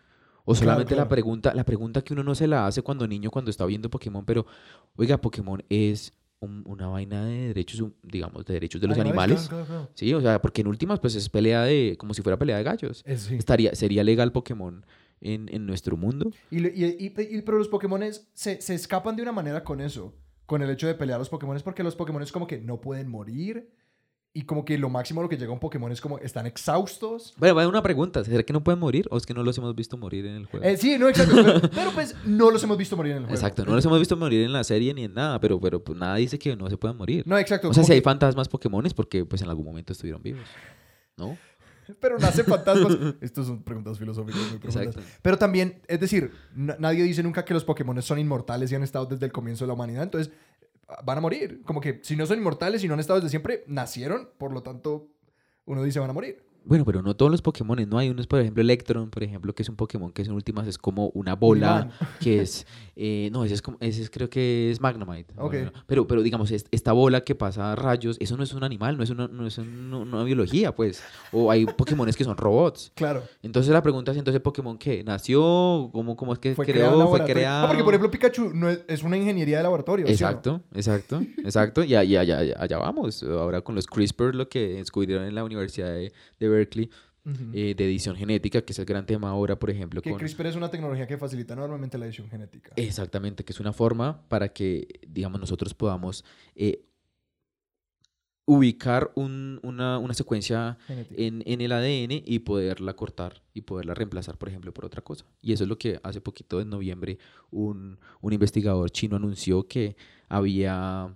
O 0.49 0.55
solamente 0.55 0.93
claro. 0.93 1.03
la 1.03 1.09
pregunta, 1.09 1.53
la 1.53 1.65
pregunta 1.65 2.01
que 2.01 2.13
uno 2.13 2.23
no 2.23 2.33
se 2.33 2.47
la 2.47 2.67
hace 2.67 2.81
cuando 2.81 3.05
niño, 3.07 3.29
cuando 3.29 3.51
está 3.51 3.65
viendo 3.65 3.89
Pokémon, 3.89 4.23
pero, 4.25 4.45
oiga, 4.95 5.17
Pokémon 5.17 5.61
es 5.69 6.13
un- 6.39 6.63
una 6.65 6.87
vaina 6.87 7.25
de 7.25 7.47
derechos, 7.49 7.83
digamos, 8.03 8.45
de 8.45 8.53
derechos 8.53 8.79
de 8.79 8.87
los 8.87 8.97
animales. 8.97 9.47
Claro. 9.49 9.89
Sí, 9.93 10.13
o 10.13 10.21
sea, 10.21 10.41
porque 10.41 10.61
en 10.61 10.67
últimas, 10.67 10.99
pues 10.99 11.15
es 11.15 11.27
pelea 11.29 11.63
de, 11.63 11.95
como 11.99 12.13
si 12.13 12.21
fuera 12.21 12.37
pelea 12.39 12.57
de 12.57 12.63
gallos. 12.63 13.03
Es- 13.05 13.21
sí. 13.23 13.35
Estaría, 13.35 13.75
¿Sería 13.75 14.03
legal 14.03 14.31
Pokémon 14.31 14.85
en, 15.19 15.49
en 15.53 15.65
nuestro 15.65 15.97
mundo? 15.97 16.31
Y, 16.49 16.65
y- 16.65 16.95
y- 16.97 17.13
y- 17.37 17.41
pero 17.41 17.57
los 17.57 17.67
Pokémon 17.67 18.01
se, 18.33 18.61
se 18.61 18.73
escapan 18.73 19.15
de 19.15 19.23
una 19.23 19.31
manera 19.33 19.63
con 19.63 19.81
eso, 19.81 20.13
con 20.45 20.61
el 20.61 20.69
hecho 20.69 20.87
de 20.87 20.95
pelear 20.95 21.17
a 21.17 21.19
los 21.19 21.29
Pokémon, 21.29 21.59
porque 21.63 21.83
los 21.83 21.95
Pokémon 21.95 22.23
como 22.31 22.47
que 22.47 22.59
no 22.59 22.79
pueden 22.79 23.09
morir 23.09 23.69
y 24.37 24.43
como 24.43 24.63
que 24.63 24.77
lo 24.77 24.87
máximo 24.87 25.19
a 25.19 25.23
lo 25.23 25.29
que 25.29 25.35
llega 25.35 25.51
un 25.51 25.57
Pokémon 25.59 25.91
es 25.91 25.99
como 25.99 26.19
están 26.19 26.45
exhaustos. 26.45 27.33
Bueno, 27.37 27.55
bueno, 27.55 27.69
una 27.69 27.81
pregunta, 27.81 28.23
¿será 28.23 28.43
que 28.43 28.53
no 28.53 28.63
pueden 28.63 28.79
morir 28.79 29.07
o 29.09 29.17
es 29.17 29.25
que 29.25 29.33
no 29.33 29.41
los 29.41 29.57
hemos 29.57 29.73
visto 29.73 29.97
morir 29.97 30.27
en 30.27 30.35
el 30.35 30.45
juego? 30.45 30.63
Eh, 30.63 30.77
sí, 30.77 30.95
no, 30.99 31.09
exacto. 31.09 31.33
pero, 31.43 31.61
pero, 31.73 31.91
pues 31.91 32.15
no 32.23 32.51
los 32.51 32.63
hemos 32.63 32.77
visto 32.77 32.95
morir 32.95 33.13
en 33.13 33.17
el 33.17 33.23
juego. 33.23 33.33
Exacto, 33.35 33.65
no 33.65 33.73
los 33.73 33.83
hemos 33.83 33.97
visto 33.97 34.15
morir 34.15 34.43
en 34.43 34.53
la 34.53 34.63
serie 34.63 34.93
ni 34.93 35.05
en 35.05 35.15
nada, 35.15 35.39
pero, 35.39 35.59
pero 35.59 35.83
pues, 35.83 35.97
nada 35.97 36.17
dice 36.17 36.37
que 36.37 36.55
no 36.55 36.69
se 36.69 36.77
puedan 36.77 36.97
morir. 36.97 37.23
No, 37.25 37.35
exacto. 37.35 37.69
o 37.69 37.73
sea, 37.73 37.83
si 37.83 37.93
hay 37.93 38.01
fantasmas 38.01 38.47
Pokémon 38.47 38.85
es 38.85 38.93
porque 38.93 39.25
pues 39.25 39.41
en 39.41 39.49
algún 39.49 39.65
momento 39.65 39.93
estuvieron 39.93 40.21
vivos, 40.21 40.45
¿no? 41.17 41.35
Pero 41.99 42.19
nacen 42.19 42.45
fantasmas. 42.45 42.95
Estas 43.21 43.47
son 43.47 43.63
preguntas 43.63 43.97
filosóficas 43.97 44.41
muy 44.51 44.59
profundas. 44.59 44.87
Exacto. 44.95 45.09
Pero 45.21 45.37
también, 45.37 45.81
es 45.87 45.99
decir, 45.99 46.31
na- 46.53 46.75
nadie 46.77 47.01
dice 47.03 47.23
nunca 47.23 47.43
que 47.43 47.53
los 47.55 47.63
Pokémon 47.63 47.99
son 48.03 48.19
inmortales 48.19 48.71
y 48.71 48.75
han 48.75 48.83
estado 48.83 49.05
desde 49.07 49.25
el 49.25 49.31
comienzo 49.31 49.63
de 49.63 49.69
la 49.69 49.73
humanidad. 49.73 50.03
Entonces, 50.03 50.31
van 51.03 51.17
a 51.17 51.21
morir. 51.21 51.61
Como 51.65 51.81
que 51.81 51.99
si 52.03 52.15
no 52.15 52.25
son 52.25 52.39
inmortales 52.39 52.83
y 52.83 52.87
no 52.87 52.93
han 52.93 52.99
estado 52.99 53.19
desde 53.19 53.29
siempre, 53.29 53.63
nacieron. 53.67 54.29
Por 54.37 54.51
lo 54.51 54.63
tanto, 54.63 55.09
uno 55.65 55.83
dice 55.83 55.99
van 55.99 56.09
a 56.09 56.13
morir. 56.13 56.43
Bueno, 56.67 56.85
pero 56.85 57.01
no 57.01 57.15
todos 57.15 57.31
los 57.31 57.41
Pokémon, 57.41 57.77
no 57.89 57.97
hay 57.97 58.09
unos, 58.09 58.27
por 58.27 58.39
ejemplo, 58.39 58.61
Electron, 58.61 59.09
por 59.09 59.23
ejemplo, 59.23 59.55
que 59.55 59.63
es 59.63 59.69
un 59.69 59.75
Pokémon 59.75 60.11
que 60.11 60.21
en 60.21 60.31
últimas 60.31 60.67
es 60.67 60.77
como 60.77 61.07
una 61.13 61.35
bola, 61.35 61.89
que 62.19 62.41
es, 62.41 62.67
eh, 62.95 63.29
no, 63.31 63.43
ese 63.45 63.53
es 63.55 63.61
como, 63.61 63.77
ese 63.79 64.01
es- 64.01 64.09
creo 64.09 64.29
que 64.29 64.69
es 64.69 64.81
Magnemite. 64.81 65.33
Ok. 65.37 65.51
Bueno, 65.53 65.71
pero, 65.87 66.07
pero 66.07 66.21
digamos, 66.21 66.51
es- 66.51 66.65
esta 66.71 66.91
bola 66.91 67.21
que 67.21 67.35
pasa 67.35 67.73
rayos, 67.75 68.17
eso 68.19 68.35
no 68.37 68.43
es 68.43 68.53
un 68.53 68.63
animal, 68.63 68.97
no 68.97 69.03
es 69.03 69.09
una, 69.09 69.27
no 69.27 69.47
es 69.47 69.57
un- 69.57 69.89
no- 69.89 70.01
una 70.01 70.23
biología, 70.23 70.75
pues. 70.75 71.01
O 71.31 71.49
hay 71.51 71.65
Pokémones 71.65 72.15
que 72.17 72.23
son 72.23 72.35
robots. 72.37 72.91
Claro. 72.95 73.23
Entonces 73.43 73.71
la 73.71 73.81
pregunta 73.81 74.11
es, 74.11 74.17
entonces, 74.17 74.41
¿Pokémon 74.41 74.77
qué? 74.77 75.03
¿Nació? 75.03 75.89
¿Cómo, 75.93 76.15
cómo 76.17 76.33
es 76.33 76.39
que 76.39 76.53
Fue 76.55 76.65
creó? 76.65 76.75
creado 76.87 77.07
¿Fue 77.09 77.23
creado? 77.23 77.61
No, 77.61 77.67
porque 77.69 77.83
por 77.83 77.93
ejemplo 77.93 78.11
Pikachu 78.11 78.51
no 78.53 78.69
es, 78.69 78.81
es 78.87 79.03
una 79.03 79.15
ingeniería 79.17 79.57
de 79.57 79.63
laboratorio. 79.63 80.05
¿sí 80.07 80.11
o 80.11 80.15
no? 80.25 80.29
Exacto, 80.31 80.61
exacto, 80.73 81.21
exacto. 81.43 81.83
Y 81.83 81.95
allá, 81.95 82.21
allá, 82.21 82.39
allá 82.57 82.77
vamos. 82.77 83.23
Ahora 83.23 83.61
con 83.61 83.75
los 83.75 83.87
CRISPR, 83.87 84.35
lo 84.35 84.49
que 84.49 84.67
descubrieron 84.75 85.25
en 85.25 85.35
la 85.35 85.43
Universidad 85.43 85.87
de, 85.93 86.11
de 86.39 86.49
Berkeley, 86.57 86.89
eh, 87.53 87.73
de 87.75 87.83
edición 87.85 88.15
genética, 88.15 88.61
que 88.61 88.71
es 88.71 88.79
el 88.79 88.85
gran 88.85 89.05
tema 89.05 89.29
ahora, 89.29 89.59
por 89.59 89.69
ejemplo, 89.69 90.01
que 90.01 90.09
con... 90.11 90.17
CRISPR 90.19 90.45
es 90.47 90.55
una 90.55 90.69
tecnología 90.71 91.07
que 91.07 91.17
facilita 91.17 91.53
enormemente 91.55 91.97
la 91.97 92.05
edición 92.05 92.29
genética. 92.29 92.71
Exactamente, 92.77 93.43
que 93.43 93.51
es 93.51 93.59
una 93.59 93.73
forma 93.73 94.25
para 94.29 94.47
que, 94.53 94.87
digamos, 95.05 95.39
nosotros 95.41 95.73
podamos 95.73 96.23
eh, 96.55 96.85
ubicar 98.45 99.11
un- 99.15 99.59
una, 99.61 99.97
una 99.99 100.13
secuencia 100.13 100.77
en, 101.17 101.43
en 101.45 101.59
el 101.59 101.71
ADN 101.73 102.23
y 102.25 102.39
poderla 102.39 102.93
cortar 102.95 103.41
y 103.53 103.61
poderla 103.61 103.93
reemplazar, 103.93 104.37
por 104.37 104.47
ejemplo, 104.47 104.73
por 104.73 104.85
otra 104.85 105.01
cosa. 105.01 105.25
Y 105.41 105.51
eso 105.51 105.63
es 105.65 105.69
lo 105.69 105.77
que 105.77 105.99
hace 106.03 106.21
poquito, 106.21 106.61
en 106.61 106.69
noviembre, 106.69 107.17
un, 107.51 107.99
un 108.21 108.33
investigador 108.33 108.89
chino 108.89 109.17
anunció 109.17 109.67
que 109.67 109.97
había, 110.29 111.13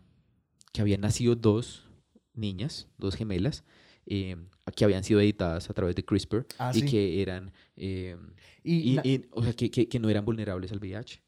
que 0.73 0.81
habían 0.81 0.99
nacido 1.01 1.35
dos 1.35 1.87
niñas, 2.33 2.89
dos 2.97 3.15
gemelas, 3.15 3.63
eh, 4.07 4.35
que 4.75 4.83
habían 4.85 5.03
sido 5.03 5.19
editadas 5.21 5.69
a 5.69 5.73
través 5.73 5.95
de 5.95 6.03
CRISPR 6.05 6.45
Ah, 6.57 6.71
y 6.73 6.79
sí. 6.81 6.85
que 6.85 7.21
eran, 7.21 7.51
eh, 7.75 8.15
Y, 8.63 8.91
y, 8.91 8.95
na- 8.95 9.01
y, 9.03 9.25
o 9.31 9.43
sea, 9.43 9.53
que, 9.53 9.69
que- 9.71 9.87
que 9.89 9.99
no 9.99 10.09
eran 10.09 10.23
vulnerables 10.25 10.71
al 10.71 10.79
VIH. 10.79 11.21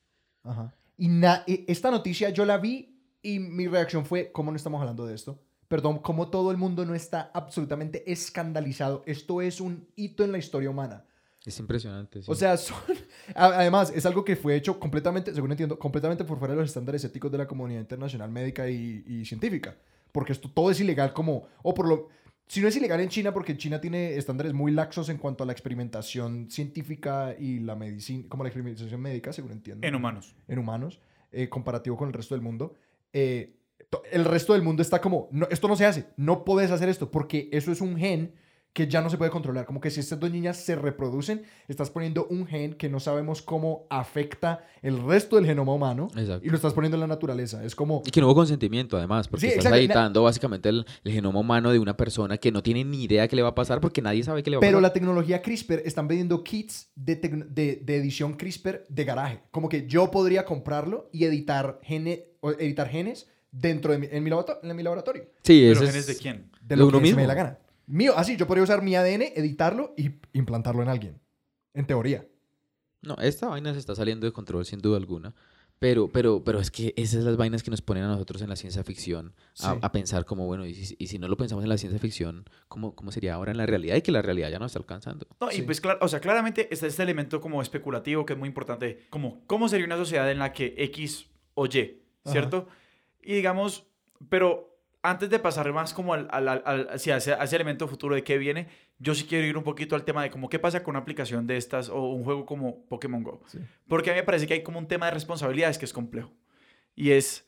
Ajá. 0.44 0.74
Y 0.98 1.08
na- 1.08 1.44
e- 1.48 1.66
esta 1.68 1.90
noticia 1.92 2.30
yo 2.30 2.46
la 2.46 2.58
vi 2.58 3.00
y 3.22 3.40
mi 3.40 3.68
reacción 3.68 4.06
fue, 4.06 4.32
¿cómo 4.32 4.52
no 4.52 4.58
estamos 4.58 4.80
hablando 4.82 5.06
de 5.06 5.16
esto? 5.16 5.42
Perdón, 5.68 6.00
¿cómo 6.00 6.30
todo 6.30 6.52
el 6.52 6.58
mundo 6.58 6.86
no 6.86 6.94
está 6.94 7.32
absolutamente 7.34 8.12
escandalizado? 8.12 9.02
Esto 9.08 9.42
es 9.42 9.60
un 9.62 9.88
hito 9.96 10.24
en 10.24 10.32
la 10.32 10.38
historia 10.38 10.70
humana. 10.70 11.06
Es 11.46 11.60
impresionante. 11.60 12.22
sí. 12.22 12.32
O 12.32 12.36
sea, 12.36 12.56
son- 12.58 12.78
además, 13.36 13.92
es 13.96 14.06
algo 14.06 14.24
que 14.24 14.36
fue 14.36 14.56
hecho 14.56 14.80
completamente, 14.80 15.34
según 15.34 15.52
entiendo, 15.52 15.80
completamente 15.80 16.24
por 16.24 16.38
fuera 16.40 16.54
de 16.54 16.62
los 16.62 16.70
estándares 16.70 17.04
éticos 17.04 17.32
de 17.32 17.38
la 17.40 17.48
comunidad 17.48 17.80
internacional 17.82 18.30
médica 18.32 18.70
y, 18.70 19.04
y 19.08 19.26
científica. 19.26 19.76
Porque 20.12 20.32
esto 20.34 20.50
todo 20.50 20.70
es 20.70 20.80
ilegal 20.80 21.12
como, 21.14 21.48
o 21.64 21.74
por 21.74 21.88
lo, 21.88 22.10
si 22.48 22.62
no 22.62 22.68
es 22.68 22.76
ilegal 22.76 23.00
en 23.00 23.10
China, 23.10 23.34
porque 23.34 23.58
China 23.58 23.80
tiene 23.82 24.16
estándares 24.16 24.54
muy 24.54 24.72
laxos 24.72 25.10
en 25.10 25.18
cuanto 25.18 25.44
a 25.44 25.48
la 25.48 25.54
experimentación 25.54 26.50
científica 26.50 27.36
y 27.38 27.60
la 27.60 27.76
medicina, 27.76 28.26
como 28.30 28.44
la 28.44 28.50
experimentación 28.50 29.02
médica, 29.02 29.34
según 29.34 29.52
entiendo 29.52 29.88
En 29.88 29.96
humanos. 29.96 30.36
en 30.48 30.60
humanos, 30.60 31.00
eh, 31.32 31.50
comparativo 31.50 31.98
con 31.98 32.10
el 32.10 32.14
resto 32.14 32.36
del 32.36 32.42
mundo, 32.42 32.76
eh, 33.12 33.56
el 34.12 34.26
resto 34.26 34.54
del 34.54 34.62
mundo 34.62 34.82
está 34.82 35.02
como, 35.02 35.30
no, 35.32 35.48
esto 35.50 35.68
no 35.68 35.76
se 35.76 35.86
hace, 35.86 36.08
no 36.18 36.44
puedes 36.46 36.72
hacer 36.72 36.90
esto, 36.90 37.12
porque 37.12 37.50
eso 37.52 37.72
es 37.72 37.82
un 37.82 37.98
gen 37.98 38.34
que 38.74 38.88
ya 38.88 39.02
no 39.02 39.10
se 39.12 39.18
puede 39.20 39.30
controlar. 39.30 39.68
Como 39.68 39.80
que 39.80 39.92
si 39.92 40.00
estas 40.00 40.20
dos 40.20 40.32
niñas 40.32 40.58
se 40.58 40.76
reproducen, 40.76 41.44
estás 41.68 41.92
poniendo 41.92 42.26
un 42.32 42.48
gen 42.48 42.74
que 42.74 42.90
no 42.90 43.00
sabemos 43.00 43.44
cómo 43.44 43.86
afecta 43.92 44.66
el 44.82 45.00
resto 45.04 45.36
del 45.36 45.46
genoma 45.46 45.74
humano 45.74 46.08
Exacto. 46.18 46.46
y 46.46 46.50
lo 46.50 46.56
estás 46.56 46.74
poniendo 46.74 46.96
en 46.96 47.02
la 47.02 47.08
naturaleza. 47.08 47.64
Es 47.64 47.76
como, 47.76 48.02
Y 48.06 48.10
que 48.10 48.20
no 48.20 48.26
hubo 48.26 48.34
consentimiento, 48.36 48.98
además, 48.98 49.28
porque 49.28 49.48
Sí, 49.52 49.58
estás 49.60 49.72
editando 49.74 50.24
básicamente 50.24 50.70
el, 50.70 50.86
el 51.04 51.12
genoma 51.12 51.40
humano 51.40 51.72
de 51.72 51.78
una 51.78 51.96
persona 51.96 52.38
que 52.40 52.52
no 52.52 52.64
tiene 52.64 52.84
ni 52.84 53.04
idea 53.04 53.28
qué 53.28 53.36
le 53.36 53.44
va 53.44 53.50
a 53.50 53.56
pasar 53.56 53.80
porque 53.80 54.02
nadie 54.02 54.24
sabe 54.24 54.42
qué 54.42 54.50
le 54.50 54.58
va 54.58 54.60
a 54.60 54.62
Pero 54.62 54.78
pasar. 54.80 54.82
la 54.82 54.94
tecnología 54.94 55.42
CRISPR 55.44 55.82
están 55.86 56.08
vendiendo 56.08 56.44
kits 56.44 56.90
de, 56.96 57.16
de, 57.16 57.80
de 57.84 57.96
edición 57.96 58.34
CRISPR 58.34 58.86
de 58.90 59.04
garaje. 59.04 59.44
Como 59.52 59.70
que 59.70 59.86
yo 59.88 60.10
podría 60.10 60.46
comprarlo 60.46 61.10
y 61.14 61.26
editar, 61.26 61.80
gene, 61.84 62.26
o 62.40 62.50
editar 62.52 62.90
genes 62.90 63.28
dentro 63.52 63.92
de 63.92 64.00
mi, 64.00 64.08
en, 64.10 64.24
mi 64.24 64.32
laborato- 64.32 64.58
en 64.64 64.76
mi 64.76 64.82
laboratorio. 64.82 65.26
Sí, 65.44 65.60
¿Pero 65.62 65.74
eso 65.74 65.82
genes 65.82 65.96
es... 65.96 66.08
de 66.08 66.16
quién? 66.18 66.50
De 66.60 66.70
De 66.70 66.78
lo 66.78 66.88
uno 66.88 67.00
que 67.00 67.06
se 67.08 67.14
me 67.16 67.22
dé 67.22 67.28
mismo. 67.28 67.28
la 67.28 67.34
gana. 67.36 67.60
Mío, 67.86 68.14
así, 68.16 68.38
yo 68.38 68.48
podría 68.48 68.64
usar 68.64 68.82
mi 68.82 68.96
ADN, 68.96 69.22
editarlo 69.36 69.94
y 69.98 70.12
implantarlo 70.34 70.82
en 70.82 70.90
alguien. 70.90 71.20
En 71.74 71.86
teoría. 71.86 72.26
No, 73.02 73.16
esta 73.18 73.48
vaina 73.48 73.74
se 73.74 73.80
está 73.80 73.96
saliendo 73.96 74.26
de 74.26 74.32
control 74.32 74.66
sin 74.66 74.80
duda 74.80 74.98
alguna. 74.98 75.34
Pero, 75.80 76.08
pero, 76.10 76.42
pero 76.46 76.60
es 76.60 76.72
que 76.72 76.94
esas 76.96 77.16
son 77.16 77.26
las 77.26 77.36
vainas 77.36 77.62
que 77.62 77.70
nos 77.70 77.82
ponen 77.82 78.04
a 78.04 78.08
nosotros 78.08 78.42
en 78.42 78.48
la 78.48 78.56
ciencia 78.56 78.86
ficción 78.86 79.34
a, 79.60 79.74
Sí. 79.74 79.80
a 79.82 79.92
pensar 79.92 80.24
como, 80.24 80.46
bueno, 80.46 80.66
y 80.66 80.74
si, 80.76 80.96
y 80.98 81.08
si 81.08 81.20
no 81.20 81.28
lo 81.28 81.36
pensamos 81.36 81.62
en 81.64 81.68
la 81.70 81.78
ciencia 81.78 82.00
ficción, 82.00 82.46
¿cómo, 82.70 82.96
¿cómo 82.96 83.12
sería 83.12 83.34
ahora 83.34 83.52
en 83.52 83.58
la 83.58 83.66
realidad? 83.66 83.98
Y 83.98 84.02
que 84.02 84.14
la 84.14 84.22
realidad 84.22 84.50
ya 84.50 84.60
no 84.60 84.66
está 84.68 84.80
alcanzando. 84.80 85.28
No, 85.42 85.52
Sí. 85.52 85.60
y 85.60 85.62
pues 85.64 85.82
claro, 85.82 86.00
o 86.02 86.08
sea, 86.08 86.22
claramente 86.22 86.70
está 86.72 86.88
este 86.88 87.04
elemento 87.04 87.42
como 87.42 87.62
especulativo 87.62 88.26
que 88.26 88.32
es 88.32 88.40
muy 88.40 88.48
importante, 88.48 89.08
como 89.10 89.46
cómo 89.46 89.68
sería 89.68 89.86
una 89.86 89.98
sociedad 89.98 90.32
en 90.32 90.40
la 90.40 90.54
que 90.54 90.74
X 90.78 91.26
o 91.56 91.66
Y, 91.66 92.02
¿cierto? 92.28 92.70
Y 93.22 93.34
digamos, 93.34 93.86
pero 94.30 94.73
antes 95.04 95.30
de 95.30 95.38
pasar 95.38 95.72
más 95.74 95.94
como 95.94 96.14
al, 96.14 96.28
al, 96.32 96.48
al- 96.48 96.88
hacia, 96.92 97.18
ese, 97.18 97.34
a 97.34 97.44
ese 97.44 97.56
elemento 97.58 97.88
futuro 97.88 98.16
de 98.16 98.24
qué 98.24 98.38
viene, 98.38 98.70
yo 98.98 99.14
sí 99.14 99.26
quiero 99.26 99.46
ir 99.46 99.58
un 99.58 99.64
poquito 99.64 99.96
al 99.96 100.04
tema 100.06 100.24
de 100.24 100.32
como 100.32 100.50
qué 100.50 100.58
pasa 100.60 100.82
con 100.82 100.94
una 100.94 101.00
aplicación 101.00 101.46
de 101.46 101.58
estas 101.58 101.90
o 101.90 102.02
un 102.10 102.24
juego 102.24 102.46
como 102.46 102.86
Pokémon 102.86 103.22
Go. 103.22 103.42
Sí. 103.48 103.60
Porque 103.88 104.10
a 104.10 104.14
mí 104.14 104.20
me 104.20 104.24
parece 104.24 104.48
que 104.48 104.54
hay 104.56 104.64
como 104.64 104.80
un 104.80 104.88
tema 104.88 105.06
de 105.08 105.12
responsabilidades 105.12 105.78
que 105.78 105.86
es 105.86 105.94
complejo. 105.94 106.32
Y 106.96 107.12
es, 107.12 107.46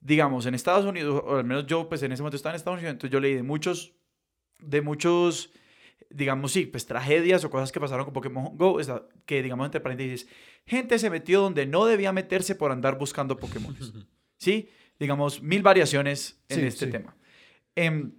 digamos, 0.00 0.46
en 0.46 0.54
Estados 0.54 0.84
Unidos, 0.84 1.22
o 1.26 1.36
al 1.38 1.44
menos 1.44 1.66
yo, 1.66 1.88
pues 1.88 2.02
en 2.02 2.12
ese 2.12 2.22
momento 2.22 2.36
estaba 2.36 2.52
en 2.54 2.56
Estados 2.56 2.78
Unidos, 2.78 2.92
entonces 2.92 3.12
yo 3.12 3.18
leí 3.20 3.34
de 3.34 3.42
muchos, 3.42 3.94
de 4.60 4.82
muchos, 4.82 5.52
digamos, 6.10 6.52
sí, 6.52 6.66
pues 6.66 6.84
tragedias 6.86 7.44
o 7.44 7.50
cosas 7.50 7.72
que 7.72 7.80
pasaron 7.80 8.04
con 8.04 8.12
Pokémon 8.12 8.56
Go, 8.58 8.78
que 9.24 9.42
digamos 9.42 9.64
entre 9.64 9.80
paréntesis, 9.80 10.28
gente 10.66 10.98
se 10.98 11.08
metió 11.08 11.40
donde 11.40 11.64
no 11.66 11.86
debía 11.86 12.12
meterse 12.12 12.54
por 12.54 12.72
andar 12.72 12.98
buscando 12.98 13.36
Pokémon. 13.38 13.74
¿Sí? 14.36 14.68
Digamos, 15.00 15.42
mil 15.42 15.62
variaciones 15.62 16.40
en 16.48 16.60
Sí, 16.60 16.66
este 16.66 16.84
sí. 16.86 16.92
tema. 16.92 17.16
Em, 17.74 18.12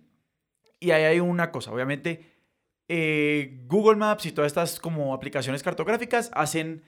y 0.79 0.91
ahí 0.91 1.03
hay 1.03 1.19
una 1.21 1.51
cosa, 1.51 1.71
obviamente, 1.71 2.25
eh, 2.89 3.61
Google 3.67 3.95
Maps 3.97 4.25
y 4.25 4.31
todas 4.31 4.47
estas 4.51 4.79
como 4.79 5.13
aplicaciones 5.13 5.63
cartográficas 5.63 6.31
hacen, 6.33 6.83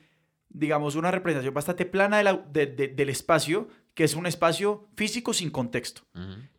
digamos, 0.50 0.96
una 0.96 1.12
representación 1.12 1.54
bastante 1.54 1.86
plana 1.86 2.18
de 2.18 2.24
la- 2.24 2.34
de- 2.52 2.66
de- 2.66 2.88
del 2.90 3.10
espacio, 3.10 3.70
que 3.94 4.04
es 4.04 4.16
un 4.16 4.26
espacio 4.26 4.90
físico 4.98 5.34
sin 5.34 5.52
contexto. 5.52 6.02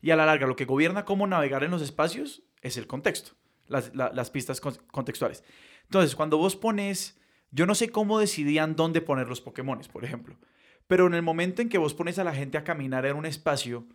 Y 0.00 0.10
a 0.12 0.16
la 0.16 0.24
larga, 0.26 0.46
lo 0.46 0.56
que 0.56 0.64
gobierna 0.64 1.04
cómo 1.04 1.26
navegar 1.26 1.64
en 1.64 1.72
los 1.72 1.82
espacios 1.82 2.44
es 2.62 2.76
el 2.76 2.86
contexto, 2.86 3.32
las, 3.66 3.94
la- 3.94 4.12
las 4.12 4.30
pistas 4.30 4.60
con- 4.60 4.76
contextuales. 4.92 5.42
Entonces, 5.82 6.14
cuando 6.14 6.38
vos 6.38 6.54
pones, 6.56 7.18
yo 7.50 7.66
no 7.66 7.74
sé 7.74 7.90
cómo 7.90 8.18
decidían 8.20 8.76
dónde 8.76 9.00
poner 9.00 9.28
los 9.28 9.40
Pokémones, 9.40 9.88
por 9.88 10.04
ejemplo, 10.04 10.38
pero 10.86 11.06
en 11.06 11.14
el 11.14 11.22
momento 11.22 11.62
en 11.62 11.68
que 11.68 11.78
vos 11.78 11.94
pones 11.94 12.18
a 12.18 12.24
la 12.24 12.34
gente 12.34 12.58
a 12.58 12.64
caminar 12.64 13.06
en 13.06 13.16
un 13.16 13.26
espacio 13.26 13.86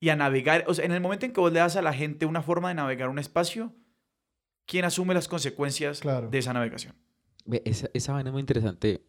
y 0.00 0.08
a 0.10 0.16
navegar, 0.16 0.64
o 0.66 0.74
sea, 0.74 0.84
en 0.84 0.92
el 0.92 1.00
momento 1.00 1.26
en 1.26 1.32
que 1.32 1.40
vos 1.40 1.52
le 1.52 1.58
das 1.60 1.76
a 1.76 1.82
la 1.82 1.92
gente 1.92 2.26
una 2.26 2.42
forma 2.42 2.68
de 2.68 2.74
navegar 2.74 3.08
un 3.08 3.18
espacio, 3.18 3.72
¿quién 4.66 4.84
asume 4.84 5.14
las 5.14 5.28
consecuencias 5.28 6.00
Claro. 6.00 6.28
de 6.28 6.38
esa 6.38 6.52
navegación? 6.52 6.94
Ve, 7.44 7.62
Esa, 7.64 7.88
esa 7.94 8.12
vaina 8.12 8.30
es 8.30 8.32
muy 8.32 8.40
interesante 8.40 9.04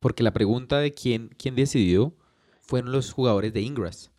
porque 0.00 0.22
la 0.22 0.32
pregunta 0.32 0.78
de 0.78 0.92
quién, 0.92 1.28
quién 1.38 1.54
decidió 1.54 2.16
fueron 2.60 2.92
los 2.92 3.12
jugadores 3.12 3.52
de 3.52 3.60
Ingress. 3.60 4.10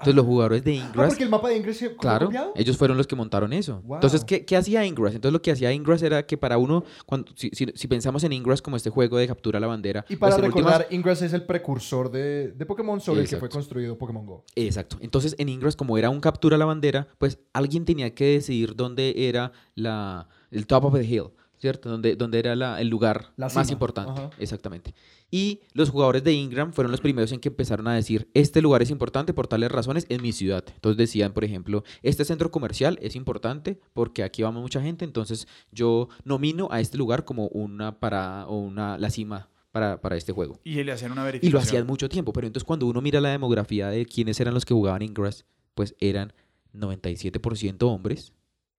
Entonces 0.00 0.14
los 0.14 0.26
jugadores 0.26 0.62
de 0.64 0.72
Ah, 0.78 0.84
Ingress... 0.86 1.08
porque 1.08 1.24
el 1.24 1.30
mapa 1.30 1.48
de 1.48 1.56
Ingress 1.56 1.76
se 1.78 1.96
Claro, 1.96 2.26
copiado. 2.26 2.52
ellos 2.54 2.76
fueron 2.76 2.96
los 2.96 3.06
que 3.08 3.16
montaron 3.16 3.52
eso. 3.52 3.80
Wow. 3.82 3.96
Entonces, 3.96 4.24
¿qué, 4.24 4.44
qué 4.44 4.56
hacía 4.56 4.86
Ingress? 4.86 5.14
Entonces, 5.16 5.32
lo 5.32 5.42
que 5.42 5.50
hacía 5.50 5.72
Ingress 5.72 6.02
era 6.02 6.24
que 6.24 6.36
para 6.38 6.56
uno, 6.56 6.84
cuando, 7.04 7.32
si, 7.34 7.50
si- 7.52 7.66
si 7.74 7.88
pensamos 7.88 8.22
en 8.22 8.32
Ingress 8.32 8.62
como 8.62 8.76
este 8.76 8.90
juego 8.90 9.18
de 9.18 9.26
captura 9.26 9.58
a 9.58 9.60
la 9.60 9.66
bandera, 9.66 10.04
Y 10.08 10.14
para 10.16 10.36
pues, 10.36 10.44
en 10.44 10.50
últimas- 10.52 10.72
recordar, 10.74 10.94
Ingress 10.94 11.22
es 11.22 11.32
el 11.32 11.42
precursor 11.46 12.10
de, 12.12 12.52
de 12.52 12.66
Pokémon 12.66 13.00
sobre 13.00 13.22
el 13.22 13.28
que 13.28 13.36
fue 13.38 13.48
construido 13.48 13.98
Pokémon 13.98 14.24
Go. 14.24 14.44
Exacto. 14.54 14.98
Entonces, 15.00 15.34
en 15.38 15.48
Ingress, 15.48 15.74
como 15.74 15.98
era 15.98 16.10
un 16.10 16.20
captura 16.20 16.54
a 16.54 16.58
la 16.58 16.64
bandera, 16.66 17.08
pues 17.18 17.38
alguien 17.52 17.84
tenía 17.84 18.14
que 18.14 18.24
decidir 18.34 18.76
dónde 18.76 19.28
era 19.28 19.50
la, 19.74 20.28
el 20.52 20.66
top 20.68 20.84
of 20.84 20.94
the 20.94 21.04
hill, 21.04 21.24
¿cierto? 21.58 21.88
Dónde, 21.90 22.16
dónde 22.16 22.38
era 22.38 22.54
la- 22.56 22.80
el 22.80 22.88
lugar 22.88 23.32
La 23.36 23.48
más 23.48 23.70
importante. 23.70 24.12
Ajá. 24.20 24.30
Exactamente. 24.38 24.94
Y 25.30 25.60
los 25.74 25.90
jugadores 25.90 26.24
de 26.24 26.32
Ingram 26.32 26.72
fueron 26.72 26.90
los 26.90 27.00
primeros 27.00 27.32
en 27.32 27.40
que 27.40 27.48
empezaron 27.48 27.86
a 27.88 27.94
decir, 27.94 28.30
este 28.34 28.62
lugar 28.62 28.80
es 28.82 28.90
importante 28.90 29.34
por 29.34 29.46
tales 29.46 29.70
razones 29.70 30.06
en 30.08 30.22
mi 30.22 30.32
ciudad. 30.32 30.64
Entonces 30.74 30.96
decían, 30.96 31.32
por 31.32 31.44
ejemplo, 31.44 31.84
este 32.02 32.24
centro 32.24 32.50
comercial 32.50 32.98
es 33.02 33.14
importante 33.16 33.78
porque 33.92 34.22
aquí 34.22 34.42
vamos 34.42 34.62
mucha 34.62 34.80
gente, 34.80 35.04
entonces 35.04 35.46
yo 35.72 36.08
nomino 36.24 36.68
a 36.70 36.80
este 36.80 36.96
lugar 36.96 37.24
como 37.24 37.48
una 37.48 37.98
parada 38.00 38.46
o 38.46 38.58
una, 38.58 38.96
la 38.98 39.10
cima 39.10 39.50
para, 39.70 40.00
para 40.00 40.16
este 40.16 40.32
juego. 40.32 40.58
Y 40.64 40.82
le 40.82 40.92
hacían 40.92 41.12
una 41.12 41.22
Y 41.22 41.24
verificación. 41.26 41.52
lo 41.52 41.58
hacían 41.60 41.86
mucho 41.86 42.08
tiempo, 42.08 42.32
pero 42.32 42.46
entonces 42.46 42.64
cuando 42.64 42.86
uno 42.86 43.00
mira 43.02 43.20
la 43.20 43.28
demografía 43.30 43.88
de 43.88 44.06
quiénes 44.06 44.40
eran 44.40 44.54
los 44.54 44.64
que 44.64 44.72
jugaban 44.74 45.02
Ingress, 45.02 45.44
pues 45.74 45.94
eran 46.00 46.32
97% 46.74 47.82
hombres, 47.82 48.32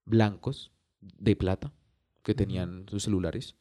blancos, 0.06 0.72
de 1.02 1.36
plata, 1.36 1.72
que 2.24 2.34
tenían 2.36 2.86
sus 2.90 3.04
celulares. 3.04 3.56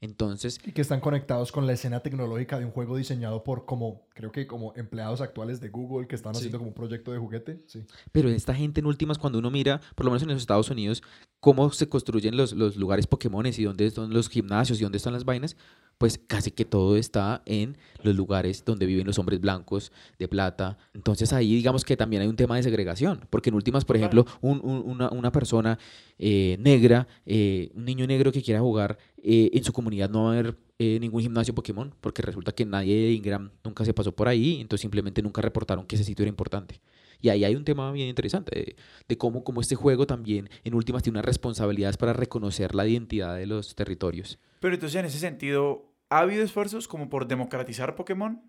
Entonces, 0.00 0.60
Y 0.64 0.70
que 0.70 0.80
están 0.80 1.00
conectados 1.00 1.50
con 1.50 1.66
la 1.66 1.72
escena 1.72 1.98
tecnológica 2.00 2.56
de 2.58 2.64
un 2.64 2.70
juego 2.70 2.96
diseñado 2.96 3.42
por 3.42 3.64
como, 3.64 4.06
creo 4.14 4.30
que 4.30 4.46
como 4.46 4.72
empleados 4.76 5.20
actuales 5.20 5.60
de 5.60 5.70
Google 5.70 6.06
que 6.06 6.14
están 6.14 6.34
Sí. 6.34 6.38
haciendo 6.38 6.58
como 6.58 6.68
un 6.68 6.74
proyecto 6.74 7.10
de 7.10 7.18
juguete. 7.18 7.64
Sí. 7.66 7.82
pero 8.12 8.28
esta 8.28 8.54
gente 8.54 8.78
en 8.78 8.86
últimas, 8.86 9.18
cuando 9.18 9.40
uno 9.40 9.50
mira, 9.50 9.80
por 9.96 10.04
lo 10.06 10.12
menos 10.12 10.22
en 10.22 10.28
los 10.28 10.38
Estados 10.40 10.70
Unidos, 10.70 11.02
cómo 11.40 11.68
se 11.72 11.88
construyen 11.88 12.36
los, 12.36 12.52
los 12.52 12.76
lugares 12.76 13.08
Pokémones 13.08 13.58
y 13.58 13.64
dónde 13.64 13.86
están 13.86 14.12
los 14.12 14.28
gimnasios 14.28 14.78
y 14.80 14.84
dónde 14.84 14.98
están 14.98 15.14
las 15.14 15.24
vainas, 15.24 15.56
pues 15.98 16.18
casi 16.26 16.52
que 16.52 16.64
todo 16.64 16.96
está 16.96 17.42
en 17.44 17.76
los 18.02 18.14
lugares 18.14 18.64
donde 18.64 18.86
viven 18.86 19.06
los 19.06 19.18
hombres 19.18 19.40
blancos 19.40 19.90
de 20.18 20.28
plata. 20.28 20.78
Entonces 20.94 21.32
ahí 21.32 21.54
digamos 21.56 21.84
que 21.84 21.96
también 21.96 22.22
hay 22.22 22.28
un 22.28 22.36
tema 22.36 22.56
de 22.56 22.62
segregación, 22.62 23.26
porque 23.30 23.50
en 23.50 23.56
últimas, 23.56 23.84
por 23.84 23.96
ejemplo, 23.96 24.24
un- 24.40 24.60
un- 24.62 24.82
una, 24.86 25.10
una 25.10 25.32
persona 25.32 25.78
eh, 26.20 26.56
negra, 26.60 27.06
eh, 27.26 27.70
un 27.74 27.84
niño 27.84 28.06
negro 28.06 28.30
que 28.32 28.42
quiera 28.42 28.60
jugar, 28.60 28.96
eh, 29.22 29.50
en 29.52 29.64
su 29.64 29.72
comunidad 29.72 30.08
no 30.08 30.24
va 30.24 30.30
a 30.30 30.32
haber 30.38 30.56
ningún 30.78 31.20
gimnasio 31.22 31.52
Pokémon, 31.56 31.92
porque 32.00 32.22
resulta 32.22 32.52
que 32.52 32.64
nadie 32.64 32.94
de 32.94 33.10
Ingram 33.12 33.50
nunca 33.64 33.84
se 33.84 33.92
pasó 33.92 34.14
por 34.14 34.28
ahí, 34.28 34.60
entonces 34.60 34.82
simplemente 34.82 35.20
nunca 35.22 35.42
reportaron 35.42 35.84
que 35.84 35.96
ese 35.96 36.04
sitio 36.04 36.22
era 36.22 36.28
importante. 36.28 36.80
Y 37.20 37.30
ahí 37.30 37.42
hay 37.42 37.56
un 37.56 37.64
tema 37.64 37.90
bien 37.90 38.08
interesante 38.08 38.56
de, 38.56 38.76
de 39.08 39.18
cómo, 39.18 39.42
cómo 39.42 39.60
este 39.60 39.74
juego 39.74 40.06
también, 40.06 40.48
en 40.62 40.74
últimas, 40.74 41.02
tiene 41.02 41.16
unas 41.18 41.24
responsabilidades 41.24 41.96
para 41.96 42.12
reconocer 42.12 42.76
la 42.76 42.86
identidad 42.86 43.34
de 43.36 43.46
los 43.46 43.74
territorios. 43.74 44.38
Pero 44.60 44.74
entonces, 44.74 45.00
en 45.00 45.06
ese 45.06 45.18
sentido, 45.18 45.87
¿ha 46.10 46.18
habido 46.20 46.42
esfuerzos 46.42 46.88
como 46.88 47.08
por 47.08 47.26
democratizar 47.26 47.94
Pokémon? 47.94 48.42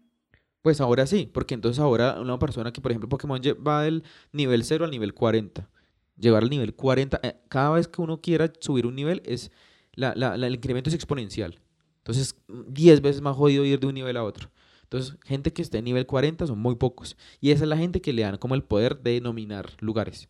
Pues 0.61 0.81
ahora 0.81 1.07
sí, 1.07 1.29
porque 1.33 1.53
entonces 1.53 1.79
ahora 1.79 2.19
una 2.19 2.37
persona 2.37 2.73
que, 2.73 2.81
por 2.81 2.91
ejemplo, 2.91 3.07
Pokémon 3.07 3.41
va 3.65 3.83
del 3.83 4.03
nivel 4.33 4.63
0 4.63 4.85
al 4.85 4.91
nivel 4.91 5.13
40. 5.13 5.69
Llegar 6.17 6.43
al 6.43 6.49
nivel 6.49 6.75
40, 6.75 7.19
eh, 7.23 7.35
cada 7.47 7.71
vez 7.71 7.87
que 7.87 8.01
uno 8.01 8.19
quiera 8.19 8.51
subir 8.59 8.85
un 8.85 8.95
nivel, 8.95 9.21
es 9.25 9.51
la, 9.93 10.11
el 10.35 10.53
incremento 10.53 10.89
es 10.89 10.95
exponencial. 10.95 11.59
Entonces, 11.99 12.35
mm, 12.47 12.73
10 12.73 13.01
veces 13.01 13.21
más 13.21 13.37
jodido 13.37 13.63
ir 13.63 13.79
de 13.79 13.87
un 13.87 13.93
nivel 13.93 14.17
a 14.17 14.23
otro. 14.23 14.49
Entonces, 14.83 15.17
gente 15.23 15.53
que 15.53 15.61
esté 15.61 15.77
en 15.77 15.85
nivel 15.85 16.05
40 16.05 16.47
son 16.47 16.59
muy 16.59 16.75
pocos. 16.75 17.15
Y 17.39 17.51
esa 17.51 17.63
es 17.63 17.69
la 17.69 17.77
gente 17.77 18.01
que 18.01 18.11
le 18.11 18.23
dan 18.23 18.37
como 18.37 18.55
el 18.55 18.63
poder 18.63 18.99
de 19.01 19.21
nominar 19.21 19.71
lugares. 19.79 20.27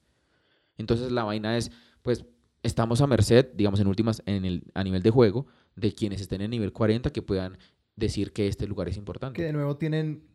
Entonces, 0.77 1.11
la 1.11 1.23
vaina 1.23 1.57
es, 1.57 1.71
pues, 2.01 2.25
estamos 2.61 3.01
a 3.01 3.07
merced, 3.07 3.47
digamos, 3.53 3.79
en 3.79 3.87
últimas, 3.87 4.21
en 4.25 4.45
el, 4.45 4.63
a 4.73 4.83
nivel 4.83 5.01
de 5.01 5.11
juego, 5.11 5.47
de 5.75 5.93
quienes 5.93 6.21
estén 6.21 6.41
en 6.41 6.51
nivel 6.51 6.73
40 6.73 7.11
que 7.11 7.21
puedan 7.21 7.57
decir 7.95 8.31
que 8.31 8.47
este 8.47 8.67
lugar 8.67 8.89
es 8.89 8.97
importante. 8.97 9.35
Que 9.35 9.43
de 9.43 9.53
nuevo 9.53 9.77
tienen 9.77 10.29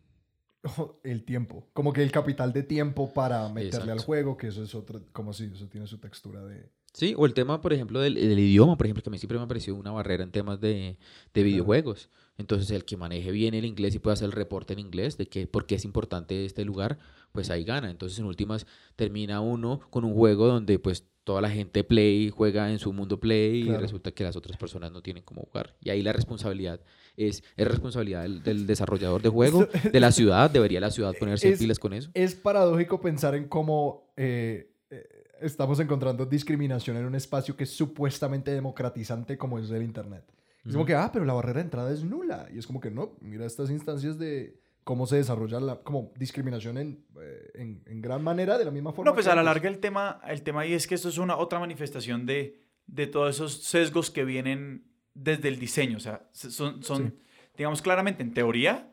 el 1.03 1.23
tiempo. 1.23 1.67
Como 1.73 1.93
que 1.93 2.03
el 2.03 2.11
capital 2.11 2.53
de 2.53 2.63
tiempo 2.63 3.13
para 3.13 3.49
meterle 3.49 3.91
al 3.91 3.99
juego, 3.99 4.37
que 4.37 4.47
eso 4.47 4.63
es 4.63 4.73
otro, 4.75 5.01
como 5.11 5.33
si 5.33 5.45
eso 5.45 5.67
tiene 5.67 5.87
su 5.87 5.97
textura 5.97 6.43
de... 6.45 6.69
Sí, 6.93 7.13
o 7.17 7.25
el 7.25 7.33
tema, 7.33 7.59
por 7.59 7.73
ejemplo, 7.73 7.99
del, 7.99 8.15
del 8.15 8.39
idioma, 8.39 8.77
por 8.77 8.87
ejemplo, 8.87 9.03
que 9.03 9.09
a 9.09 9.11
mí 9.11 9.17
siempre 9.17 9.37
me 9.37 9.43
ha 9.43 9.47
parecido 9.47 9.75
una 9.75 9.91
barrera 9.91 10.23
en 10.23 10.31
temas 10.31 10.61
de, 10.61 10.97
de 11.33 11.43
videojuegos. 11.43 12.09
Entonces, 12.37 12.71
el 12.71 12.85
que 12.85 12.95
maneje 12.95 13.31
bien 13.31 13.53
el 13.53 13.65
inglés 13.65 13.95
y 13.95 13.99
pueda 13.99 14.13
hacer 14.13 14.27
el 14.27 14.31
reporte 14.31 14.73
en 14.73 14.79
inglés 14.79 15.17
de 15.17 15.27
que 15.27 15.45
por 15.45 15.65
qué 15.65 15.75
es 15.75 15.83
importante 15.83 16.45
este 16.45 16.63
lugar, 16.63 16.97
pues 17.33 17.49
ahí 17.49 17.65
gana. 17.65 17.91
Entonces, 17.91 18.17
en 18.19 18.25
últimas, 18.25 18.65
termina 18.95 19.41
uno 19.41 19.81
con 19.89 20.05
un 20.05 20.13
juego 20.13 20.47
donde 20.47 20.79
pues 20.79 21.05
toda 21.25 21.41
la 21.41 21.49
gente 21.49 21.83
play 21.83 22.29
juega 22.29 22.71
en 22.71 22.79
su 22.79 22.93
mundo 22.93 23.19
play 23.19 23.67
y 23.67 23.75
resulta 23.75 24.11
que 24.11 24.23
las 24.23 24.37
otras 24.37 24.55
personas 24.57 24.91
no 24.93 25.01
tienen 25.01 25.23
cómo 25.23 25.41
jugar. 25.41 25.75
Y 25.81 25.89
ahí 25.89 26.01
la 26.01 26.13
responsabilidad 26.13 26.79
es, 27.17 27.43
es 27.57 27.67
responsabilidad 27.67 28.21
del, 28.21 28.41
del 28.43 28.65
desarrollador 28.67 29.21
de 29.21 29.29
juego, 29.29 29.67
de 29.91 29.99
la 29.99 30.11
ciudad, 30.11 30.49
debería 30.49 30.79
la 30.79 30.91
ciudad 30.91 31.13
ponerse 31.19 31.49
Es- 31.49 31.59
pilas 31.59 31.79
con 31.79 31.91
eso. 31.93 32.09
Es 32.13 32.35
paradójico 32.35 33.01
pensar 33.01 33.35
en 33.35 33.47
cómo 33.49 34.13
eh, 34.15 34.71
eh, 34.91 35.03
estamos 35.41 35.79
encontrando 35.79 36.25
discriminación 36.25 36.95
en 36.95 37.05
un 37.05 37.15
espacio 37.15 37.57
que 37.57 37.63
es 37.65 37.71
supuestamente 37.71 38.51
democratizante 38.51 39.37
como 39.37 39.59
es 39.59 39.69
el 39.71 39.81
Internet. 39.83 40.23
Es 40.65 40.73
como 40.73 40.85
que, 40.85 40.95
ah, 40.95 41.11
pero 41.13 41.25
la 41.25 41.33
barrera 41.33 41.59
de 41.59 41.65
entrada 41.65 41.91
es 41.91 42.03
nula. 42.03 42.47
Y 42.53 42.57
es 42.57 42.65
como 42.65 42.79
que 42.79 42.89
no, 42.89 43.17
mira 43.21 43.45
estas 43.45 43.69
instancias 43.69 44.17
de 44.17 44.59
cómo 44.85 45.05
se 45.07 45.17
desarrolla 45.17 45.59
la 45.59 45.75
como 45.81 46.13
discriminación 46.15 46.77
en, 46.77 47.05
eh, 47.19 47.51
en, 47.55 47.83
en 47.87 48.01
gran 48.01 48.23
manera 48.23 48.57
de 48.57 48.63
la 48.65 48.71
misma 48.71 48.93
forma. 48.93 49.09
No, 49.11 49.13
pues 49.15 49.27
a 49.27 49.35
la 49.35 49.43
larga 49.43 49.67
el 49.67 49.79
tema, 49.79 50.21
el 50.27 50.41
tema 50.43 50.61
ahí 50.61 50.73
es 50.73 50.87
que 50.87 50.95
esto 50.95 51.09
es 51.09 51.17
una 51.17 51.35
otra 51.35 51.59
manifestación 51.59 52.25
de, 52.25 52.61
de 52.87 53.07
todos 53.07 53.35
esos 53.35 53.63
sesgos 53.63 54.09
que 54.11 54.23
vienen 54.23 54.85
desde 55.13 55.49
el 55.49 55.59
diseño. 55.59 55.97
O 55.97 55.99
sea, 55.99 56.29
se- 56.31 56.51
son, 56.51 56.81
son 56.83 57.09
Sí. 57.09 57.25
digamos 57.57 57.81
claramente, 57.81 58.23
en 58.23 58.33
teoría, 58.33 58.91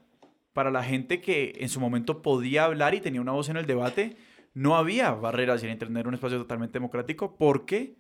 para 0.55 0.71
la 0.71 0.83
gente 0.83 1.21
que 1.21 1.53
en 1.61 1.69
su 1.69 1.79
momento 1.79 2.23
podía 2.23 2.65
hablar 2.65 2.95
y 2.95 3.01
tenía 3.01 3.21
una 3.21 3.33
voz 3.33 3.49
en 3.51 3.57
el 3.59 3.67
debate, 3.67 4.17
no 4.55 4.77
había 4.77 5.11
barreras 5.13 5.63
Internet 5.63 6.01
era 6.01 6.09
un 6.09 6.15
espacio 6.15 6.39
totalmente 6.39 6.75
democrático 6.75 7.37
porque, 7.37 7.97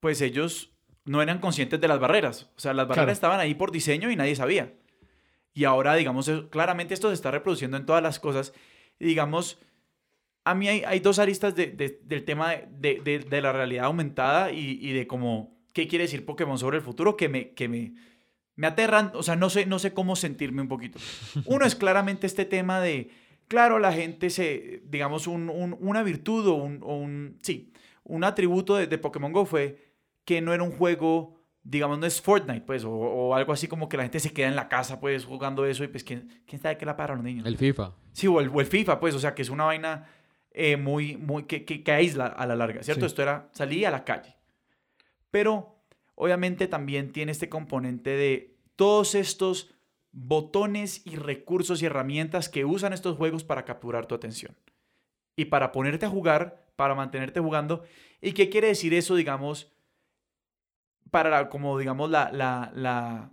pues 0.00 0.20
ellos 0.20 0.72
no 1.04 1.22
eran 1.22 1.38
conscientes 1.40 1.80
de 1.80 1.88
las 1.88 1.98
barreras. 2.00 2.50
O 2.56 2.60
sea, 2.60 2.72
las 2.72 2.86
barreras 2.88 3.04
Claro. 3.06 3.12
estaban 3.12 3.40
ahí 3.40 3.54
por 3.54 3.70
diseño 3.72 4.10
y 4.10 4.16
nadie 4.16 4.34
sabía. 4.36 4.74
Y 5.56 5.64
ahora, 5.64 5.94
digamos, 5.94 6.30
claramente 6.50 6.92
esto 6.92 7.08
se 7.08 7.14
está 7.14 7.30
reproduciendo 7.30 7.78
en 7.78 7.86
todas 7.86 8.02
las 8.02 8.20
cosas. 8.20 8.52
Digamos, 9.00 9.58
a 10.44 10.54
mí 10.54 10.68
hay, 10.68 10.82
hay 10.84 11.00
dos 11.00 11.18
aristas 11.18 11.56
de- 11.56 11.68
de- 11.68 11.98
del 12.04 12.26
tema 12.26 12.50
de, 12.70 13.00
de- 13.26 13.40
la 13.40 13.52
realidad 13.54 13.86
aumentada 13.86 14.52
y, 14.52 14.78
y 14.82 14.92
de 14.92 15.06
cómo, 15.06 15.56
qué 15.72 15.88
quiere 15.88 16.04
decir 16.04 16.26
Pokémon 16.26 16.58
sobre 16.58 16.76
el 16.76 16.82
futuro 16.82 17.16
que 17.16 17.30
me, 17.30 17.54
que 17.54 17.68
me, 17.68 17.94
me 18.54 18.66
aterran, 18.66 19.12
o 19.14 19.22
sea, 19.22 19.34
no 19.34 19.48
sé, 19.48 19.64
no 19.64 19.78
sé 19.78 19.94
cómo 19.94 20.14
sentirme 20.14 20.60
un 20.60 20.68
poquito. 20.68 20.98
Uno 21.46 21.64
es 21.64 21.74
claramente 21.74 22.26
este 22.26 22.44
tema 22.44 22.78
de, 22.82 23.08
claro, 23.48 23.78
la 23.78 23.94
gente 23.94 24.28
se, 24.28 24.82
digamos, 24.84 25.26
un- 25.26 25.48
un- 25.48 25.76
una 25.80 26.02
virtud 26.02 26.46
o 26.48 26.54
un, 26.54 26.80
o 26.82 26.96
un- 26.96 27.38
sí, 27.40 27.72
un 28.04 28.24
atributo 28.24 28.76
de 28.76 28.98
Pokémon 28.98 29.32
Go 29.32 29.46
fue 29.46 29.78
que 30.26 30.42
no 30.42 30.52
era 30.52 30.62
un 30.62 30.70
juego, 30.72 31.35
digamos, 31.68 31.98
no 31.98 32.06
es 32.06 32.20
Fortnite, 32.20 32.60
pues, 32.60 32.84
o, 32.84 32.92
o 32.92 33.34
algo 33.34 33.52
así 33.52 33.66
como 33.66 33.88
que 33.88 33.96
la 33.96 34.04
gente 34.04 34.20
se 34.20 34.32
queda 34.32 34.46
en 34.46 34.54
la 34.54 34.68
casa, 34.68 35.00
pues, 35.00 35.24
jugando 35.24 35.66
eso 35.66 35.82
y 35.82 35.88
pues, 35.88 36.04
¿quién, 36.04 36.42
quién 36.46 36.62
sabe 36.62 36.78
qué 36.78 36.86
la 36.86 36.96
para 36.96 37.14
los 37.14 37.24
niños? 37.24 37.44
El 37.44 37.56
FIFA. 37.56 37.92
Sí, 38.12 38.28
o 38.28 38.40
el, 38.40 38.48
o 38.48 38.60
el 38.60 38.66
FIFA, 38.66 39.00
pues, 39.00 39.14
o 39.14 39.18
sea, 39.18 39.34
que 39.34 39.42
es 39.42 39.50
una 39.50 39.64
vaina 39.64 40.06
eh, 40.52 40.76
muy, 40.76 41.16
muy, 41.16 41.42
que, 41.44 41.64
que, 41.64 41.82
que 41.82 41.92
aísla 41.92 42.26
a 42.26 42.46
la 42.46 42.54
larga, 42.54 42.84
¿cierto? 42.84 43.00
Sí. 43.00 43.06
Esto 43.06 43.22
era 43.22 43.48
salir 43.52 43.86
a 43.86 43.90
la 43.90 44.04
calle. 44.04 44.36
Pero, 45.32 45.82
obviamente, 46.14 46.68
también 46.68 47.10
tiene 47.10 47.32
este 47.32 47.48
componente 47.48 48.10
de 48.10 48.56
todos 48.76 49.16
estos 49.16 49.74
botones 50.12 51.04
y 51.04 51.16
recursos 51.16 51.82
y 51.82 51.86
herramientas 51.86 52.48
que 52.48 52.64
usan 52.64 52.92
estos 52.92 53.16
juegos 53.16 53.42
para 53.42 53.64
capturar 53.64 54.06
tu 54.06 54.14
atención. 54.14 54.56
Y 55.34 55.46
para 55.46 55.72
ponerte 55.72 56.06
a 56.06 56.10
jugar, 56.10 56.70
para 56.76 56.94
mantenerte 56.94 57.40
jugando. 57.40 57.82
¿Y 58.22 58.32
qué 58.32 58.48
quiere 58.48 58.68
decir 58.68 58.94
eso, 58.94 59.16
digamos, 59.16 59.75
para, 61.10 61.30
la- 61.30 61.48
como, 61.48 61.78
digamos, 61.78 62.10
la, 62.10 62.30
la, 62.32 62.70
la... 62.74 63.30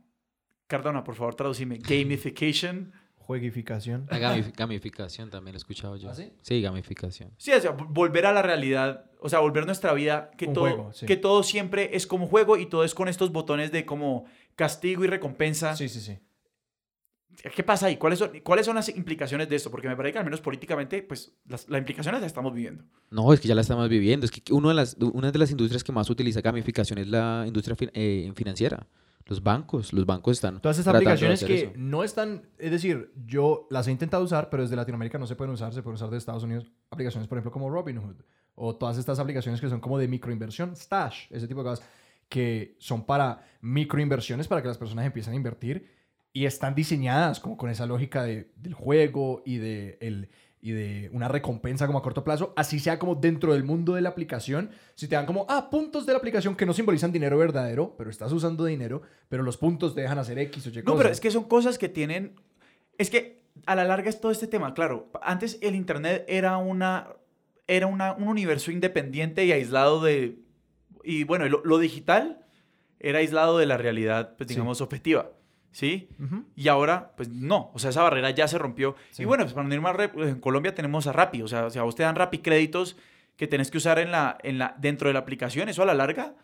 Cardona, 0.67 1.03
por 1.03 1.15
favor, 1.15 1.35
traducime. 1.35 1.77
Gamification. 1.87 2.93
La 4.09 4.19
gamif- 4.19 4.53
gamificación 4.55 5.29
también 5.29 5.53
lo 5.53 5.57
he 5.57 5.59
escuchado 5.59 5.95
yo. 5.95 6.09
¿Ah, 6.09 6.13
sí? 6.15 6.33
Sí, 6.41 6.61
gamificación. 6.61 7.31
Sí, 7.37 7.51
o 7.53 7.59
sea, 7.61 7.71
vo- 7.75 7.87
volver 7.89 8.25
a 8.25 8.33
la 8.33 8.41
realidad, 8.41 9.05
o 9.21 9.29
sea, 9.29 9.39
volver 9.39 9.65
nuestra 9.65 9.93
vida, 9.93 10.29
que, 10.37 10.47
Un 10.47 10.53
todo, 10.53 10.63
juego, 10.65 10.93
sí. 10.93 11.05
que 11.05 11.15
todo 11.15 11.41
siempre 11.43 11.95
es 11.95 12.05
como 12.05 12.27
juego 12.27 12.57
y 12.57 12.65
todo 12.65 12.83
es 12.83 12.93
con 12.93 13.07
estos 13.07 13.31
botones 13.31 13.71
de 13.71 13.85
como 13.85 14.25
castigo 14.57 15.05
y 15.05 15.07
recompensa. 15.07 15.73
Sí, 15.77 15.87
sí, 15.87 16.01
sí. 16.01 16.19
¿Qué 17.55 17.63
pasa 17.63 17.87
ahí? 17.87 17.97
¿Cuáles 17.97 18.19
son, 18.19 18.31
¿Cuáles 18.43 18.65
son 18.65 18.75
las 18.75 18.89
implicaciones 18.89 19.49
de 19.49 19.55
esto? 19.55 19.71
Porque 19.71 19.87
me 19.87 19.95
parece 19.95 20.13
que 20.13 20.19
al 20.19 20.25
menos 20.25 20.41
políticamente, 20.41 21.01
pues 21.03 21.33
las, 21.47 21.67
las 21.69 21.79
implicaciones 21.79 22.21
las 22.21 22.27
estamos 22.27 22.53
viviendo. 22.53 22.83
No, 23.09 23.33
es 23.33 23.39
que 23.39 23.47
ya 23.47 23.55
la 23.55 23.61
estamos 23.61 23.89
viviendo. 23.89 24.25
Es 24.25 24.31
que 24.31 24.53
uno 24.53 24.69
de 24.69 24.75
las, 24.75 24.95
una 24.99 25.31
de 25.31 25.39
las 25.39 25.49
industrias 25.51 25.83
que 25.83 25.91
más 25.91 26.09
utiliza 26.09 26.41
gamificación 26.41 26.99
es 26.99 27.07
la 27.07 27.43
industria 27.47 27.75
fin- 27.75 27.91
eh, 27.93 28.31
financiera. 28.35 28.87
los 29.25 29.41
bancos. 29.41 29.93
Los 29.93 30.05
bancos 30.05 30.33
están. 30.37 30.61
Todas 30.61 30.77
estas 30.77 30.93
aplicaciones 30.93 31.43
que 31.43 31.55
eso. 31.61 31.71
no 31.75 32.03
están, 32.03 32.43
es 32.59 32.71
decir, 32.71 33.11
yo 33.25 33.67
las 33.71 33.87
he 33.87 33.91
intentado 33.91 34.23
usar, 34.23 34.49
pero 34.49 34.63
desde 34.63 34.75
Latinoamérica 34.75 35.17
no 35.17 35.25
se 35.25 35.35
pueden 35.35 35.53
usar, 35.53 35.73
se 35.73 35.81
pueden 35.81 35.95
usar 35.95 36.09
de 36.09 36.17
Estados 36.17 36.43
Unidos. 36.43 36.71
Aplicaciones, 36.91 37.27
por 37.27 37.37
ejemplo, 37.37 37.51
como 37.51 37.69
Robinhood, 37.69 38.17
o 38.55 38.75
todas 38.75 38.97
estas 38.97 39.17
aplicaciones 39.19 39.59
que 39.59 39.69
son 39.69 39.79
como 39.79 39.97
de 39.97 40.07
microinversión, 40.07 40.75
Stash, 40.75 41.27
ese 41.31 41.47
tipo 41.47 41.63
de 41.63 41.69
cosas, 41.69 41.85
que 42.29 42.75
son 42.79 43.05
para 43.05 43.43
microinversiones, 43.61 44.47
para 44.47 44.61
que 44.61 44.67
las 44.67 44.77
personas 44.77 45.05
empiecen 45.05 45.33
a 45.33 45.35
invertir, 45.35 46.02
y 46.33 46.45
están 46.45 46.73
diseñadas 46.75 47.39
como 47.39 47.55
con 47.57 47.69
esa 47.69 47.85
lógica 47.85 48.23
de- 48.23 48.49
del 48.55 48.73
juego 48.73 49.43
y 49.45 49.57
de, 49.57 49.97
el, 50.01 50.29
y 50.61 50.71
de 50.71 51.09
una 51.13 51.27
recompensa 51.27 51.85
como 51.85 51.99
a 51.99 52.01
corto 52.01 52.23
plazo, 52.23 52.53
así 52.55 52.79
sea 52.79 52.97
como 52.97 53.15
dentro 53.15 53.53
del 53.53 53.63
mundo 53.63 53.93
de 53.93 54.01
la 54.01 54.09
aplicación, 54.09 54.71
si 54.95 55.07
te 55.07 55.15
dan 55.15 55.25
como, 55.27 55.45
ah, 55.49 55.69
puntos 55.69 56.05
de 56.05 56.13
la 56.13 56.17
aplicación 56.19 56.55
que 56.55 56.65
no 56.65 56.73
simbolizan 56.73 57.11
dinero 57.11 57.37
verdadero, 57.37 57.93
pero 57.97 58.09
estás 58.09 58.31
usando 58.31 58.65
dinero, 58.65 59.03
pero 59.29 59.43
los 59.43 59.57
puntos 59.57 59.93
te 59.93 60.01
dejan 60.01 60.17
hacer 60.17 60.39
X 60.39 60.65
o 60.65 60.69
Y 60.69 60.77
No, 60.77 60.83
cosas. 60.83 60.97
pero 60.97 61.09
es 61.09 61.19
que 61.21 61.31
son 61.31 61.43
cosas 61.43 61.77
que 61.77 61.89
tienen. 61.89 62.35
Es 62.97 63.09
que 63.09 63.43
a 63.67 63.75
la 63.75 63.83
larga 63.83 64.09
es 64.09 64.19
todo 64.19 64.31
este 64.31 64.47
tema. 64.47 64.73
Claro, 64.73 65.11
antes 65.21 65.59
el 65.61 65.75
Internet 65.75 66.25
era 66.27 66.57
una. 66.57 67.09
Era 67.67 67.87
una, 67.87 68.13
un 68.13 68.27
universo 68.27 68.71
independiente 68.71 69.45
y 69.45 69.51
aislado 69.51 70.01
de. 70.03 70.37
Y 71.03 71.23
bueno, 71.25 71.47
lo, 71.47 71.63
lo 71.63 71.77
digital 71.77 72.45
era 72.99 73.19
aislado 73.19 73.57
de 73.57 73.65
la 73.65 73.77
realidad, 73.77 74.35
pues 74.37 74.47
Sí. 74.49 74.55
digamos, 74.55 74.81
objetiva. 74.81 75.31
¿Sí? 75.73 76.07
Y 76.55 76.69
ahora, 76.69 77.11
pues 77.17 77.27
no, 77.27 77.71
o 77.73 77.79
sea, 77.79 77.89
esa 77.89 78.01
barrera 78.03 78.29
ya 78.29 78.47
se 78.47 78.57
rompió. 78.57 78.95
Sí. 79.11 79.23
Y 79.23 79.25
bueno, 79.25 79.43
pues 79.43 79.53
para 79.53 79.67
no 79.67 79.73
ir 79.73 79.81
más, 79.81 79.95
re- 79.95 80.11
en 80.15 80.39
Colombia 80.39 80.73
tenemos 80.73 81.05
a 81.07 81.11
Rappi, 81.11 81.41
o 81.41 81.47
sea, 81.49 81.69
si 81.69 81.77
a 81.79 81.83
vos 81.83 81.95
te 81.95 82.03
dan 82.03 82.15
Rappi 82.15 82.37
créditos 82.37 82.95
que 83.35 83.47
tenés 83.47 83.69
que 83.71 83.79
usar 83.79 83.97
en 83.99 84.11
la, 84.11 84.37
en 84.43 84.59
la, 84.59 84.75
dentro 84.79 85.09
de 85.09 85.13
la 85.13 85.19
aplicación, 85.19 85.67
eso 85.67 85.81
a 85.83 85.85
la 85.85 85.95
larga 85.95 86.35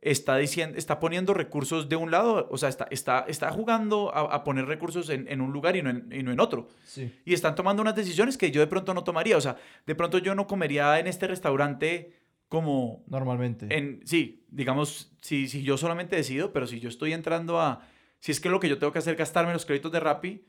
está, 0.00 0.36
diciendo, 0.36 0.78
está 0.78 1.00
poniendo 1.00 1.34
recursos 1.34 1.88
de 1.88 1.96
un 1.96 2.12
lado, 2.12 2.46
o 2.48 2.56
sea, 2.58 2.68
está, 2.68 2.86
está, 2.92 3.24
está 3.26 3.50
jugando 3.50 4.14
a, 4.14 4.20
a 4.36 4.44
poner 4.44 4.66
recursos 4.66 5.10
en, 5.10 5.26
en 5.28 5.40
un 5.40 5.52
lugar 5.52 5.74
y 5.74 5.82
no 5.82 5.90
en, 5.90 6.08
y 6.12 6.22
no 6.22 6.30
en 6.30 6.38
otro. 6.38 6.68
Sí. 6.84 7.12
Y 7.24 7.34
están 7.34 7.56
tomando 7.56 7.82
unas 7.82 7.96
decisiones 7.96 8.38
que 8.38 8.52
yo 8.52 8.60
de 8.60 8.68
pronto 8.68 8.94
no 8.94 9.02
tomaría, 9.02 9.36
o 9.36 9.40
sea, 9.40 9.56
de 9.84 9.94
pronto 9.96 10.18
yo 10.18 10.36
no 10.36 10.46
comería 10.46 11.00
en 11.00 11.08
este 11.08 11.26
restaurante 11.26 12.12
como 12.48 13.02
Normalmente. 13.08 13.66
en, 13.76 14.00
sí, 14.04 14.44
digamos, 14.48 15.10
si, 15.20 15.48
si 15.48 15.64
yo 15.64 15.76
solamente 15.76 16.14
decido, 16.14 16.52
pero 16.52 16.68
si 16.68 16.78
yo 16.78 16.88
estoy 16.88 17.12
entrando 17.12 17.60
a, 17.60 17.80
si 18.26 18.32
es 18.32 18.40
que 18.40 18.48
lo 18.48 18.58
que 18.58 18.68
yo 18.68 18.76
tengo 18.76 18.92
que 18.92 18.98
hacer 18.98 19.12
es 19.12 19.18
gastarme 19.20 19.52
los 19.52 19.64
créditos 19.64 19.92
de 19.92 20.00
Rappi, 20.00 20.44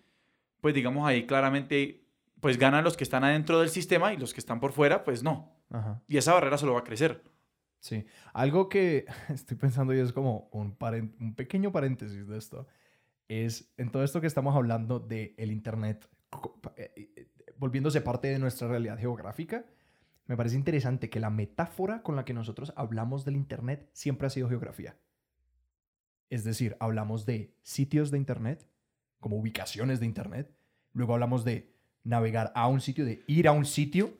pues 0.62 0.74
digamos 0.74 1.08
ahí 1.08 1.28
claramente, 1.28 2.08
pues 2.40 2.58
ganan 2.58 2.84
los 2.84 2.98
que 2.98 3.04
están 3.04 3.24
adentro 3.24 3.60
del 3.60 3.70
sistema 3.70 4.12
y 4.14 4.18
los 4.18 4.34
que 4.34 4.40
están 4.40 4.60
por 4.60 4.72
fuera, 4.72 5.04
pues 5.04 5.22
no. 5.22 5.56
Ajá. 5.70 6.02
Y 6.08 6.18
esa 6.18 6.34
barrera 6.34 6.58
solo 6.58 6.74
va 6.74 6.80
a 6.80 6.84
crecer. 6.84 7.24
Sí. 7.80 8.04
Algo 8.34 8.68
que 8.68 9.06
estoy 9.30 9.58
pensando 9.58 9.94
y 9.94 10.00
es 10.00 10.12
como 10.12 10.50
un, 10.54 10.76
un 11.20 11.36
pequeño 11.36 11.72
paréntesis 11.72 12.28
de 12.28 12.40
esto. 12.40 12.66
Es 13.28 13.72
en 13.78 13.92
todo 13.92 14.04
esto 14.04 14.22
que 14.22 14.28
estamos 14.28 14.56
hablando 14.56 15.00
del 15.00 15.36
el 15.38 15.52
Internet 15.52 16.10
eh, 16.78 16.92
eh, 16.96 17.28
volviéndose 17.58 18.02
parte 18.02 18.30
de 18.30 18.40
nuestra 18.40 18.68
realidad 18.68 18.98
geográfica. 18.98 19.68
Me 20.26 20.36
parece 20.36 20.56
interesante 20.56 21.12
que 21.12 21.20
la 21.20 21.30
metáfora 21.30 22.02
con 22.02 22.16
la 22.16 22.26
que 22.26 22.34
nosotros 22.34 22.74
hablamos 22.76 23.24
del 23.24 23.36
Internet 23.36 23.88
siempre 23.94 24.26
ha 24.26 24.32
sido 24.32 24.50
geografía. 24.50 24.98
Es 26.30 26.44
decir, 26.44 26.76
hablamos 26.80 27.26
de 27.26 27.54
sitios 27.64 28.12
de 28.12 28.18
Internet, 28.18 28.68
como 29.20 29.38
ubicaciones 29.38 30.00
de 30.00 30.06
Internet. 30.06 30.52
Luego 30.94 31.14
hablamos 31.14 31.44
de 31.46 31.72
navegar 32.04 32.52
a 32.56 32.68
un 32.68 32.82
sitio, 32.82 33.06
de 33.06 33.24
ir 33.28 33.48
a 33.48 33.52
un 33.52 33.66
sitio, 33.66 34.14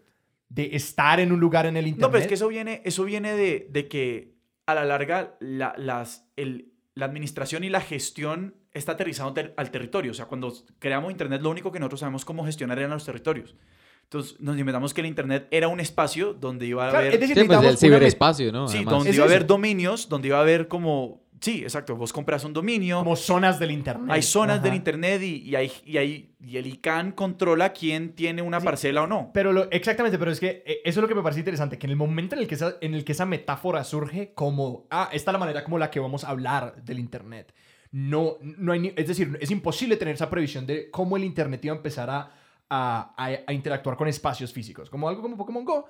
de 0.50 0.76
estar 0.76 1.20
en 1.20 1.32
un 1.32 1.40
lugar 1.40 1.66
en 1.66 1.76
el 1.78 1.88
Internet. 1.88 2.08
No, 2.08 2.12
pero 2.12 2.22
es 2.22 2.28
que 2.28 2.36
eso 2.36 2.48
viene, 2.48 2.82
eso 2.86 3.04
viene 3.04 3.34
de, 3.36 3.68
de 3.70 3.88
que 3.88 4.36
a 4.66 4.74
la 4.76 4.86
larga 4.86 5.36
la, 5.40 5.74
las, 5.78 6.26
el, 6.36 6.74
la 6.94 7.06
administración 7.06 7.64
y 7.64 7.70
la 7.70 7.82
gestión 7.82 8.56
está 8.74 8.94
aterrizado 8.94 9.34
ter- 9.34 9.54
al 9.58 9.72
territorio. 9.72 10.12
O 10.12 10.14
sea, 10.14 10.26
cuando 10.26 10.54
creamos 10.80 11.12
Internet, 11.12 11.42
lo 11.42 11.50
único 11.50 11.72
que 11.72 11.80
nosotros 11.80 12.00
sabemos 12.02 12.24
cómo 12.26 12.46
gestionar 12.46 12.78
eran 12.80 12.92
los 12.92 13.06
territorios. 13.06 13.56
Entonces 14.04 14.40
nos 14.40 14.58
inventamos 14.58 14.94
que 14.94 15.02
el 15.02 15.08
Internet 15.08 15.48
era 15.52 15.68
un 15.68 15.82
espacio 15.82 16.34
donde 16.34 16.66
iba 16.66 16.88
a 16.88 16.90
Claro, 16.92 17.02
haber... 17.08 17.14
es 17.16 17.20
decir, 17.20 17.38
Sí, 17.38 17.44
pues 17.46 17.64
el 17.64 17.78
ciberespacio, 17.78 18.52
¿no? 18.54 18.68
Sí, 18.70 18.78
Además. 18.78 18.94
donde 18.94 19.10
Es 19.10 19.16
iba 19.18 19.26
a 19.26 19.28
haber 19.28 19.46
dominios, 19.46 20.08
donde 20.08 20.30
iba 20.30 20.38
a 20.38 20.42
haber 20.42 20.68
como... 20.70 21.27
Sí, 21.40 21.62
exacto. 21.62 21.96
Vos 21.96 22.12
compras 22.12 22.44
un 22.46 22.54
dominio, 22.54 22.98
como 23.00 23.16
zonas 23.16 23.60
del 23.60 23.72
internet. 23.72 24.08
hay 24.10 24.22
zonas 24.24 24.62
del 24.64 24.74
internet 24.74 25.22
y, 25.22 25.36
y, 25.50 25.56
hay, 25.56 25.72
y, 25.86 25.98
hay, 25.98 26.36
y 26.44 26.58
el 26.58 26.66
ICANN 26.68 27.12
controla 27.12 27.74
quién 27.74 28.14
tiene 28.14 28.42
una 28.42 28.60
Sí. 28.60 28.66
parcela 28.66 29.04
o 29.04 29.08
no. 29.08 29.30
Pero 29.34 29.54
lo- 29.54 29.70
exactamente, 29.72 30.18
pero 30.18 30.32
es 30.32 30.40
que 30.40 30.64
eh, 30.66 30.80
eso 30.84 31.00
es 31.00 31.02
lo 31.02 31.08
que 31.08 31.14
me 31.16 31.22
parece 31.22 31.40
interesante, 31.42 31.78
que 31.78 31.86
en 31.86 31.92
el 31.92 31.96
momento 31.98 32.36
en 32.36 32.42
el 32.42 32.48
que 32.48 32.56
esa, 32.56 32.76
en 32.82 32.94
el 32.96 33.04
que 33.06 33.12
esa 33.12 33.26
metáfora 33.26 33.84
surge 33.84 34.34
como, 34.34 34.88
ah, 34.90 35.10
esta 35.14 35.30
es 35.32 35.34
la 35.34 35.40
manera 35.40 35.64
como 35.64 35.78
la 35.78 35.92
que 35.92 36.00
vamos 36.00 36.24
a 36.24 36.30
hablar 36.30 36.84
del 36.84 36.98
internet. 37.00 37.54
No, 37.92 38.38
no 38.42 38.72
hay 38.74 38.80
ni- 38.80 38.94
es 38.96 39.08
decir, 39.08 39.38
es 39.40 39.52
imposible 39.52 39.96
tener 39.96 40.16
esa 40.16 40.30
previsión 40.30 40.66
de 40.66 40.90
cómo 40.92 41.18
el 41.18 41.24
internet 41.24 41.64
iba 41.64 41.74
a 41.74 41.78
empezar 41.78 42.10
a, 42.10 42.32
a- 42.70 43.14
a- 43.18 43.40
a 43.48 43.54
interactuar 43.54 43.96
con 43.98 44.08
espacios 44.08 44.52
físicos, 44.52 44.90
como 44.90 45.08
algo 45.08 45.22
como 45.22 45.38
Pokémon 45.38 45.64
Go. 45.66 45.86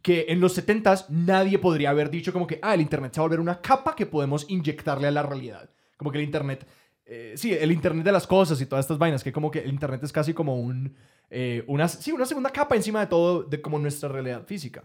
Que 0.00 0.26
en 0.28 0.40
los 0.40 0.54
70s 0.56 1.06
nadie 1.10 1.58
podría 1.58 1.90
haber 1.90 2.08
dicho 2.10 2.32
como 2.32 2.46
que, 2.46 2.58
ah, 2.62 2.74
el 2.74 2.80
Internet 2.80 3.12
se 3.14 3.20
va 3.20 3.24
a 3.24 3.28
volver 3.28 3.40
una 3.40 3.60
capa 3.60 3.94
que 3.94 4.06
podemos 4.06 4.46
inyectarle 4.48 5.08
a 5.08 5.10
la 5.10 5.22
realidad. 5.22 5.68
Como 5.96 6.10
que 6.10 6.18
el 6.18 6.24
Internet, 6.24 6.66
eh, 7.04 7.34
sí, 7.36 7.52
el 7.52 7.70
Internet 7.72 8.04
de 8.04 8.12
las 8.12 8.26
cosas 8.26 8.60
y 8.60 8.66
todas 8.66 8.84
estas 8.84 8.98
vainas, 8.98 9.22
que 9.22 9.32
como 9.32 9.50
que 9.50 9.60
el 9.60 9.70
Internet 9.70 10.02
es 10.04 10.12
casi 10.12 10.32
como 10.32 10.56
un, 10.56 10.94
eh, 11.30 11.64
una, 11.66 11.86
sí, 11.88 12.12
una 12.12 12.24
segunda 12.26 12.50
capa 12.50 12.76
encima 12.76 13.00
de 13.00 13.06
todo, 13.08 13.42
de 13.42 13.60
como 13.60 13.78
nuestra 13.78 14.08
realidad 14.08 14.44
física. 14.46 14.84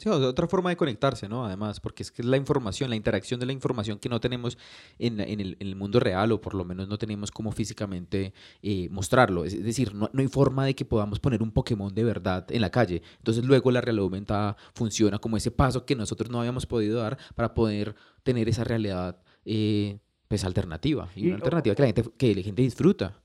Sí, 0.00 0.08
otra 0.08 0.46
forma 0.46 0.70
de 0.70 0.76
conectarse, 0.76 1.28
¿no? 1.28 1.44
Además, 1.44 1.78
porque 1.78 2.02
es 2.02 2.10
que 2.10 2.22
es 2.22 2.26
la 2.26 2.38
información, 2.38 2.88
la 2.88 2.96
interacción 2.96 3.38
de 3.38 3.44
la 3.44 3.52
información 3.52 3.98
que 3.98 4.08
no 4.08 4.18
tenemos 4.18 4.56
en, 4.98 5.20
en 5.20 5.40
el, 5.40 5.58
en 5.60 5.68
el 5.68 5.76
mundo 5.76 6.00
real, 6.00 6.32
o 6.32 6.40
por 6.40 6.54
lo 6.54 6.64
menos 6.64 6.88
no 6.88 6.96
tenemos 6.96 7.30
como 7.30 7.52
físicamente 7.52 8.32
eh, 8.62 8.88
mostrarlo. 8.90 9.44
Es 9.44 9.62
decir, 9.62 9.94
no, 9.94 10.08
no 10.10 10.22
hay 10.22 10.28
forma 10.28 10.64
de 10.64 10.74
que 10.74 10.86
podamos 10.86 11.20
poner 11.20 11.42
un 11.42 11.50
Pokémon 11.50 11.94
de 11.94 12.02
verdad 12.02 12.46
en 12.50 12.62
la 12.62 12.70
calle. 12.70 13.02
Entonces, 13.18 13.44
luego 13.44 13.70
la 13.70 13.82
realidad 13.82 14.04
aumentada 14.04 14.56
funciona 14.72 15.18
como 15.18 15.36
ese 15.36 15.50
paso 15.50 15.84
que 15.84 15.94
nosotros 15.94 16.30
no 16.30 16.38
habíamos 16.40 16.64
podido 16.64 17.02
dar 17.02 17.18
para 17.34 17.52
poder 17.52 17.94
tener 18.22 18.48
esa 18.48 18.64
realidad, 18.64 19.20
eh, 19.44 19.98
pues, 20.28 20.44
alternativa. 20.46 21.10
Y, 21.14 21.24
Y, 21.24 21.26
una 21.26 21.36
alternativa 21.36 21.74
que 21.74 21.82
la 21.82 21.86
gente, 21.88 22.04
que 22.16 22.34
la 22.34 22.42
gente 22.42 22.62
disfruta. 22.62 23.20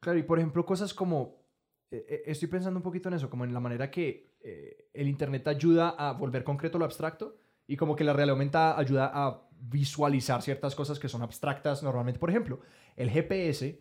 Claro, 0.00 0.18
y 0.18 0.22
por 0.22 0.38
ejemplo, 0.38 0.64
cosas 0.64 0.94
como. 0.94 1.44
Eh, 1.96 2.04
eh, 2.08 2.22
estoy 2.26 2.48
pensando 2.48 2.78
un 2.78 2.82
poquito 2.82 3.08
en 3.08 3.14
eso, 3.14 3.30
como 3.30 3.44
en 3.44 3.54
la 3.54 3.60
manera 3.60 3.90
que 3.90 4.34
eh, 4.40 4.88
el 4.92 5.08
Internet 5.08 5.48
ayuda 5.48 5.90
a 5.90 6.12
volver 6.12 6.44
concreto 6.44 6.78
lo 6.78 6.84
abstracto 6.84 7.36
y 7.66 7.76
como 7.76 7.96
que 7.96 8.04
la 8.04 8.12
realidad 8.12 8.34
aumentada 8.34 8.78
ayuda 8.78 9.10
a 9.12 9.42
visualizar 9.58 10.42
ciertas 10.42 10.74
cosas 10.74 10.98
que 10.98 11.08
son 11.08 11.22
abstractas 11.22 11.82
normalmente. 11.82 12.20
Por 12.20 12.30
ejemplo, 12.30 12.60
el 12.96 13.10
GPS 13.10 13.80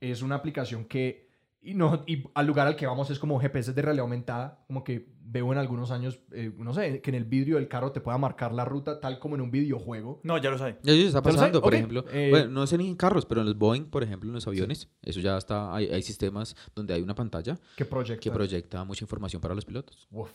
es 0.00 0.22
una 0.22 0.36
aplicación 0.36 0.84
que. 0.84 1.23
Y, 1.64 1.74
no, 1.74 2.04
y 2.06 2.24
al 2.34 2.46
lugar 2.46 2.66
al 2.66 2.76
que 2.76 2.86
vamos 2.86 3.10
es 3.10 3.18
como 3.18 3.40
GPS 3.40 3.72
de 3.72 3.80
realidad 3.82 4.02
aumentada, 4.02 4.62
como 4.66 4.84
que 4.84 5.08
veo 5.26 5.50
en 5.50 5.58
algunos 5.58 5.90
años, 5.90 6.20
eh, 6.32 6.52
no 6.58 6.74
sé, 6.74 7.00
que 7.00 7.10
en 7.10 7.14
el 7.16 7.24
vidrio 7.24 7.56
del 7.56 7.66
carro 7.68 7.90
te 7.90 8.00
pueda 8.00 8.18
marcar 8.18 8.52
la 8.52 8.64
ruta 8.66 9.00
tal 9.00 9.18
como 9.18 9.34
en 9.34 9.40
un 9.40 9.50
videojuego. 9.50 10.20
No, 10.22 10.36
ya 10.38 10.50
lo 10.50 10.58
sabe. 10.58 10.78
Ya 10.82 10.92
eso 10.92 11.06
está 11.06 11.18
¿Ya 11.20 11.22
sabe? 11.24 11.34
pasando, 11.36 11.62
por 11.62 11.74
ejemplo. 11.74 12.04
eh, 12.12 12.28
bueno, 12.30 12.50
no 12.50 12.66
sé 12.66 12.76
ni 12.76 12.86
en 12.86 12.94
carros, 12.96 13.24
pero 13.24 13.40
en 13.40 13.46
los 13.46 13.56
Boeing, 13.56 13.86
por 13.86 14.02
ejemplo, 14.02 14.28
en 14.28 14.34
los 14.34 14.46
aviones, 14.46 14.90
eso 15.02 15.20
ya 15.20 15.38
está. 15.38 15.74
Hay, 15.74 15.86
hay 15.86 16.02
sistemas 16.02 16.54
donde 16.74 16.92
hay 16.94 17.00
una 17.02 17.14
pantalla 17.14 17.58
Que 17.76 17.84
proyecta. 17.86 18.20
que 18.22 18.30
proyecta 18.30 18.84
mucha 18.84 19.02
información 19.04 19.40
para 19.40 19.54
los 19.54 19.64
pilotos. 19.64 20.06
Uf. 20.12 20.30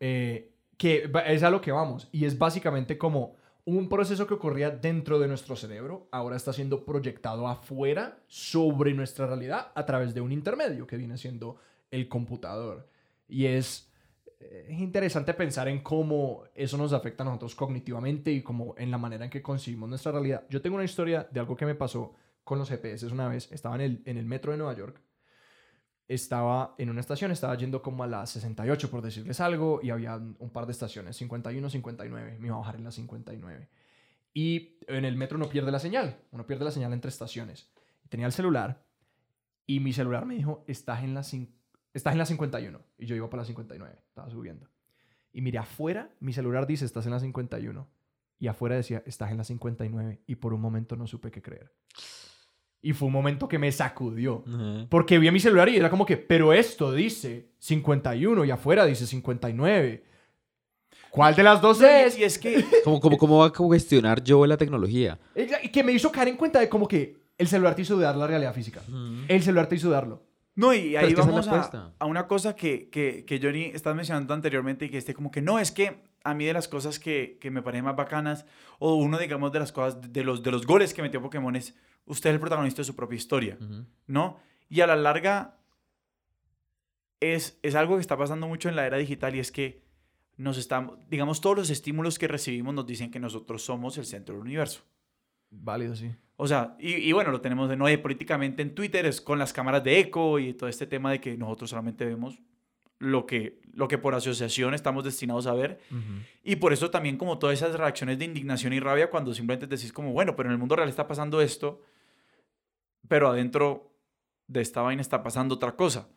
Eh, 0.00 0.52
que 0.76 1.10
es 1.26 1.42
a 1.42 1.50
lo 1.50 1.60
que 1.60 1.72
vamos. 1.72 2.08
Y 2.12 2.24
es 2.26 2.38
básicamente 2.38 2.98
como 2.98 3.34
un 3.76 3.88
proceso 3.88 4.26
que 4.26 4.34
ocurría 4.34 4.70
dentro 4.70 5.18
de 5.18 5.28
nuestro 5.28 5.54
cerebro, 5.54 6.08
ahora 6.10 6.36
está 6.36 6.52
siendo 6.52 6.84
proyectado 6.84 7.48
afuera 7.48 8.18
sobre 8.26 8.94
nuestra 8.94 9.26
realidad 9.26 9.72
a 9.74 9.84
través 9.84 10.14
de 10.14 10.20
un 10.20 10.32
intermedio 10.32 10.86
que 10.86 10.96
viene 10.96 11.18
siendo 11.18 11.56
el 11.90 12.08
computador. 12.08 12.88
Y 13.28 13.44
es, 13.44 13.90
eh, 14.40 14.68
es 14.70 14.78
interesante 14.78 15.34
pensar 15.34 15.68
en 15.68 15.82
cómo 15.82 16.44
eso 16.54 16.78
nos 16.78 16.94
afecta 16.94 17.24
a 17.24 17.26
nosotros 17.26 17.54
cognitivamente 17.54 18.32
y 18.32 18.42
como 18.42 18.74
en 18.78 18.90
la 18.90 18.96
manera 18.98 19.24
en 19.24 19.30
que 19.30 19.42
concibimos 19.42 19.88
nuestra 19.88 20.12
realidad. 20.12 20.44
Yo 20.48 20.62
tengo 20.62 20.76
una 20.76 20.84
historia 20.84 21.28
de 21.30 21.40
algo 21.40 21.54
que 21.54 21.66
me 21.66 21.74
pasó 21.74 22.14
con 22.44 22.58
los 22.58 22.70
GPS 22.70 23.06
una 23.06 23.28
vez. 23.28 23.52
Estaba 23.52 23.74
en 23.74 23.80
el, 23.82 24.02
en 24.06 24.16
el 24.16 24.24
metro 24.24 24.52
de 24.52 24.58
Nueva 24.58 24.74
York 24.74 24.98
estaba 26.08 26.74
en 26.78 26.88
una 26.88 27.00
estación, 27.00 27.30
estaba 27.30 27.54
yendo 27.56 27.82
como 27.82 28.02
a 28.02 28.06
las 28.06 28.30
68 28.30 28.90
por 28.90 29.02
decirles 29.02 29.40
algo, 29.40 29.80
y 29.82 29.90
había 29.90 30.16
un 30.16 30.50
par 30.50 30.64
de 30.66 30.72
estaciones, 30.72 31.16
51, 31.16 31.68
59, 31.68 32.38
me 32.40 32.46
iba 32.46 32.56
a 32.56 32.60
bajar 32.60 32.76
en 32.76 32.84
la 32.84 32.90
59. 32.90 33.68
Y 34.32 34.78
en 34.86 35.04
el 35.04 35.16
metro 35.16 35.36
uno 35.36 35.48
pierde 35.48 35.70
la 35.70 35.78
señal, 35.78 36.18
uno 36.30 36.46
pierde 36.46 36.64
la 36.64 36.70
señal 36.70 36.92
entre 36.92 37.10
estaciones. 37.10 37.70
Tenía 38.08 38.26
el 38.26 38.32
celular 38.32 38.82
y 39.66 39.80
mi 39.80 39.92
celular 39.92 40.24
me 40.24 40.34
dijo, 40.34 40.64
estás 40.66 41.04
en 41.04 41.12
la, 41.12 41.20
estás 41.20 42.12
en 42.12 42.18
la 42.18 42.24
51. 42.24 42.80
Y 42.98 43.06
yo 43.06 43.14
iba 43.14 43.28
para 43.28 43.42
la 43.42 43.46
59, 43.46 43.94
estaba 44.08 44.30
subiendo. 44.30 44.66
Y 45.32 45.42
miré 45.42 45.58
afuera, 45.58 46.10
mi 46.20 46.32
celular 46.32 46.66
dice, 46.66 46.86
estás 46.86 47.04
en 47.04 47.12
la 47.12 47.20
51. 47.20 47.86
Y 48.40 48.46
afuera 48.46 48.76
decía, 48.76 49.02
estás 49.04 49.30
en 49.30 49.36
la 49.36 49.44
59. 49.44 50.22
Y 50.26 50.36
por 50.36 50.54
un 50.54 50.60
momento 50.60 50.96
no 50.96 51.06
supe 51.06 51.30
qué 51.30 51.42
creer. 51.42 51.70
Y 52.80 52.92
fue 52.92 53.06
un 53.06 53.12
momento 53.12 53.48
que 53.48 53.58
me 53.58 53.72
sacudió. 53.72 54.44
Porque 54.88 55.18
vi 55.18 55.28
a 55.28 55.32
mi 55.32 55.40
celular 55.40 55.68
y 55.68 55.76
era 55.76 55.90
como 55.90 56.06
que, 56.06 56.16
pero 56.16 56.52
esto 56.52 56.92
dice 56.92 57.48
51 57.58 58.44
y 58.44 58.50
afuera 58.50 58.84
dice 58.84 59.06
59. 59.06 60.04
¿Cuál 61.10 61.34
de 61.34 61.42
las 61.42 61.60
dos 61.60 61.80
No, 61.80 61.86
es? 61.86 62.18
y 62.18 62.24
es 62.24 62.38
que 62.38 62.64
¿Cómo, 62.84 63.00
cómo, 63.00 63.16
¿Cómo 63.18 63.38
va 63.38 63.46
a 63.46 63.50
cuestionar 63.52 64.22
yo 64.22 64.46
la 64.46 64.56
tecnología? 64.56 65.18
Y 65.62 65.68
que 65.70 65.82
me 65.82 65.92
hizo 65.92 66.12
caer 66.12 66.28
en 66.28 66.36
cuenta 66.36 66.60
de 66.60 66.68
como 66.68 66.86
que 66.86 67.16
el 67.36 67.48
celular 67.48 67.74
te 67.74 67.82
hizo 67.82 67.94
dudar 67.96 68.16
la 68.16 68.26
realidad 68.26 68.54
física. 68.54 68.82
El 69.28 69.42
celular 69.42 69.68
te 69.68 69.76
hizo 69.76 69.88
dudarlo. 69.88 70.22
No, 70.54 70.74
y 70.74 70.96
ahí 70.96 71.14
vamos 71.14 71.46
a, 71.46 71.92
a 71.98 72.06
una 72.06 72.26
cosa 72.26 72.56
que, 72.56 72.88
que, 72.90 73.24
que 73.24 73.40
Johnny 73.40 73.66
estás 73.74 73.94
mencionando 73.94 74.34
anteriormente 74.34 74.86
y 74.86 74.90
que 74.90 74.98
esté 74.98 75.14
como 75.14 75.30
que 75.30 75.40
no, 75.40 75.60
es 75.60 75.70
que 75.70 76.02
a 76.30 76.34
mí 76.34 76.44
de 76.44 76.52
las 76.52 76.68
cosas 76.68 76.98
que, 76.98 77.38
que 77.40 77.50
me 77.50 77.62
parecen 77.62 77.84
más 77.84 77.96
bacanas, 77.96 78.46
o 78.78 78.94
uno, 78.94 79.18
digamos, 79.18 79.52
de 79.52 79.58
las 79.58 79.72
cosas, 79.72 80.12
de 80.12 80.24
los, 80.24 80.42
de 80.42 80.50
los 80.50 80.66
goles 80.66 80.94
que 80.94 81.02
metió 81.02 81.22
Pokémon 81.22 81.54
es, 81.56 81.74
usted 82.06 82.30
es 82.30 82.34
el 82.34 82.40
protagonista 82.40 82.82
de 82.82 82.86
su 82.86 82.96
propia 82.96 83.16
historia, 83.16 83.56
Ujú. 83.60 83.84
¿no? 84.06 84.38
Y 84.68 84.80
a 84.80 84.86
la 84.86 84.96
larga 84.96 85.58
es, 87.20 87.58
es 87.62 87.74
algo 87.74 87.96
que 87.96 88.00
está 88.00 88.16
pasando 88.16 88.46
mucho 88.46 88.68
en 88.68 88.76
la 88.76 88.86
era 88.86 88.98
digital 88.98 89.34
y 89.34 89.40
es 89.40 89.50
que 89.50 89.82
nos 90.36 90.56
estamos, 90.56 90.98
digamos, 91.08 91.40
todos 91.40 91.56
los 91.56 91.70
estímulos 91.70 92.18
que 92.18 92.28
recibimos 92.28 92.74
nos 92.74 92.86
dicen 92.86 93.10
que 93.10 93.18
nosotros 93.18 93.64
somos 93.64 93.98
el 93.98 94.04
centro 94.04 94.34
del 94.34 94.42
universo. 94.42 94.82
Válido, 95.50 95.96
sí. 95.96 96.10
O 96.36 96.46
sea, 96.46 96.76
y, 96.78 96.94
y 96.94 97.12
bueno, 97.12 97.32
lo 97.32 97.40
tenemos 97.40 97.68
de 97.68 97.76
nuevo 97.76 98.02
políticamente 98.02 98.62
en 98.62 98.74
Twitter, 98.74 99.04
es 99.06 99.20
con 99.20 99.38
las 99.38 99.52
cámaras 99.52 99.82
de 99.82 99.98
eco 99.98 100.38
y 100.38 100.54
todo 100.54 100.68
este 100.68 100.86
tema 100.86 101.10
de 101.10 101.20
que 101.20 101.36
nosotros 101.36 101.70
solamente 101.70 102.04
vemos 102.04 102.38
lo 102.98 103.26
que, 103.26 103.60
lo 103.72 103.88
que 103.88 103.98
por 103.98 104.14
asociación 104.14 104.74
estamos 104.74 105.04
destinados 105.04 105.46
a 105.46 105.54
ver. 105.54 105.80
Y 106.42 106.56
por 106.56 106.72
eso 106.72 106.90
también 106.90 107.16
como 107.16 107.38
todas 107.38 107.58
esas 107.58 107.78
reacciones 107.78 108.18
de 108.18 108.24
indignación 108.24 108.72
y 108.72 108.80
rabia 108.80 109.10
cuando 109.10 109.34
simplemente 109.34 109.66
decís 109.66 109.92
como, 109.92 110.12
bueno, 110.12 110.34
pero 110.36 110.48
en 110.48 110.54
el 110.54 110.58
mundo 110.58 110.76
real 110.76 110.88
está 110.88 111.06
pasando 111.06 111.40
esto, 111.40 111.80
pero 113.06 113.28
adentro 113.28 113.94
de 114.46 114.60
esta 114.60 114.82
vaina 114.82 115.02
está 115.02 115.22
pasando 115.22 115.54
otra 115.54 115.76
cosa. 115.76 116.08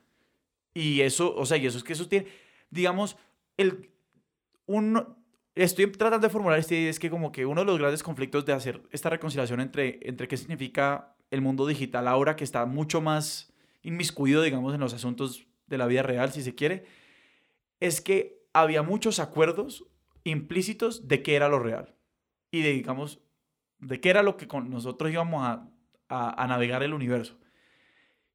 Y 0.73 1.01
eso, 1.01 1.35
o 1.35 1.45
sea, 1.45 1.57
y 1.57 1.65
eso 1.65 1.77
es 1.77 1.83
que 1.83 1.93
eso 1.93 2.07
tiene, 2.07 2.27
digamos, 2.69 3.17
el, 3.57 3.91
un, 4.65 5.15
estoy 5.53 5.91
tratando 5.91 6.27
de 6.27 6.31
formular 6.31 6.57
esta 6.57 6.73
idea, 6.73 6.89
es 6.89 6.99
que 6.99 7.09
como 7.09 7.31
que 7.31 7.45
uno 7.45 7.61
de 7.61 7.67
los 7.67 7.77
grandes 7.77 8.03
conflictos 8.03 8.45
de 8.45 8.53
hacer 8.53 8.81
esta 8.91 9.09
reconciliación 9.09 9.59
entre, 9.59 9.99
entre 10.03 10.27
qué 10.27 10.37
significa 10.37 11.15
el 11.29 11.41
mundo 11.41 11.67
digital 11.67 12.07
ahora 12.07 12.35
que 12.35 12.43
está 12.43 12.65
mucho 12.65 13.01
más 13.01 13.53
inmiscuido, 13.83 14.41
digamos, 14.41 14.73
en 14.73 14.79
los 14.79 14.93
asuntos 14.93 15.45
de 15.71 15.77
la 15.79 15.87
vida 15.87 16.03
real, 16.03 16.31
si 16.31 16.43
se 16.43 16.53
quiere, 16.53 16.85
es 17.79 17.99
que 18.01 18.43
había 18.53 18.83
muchos 18.83 19.19
acuerdos 19.19 19.85
implícitos 20.23 21.07
de 21.07 21.23
qué 21.23 21.35
era 21.35 21.49
lo 21.49 21.57
real 21.59 21.95
y 22.51 22.61
de, 22.61 22.71
digamos, 22.73 23.19
de 23.79 23.99
qué 23.99 24.09
era 24.11 24.21
lo 24.21 24.37
que 24.37 24.47
con 24.47 24.69
nosotros 24.69 25.09
íbamos 25.11 25.43
a, 25.43 25.67
a, 26.09 26.43
a 26.43 26.47
navegar 26.47 26.83
el 26.83 26.93
universo. 26.93 27.39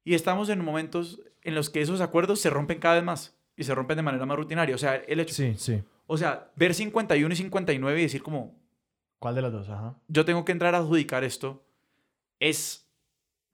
Y 0.03 0.13
estamos 0.15 0.49
en 0.49 0.63
momentos 0.63 1.21
en 1.43 1.55
los 1.55 1.69
que 1.69 1.81
esos 1.81 2.01
acuerdos 2.01 2.41
se 2.41 2.49
rompen 2.49 2.79
cada 2.79 2.95
vez 2.95 3.03
más 3.03 3.37
y 3.55 3.63
se 3.63 3.73
rompen 3.75 3.95
de 3.97 4.03
manera 4.03 4.25
más 4.25 4.37
rutinaria. 4.37 4.75
O 4.75 4.77
sea, 4.77 4.95
el 4.95 5.19
hecho, 5.19 5.33
Sí, 5.33 5.53
sí. 5.57 5.81
o 6.07 6.17
sea, 6.17 6.51
ver 6.55 6.73
51 6.73 7.33
y 7.33 7.37
59 7.37 7.99
y 7.99 8.03
decir 8.03 8.21
como, 8.23 8.59
¿Cuál 9.19 9.35
de 9.35 9.41
las 9.41 9.51
dos? 9.53 9.69
Ajá. 9.69 9.95
yo 10.07 10.25
tengo 10.25 10.43
que 10.45 10.51
entrar 10.51 10.75
a 10.75 10.79
adjudicar 10.79 11.23
esto, 11.23 11.65
es, 12.39 12.86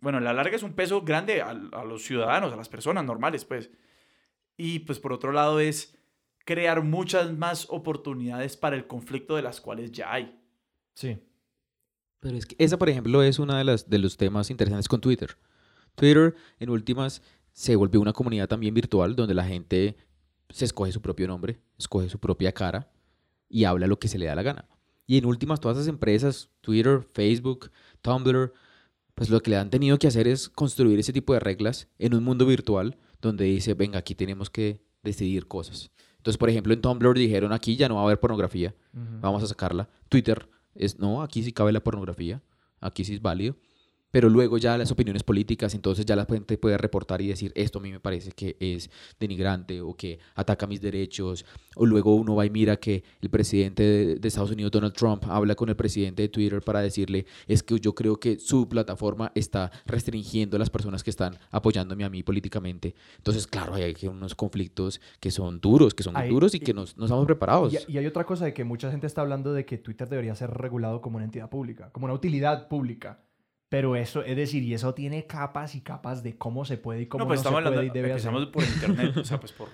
bueno, 0.04 0.20
a 0.20 0.22
la 0.22 0.34
larga 0.34 0.56
es 0.56 0.64
un 0.64 0.74
peso 0.74 1.02
grande 1.02 1.42
a, 1.42 1.50
a 1.50 1.84
los 1.84 2.04
ciudadanos, 2.04 2.54
a 2.54 2.56
las 2.56 2.70
personas 2.70 3.04
normales, 3.06 3.46
pues. 3.46 3.72
Y 4.58 4.80
pues 4.80 5.00
por 5.00 5.14
otro 5.14 5.32
lado 5.32 5.60
es 5.60 5.98
crear 6.46 6.84
muchas 6.84 7.36
más 7.36 7.68
oportunidades 7.70 8.58
para 8.58 8.76
el 8.76 8.86
conflicto 8.86 9.36
de 9.36 9.42
las 9.42 9.62
cuales 9.62 9.92
ya 9.92 10.14
hay. 10.14 10.38
Sí. 10.94 11.18
Pero 12.20 12.38
es 12.38 12.46
que 12.46 12.56
esa, 12.60 12.78
por 12.78 12.90
ejemplo, 12.90 13.24
es 13.24 13.40
uno 13.40 13.56
de, 13.56 13.64
las, 13.64 13.90
de 13.90 13.98
los 13.98 14.18
temas 14.18 14.50
interesantes 14.50 14.88
con 14.88 15.02
Twitter. 15.02 15.38
Twitter, 15.96 16.36
en 16.60 16.70
últimas, 16.70 17.22
se 17.52 17.76
volvió 17.76 18.02
una 18.02 18.14
comunidad 18.14 18.48
también 18.48 18.74
virtual 18.74 19.16
donde 19.16 19.34
la 19.34 19.46
gente 19.46 19.96
se 20.50 20.66
escoge 20.66 20.92
su 20.92 21.02
propio 21.02 21.28
nombre, 21.28 21.60
escoge 21.78 22.10
su 22.10 22.20
propia 22.20 22.52
cara 22.52 22.92
y 23.50 23.64
habla 23.64 23.88
lo 23.88 24.00
que 24.00 24.08
se 24.08 24.18
le 24.18 24.26
da 24.26 24.36
la 24.36 24.44
gana. 24.44 24.68
Y 25.06 25.18
en 25.18 25.26
últimas, 25.26 25.60
todas 25.60 25.78
esas 25.78 25.88
empresas, 25.88 26.50
Twitter, 26.62 27.08
Facebook, 27.14 27.72
Tumblr, 28.02 28.54
pues 29.16 29.30
lo 29.30 29.42
que 29.42 29.52
le 29.52 29.58
han 29.58 29.70
tenido 29.70 29.98
que 30.00 30.08
hacer 30.08 30.28
es 30.28 30.50
construir 30.50 31.00
ese 31.00 31.14
tipo 31.14 31.34
de 31.34 31.40
reglas 31.40 31.88
en 32.00 32.16
un 32.16 32.24
mundo 32.24 32.46
virtual 32.46 32.98
donde 33.22 33.46
dice, 33.46 33.74
venga, 33.74 34.00
aquí 34.00 34.16
tenemos 34.16 34.50
que 34.50 34.82
decidir 35.04 35.48
cosas. 35.48 35.92
Entonces, 36.18 36.38
por 36.38 36.50
ejemplo, 36.50 36.74
en 36.74 36.82
Tumblr 36.82 37.18
dijeron, 37.18 37.52
aquí 37.52 37.76
ya 37.76 37.90
no 37.90 37.96
va 37.96 38.02
a 38.02 38.04
haber 38.06 38.20
pornografía, 38.20 38.74
vamos 38.94 39.44
a 39.44 39.48
sacarla. 39.48 39.90
Twitter 40.10 40.50
es, 40.74 41.00
no, 41.00 41.22
aquí 41.22 41.44
sí 41.44 41.52
cabe 41.52 41.72
la 41.72 41.84
pornografía, 41.84 42.42
aquí 42.80 43.04
sí 43.04 43.14
es 43.14 43.22
válido. 43.22 43.56
Pero 44.14 44.30
luego 44.30 44.60
ya 44.60 44.78
las 44.78 44.92
opiniones 44.92 45.24
políticas, 45.24 45.74
entonces 45.74 46.06
ya 46.06 46.16
la 46.16 46.28
gente 46.28 46.60
puede 46.60 46.78
reportar 46.78 47.20
y 47.24 47.30
decir, 47.30 47.52
esto 47.56 47.80
a 47.80 47.82
mí 47.82 47.92
me 47.92 48.00
parece 48.00 48.32
que 48.32 48.56
es 48.60 48.92
denigrante 49.20 49.82
o 49.82 49.96
que 49.96 50.20
ataca 50.36 50.68
mis 50.68 50.80
derechos. 50.80 51.44
O 51.76 51.88
luego 51.88 52.14
uno 52.14 52.36
va 52.36 52.46
y 52.46 52.52
mira 52.52 52.76
que 52.76 53.04
el 53.24 53.32
presidente 53.32 53.82
de, 53.82 54.28
Estados 54.28 54.52
Unidos, 54.52 54.72
Donald 54.72 54.94
Trump, 54.94 55.24
habla 55.28 55.56
con 55.56 55.70
el 55.70 55.76
presidente 55.76 56.22
de 56.22 56.30
Twitter 56.30 56.62
para 56.62 56.82
decirle, 56.82 57.26
es 57.48 57.64
que 57.64 57.80
yo 57.80 57.96
creo 57.96 58.18
que 58.20 58.38
su 58.38 58.70
plataforma 58.70 59.32
está 59.34 59.72
restringiendo 59.88 60.58
a 60.58 60.60
las 60.60 60.70
personas 60.70 61.04
que 61.04 61.10
están 61.10 61.40
apoyándome 61.50 62.04
a 62.04 62.10
mí 62.12 62.22
políticamente. 62.22 62.94
Entonces, 63.18 63.48
claro, 63.48 63.74
hay 63.74 63.96
unos 64.04 64.36
conflictos 64.36 65.02
que 65.20 65.32
son 65.32 65.60
duros, 65.60 65.96
que 65.96 66.04
son 66.04 66.16
Hay- 66.16 66.30
duros 66.30 66.54
y 66.54 66.60
que 66.60 66.76
nos, 66.76 66.96
no 66.98 67.06
estamos 67.06 67.26
preparados. 67.26 67.74
Y, 67.74 67.94
y 67.94 67.98
hay 67.98 68.06
otra 68.06 68.26
cosa 68.28 68.46
de 68.46 68.54
que 68.54 68.64
mucha 68.64 68.92
gente 68.92 69.08
está 69.08 69.22
hablando 69.22 69.54
de 69.54 69.66
que 69.66 69.80
Twitter 69.80 70.08
debería 70.08 70.36
ser 70.36 70.52
regulado 70.52 71.02
como 71.02 71.16
una 71.16 71.26
entidad 71.26 71.50
pública, 71.50 71.90
como 71.92 72.06
una 72.06 72.14
utilidad 72.14 72.68
pública. 72.68 73.20
Pero 73.74 73.96
eso, 73.96 74.22
es 74.24 74.36
decir, 74.36 74.62
y 74.62 74.76
eso 74.76 74.94
tiene 74.94 75.26
capas 75.26 75.74
y 75.74 75.82
capas 75.82 76.22
de 76.22 76.38
cómo 76.38 76.64
se 76.64 76.78
puede 76.78 77.02
y 77.02 77.06
cómo 77.08 77.24
no, 77.24 77.26
no, 77.26 77.30
pues 77.30 77.40
se 77.40 77.48
estamos 77.48 77.64
puede 77.64 77.74
y 77.74 77.78
hablando, 77.80 77.94
debe 77.96 78.10
empezamos 78.12 78.42
hacer. 78.44 78.52
por 78.52 78.64
internet, 78.64 79.18
o 79.18 79.26
sea, 79.26 79.40
pues 79.40 79.52
por, 79.52 79.70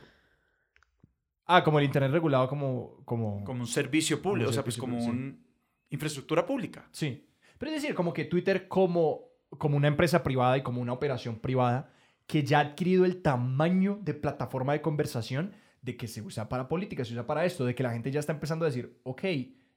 Ah, 1.45 1.65
como 1.65 1.79
el 1.79 1.85
internet 1.85 2.09
regulado 2.09 2.47
como... 2.47 3.01
como... 3.03 3.43
como 3.43 3.59
un 3.59 3.67
servicio 3.67 4.21
público, 4.21 4.51
o 4.51 4.53
sea, 4.53 4.63
pues 4.63 4.77
como 4.77 4.99
público, 4.99 5.11
una 5.11 5.35
infraestructura 5.89 6.45
pública. 6.45 6.87
Sí. 6.93 7.27
Pero 7.57 7.73
es 7.73 7.81
decir, 7.81 7.93
como 7.93 8.13
que 8.13 8.23
Twitter 8.23 8.69
como, 8.69 9.33
como 9.57 9.75
una 9.75 9.89
empresa 9.89 10.23
privada 10.23 10.57
y 10.57 10.63
como 10.63 10.79
una 10.79 10.93
operación 10.93 11.37
privada 11.37 11.91
que 12.25 12.43
ya 12.43 12.59
ha 12.59 12.61
adquirido 12.61 13.03
el 13.03 13.21
tamaño 13.21 13.99
de 14.01 14.13
plataforma 14.13 14.71
de 14.71 14.81
conversación 14.81 15.51
de 15.81 15.97
que 15.97 16.07
se 16.07 16.21
usa 16.21 16.47
para 16.47 16.69
política, 16.69 17.03
se 17.03 17.11
usa 17.11 17.27
para 17.27 17.43
esto, 17.43 17.65
de 17.65 17.75
que 17.75 17.83
la 17.83 17.91
gente 17.91 18.11
ya 18.11 18.21
está 18.21 18.31
empezando 18.31 18.63
a 18.63 18.69
decir, 18.69 18.97
ok, 19.03 19.25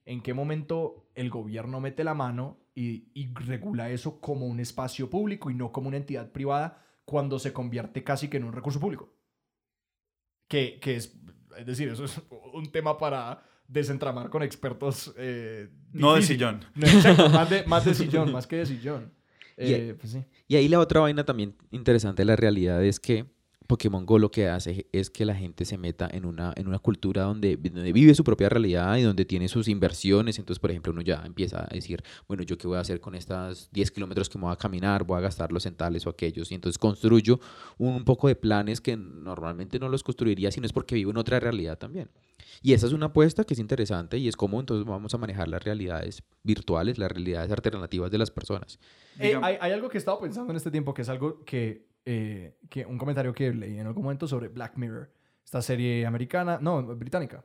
¿en 0.05 0.23
qué 0.23 0.35
momento 0.35 1.11
el 1.15 1.31
gobierno 1.31 1.81
mete 1.81 2.05
la 2.05 2.15
mano 2.15 2.59
y, 2.75 3.09
y 3.15 3.33
regula 3.35 3.91
eso 3.91 4.21
como 4.21 4.47
un 4.47 4.61
espacio 4.61 5.09
público 5.11 5.51
y 5.51 5.55
no 5.55 5.73
como 5.73 5.89
una 5.89 5.97
entidad 5.99 6.33
privada 6.33 6.85
cuando 7.05 7.39
se 7.39 7.53
convierte 7.53 8.03
casi 8.05 8.29
que 8.29 8.37
en 8.39 8.45
un 8.45 8.53
recurso 8.53 8.81
público? 8.81 9.15
Que, 10.49 10.79
que 10.81 10.97
es, 10.97 11.17
es 11.59 11.67
decir, 11.67 11.89
eso 11.89 12.05
es 12.05 12.21
un 12.53 12.71
tema 12.71 12.99
para 12.99 13.43
desentramar 13.69 14.29
con 14.29 14.43
expertos. 14.43 15.15
eh, 15.17 15.69
No 15.93 16.15
de 16.15 16.23
sillón. 16.23 16.61
No, 16.75 16.87
exacto, 16.87 17.31
más 17.31 17.49
de, 17.49 17.65
más 17.65 17.85
de 17.85 17.95
sillón, 17.95 18.33
más 18.33 18.47
que 18.47 18.57
de 18.57 18.67
sillón. 18.67 19.13
Y- 19.57 19.73
Eh, 19.73 19.95
pues 19.99 20.13
sí. 20.13 20.25
Y 20.49 20.57
ahí 20.57 20.69
la 20.69 20.79
otra 20.81 21.01
vaina 21.01 21.25
también 21.25 21.57
interesante 21.71 22.23
de 22.23 22.27
la 22.27 22.37
realidad 22.37 22.85
es 22.85 23.01
que 23.01 23.32
Pokémon 23.67 24.05
Go 24.07 24.19
lo 24.19 24.31
que 24.31 24.49
hace 24.49 24.87
es 24.93 25.11
que 25.11 25.25
la 25.25 25.35
gente 25.35 25.65
se 25.65 25.79
meta 25.79 26.09
en 26.11 26.25
una, 26.25 26.53
en 26.57 26.69
una 26.69 26.79
cultura 26.79 27.23
donde, 27.23 27.57
donde 27.57 27.93
vive 27.93 28.15
su 28.15 28.25
propia 28.25 28.49
realidad 28.49 28.97
y 28.97 29.03
donde 29.03 29.25
tiene 29.25 29.49
sus 29.49 29.69
inversiones. 29.69 30.39
Entonces, 30.39 30.61
por 30.61 30.71
ejemplo, 30.71 30.93
uno 30.93 31.03
ya 31.03 31.23
empieza 31.25 31.65
a 31.65 31.75
decir, 31.75 32.03
bueno, 32.29 32.43
¿yo 32.43 32.59
qué 32.59 32.67
voy 32.67 32.77
a 32.77 32.81
hacer 32.81 33.01
con 33.01 33.15
estas 33.15 33.71
10 33.73 33.91
kilómetros 33.91 34.29
que 34.29 34.39
me 34.39 34.45
voy 34.45 34.53
a 34.53 34.57
caminar? 34.57 35.05
Voy 35.05 35.19
a 35.19 35.21
gastarlos 35.21 35.67
en 35.67 35.75
tales 35.75 36.07
o 36.07 36.11
aquellos. 36.11 36.51
Y 36.51 36.55
entonces 36.55 36.79
construyo 36.79 37.41
un 37.79 38.05
poco 38.05 38.29
de 38.29 38.37
planes 38.37 38.81
que 38.81 38.97
normalmente 38.97 39.79
no 39.79 39.89
los 39.89 40.03
construiría 40.03 40.51
si 40.51 40.61
no 40.61 40.67
es 40.67 40.73
porque 40.73 40.95
vivo 40.95 41.11
en 41.11 41.17
otra 41.17 41.41
realidad 41.41 41.79
también. 41.79 42.11
Y 42.61 42.75
esa 42.75 42.87
es 42.87 42.93
una 42.93 43.07
apuesta 43.07 43.45
que 43.45 43.55
es 43.55 43.61
interesante 43.61 44.19
y 44.19 44.29
es 44.29 44.37
cómo 44.37 44.61
entonces 44.61 44.87
vamos 44.87 45.15
a 45.15 45.19
manejar 45.19 45.49
las 45.49 45.63
realidades 45.63 46.23
virtuales, 46.43 46.99
las 46.99 47.11
realidades 47.11 47.51
alternativas 47.51 48.11
de 48.11 48.19
las 48.19 48.31
personas. 48.31 48.79
Eh, 49.19 49.39
hay, 49.41 49.57
hay 49.61 49.73
algo 49.73 49.89
que 49.89 49.99
he 49.99 50.01
estado 50.01 50.21
pensando 50.21 50.53
en 50.53 50.57
este 50.57 50.71
tiempo 50.71 50.93
que 50.95 51.03
es 51.03 51.09
algo 51.09 51.45
que, 51.45 51.92
eh, 52.05 52.59
que 52.69 52.85
un 52.85 52.99
comentario 52.99 53.33
que 53.33 53.53
leí 53.53 53.79
en 53.79 53.87
algún 53.87 54.05
momento 54.05 54.27
sobre 54.27 54.49
Black 54.49 54.77
Mirror, 54.77 55.11
esta 55.45 55.63
serie 55.63 56.07
americana, 56.07 56.59
no, 56.61 56.83
británica, 56.97 57.45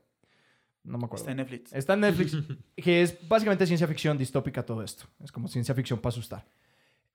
no 0.84 0.98
me 0.98 1.06
acuerdo. 1.06 1.24
Está 1.24 1.32
en 1.32 1.38
Netflix. 1.38 1.74
Está 1.74 1.94
en 1.94 2.00
Netflix, 2.00 2.38
que 2.76 3.02
es 3.02 3.28
básicamente 3.28 3.66
ciencia 3.66 3.88
ficción 3.88 4.18
distópica 4.18 4.66
todo 4.66 4.82
esto. 4.84 5.06
Es 5.24 5.32
como 5.32 5.48
ciencia 5.48 5.76
ficción 5.76 6.00
para 6.00 6.10
asustar. 6.10 6.46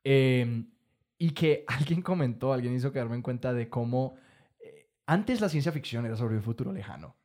Eh, 0.05 0.65
y 1.19 1.31
que 1.31 1.65
alguien 1.69 2.03
comentó, 2.03 2.53
alguien 2.53 2.75
hizo 2.75 2.93
quedarme 2.93 3.17
en 3.17 3.23
cuenta 3.23 3.53
de 3.53 3.69
cómo 3.69 4.17
eh, 4.61 4.91
antes 5.07 5.41
la 5.41 5.49
ciencia 5.49 5.73
ficción 5.73 6.05
era 6.05 6.17
sobre 6.17 6.37
un 6.37 6.43
futuro 6.43 6.73
lejano. 6.73 7.17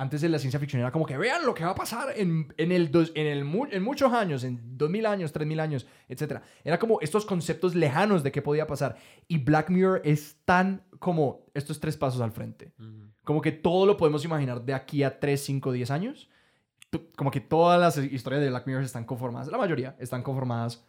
Antes 0.00 0.20
de 0.22 0.28
la 0.30 0.38
ciencia 0.38 0.58
ficción 0.58 0.80
era 0.80 0.90
como 0.92 1.04
que 1.04 1.18
vean 1.18 1.44
lo 1.44 1.52
que 1.52 1.62
va 1.64 1.72
a 1.72 1.74
pasar 1.74 2.14
en, 2.16 2.52
en, 2.56 2.72
el 2.72 2.90
dos- 2.90 3.12
en, 3.14 3.26
el, 3.26 3.44
mu- 3.44 3.66
en 3.70 3.82
muchos 3.82 4.10
años, 4.12 4.44
en 4.44 4.78
2000 4.78 5.04
años, 5.06 5.32
3000 5.32 5.60
años, 5.60 5.86
etc. 6.08 6.40
Era 6.64 6.78
como 6.78 7.00
estos 7.02 7.26
conceptos 7.26 7.74
lejanos 7.74 8.22
de 8.22 8.32
qué 8.32 8.40
podía 8.40 8.66
pasar. 8.66 8.96
Y 9.28 9.38
Black 9.38 9.68
Mirror 9.68 10.00
es 10.04 10.38
tan 10.46 10.82
como 10.98 11.44
estos 11.52 11.80
tres 11.80 11.96
pasos 11.98 12.20
al 12.22 12.32
frente. 12.32 12.72
Como 13.24 13.42
que 13.42 13.52
todo 13.52 13.84
lo 13.84 13.96
podemos 13.98 14.24
imaginar 14.24 14.62
de 14.64 14.72
aquí 14.72 15.02
a 15.02 15.20
3, 15.20 15.38
5, 15.38 15.70
10 15.72 15.90
años. 15.90 16.30
Como 17.16 17.30
que 17.30 17.40
todas 17.40 17.78
las 17.78 17.96
historias 17.98 18.42
de 18.42 18.48
Black 18.50 18.66
Mirror 18.66 18.82
están 18.82 19.04
conformadas, 19.04 19.48
la 19.48 19.58
mayoría 19.58 19.96
están 20.00 20.22
conformadas 20.22 20.82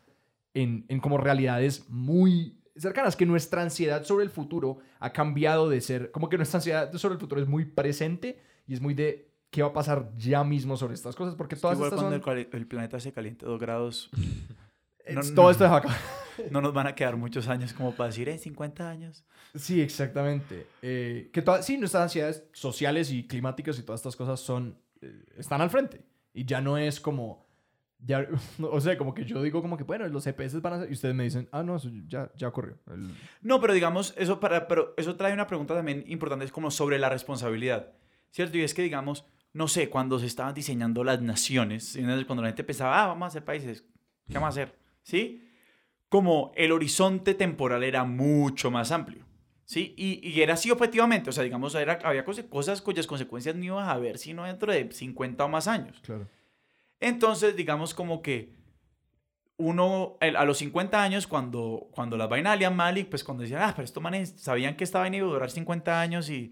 en, 0.53 0.85
en 0.87 0.99
como 0.99 1.17
realidades 1.17 1.87
muy 1.89 2.57
cercanas, 2.77 3.15
que 3.17 3.25
nuestra 3.25 3.61
ansiedad 3.61 4.03
sobre 4.05 4.23
el 4.23 4.31
futuro 4.31 4.77
ha 4.99 5.11
cambiado 5.11 5.69
de 5.69 5.81
ser, 5.81 6.11
como 6.11 6.29
que 6.29 6.37
nuestra 6.37 6.57
ansiedad 6.59 6.91
sobre 6.93 7.15
el 7.15 7.19
futuro 7.19 7.41
es 7.41 7.47
muy 7.47 7.65
presente 7.65 8.39
y 8.67 8.73
es 8.73 8.81
muy 8.81 8.93
de 8.93 9.29
qué 9.49 9.61
va 9.61 9.69
a 9.69 9.73
pasar 9.73 10.11
ya 10.17 10.43
mismo 10.43 10.77
sobre 10.77 10.93
estas 10.93 11.15
cosas, 11.15 11.35
porque 11.35 11.55
todas 11.55 11.75
Igual 11.77 11.89
estas 11.89 12.01
cuando 12.03 12.23
son... 12.23 12.37
el, 12.51 12.67
planeta 12.67 12.99
se 12.99 13.11
caliente 13.11 13.45
dos 13.45 13.59
grados, 13.59 14.09
eh, 15.05 15.13
no, 15.13 15.21
todo 15.35 15.45
no. 15.45 15.51
esto 15.51 15.65
es 15.65 15.71
acá. 15.71 15.97
no 16.49 16.61
nos 16.61 16.73
van 16.73 16.87
a 16.87 16.95
quedar 16.95 17.17
muchos 17.17 17.47
años 17.47 17.73
como 17.73 17.93
para 17.93 18.07
decir, 18.07 18.29
en 18.29 18.39
50 18.39 18.89
años. 18.89 19.23
Sí, 19.55 19.81
exactamente. 19.81 20.67
Eh, 20.81 21.29
que 21.33 21.41
todas, 21.41 21.65
sí, 21.65 21.77
nuestras 21.77 22.03
ansiedades 22.03 22.45
sociales 22.53 23.11
y 23.11 23.27
climáticas 23.27 23.77
y 23.77 23.83
todas 23.83 23.99
estas 23.99 24.15
cosas 24.15 24.39
son, 24.39 24.77
eh, 25.01 25.25
están 25.37 25.59
al 25.61 25.69
frente. 25.69 26.01
Y 26.33 26.45
ya 26.45 26.61
no 26.61 26.77
es 26.77 27.01
como, 27.01 27.45
ya, 27.99 28.25
o 28.61 28.79
sea, 28.79 28.97
como 28.97 29.13
que 29.13 29.25
yo 29.25 29.41
digo 29.41 29.61
como 29.61 29.75
que, 29.75 29.83
bueno, 29.83 30.07
los 30.07 30.25
EPS 30.25 30.61
van 30.61 30.73
a 30.73 30.79
ser, 30.79 30.89
y 30.89 30.93
ustedes 30.93 31.13
me 31.13 31.25
dicen, 31.25 31.49
ah, 31.51 31.61
no, 31.63 31.75
eso 31.75 31.89
ya, 32.07 32.31
ya 32.37 32.47
ocurrió. 32.47 32.77
El- 32.87 33.13
No, 33.41 33.59
pero 33.59 33.73
digamos, 33.73 34.13
eso, 34.17 34.39
para, 34.39 34.69
pero 34.69 34.93
eso 34.95 35.17
trae 35.17 35.33
una 35.33 35.47
pregunta 35.47 35.75
también 35.75 36.05
importante, 36.07 36.45
es 36.45 36.51
como 36.53 36.71
sobre 36.71 36.97
la 36.97 37.09
responsabilidad, 37.09 37.91
¿cierto? 38.31 38.57
Y 38.57 38.61
es 38.61 38.73
que, 38.73 38.81
digamos, 38.81 39.25
no 39.53 39.67
sé, 39.67 39.89
cuando 39.89 40.17
se 40.19 40.25
estaban 40.25 40.53
diseñando 40.53 41.03
las 41.03 41.21
naciones, 41.21 41.97
cuando 42.25 42.41
la 42.41 42.49
gente 42.49 42.63
pensaba, 42.63 43.03
ah, 43.03 43.07
vamos 43.07 43.25
a 43.25 43.27
hacer 43.27 43.45
países, 43.45 43.83
¿qué 44.27 44.33
vamos 44.35 44.47
a 44.47 44.49
hacer? 44.61 44.75
¿Sí? 45.03 45.47
Como 46.09 46.51
el 46.55 46.71
horizonte 46.71 47.33
temporal 47.33 47.83
era 47.83 48.03
mucho 48.03 48.71
más 48.71 48.91
amplio, 48.91 49.25
¿sí? 49.65 49.93
Y, 49.97 50.27
y 50.27 50.41
era 50.41 50.53
así 50.55 50.71
objetivamente, 50.71 51.29
o 51.29 51.33
sea, 51.33 51.43
digamos, 51.43 51.75
era, 51.75 51.99
había 52.03 52.25
cosas 52.25 52.81
cuyas 52.81 53.07
consecuencias 53.07 53.55
no 53.55 53.63
ibas 53.63 53.87
a 53.87 53.97
ver 53.97 54.17
sino 54.17 54.43
dentro 54.45 54.71
de 54.71 54.91
50 54.91 55.45
o 55.45 55.49
más 55.49 55.67
años. 55.67 55.99
Claro. 56.01 56.27
Entonces, 56.99 57.55
digamos 57.55 57.93
como 57.93 58.21
que 58.21 58.53
uno, 59.57 60.17
el- 60.21 60.35
a 60.37 60.45
los 60.45 60.57
50 60.57 61.01
años, 61.03 61.27
cuando, 61.27 61.87
cuando 61.91 62.17
las 62.17 62.29
vainas 62.29 62.53
salían 62.53 62.75
mal 62.75 62.97
y 62.97 63.03
pues 63.03 63.23
cuando 63.23 63.43
decían, 63.43 63.61
ah, 63.63 63.73
pero 63.75 63.85
estos 63.85 64.01
manes 64.01 64.33
sabían 64.37 64.75
que 64.75 64.83
esta 64.83 64.99
vaina 64.99 65.17
iba 65.17 65.27
a 65.27 65.31
durar 65.31 65.51
50 65.51 66.01
años 66.01 66.29
y, 66.29 66.51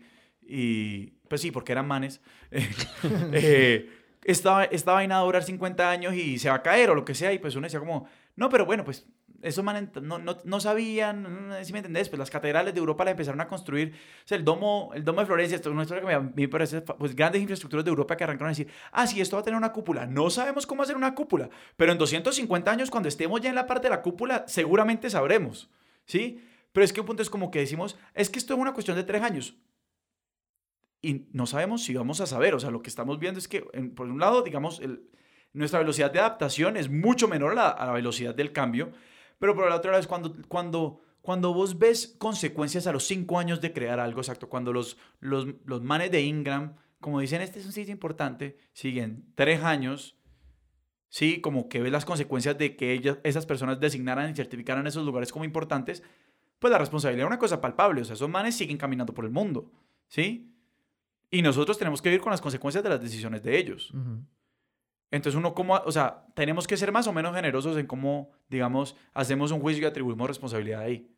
y 0.50 1.14
pues 1.28 1.42
sí, 1.42 1.52
porque 1.52 1.72
eran 1.72 1.88
manes, 1.88 2.22
eh, 2.52 3.90
esta, 4.24 4.66
esta 4.66 4.94
vaina 4.94 5.16
va 5.16 5.22
a 5.22 5.26
durar 5.26 5.44
50 5.44 5.90
años 5.90 6.16
y 6.16 6.40
se 6.40 6.50
va 6.50 6.56
a 6.56 6.64
caer 6.64 6.90
o 6.90 6.96
lo 6.96 7.06
que 7.06 7.14
sea, 7.14 7.32
y 7.32 7.40
pues 7.40 7.56
uno 7.56 7.66
decía 7.66 7.80
como, 7.80 8.08
no, 8.36 8.50
pero 8.50 8.66
bueno, 8.66 8.84
pues 8.84 9.06
esos 9.42 9.64
manes 9.64 9.90
no, 10.02 10.18
no, 10.18 10.38
no 10.44 10.60
sabían, 10.60 11.54
si 11.64 11.72
me 11.72 11.80
entendés, 11.80 12.10
pues 12.10 12.20
las 12.20 12.30
catedrales 12.30 12.74
de 12.74 12.80
Europa 12.80 13.06
las 13.06 13.12
empezaron 13.12 13.40
a 13.42 13.48
construir, 13.48 13.94
o 14.26 14.28
sea, 14.28 14.38
el 14.38 14.44
domo, 14.44 14.92
el 14.94 15.06
domo 15.06 15.22
de 15.22 15.28
Florencia, 15.28 15.56
esto 15.56 15.70
es 15.70 15.74
una 15.74 15.84
historia 15.84 16.02
que 16.02 16.20
me, 16.20 16.32
me 16.36 16.48
parece, 16.48 16.82
pues 16.82 17.16
grandes 17.16 17.42
infraestructuras 17.42 17.86
de 17.86 17.90
Europa 17.90 18.18
que 18.18 18.24
arrancaron 18.24 18.50
a 18.50 18.52
decir, 18.52 18.68
ah, 18.92 19.08
sí, 19.08 19.22
esto 19.22 19.38
va 19.38 19.42
a 19.42 19.44
tener 19.44 19.58
una 19.58 19.72
cúpula, 19.72 20.06
no 20.06 20.30
sabemos 20.30 20.66
cómo 20.66 20.84
hacer 20.84 20.98
una 20.98 21.16
cúpula, 21.16 21.50
pero 21.78 21.92
en 21.92 21.98
250 21.98 22.72
años, 22.72 22.90
cuando 22.90 23.08
estemos 23.08 23.40
ya 23.40 23.50
en 23.50 23.56
la 23.56 23.68
parte 23.68 23.84
de 23.84 23.92
la 23.92 24.02
cúpula, 24.02 24.46
seguramente 24.48 25.10
sabremos, 25.10 25.70
¿sí? 26.06 26.44
Pero 26.72 26.84
es 26.84 26.94
que 26.94 27.02
un 27.02 27.08
punto 27.08 27.24
es 27.24 27.30
como 27.30 27.50
que 27.52 27.60
decimos, 27.60 27.98
es 28.14 28.30
que 28.30 28.40
esto 28.40 28.54
es 28.54 28.60
una 28.60 28.74
cuestión 28.74 28.98
de 28.98 29.04
tres 29.04 29.22
años, 29.22 29.56
y 31.02 31.28
no 31.32 31.46
sabemos 31.46 31.84
si 31.84 31.94
vamos 31.94 32.22
a 32.22 32.26
saber. 32.28 32.54
O 32.56 32.60
sea, 32.60 32.72
lo 32.72 32.82
que 32.82 32.90
estamos 32.90 33.20
viendo 33.20 33.40
es 33.40 33.48
que, 33.48 33.66
en- 33.74 33.94
por 33.96 34.08
un 34.08 34.20
lado, 34.20 34.42
digamos, 34.42 34.80
el- 34.80 35.04
nuestra 35.54 35.80
velocidad 35.80 36.12
de 36.12 36.20
adaptación 36.20 36.78
es 36.78 36.90
mucho 36.90 37.28
menor 37.28 37.54
a 37.54 37.56
la, 37.56 37.70
a 37.70 37.86
la 37.88 37.92
velocidad 37.94 38.36
del 38.36 38.52
cambio, 38.52 38.92
pero 39.40 39.56
por 39.56 39.72
otro 39.72 39.90
lado 39.92 40.00
es 40.02 40.08
cuando, 40.08 40.36
cuando, 40.48 41.02
cuando 41.22 41.54
vos 41.54 41.80
ves 41.80 42.16
consecuencias 42.20 42.86
a 42.88 42.92
los 42.92 43.06
cinco 43.06 43.40
años 43.40 43.60
de 43.62 43.74
crear 43.74 44.00
algo, 44.00 44.20
exacto, 44.22 44.50
cuando 44.50 44.74
los, 44.74 44.98
los, 45.20 45.48
los 45.66 45.82
manes 45.82 46.12
de 46.12 46.22
Ingram, 46.22 46.76
como 47.00 47.20
dicen, 47.20 47.42
este 47.42 47.60
es 47.60 47.66
un 47.66 47.72
sitio 47.72 47.92
importante, 47.94 48.58
siguen 48.74 49.26
tres 49.36 49.64
años, 49.64 50.18
sí, 51.08 51.42
como 51.42 51.70
que 51.70 51.82
ves 51.82 51.92
las 51.92 52.06
consecuencias 52.06 52.58
de 52.58 52.76
que 52.76 52.94
ellas, 52.94 53.18
esas 53.24 53.46
personas 53.46 53.80
designaran 53.80 54.30
y 54.30 54.36
certificaran 54.36 54.86
esos 54.88 55.06
lugares 55.06 55.32
como 55.32 55.46
importantes, 55.46 56.04
pues 56.60 56.72
la 56.72 56.78
responsabilidad 56.78 57.26
es 57.26 57.30
una 57.32 57.40
cosa 57.40 57.62
palpable, 57.62 58.02
o 58.02 58.06
sea, 58.06 58.14
esos 58.16 58.30
manes 58.30 58.56
siguen 58.56 58.78
caminando 58.78 59.14
por 59.14 59.26
el 59.26 59.32
mundo, 59.32 59.72
¿sí? 60.08 60.49
Y 61.32 61.42
nosotros 61.42 61.78
tenemos 61.78 62.02
que 62.02 62.10
vivir 62.10 62.22
con 62.22 62.32
las 62.32 62.42
consecuencias 62.42 62.84
de 62.84 62.90
las 62.90 63.02
decisiones 63.02 63.44
de 63.44 63.58
ellos. 63.58 63.94
Entonces 65.12 65.38
uno 65.38 65.54
como, 65.56 65.76
o 65.76 65.92
sea, 65.92 66.26
tenemos 66.36 66.68
que 66.68 66.78
ser 66.78 66.92
más 66.92 67.08
o 67.08 67.14
menos 67.14 67.36
generosos 67.36 67.78
en 67.78 67.88
cómo, 67.88 68.32
digamos, 68.50 68.96
hacemos 69.14 69.52
un 69.52 69.60
juicio 69.60 69.84
y 69.84 69.86
atribuimos 69.86 70.28
responsabilidad 70.28 70.82
ahí. 70.82 71.12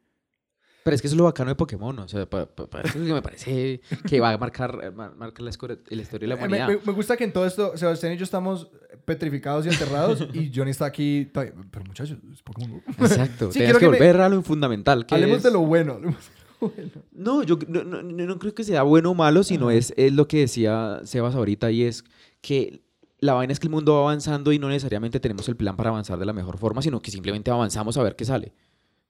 Pero 0.83 0.95
es 0.95 1.01
que 1.01 1.07
eso 1.07 1.13
es 1.15 1.17
lo 1.19 1.25
bacano 1.25 1.49
de 1.51 1.55
Pokémon, 1.55 1.99
o 1.99 2.07
sea, 2.07 2.27
pa- 2.27 2.47
pa- 2.47 2.67
pa- 2.67 2.81
eso 2.81 2.97
es 2.99 3.05
que 3.07 3.13
me 3.13 3.21
parece 3.21 3.81
que 4.07 4.19
va 4.19 4.31
a 4.31 4.37
marcar, 4.39 4.79
eh, 4.81 4.89
mar- 4.89 5.13
marcar 5.15 5.41
la, 5.43 5.51
la 5.51 6.01
historia 6.01 6.27
de 6.27 6.27
la 6.27 6.33
Eh, 6.35 6.37
Me, 6.37 6.47
humanidad. 6.47 6.67
me- 6.69 6.79
me 6.83 6.93
gusta 6.93 7.15
que 7.15 7.23
en 7.25 7.31
todo 7.33 7.45
esto, 7.45 7.77
Sebastián 7.77 8.13
y 8.13 8.17
yo 8.17 8.23
estamos 8.23 8.71
petrificados 9.05 9.65
y 9.67 9.69
enterrados 9.69 10.25
y 10.33 10.51
Johnny 10.55 10.71
está 10.71 10.85
aquí. 10.87 11.29
Pero 11.31 11.53
muchachos, 11.85 12.17
es 12.33 12.41
Pokémon. 12.41 12.81
Exacto, 12.97 13.51
Sí, 13.51 13.59
tenías 13.59 13.77
quiero 13.77 13.79
que 13.79 13.85
que 13.85 13.91
me- 13.91 13.97
volver 13.97 14.21
a 14.21 14.29
lo 14.29 14.41
fundamental. 14.41 15.05
Que 15.05 15.13
Hablemos 15.13 15.37
es- 15.37 15.43
de 15.43 15.51
lo 15.51 15.59
bueno. 15.59 15.99
bueno. 16.75 16.91
No, 17.11 17.43
yo 17.43 17.57
no, 17.67 17.83
no- 17.83 18.01
no- 18.03 18.25
no 18.25 18.39
creo 18.39 18.53
que 18.53 18.63
sea 18.63 18.83
bueno 18.83 19.11
o 19.11 19.15
malo, 19.15 19.43
sino 19.43 19.71
es, 19.71 19.93
es 19.97 20.13
lo 20.13 20.27
que 20.27 20.39
decía 20.39 21.01
Sebas 21.03 21.35
ahorita 21.35 21.71
y 21.71 21.83
es 21.83 22.03
que 22.41 22.83
la 23.19 23.33
vaina 23.33 23.53
es 23.53 23.59
que 23.59 23.67
el 23.67 23.71
mundo 23.71 23.93
va 23.95 23.99
avanzando 24.01 24.51
y 24.51 24.59
no 24.59 24.67
necesariamente 24.69 25.19
tenemos 25.19 25.47
el 25.47 25.55
plan 25.55 25.75
para 25.75 25.89
avanzar 25.89 26.17
de 26.17 26.25
la 26.25 26.33
mejor 26.33 26.57
forma, 26.57 26.81
sino 26.81 27.01
que 27.01 27.11
simplemente 27.11 27.51
avanzamos 27.51 27.97
a 27.97 28.03
ver 28.03 28.15
qué 28.15 28.25
sale. 28.25 28.53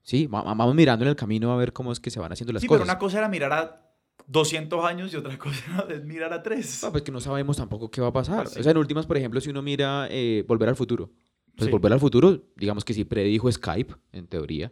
Sí, 0.02 0.26
Va- 0.28 0.42
va- 0.44 0.54
vamos 0.56 0.76
mirando 0.76 1.06
en 1.06 1.10
el 1.10 1.16
camino 1.16 1.52
a 1.54 1.58
ver 1.58 1.72
cómo 1.74 1.92
es 1.92 2.00
que 2.00 2.10
se 2.10 2.20
van 2.20 2.32
haciendo 2.32 2.52
las 2.54 2.62
sí, 2.62 2.68
pero 2.68 2.80
cosas. 2.80 2.94
una 2.94 3.00
cosa 3.00 3.20
era 3.20 3.30
mirar 3.30 3.54
a 3.54 3.88
200 4.28 4.84
años 4.86 5.14
y 5.14 5.18
otra 5.18 5.38
cosa 5.38 5.64
era 5.90 6.00
mirar 6.04 6.34
a 6.34 6.42
3. 6.44 6.84
Ah, 6.86 6.92
pues 6.92 7.04
que 7.04 7.12
no 7.12 7.20
sabemos 7.22 7.58
tampoco 7.58 7.90
qué 7.92 8.02
va 8.02 8.08
a 8.08 8.14
pasar. 8.14 8.44
Pues 8.44 8.54
sí. 8.54 8.60
O 8.60 8.64
sea, 8.64 8.72
en 8.72 8.78
últimas, 8.78 9.06
por 9.06 9.18
ejemplo, 9.18 9.40
si 9.42 9.50
uno 9.50 9.62
mira 9.62 10.08
eh, 10.10 10.44
Volver 10.48 10.70
al 10.70 10.76
Futuro. 10.76 11.12
Pues 11.56 11.66
Sí. 11.68 11.72
Volver 11.72 11.92
al 11.94 12.00
Futuro, 12.00 12.42
digamos 12.56 12.84
que 12.86 12.94
sí 12.94 13.04
predijo 13.06 13.52
Skype, 13.52 13.94
en 14.14 14.26
teoría, 14.28 14.72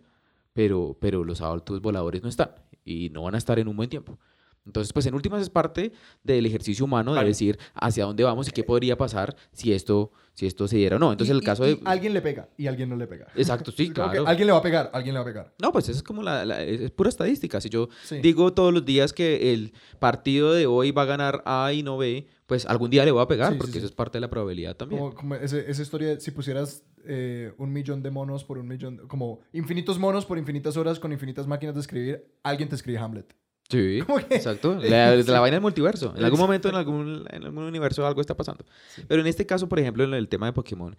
pero, 0.53 0.97
pero 0.99 1.23
los 1.23 1.41
autos 1.41 1.81
voladores 1.81 2.23
no 2.23 2.29
están 2.29 2.51
y 2.89 3.09
no 3.09 3.21
van 3.21 3.35
a 3.35 3.37
estar 3.37 3.59
en 3.59 3.67
un 3.67 3.77
buen 3.77 3.89
tiempo. 3.89 4.17
Entonces, 4.65 4.93
pues 4.93 5.05
en 5.07 5.15
últimas 5.15 5.41
es 5.41 5.49
parte 5.49 5.91
del 6.23 6.45
ejercicio 6.45 6.85
humano 6.85 7.11
de 7.11 7.17
Vale. 7.17 7.29
decir 7.29 7.57
hacia 7.73 8.05
dónde 8.05 8.23
vamos 8.23 8.47
y 8.47 8.51
qué 8.51 8.63
podría 8.63 8.97
pasar 8.97 9.35
si 9.51 9.73
esto, 9.73 10.11
si 10.33 10.45
esto 10.45 10.67
se 10.67 10.77
diera 10.77 10.97
o 10.97 10.99
no. 10.99 11.11
Entonces, 11.11 11.33
Y- 11.33 11.37
el 11.39 11.43
caso 11.43 11.67
y- 11.67 11.75
de... 11.75 11.81
alguien 11.85 12.13
le 12.13 12.21
pega 12.21 12.49
y 12.57 12.67
alguien 12.67 12.89
no 12.89 12.95
le 12.95 13.07
pega. 13.07 13.27
Exacto, 13.35 13.71
sí, 13.71 13.89
claro. 13.93 14.27
alguien 14.27 14.45
le 14.47 14.53
va 14.53 14.59
a 14.59 14.61
pegar, 14.61 14.91
alguien 14.93 15.13
le 15.15 15.19
va 15.19 15.23
a 15.23 15.25
pegar. 15.25 15.53
No, 15.61 15.71
pues 15.71 15.89
eso 15.89 15.97
es 15.97 16.03
como 16.03 16.21
la, 16.21 16.45
la- 16.45 16.61
es 16.63 16.91
pura 16.91 17.09
estadística. 17.09 17.59
Si 17.61 17.69
yo 17.69 17.89
Sí. 18.03 18.19
digo 18.21 18.53
todos 18.53 18.71
los 18.73 18.85
días 18.85 19.11
que 19.13 19.53
el 19.53 19.73
partido 19.99 20.53
de 20.53 20.67
hoy 20.67 20.91
va 20.91 21.01
a 21.03 21.05
ganar 21.05 21.41
A 21.45 21.73
y 21.73 21.81
no 21.81 21.97
B, 21.97 22.27
pues 22.45 22.65
algún 22.65 22.89
día 22.89 23.05
le 23.05 23.11
voy 23.11 23.21
a 23.23 23.27
pegar, 23.27 23.53
sí, 23.53 23.57
porque 23.57 23.73
sí. 23.73 23.77
eso 23.79 23.87
es 23.87 23.93
parte 23.93 24.17
de 24.17 24.21
la 24.21 24.29
probabilidad 24.29 24.75
también. 24.75 24.99
Como, 25.01 25.15
como 25.15 25.35
ese- 25.35 25.69
esa 25.69 25.81
historia, 25.81 26.09
de 26.09 26.19
si 26.19 26.31
pusieras 26.31 26.83
eh, 27.05 27.53
un 27.57 27.71
millón 27.73 28.03
de 28.03 28.11
monos 28.11 28.43
por 28.43 28.57
un 28.59 28.67
millón, 28.67 28.97
como 29.07 29.39
infinitos 29.53 29.97
monos 29.97 30.25
por 30.25 30.37
infinitas 30.37 30.75
horas 30.77 30.99
con 30.99 31.11
infinitas 31.11 31.47
máquinas 31.47 31.73
de 31.73 31.81
escribir, 31.81 32.25
alguien 32.43 32.69
te 32.69 32.75
escribe 32.75 32.99
Hamlet. 32.99 33.33
Sí, 33.69 33.99
exacto. 34.31 34.75
La, 34.81 35.21
Sí. 35.21 35.29
vaina 35.31 35.55
del 35.55 35.61
multiverso. 35.61 36.13
En 36.17 36.23
algún 36.23 36.39
momento, 36.39 36.69
en 36.69 36.75
algún, 36.75 37.25
en 37.29 37.43
algún 37.45 37.63
universo, 37.65 38.05
algo 38.07 38.19
está 38.21 38.35
pasando. 38.35 38.65
Pero 39.07 39.21
en 39.21 39.27
este 39.27 39.45
caso, 39.45 39.69
por 39.69 39.79
ejemplo, 39.79 40.03
en 40.03 40.13
el 40.15 40.27
tema 40.27 40.47
de 40.47 40.53
Pokémon, 40.53 40.95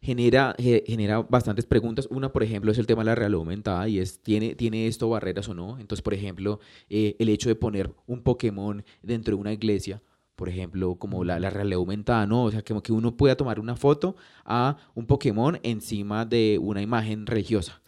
genera, 0.00 0.54
ge- 0.58 0.84
genera 0.86 1.20
bastantes 1.20 1.66
preguntas. 1.66 2.06
Una, 2.10 2.32
por 2.32 2.42
ejemplo, 2.42 2.72
es 2.72 2.78
el 2.78 2.86
tema 2.86 3.02
de 3.02 3.06
la 3.06 3.14
realidad 3.14 3.38
aumentada 3.40 3.88
y 3.88 3.98
es, 3.98 4.20
¿tiene, 4.22 4.54
¿tiene 4.54 4.86
esto 4.86 5.08
barreras 5.08 5.48
o 5.48 5.54
no? 5.54 5.78
Entonces, 5.78 6.02
por 6.02 6.14
ejemplo, 6.14 6.60
eh, 6.88 7.16
el 7.18 7.28
hecho 7.28 7.48
de 7.50 7.54
poner 7.56 7.90
un 8.06 8.22
Pokémon 8.22 8.82
dentro 9.02 9.34
de 9.36 9.40
una 9.40 9.52
iglesia, 9.52 10.02
por 10.36 10.48
ejemplo, 10.48 10.96
como 10.96 11.24
la, 11.24 11.38
la 11.38 11.50
realidad 11.50 11.76
aumentada, 11.78 12.26
¿no? 12.26 12.44
O 12.44 12.50
sea, 12.50 12.62
como 12.62 12.82
que 12.82 12.92
uno 12.92 13.16
pueda 13.16 13.36
tomar 13.36 13.60
una 13.60 13.76
foto 13.76 14.16
a 14.44 14.76
un 14.94 15.06
Pokémon 15.06 15.60
encima 15.62 16.24
de 16.24 16.58
una 16.60 16.80
imagen 16.82 17.26
religiosa. 17.26 17.80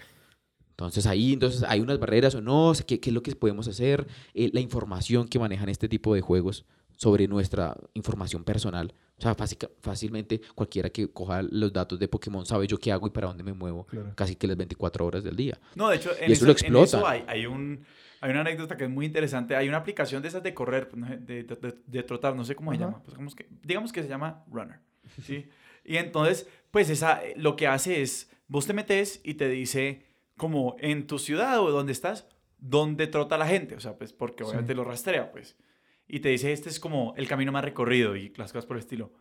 Entonces 0.76 1.06
ahí 1.06 1.32
entonces 1.32 1.62
hay 1.62 1.80
unas 1.80 1.98
barreras 1.98 2.34
o 2.34 2.42
no, 2.42 2.68
O 2.68 2.74
sea, 2.74 2.84
¿qué, 2.84 3.00
qué 3.00 3.08
es 3.10 3.14
lo 3.14 3.22
que 3.22 3.34
podemos 3.34 3.66
hacer? 3.66 4.06
Eh, 4.34 4.50
la 4.52 4.60
información 4.60 5.26
que 5.26 5.38
manejan 5.38 5.70
este 5.70 5.88
tipo 5.88 6.14
de 6.14 6.20
juegos 6.20 6.66
sobre 6.98 7.26
nuestra 7.28 7.76
información 7.94 8.44
personal. 8.44 8.92
O 9.18 9.22
sea, 9.22 9.34
fácica- 9.34 9.70
fácilmente 9.80 10.40
cualquiera 10.54 10.90
que 10.90 11.08
coja 11.08 11.40
los 11.42 11.72
datos 11.72 11.98
de 11.98 12.08
Pokémon 12.08 12.44
sabe 12.44 12.66
yo 12.66 12.76
qué 12.78 12.92
hago 12.92 13.06
y 13.06 13.10
para 13.10 13.26
dónde 13.28 13.42
me 13.42 13.54
muevo 13.54 13.86
Claro. 13.86 14.12
casi 14.14 14.36
que 14.36 14.46
las 14.46 14.56
24 14.58 15.06
horas 15.06 15.24
del 15.24 15.34
día. 15.36 15.58
No, 15.74 15.88
de 15.88 15.96
hecho, 15.96 16.10
en 16.20 16.28
Y 16.28 16.32
eso 16.32 16.44
eso, 16.44 16.44
lo 16.44 16.50
en 16.52 16.56
explota. 16.58 16.84
eso 16.98 17.06
hay, 17.06 17.24
hay, 17.26 17.46
un, 17.46 17.80
hay 18.20 18.30
una 18.30 18.42
anécdota 18.42 18.76
que 18.76 18.84
es 18.84 18.90
muy 18.90 19.06
interesante. 19.06 19.56
Hay 19.56 19.68
una 19.68 19.78
aplicación 19.78 20.20
de 20.20 20.28
esas 20.28 20.42
de 20.42 20.52
correr, 20.52 20.88
pues, 20.90 21.02
de, 21.26 21.42
de- 21.44 21.56
de- 21.56 21.74
de 21.86 22.02
trotar, 22.02 22.36
no 22.36 22.44
sé 22.44 22.54
cómo 22.54 22.72
se 22.72 22.76
Ajá. 22.76 22.84
llama. 22.86 22.98
Pues, 23.02 23.14
digamos, 23.14 23.34
que, 23.34 23.48
digamos 23.62 23.92
que 23.92 24.02
se 24.02 24.08
llama 24.10 24.44
Runner. 24.50 24.78
¿sí? 25.22 25.46
Y 25.86 25.96
entonces, 25.96 26.46
pues 26.70 26.90
esa, 26.90 27.20
lo 27.36 27.56
que 27.56 27.66
hace 27.66 28.02
es, 28.02 28.30
vos 28.48 28.66
te 28.66 28.74
metes 28.74 29.20
y 29.24 29.34
te 29.34 29.48
dice, 29.48 30.02
como 30.36 30.76
en 30.80 31.06
tu 31.06 31.18
ciudad 31.18 31.60
o 31.60 31.70
donde 31.70 31.92
estás, 31.92 32.28
dónde 32.58 33.06
trota 33.06 33.38
la 33.38 33.46
gente. 33.46 33.74
O 33.74 33.80
sea, 33.80 33.96
pues 33.96 34.12
porque 34.12 34.44
Sí. 34.44 34.48
obviamente 34.50 34.74
lo 34.74 34.84
rastrea, 34.84 35.30
pues. 35.32 35.56
Y 36.08 36.20
te 36.20 36.28
dice, 36.28 36.52
este 36.52 36.68
es 36.68 36.78
como 36.78 37.14
el 37.16 37.26
camino 37.26 37.52
más 37.52 37.64
recorrido 37.64 38.16
y 38.16 38.32
las 38.36 38.52
cosas 38.52 38.66
por 38.66 38.76
el 38.76 38.80
estilo. 38.82 39.12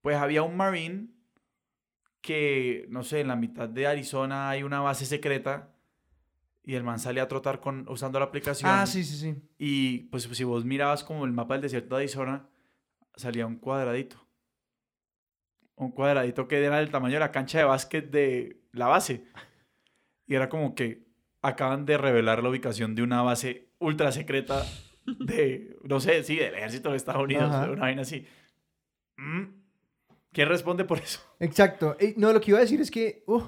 Pues 0.00 0.16
había 0.16 0.42
un 0.42 0.56
marine 0.56 1.08
que, 2.20 2.86
no 2.88 3.02
sé, 3.04 3.20
en 3.20 3.28
la 3.28 3.36
mitad 3.36 3.68
de 3.68 3.86
Arizona 3.86 4.48
hay 4.50 4.62
una 4.62 4.80
base 4.80 5.04
secreta 5.06 5.74
y 6.64 6.74
el 6.74 6.82
man 6.82 6.98
sale 6.98 7.20
a 7.20 7.28
trotar 7.28 7.60
con, 7.60 7.88
usando 7.88 8.18
la 8.18 8.24
aplicación. 8.26 8.70
Ah, 8.72 8.86
sí, 8.86 9.04
sí, 9.04 9.16
sí. 9.16 9.36
Y 9.58 9.98
pues 10.10 10.24
si 10.24 10.42
vos 10.44 10.64
mirabas 10.64 11.04
como 11.04 11.24
el 11.24 11.32
mapa 11.32 11.54
del 11.54 11.62
desierto 11.62 11.96
de 11.96 12.02
Arizona, 12.02 12.48
salía 13.14 13.46
un 13.46 13.56
cuadradito. 13.56 14.26
Un 15.76 15.92
cuadradito 15.92 16.48
que 16.48 16.64
era 16.64 16.78
del 16.78 16.90
tamaño 16.90 17.14
de 17.14 17.20
la 17.20 17.30
cancha 17.30 17.58
de 17.58 17.64
básquet 17.64 18.10
de 18.10 18.60
la 18.72 18.86
base. 18.86 19.24
Y 20.26 20.34
era 20.34 20.48
como 20.48 20.74
que 20.74 21.06
acaban 21.42 21.86
de 21.86 21.98
revelar 21.98 22.42
la 22.42 22.50
ubicación 22.50 22.94
de 22.94 23.02
una 23.02 23.22
base 23.22 23.68
ultra 23.78 24.12
secreta 24.12 24.64
de, 25.06 25.76
no 25.84 26.00
sé, 26.00 26.22
sí, 26.24 26.36
del 26.36 26.54
ejército 26.54 26.90
de 26.90 26.96
Estados 26.96 27.22
Unidos, 27.22 27.44
Ajá. 27.44 27.70
una 27.70 27.82
vaina 27.82 28.02
así. 28.02 28.26
Mm. 29.16 29.44
¿Qué 30.32 30.44
responde 30.44 30.84
por 30.84 30.98
eso? 30.98 31.20
Exacto. 31.40 31.96
No, 32.16 32.32
lo 32.32 32.40
que 32.40 32.50
iba 32.50 32.58
a 32.58 32.62
decir 32.62 32.80
es 32.80 32.90
que 32.90 33.24
uh, 33.26 33.42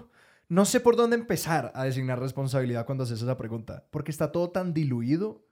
no 0.49 0.65
sé 0.65 0.81
por 0.81 0.97
dónde 0.97 1.17
empezar 1.17 1.73
a 1.75 1.85
designar 1.85 2.19
responsabilidad 2.19 2.87
cuando 2.87 3.05
haces 3.05 3.21
esa 3.21 3.37
pregunta, 3.37 3.87
porque 3.91 4.11
está 4.11 4.33
todo 4.33 4.51
tan 4.51 4.73
diluido, 4.73 5.45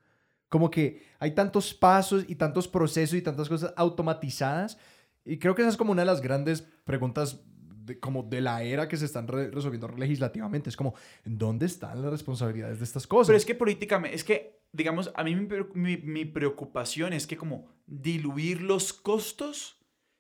como 0.49 0.71
que 0.71 1.03
hay 1.19 1.33
tantos 1.33 1.75
pasos 1.75 2.25
y 2.29 2.37
tantos 2.37 2.69
procesos 2.69 3.19
y 3.19 3.23
tantas 3.23 3.49
cosas 3.49 3.75
automatizadas, 3.77 4.79
y 5.25 5.39
creo 5.39 5.55
que 5.55 5.63
esa 5.63 5.71
es 5.71 5.77
como 5.77 5.93
una 5.93 6.03
de 6.03 6.07
las 6.07 6.23
grandes 6.23 6.63
preguntas 6.85 7.45
de, 7.87 7.99
como 7.99 8.23
de 8.25 8.41
la 8.41 8.63
era 8.63 8.89
que 8.89 8.97
se 8.97 9.05
están 9.07 9.27
re- 9.29 9.51
resolviendo 9.51 9.89
legislativamente. 9.89 10.69
Es 10.69 10.77
como, 10.77 10.95
¿dónde 11.25 11.67
están 11.67 12.03
las 12.03 12.11
responsabilidades 12.11 12.79
de 12.79 12.85
estas 12.85 13.07
cosas? 13.07 13.29
Pero 13.29 13.39
es 13.39 13.47
que 13.47 13.55
políticamente, 13.55 14.15
es 14.17 14.25
que, 14.25 14.59
digamos, 14.73 15.11
a 15.15 15.25
mí 15.25 15.35
mi, 15.35 15.47
mi- 15.75 15.97
mi 15.99 16.25
preocupación 16.25 17.13
es 17.13 17.27
que 17.27 17.37
como 17.37 17.69
diluir 17.87 18.61
los 18.63 18.93
costos 18.93 19.75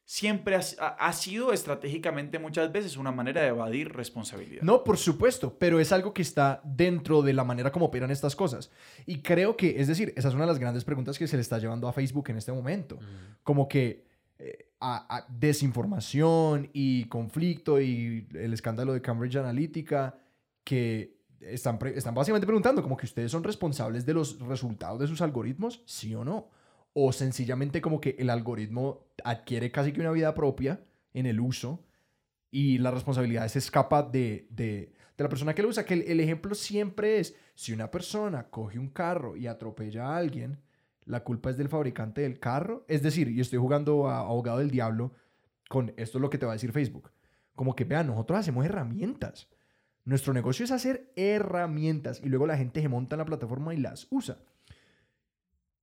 siempre 0.08 0.54
ha, 0.54 0.60
ha- 0.78 1.12
sido 1.12 1.52
estratégicamente 1.52 2.38
muchas 2.38 2.70
veces 2.70 2.96
una 2.96 3.10
manera 3.10 3.42
de 3.42 3.48
evadir 3.48 3.92
responsabilidad. 3.92 4.62
No, 4.62 4.84
por 4.84 4.98
supuesto, 4.98 5.58
pero 5.58 5.80
es 5.80 5.90
algo 5.90 6.14
que 6.14 6.22
está 6.22 6.60
dentro 6.64 7.22
de 7.22 7.32
la 7.32 7.42
manera 7.42 7.72
como 7.72 7.86
operan 7.86 8.12
estas 8.12 8.36
cosas. 8.36 8.70
Y 9.04 9.20
creo 9.22 9.56
que, 9.56 9.80
es 9.80 9.88
decir, 9.88 10.12
esa 10.16 10.28
es 10.28 10.34
una 10.34 10.44
de 10.44 10.52
las 10.52 10.60
grandes 10.60 10.84
preguntas 10.84 11.18
que 11.18 11.26
se 11.26 11.34
le 11.36 11.42
está 11.42 11.58
llevando 11.58 11.88
a 11.88 11.92
Facebook 11.92 12.30
en 12.30 12.36
este 12.36 12.52
momento. 12.52 13.00
Como 13.42 13.66
que 13.66 14.06
eh, 14.38 14.70
a- 14.80 15.26
desinformación 15.28 16.70
y 16.72 17.04
conflicto 17.06 17.80
y 17.80 18.26
el 18.34 18.52
escándalo 18.52 18.92
de 18.92 19.02
Cambridge 19.02 19.36
Analytica 19.36 20.18
que 20.64 21.16
están, 21.40 21.78
están 21.94 22.14
básicamente 22.14 22.46
preguntando 22.46 22.82
como 22.82 22.96
que 22.96 23.06
ustedes 23.06 23.30
son 23.30 23.44
responsables 23.44 24.04
de 24.04 24.14
los 24.14 24.38
resultados 24.40 25.00
de 25.00 25.06
sus 25.06 25.20
algoritmos, 25.22 25.82
sí 25.86 26.14
o 26.14 26.24
no. 26.24 26.50
O 26.92 27.12
sencillamente 27.12 27.80
como 27.82 28.00
que 28.00 28.16
el 28.18 28.30
algoritmo 28.30 29.06
adquiere 29.22 29.70
casi 29.70 29.92
que 29.92 30.00
una 30.00 30.12
vida 30.12 30.34
propia 30.34 30.80
en 31.12 31.26
el 31.26 31.40
uso 31.40 31.84
y 32.50 32.78
la 32.78 32.90
responsabilidad 32.90 33.46
se 33.48 33.58
escapa 33.58 34.02
de, 34.02 34.46
de, 34.50 34.92
de 35.16 35.24
la 35.24 35.28
persona 35.28 35.54
que 35.54 35.62
lo 35.62 35.68
usa. 35.68 35.84
Que 35.84 35.94
el, 35.94 36.02
el 36.02 36.20
ejemplo 36.20 36.54
siempre 36.54 37.18
es, 37.18 37.36
si 37.54 37.72
una 37.72 37.90
persona 37.90 38.48
coge 38.48 38.78
un 38.78 38.88
carro 38.88 39.36
y 39.36 39.46
atropella 39.46 40.06
a 40.06 40.16
alguien, 40.16 40.58
la 41.06 41.24
culpa 41.24 41.50
es 41.50 41.56
del 41.56 41.68
fabricante 41.68 42.20
del 42.20 42.38
carro. 42.38 42.84
Es 42.88 43.02
decir, 43.02 43.28
y 43.28 43.40
estoy 43.40 43.58
jugando 43.58 44.08
a 44.08 44.20
abogado 44.20 44.58
del 44.58 44.70
diablo 44.70 45.12
con 45.68 45.92
esto 45.96 46.18
es 46.18 46.22
lo 46.22 46.30
que 46.30 46.38
te 46.38 46.46
va 46.46 46.52
a 46.52 46.56
decir 46.56 46.72
Facebook. 46.72 47.10
Como 47.54 47.74
que, 47.74 47.84
vean, 47.84 48.08
nosotros 48.08 48.38
hacemos 48.38 48.64
herramientas. 48.64 49.48
Nuestro 50.04 50.32
negocio 50.32 50.64
es 50.64 50.70
hacer 50.70 51.12
herramientas 51.16 52.20
y 52.22 52.28
luego 52.28 52.46
la 52.46 52.56
gente 52.56 52.82
se 52.82 52.88
monta 52.88 53.16
en 53.16 53.18
la 53.18 53.24
plataforma 53.24 53.74
y 53.74 53.78
las 53.78 54.06
usa. 54.10 54.38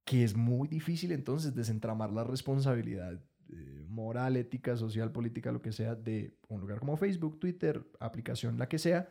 Que 0.06 0.24
es 0.24 0.36
muy 0.36 0.68
difícil 0.68 1.12
entonces 1.12 1.56
desentramar 1.56 2.12
la 2.12 2.24
responsabilidad 2.24 3.20
eh, 3.50 3.86
moral, 3.88 4.38
ética, 4.38 4.78
social, 4.78 5.12
política, 5.12 5.52
lo 5.52 5.62
que 5.62 5.72
sea, 5.72 5.96
de 5.96 6.38
un 6.48 6.62
lugar 6.62 6.80
como 6.80 6.96
Facebook, 6.96 7.40
Twitter, 7.40 7.86
aplicación, 8.00 8.58
la 8.58 8.68
que 8.68 8.80
sea, 8.80 9.10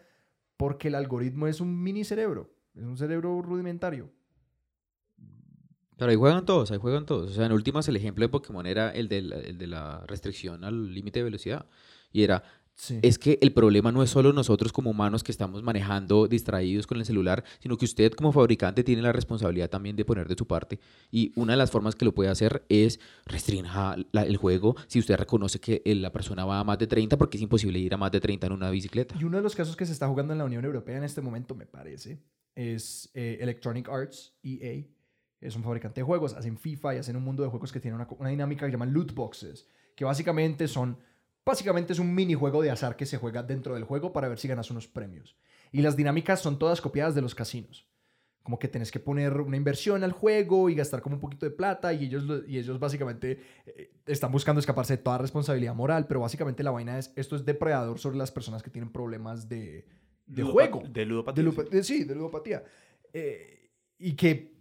porque 0.56 0.88
el 0.88 0.94
algoritmo 0.94 1.46
es 1.46 1.60
un 1.60 1.82
mini 1.82 2.04
cerebro, 2.04 2.54
es 2.74 2.84
un 2.84 2.96
cerebro 2.96 3.42
rudimentario. 3.42 4.10
Pero 6.02 6.10
ahí 6.10 6.16
juegan 6.16 6.44
todos, 6.44 6.70
ahí 6.72 6.78
juegan 6.78 7.06
todos. 7.06 7.30
O 7.30 7.34
sea, 7.34 7.46
en 7.46 7.52
últimas 7.52 7.86
el 7.88 7.96
ejemplo 7.96 8.24
de 8.24 8.28
Pokémon 8.28 8.66
era 8.66 8.90
el 8.90 9.08
de 9.08 9.22
la, 9.22 9.36
el 9.36 9.56
de 9.58 9.66
la 9.66 10.04
restricción 10.06 10.64
al 10.64 10.92
límite 10.92 11.20
de 11.20 11.24
velocidad. 11.24 11.66
Y 12.12 12.22
era, 12.24 12.42
Sí. 12.74 12.98
es 13.02 13.18
que 13.18 13.38
el 13.42 13.52
problema 13.52 13.92
no 13.92 14.02
es 14.02 14.08
solo 14.08 14.32
nosotros 14.32 14.72
como 14.72 14.90
humanos 14.90 15.22
que 15.22 15.30
estamos 15.30 15.62
manejando 15.62 16.26
distraídos 16.26 16.86
con 16.86 16.96
el 16.98 17.04
celular, 17.04 17.44
sino 17.60 17.76
que 17.76 17.84
usted 17.84 18.12
como 18.12 18.32
fabricante 18.32 18.82
tiene 18.82 19.02
la 19.02 19.12
responsabilidad 19.12 19.68
también 19.68 19.94
de 19.94 20.06
poner 20.06 20.26
de 20.26 20.34
su 20.36 20.46
parte. 20.46 20.80
Y 21.10 21.32
una 21.36 21.52
de 21.52 21.58
las 21.58 21.70
formas 21.70 21.94
que 21.94 22.06
lo 22.06 22.14
puede 22.14 22.30
hacer 22.30 22.64
es 22.70 22.98
restrinja 23.26 23.96
la- 24.12 24.22
el 24.24 24.38
juego 24.38 24.74
si 24.86 24.98
usted 24.98 25.16
reconoce 25.16 25.60
que 25.60 25.82
eh, 25.84 25.94
la 25.94 26.12
persona 26.12 26.46
va 26.46 26.60
a 26.60 26.64
más 26.64 26.78
de 26.78 26.86
30, 26.86 27.18
porque 27.18 27.36
es 27.36 27.42
imposible 27.42 27.78
ir 27.78 27.92
a 27.92 27.98
más 27.98 28.10
de 28.10 28.20
30 28.20 28.46
en 28.46 28.54
una 28.54 28.70
bicicleta. 28.70 29.14
Y 29.20 29.24
uno 29.24 29.36
de 29.36 29.42
los 29.42 29.54
casos 29.54 29.76
que 29.76 29.84
se 29.84 29.92
está 29.92 30.08
jugando 30.08 30.32
en 30.32 30.38
la 30.38 30.46
Unión 30.46 30.64
Europea 30.64 30.96
en 30.96 31.04
este 31.04 31.20
momento, 31.20 31.54
me 31.54 31.66
parece, 31.66 32.22
es 32.54 33.10
eh, 33.14 33.36
Electronic 33.42 33.86
Arts, 33.90 34.32
EA. 34.42 34.86
Es 35.42 35.56
un 35.56 35.62
fabricante 35.64 36.00
de 36.00 36.04
juegos, 36.04 36.34
hacen 36.34 36.56
FIFA 36.56 36.94
y 36.94 36.98
hacen 36.98 37.16
un 37.16 37.24
mundo 37.24 37.42
de 37.42 37.48
juegos 37.50 37.72
que 37.72 37.80
tiene 37.80 37.96
una, 37.96 38.06
una 38.18 38.28
dinámica 38.30 38.64
que 38.66 38.72
llaman 38.72 38.92
loot 38.92 39.12
boxes, 39.14 39.68
que 39.96 40.04
básicamente 40.04 40.68
son, 40.68 40.98
básicamente 41.44 41.92
es 41.92 41.98
un 41.98 42.14
minijuego 42.14 42.62
de 42.62 42.70
azar 42.70 42.96
que 42.96 43.06
se 43.06 43.18
juega 43.18 43.42
dentro 43.42 43.74
del 43.74 43.84
juego 43.84 44.12
para 44.12 44.28
ver 44.28 44.38
si 44.38 44.48
ganas 44.48 44.70
unos 44.70 44.86
premios. 44.88 45.36
Y 45.72 45.82
las 45.82 45.96
dinámicas 45.96 46.40
son 46.40 46.58
todas 46.58 46.80
copiadas 46.80 47.14
de 47.14 47.22
los 47.22 47.34
casinos. 47.34 47.88
Como 48.44 48.58
que 48.58 48.66
tenés 48.68 48.90
que 48.90 48.98
poner 49.00 49.40
una 49.40 49.56
inversión 49.56 50.02
al 50.02 50.12
juego 50.12 50.68
y 50.68 50.74
gastar 50.74 51.00
como 51.00 51.14
un 51.16 51.20
poquito 51.20 51.46
de 51.46 51.52
plata 51.52 51.92
y 51.92 52.04
ellos, 52.06 52.24
lo- 52.24 52.44
y 52.46 52.58
ellos 52.58 52.78
básicamente 52.80 53.40
eh, 53.66 53.92
están 54.06 54.32
buscando 54.32 54.58
escaparse 54.60 54.96
de 54.96 55.02
toda 55.02 55.18
responsabilidad 55.18 55.74
moral, 55.74 56.06
pero 56.08 56.20
básicamente 56.20 56.62
la 56.64 56.72
vaina 56.72 56.98
es, 56.98 57.12
esto 57.16 57.36
es 57.36 57.44
depredador 57.44 57.98
sobre 58.00 58.16
las 58.16 58.30
personas 58.32 58.62
que 58.62 58.70
tienen 58.70 58.90
problemas 58.90 59.48
de, 59.48 59.86
de 60.26 60.42
Ludopa- 60.42 60.52
juego. 60.52 60.82
De 60.88 61.04
ludopatía. 61.06 61.42
De 61.44 61.50
lupa- 61.50 61.64
de- 61.70 61.84
sí, 61.84 62.04
de 62.04 62.14
ludopatía. 62.16 62.64
Eh, 63.12 63.70
y 63.98 64.14
que, 64.14 64.51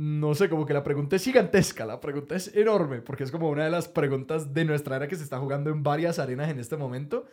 no 0.00 0.32
sé, 0.36 0.48
como 0.48 0.64
que 0.64 0.72
la 0.72 0.84
pregunta 0.84 1.16
es 1.16 1.24
gigantesca, 1.24 1.84
la 1.84 1.98
pregunta 2.00 2.36
es 2.36 2.54
enorme, 2.54 3.02
porque 3.02 3.24
es 3.24 3.32
como 3.32 3.50
una 3.50 3.64
de 3.64 3.70
las 3.70 3.88
preguntas 3.88 4.54
de 4.54 4.64
nuestra 4.64 4.94
era 4.94 5.08
que 5.08 5.16
se 5.16 5.24
está 5.24 5.38
jugando 5.40 5.70
en 5.70 5.82
varias 5.82 6.20
arenas 6.20 6.48
en 6.50 6.60
este 6.60 6.76
momento. 6.76 7.26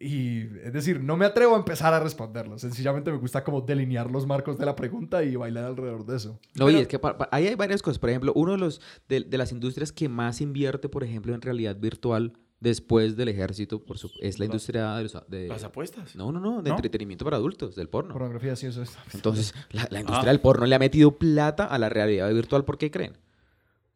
Y 0.00 0.42
es 0.62 0.72
decir, 0.72 1.00
no 1.02 1.16
me 1.16 1.24
atrevo 1.24 1.54
a 1.54 1.58
empezar 1.58 1.92
a 1.94 1.98
responderlo. 1.98 2.58
Sencillamente 2.58 3.10
me 3.10 3.16
gusta 3.16 3.42
como 3.42 3.62
delinear 3.62 4.10
los 4.10 4.26
marcos 4.26 4.58
de 4.58 4.66
la 4.66 4.76
pregunta 4.76 5.24
y 5.24 5.34
bailar 5.34 5.64
alrededor 5.64 6.04
de 6.04 6.16
eso. 6.18 6.38
No, 6.54 6.70
y 6.70 6.76
es 6.76 6.86
que 6.88 6.98
pa- 7.00 7.16
pa- 7.18 7.28
ahí 7.32 7.46
hay 7.48 7.54
varias 7.56 7.80
cosas. 7.82 7.98
Por 7.98 8.10
ejemplo, 8.10 8.32
uno 8.36 8.52
de, 8.52 8.58
los, 8.58 8.80
de, 9.08 9.22
de 9.22 9.38
las 9.38 9.50
industrias 9.50 9.90
que 9.90 10.08
más 10.08 10.40
invierte, 10.40 10.88
por 10.88 11.02
ejemplo, 11.02 11.34
en 11.34 11.40
realidad 11.40 11.74
virtual 11.76 12.34
después 12.60 13.16
del 13.16 13.28
ejército, 13.28 13.84
por 13.84 13.98
su- 13.98 14.10
es 14.20 14.38
la 14.38 14.44
Las- 14.44 14.48
industria 14.54 14.94
de 14.96 15.02
los... 15.04 15.16
de- 15.28 15.48
Las 15.48 15.64
apuestas. 15.64 16.16
no, 16.16 16.32
no, 16.32 16.40
no, 16.40 16.62
de 16.62 16.70
¿No? 16.70 16.76
entretenimiento 16.76 17.24
para 17.24 17.36
adultos, 17.36 17.76
del 17.76 17.88
porno. 17.88 18.12
Pornografía, 18.14 18.56
sí, 18.56 18.66
eso 18.66 18.82
es. 18.82 18.96
Entonces, 19.14 19.54
la, 19.70 19.86
la 19.90 20.00
industria 20.00 20.28
Ah. 20.28 20.32
del 20.32 20.40
porno 20.40 20.66
le 20.66 20.74
ha 20.74 20.78
metido 20.78 21.16
plata 21.18 21.64
a 21.66 21.78
la 21.78 21.88
realidad 21.88 22.32
virtual. 22.32 22.64
¿Por 22.64 22.78
qué 22.78 22.90
creen? 22.90 23.16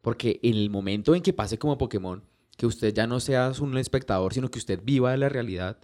Porque 0.01 0.39
en 0.43 0.55
el 0.55 0.69
momento 0.69 1.15
en 1.15 1.21
que 1.21 1.33
pase 1.33 1.57
como 1.57 1.77
Pokémon, 1.77 2.23
que 2.57 2.65
usted 2.65 2.93
ya 2.93 3.07
no 3.07 3.19
sea 3.19 3.51
un 3.59 3.77
espectador, 3.77 4.33
sino 4.33 4.49
que 4.49 4.59
usted 4.59 4.79
viva 4.83 5.11
de 5.11 5.17
la 5.17 5.29
realidad, 5.29 5.77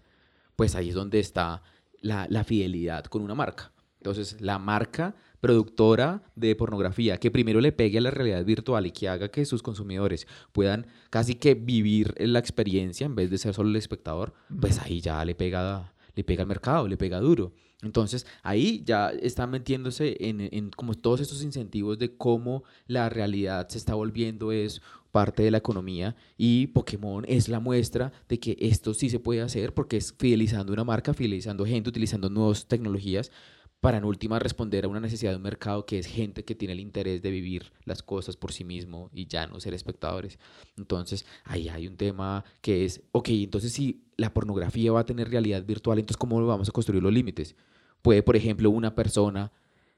pues 0.56 0.76
ahí 0.76 0.90
es 0.90 0.96
donde 0.96 1.20
está 1.20 1.64
la, 2.02 2.28
la 2.30 2.44
fidelidad 2.44 3.06
con 3.06 3.22
una 3.22 3.34
marca. 3.36 3.72
Entonces, 3.98 4.40
la 4.40 4.60
marca 4.60 5.16
productora 5.40 6.24
de 6.36 6.56
pornografía 6.56 7.18
que 7.18 7.32
primero 7.32 7.62
le 7.62 7.72
pegue 7.72 7.98
a 7.98 8.02
la 8.02 8.12
realidad 8.12 8.44
virtual 8.46 8.86
y 8.86 8.92
que 8.92 9.10
haga 9.10 9.30
que 9.30 9.46
sus 9.46 9.64
consumidores 9.64 10.28
puedan 10.52 10.88
casi 11.10 11.36
que 11.36 11.56
vivir 11.56 12.14
la 12.18 12.40
experiencia 12.40 13.06
en 13.06 13.16
vez 13.16 13.30
de 13.30 13.38
ser 13.38 13.54
solo 13.54 13.70
el 13.70 13.76
espectador, 13.76 14.34
pues 14.60 14.80
ahí 14.80 15.02
ya 15.02 15.24
le 15.24 15.36
pega, 15.36 15.94
le 16.16 16.24
pega 16.24 16.44
al 16.44 16.48
mercado, 16.48 16.88
le 16.88 16.98
pega 16.98 17.20
duro. 17.20 17.54
Entonces, 17.82 18.28
ahí 18.44 18.84
ya 18.86 19.10
están 19.10 19.52
metiéndose 19.52 20.18
en, 20.20 20.42
en 20.52 20.70
como 20.70 20.94
todos 20.94 21.22
estos 21.22 21.42
incentivos 21.44 21.98
de 21.98 22.18
cómo 22.18 22.64
la 22.88 23.08
realidad 23.08 23.70
se 23.70 23.78
está 23.78 23.96
volviendo 23.96 24.52
es 24.52 24.82
parte 25.12 25.44
de 25.44 25.52
la 25.52 25.58
economía 25.58 26.16
y 26.38 26.68
Pokémon 26.68 27.26
es 27.28 27.48
la 27.50 27.60
muestra 27.60 28.12
de 28.28 28.40
que 28.40 28.58
esto 28.60 28.94
sí 28.94 29.10
se 29.10 29.20
puede 29.20 29.42
hacer 29.42 29.74
porque 29.74 29.98
es 29.98 30.14
fidelizando 30.18 30.74
una 30.74 30.84
marca, 30.84 31.14
fidelizando 31.14 31.66
gente, 31.66 31.90
utilizando 31.90 32.30
nuevas 32.30 32.68
tecnologías 32.68 33.32
para 33.80 33.98
en 33.98 34.04
última 34.04 34.40
responder 34.40 34.86
a 34.86 34.88
una 34.90 35.00
necesidad 35.00 35.32
de 35.32 35.38
un 35.38 35.44
mercado 35.44 35.86
que 35.86 36.00
es 36.00 36.06
gente 36.06 36.44
que 36.44 36.54
tiene 36.56 36.74
el 36.74 36.80
interés 36.82 37.22
de 37.22 37.32
vivir 37.32 37.72
las 37.86 38.04
cosas 38.04 38.36
por 38.36 38.52
sí 38.52 38.64
mismo 38.66 39.10
y 39.14 39.26
ya 39.28 39.48
no 39.48 39.60
ser 39.60 39.74
espectadores. 39.74 40.38
Entonces, 40.78 41.26
ahí 41.46 41.70
hay 41.70 41.88
un 41.88 41.96
tema 41.96 42.44
que 42.62 42.84
es, 42.84 43.02
ok, 43.14 43.30
entonces 43.30 43.72
si 43.72 44.04
la 44.18 44.34
pornografía 44.34 44.92
va 44.92 45.02
a 45.02 45.06
tener 45.06 45.30
realidad 45.30 45.64
virtual, 45.64 45.98
entonces 46.00 46.18
¿cómo 46.18 46.46
vamos 46.46 46.68
a 46.68 46.72
construir 46.74 47.02
los 47.02 47.14
límites? 47.14 47.56
Puede, 48.02 48.22
por 48.22 48.36
ejemplo, 48.36 48.70
una 48.70 48.96
persona 48.96 49.52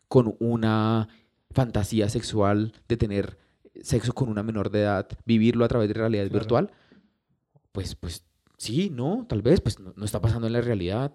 con 0.08 0.36
una 0.40 1.08
fantasía 1.50 2.08
sexual 2.10 2.74
de 2.88 2.98
tener 2.98 3.38
sexo 3.82 4.14
con 4.14 4.30
una 4.30 4.44
menor 4.44 4.70
de 4.70 4.82
edad, 4.82 5.08
vivirlo 5.26 5.66
a 5.66 5.68
través 5.68 5.88
de 5.88 5.94
realidad 5.96 6.26
Claro. 6.26 6.40
virtual? 6.40 6.72
Pues, 7.72 7.96
pues 7.96 8.26
sí, 8.58 8.90
no, 8.92 9.26
tal 9.28 9.42
vez, 9.42 9.62
pues 9.62 9.80
no, 9.80 9.94
no 9.96 10.06
está 10.06 10.22
pasando 10.22 10.46
en 10.48 10.54
la 10.54 10.62
realidad, 10.62 11.14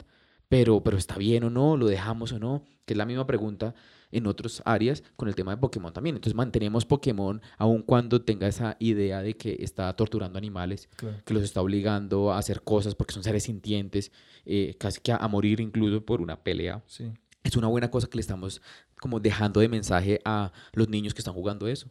pero, 0.49 0.83
pero 0.83 0.97
está 0.97 1.17
bien 1.17 1.45
o 1.45 1.51
no, 1.51 1.77
lo 1.77 1.87
dejamos 1.87 2.33
o 2.33 2.39
no, 2.39 2.65
que 2.85 2.95
es 2.95 2.97
la 2.97 3.05
misma 3.07 3.27
pregunta 3.27 3.75
en 4.13 4.27
otras 4.29 4.63
áreas 4.65 5.03
con 5.17 5.29
el 5.29 5.35
tema 5.35 5.51
de 5.51 5.57
Pokémon 5.57 5.93
también. 5.93 6.15
Entonces 6.17 6.37
mantenemos 6.37 6.85
Pokémon 6.87 7.43
aun 7.59 7.83
cuando 7.83 8.23
tenga 8.23 8.47
esa 8.47 8.77
idea 8.79 9.21
de 9.23 9.37
que 9.37 9.57
está 9.61 9.93
torturando 9.97 10.39
animales, 10.39 10.89
Claro. 10.97 11.17
que 11.25 11.35
los 11.35 11.43
está 11.43 11.61
obligando 11.61 12.33
a 12.33 12.39
hacer 12.39 12.63
cosas 12.63 12.95
porque 12.95 13.13
son 13.15 13.25
seres 13.25 13.43
sintientes, 13.43 14.13
eh, 14.45 14.77
casi 14.79 15.01
que 15.01 15.11
a, 15.13 15.17
a 15.17 15.27
morir 15.29 15.61
incluso 15.61 16.05
por 16.05 16.21
una 16.21 16.37
pelea. 16.43 16.83
Sí. 16.87 17.13
Es 17.43 17.57
una 17.57 17.67
buena 17.67 17.91
cosa 17.91 18.07
que 18.09 18.17
le 18.17 18.21
estamos 18.21 18.63
como 19.01 19.19
dejando 19.21 19.61
de 19.61 19.69
mensaje 19.69 20.21
a 20.25 20.53
los 20.73 20.89
niños 20.89 21.13
que 21.13 21.21
están 21.21 21.35
jugando 21.35 21.67
eso. 21.67 21.89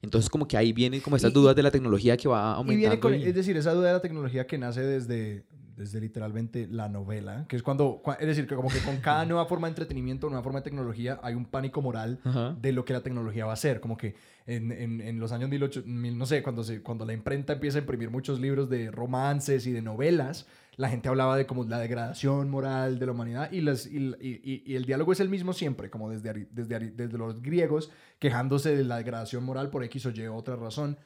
Entonces 0.00 0.28
como 0.30 0.48
que 0.48 0.56
ahí 0.56 0.72
vienen 0.72 1.00
como 1.00 1.16
esas 1.16 1.32
dudas 1.32 1.54
de 1.54 1.62
la 1.62 1.70
tecnología 1.70 2.16
que 2.16 2.26
va 2.28 2.40
Y 2.40 2.58
aumentando. 2.58 2.78
viene 2.78 2.98
con, 3.00 3.14
y- 3.14 3.22
es 3.24 3.34
decir, 3.34 3.56
esa 3.56 3.72
duda 3.74 3.88
de 3.88 3.92
la 3.92 4.00
tecnología 4.00 4.46
que 4.46 4.58
nace 4.58 4.80
desde, 4.80 5.44
desde 5.76 6.00
literalmente 6.00 6.66
la 6.66 6.88
novela, 6.88 7.46
que 7.48 7.56
es 7.56 7.62
cuando, 7.62 8.02
cua- 8.02 8.16
es 8.20 8.26
decir, 8.26 8.46
que 8.46 8.54
como 8.54 8.68
que 8.68 8.78
con 8.80 8.98
cada 8.98 9.24
nueva 9.26 9.46
forma 9.46 9.66
de 9.68 9.70
entretenimiento, 9.72 10.28
nueva 10.28 10.42
forma 10.42 10.60
de 10.60 10.64
tecnología, 10.64 11.18
hay 11.22 11.34
un 11.34 11.44
pánico 11.46 11.80
moral 11.82 12.20
Ajá. 12.24 12.56
de 12.60 12.72
lo 12.72 12.84
que 12.84 12.92
la 12.92 13.00
tecnología 13.02 13.44
va 13.44 13.52
a 13.52 13.54
hacer. 13.54 13.80
Como 13.80 13.96
que 13.96 14.14
en, 14.46 14.70
en, 14.72 15.00
en 15.00 15.18
los 15.20 15.32
años 15.32 15.50
18, 15.50 15.82
mil- 15.86 16.16
no 16.18 16.26
sé, 16.26 16.42
cuando, 16.42 16.62
se, 16.64 16.82
cuando 16.82 17.04
la 17.04 17.12
imprenta 17.12 17.54
empieza 17.54 17.78
a 17.78 17.80
imprimir 17.80 18.10
muchos 18.10 18.40
libros 18.40 18.68
de 18.68 18.90
romances 18.90 19.66
y 19.66 19.72
de 19.72 19.82
novelas, 19.82 20.46
la 20.76 20.88
gente 20.88 21.08
hablaba 21.08 21.36
de 21.36 21.46
como 21.46 21.64
la 21.64 21.78
degradación 21.78 22.48
moral 22.48 22.98
de 22.98 23.04
la 23.06 23.12
humanidad 23.12 23.52
y, 23.52 23.60
las, 23.60 23.86
y, 23.86 23.98
y- 24.20 24.40
y- 24.42 24.62
y 24.66 24.74
el 24.74 24.84
diálogo 24.86 25.12
es 25.12 25.20
el 25.20 25.28
mismo 25.28 25.52
siempre, 25.52 25.90
como 25.90 26.08
desde, 26.10 26.48
desde, 26.50 26.90
desde 26.90 27.18
los 27.18 27.42
griegos, 27.42 27.90
quejándose 28.18 28.74
de 28.74 28.84
la 28.84 28.96
degradación 28.96 29.44
moral 29.44 29.68
por 29.70 29.84
X 29.84 30.06
o 30.06 30.10
Y 30.10 30.26
otra 30.28 30.56
razón. 30.56 30.96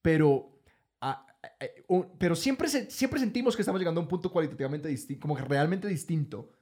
Pero, 0.00 0.51
pero 2.18 2.36
siempre, 2.36 2.68
siempre 2.68 3.20
sentimos 3.20 3.56
que 3.56 3.62
estamos 3.62 3.80
llegando 3.80 4.00
a 4.00 4.04
un 4.04 4.08
punto 4.08 4.30
cualitativamente 4.30 4.88
distinto, 4.88 5.20
como 5.20 5.36
que 5.36 5.42
realmente 5.42 5.88
distinto, 5.88 6.52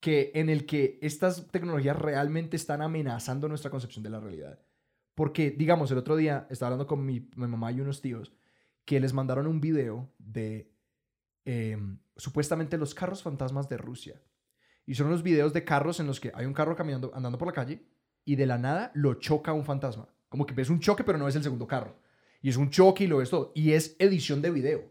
que 0.00 0.30
en 0.34 0.48
el 0.48 0.66
que 0.66 0.98
estas 1.02 1.48
tecnologías 1.48 1.96
realmente 1.96 2.56
están 2.56 2.82
amenazando 2.82 3.48
nuestra 3.48 3.70
concepción 3.70 4.02
de 4.02 4.10
la 4.10 4.20
realidad. 4.20 4.58
Porque, 5.14 5.50
digamos, 5.50 5.90
el 5.90 5.98
otro 5.98 6.16
día 6.16 6.46
estaba 6.48 6.68
hablando 6.68 6.86
con 6.86 7.04
mi, 7.04 7.28
mamá 7.34 7.72
y 7.72 7.80
unos 7.80 8.00
tíos 8.00 8.32
que 8.84 9.00
les 9.00 9.12
mandaron 9.12 9.46
un 9.46 9.60
video 9.60 10.10
de 10.18 10.72
em, 11.44 11.98
supuestamente 12.16 12.78
los 12.78 12.94
carros 12.94 13.22
fantasmas 13.22 13.68
de 13.68 13.76
Rusia. 13.76 14.22
Y 14.86 14.94
son 14.94 15.08
unos 15.08 15.22
videos 15.22 15.52
de 15.52 15.64
carros 15.64 16.00
en 16.00 16.06
los 16.06 16.20
que 16.20 16.32
hay 16.34 16.46
un 16.46 16.54
carro 16.54 16.76
caminando, 16.76 17.10
andando 17.14 17.36
por 17.36 17.48
la 17.48 17.52
calle 17.52 17.84
y 18.24 18.36
de 18.36 18.46
la 18.46 18.58
nada 18.58 18.90
lo 18.94 19.14
choca 19.14 19.52
un 19.52 19.64
fantasma. 19.64 20.08
Como 20.28 20.46
que 20.46 20.54
ves 20.54 20.70
un 20.70 20.80
choque, 20.80 21.04
pero 21.04 21.18
no 21.18 21.28
es 21.28 21.36
el 21.36 21.42
segundo 21.42 21.66
carro. 21.66 21.98
Y 22.40 22.48
es 22.50 22.56
un 22.56 22.70
choque 22.70 23.04
y 23.04 23.06
lo 23.06 23.18
ves 23.18 23.30
todo. 23.30 23.52
Y 23.54 23.72
es 23.72 23.96
edición 23.98 24.40
de 24.42 24.50
video. 24.50 24.84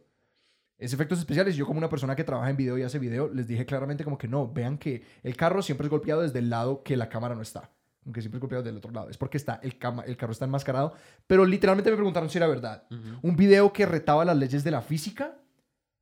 Es 0.78 0.94
efectos 0.94 1.18
especiales. 1.19 1.56
Yo 1.56 1.65
como 1.65 1.80
una 1.80 1.90
persona 1.90 2.15
que 2.15 2.24
trabaja 2.24 2.49
en 2.49 2.57
video 2.57 2.78
y 2.78 2.84
hace 2.84 2.99
video, 2.99 3.30
les 3.34 3.48
dije 3.48 3.65
claramente 3.65 4.03
como 4.03 4.18
que 4.18 4.28
no, 4.28 4.52
vean 4.52 4.78
que 4.78 5.03
el 5.24 5.36
carro 5.36 5.61
siempre 5.61 5.86
es 5.88 5.91
golpeado 5.91 6.22
desde 6.22 6.40
el 6.40 6.49
lado 6.49 6.84
que 6.84 6.95
la 6.98 7.10
cámara 7.10 7.34
no 7.36 7.41
está. 7.41 7.72
Aunque 8.06 8.22
siempre 8.22 8.38
es 8.38 8.41
golpeado 8.41 8.64
del 8.64 8.78
otro 8.78 8.91
lado. 8.91 9.10
Es 9.10 9.18
porque 9.18 9.38
está 9.38 9.60
el, 9.64 9.78
cama- 9.78 10.03
el 10.06 10.15
carro 10.18 10.32
está 10.34 10.45
enmascarado. 10.45 10.94
Pero 11.26 11.45
literalmente 11.45 11.90
me 11.90 11.95
preguntaron 11.98 12.30
si 12.30 12.38
era 12.38 12.48
verdad. 12.48 12.84
Un 13.22 13.36
video 13.36 13.74
que 13.74 13.86
retaba 13.86 14.24
las 14.24 14.38
leyes 14.38 14.64
de 14.64 14.72
la 14.72 14.82
física 14.82 15.38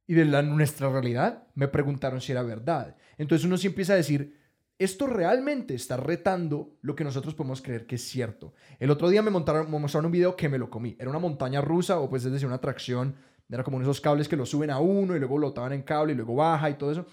y 0.08 0.14
de 0.14 0.26
la, 0.26 0.42
nuestra 0.44 0.90
realidad, 0.92 1.48
me 1.56 1.68
preguntaron 1.68 2.22
si 2.22 2.32
era 2.32 2.44
verdad. 2.44 2.96
Entonces 3.18 3.46
uno 3.46 3.58
sí 3.58 3.68
empieza 3.68 3.94
a 3.94 3.96
decir, 3.96 4.38
esto 4.78 5.08
realmente 5.08 5.74
está 5.74 5.96
retando 5.96 6.78
lo 6.82 6.96
que 6.96 7.04
nosotros 7.04 7.34
podemos 7.34 7.62
creer 7.62 7.86
que 7.86 7.96
es 7.96 8.04
cierto. 8.04 8.54
El 8.80 8.92
otro 8.92 9.10
día 9.10 9.22
me, 9.22 9.32
montaron, 9.32 9.72
me 9.72 9.80
mostraron 9.80 10.08
un 10.08 10.12
video 10.12 10.36
que 10.36 10.50
me 10.50 10.58
lo 10.58 10.70
comí. 10.70 10.96
Era 11.00 11.10
una 11.10 11.20
montaña 11.20 11.62
rusa 11.62 12.00
o 12.00 12.10
pues 12.10 12.26
es 12.26 12.32
decir, 12.32 12.46
una 12.46 12.58
atracción. 12.58 13.16
Era 13.50 13.64
como 13.64 13.82
esos 13.82 14.02
cables 14.02 14.28
que 14.28 14.36
lo 14.36 14.46
suben 14.46 14.72
a 14.72 14.80
uno 14.80 15.16
y 15.16 15.20
luego 15.20 15.38
lo 15.38 15.50
ataban 15.50 15.74
en 15.74 15.84
cable 15.84 16.14
y 16.14 16.16
luego 16.16 16.36
baja 16.36 16.70
y 16.70 16.74
todo 16.74 16.92
eso. 16.92 17.06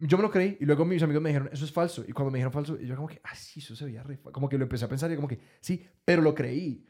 Yo 0.00 0.16
me 0.16 0.22
lo 0.22 0.30
creí 0.30 0.56
y 0.60 0.64
luego 0.64 0.84
mis 0.84 1.02
amigos 1.02 1.22
me 1.22 1.28
dijeron, 1.28 1.48
eso 1.52 1.64
es 1.64 1.70
falso. 1.70 2.04
Y 2.06 2.12
cuando 2.12 2.32
me 2.32 2.38
dijeron 2.38 2.52
falso, 2.52 2.78
yo 2.80 2.96
como 2.96 3.08
que, 3.08 3.20
ah, 3.22 3.36
sí, 3.36 3.60
eso 3.60 3.76
se 3.76 3.84
veía 3.84 4.02
re 4.02 4.16
fa-". 4.16 4.32
Como 4.32 4.48
que 4.48 4.58
lo 4.58 4.64
empecé 4.64 4.84
a 4.84 4.88
pensar 4.88 5.12
y 5.12 5.16
como 5.16 5.28
que, 5.28 5.38
sí, 5.60 5.86
pero 6.04 6.22
lo 6.22 6.34
creí. 6.34 6.84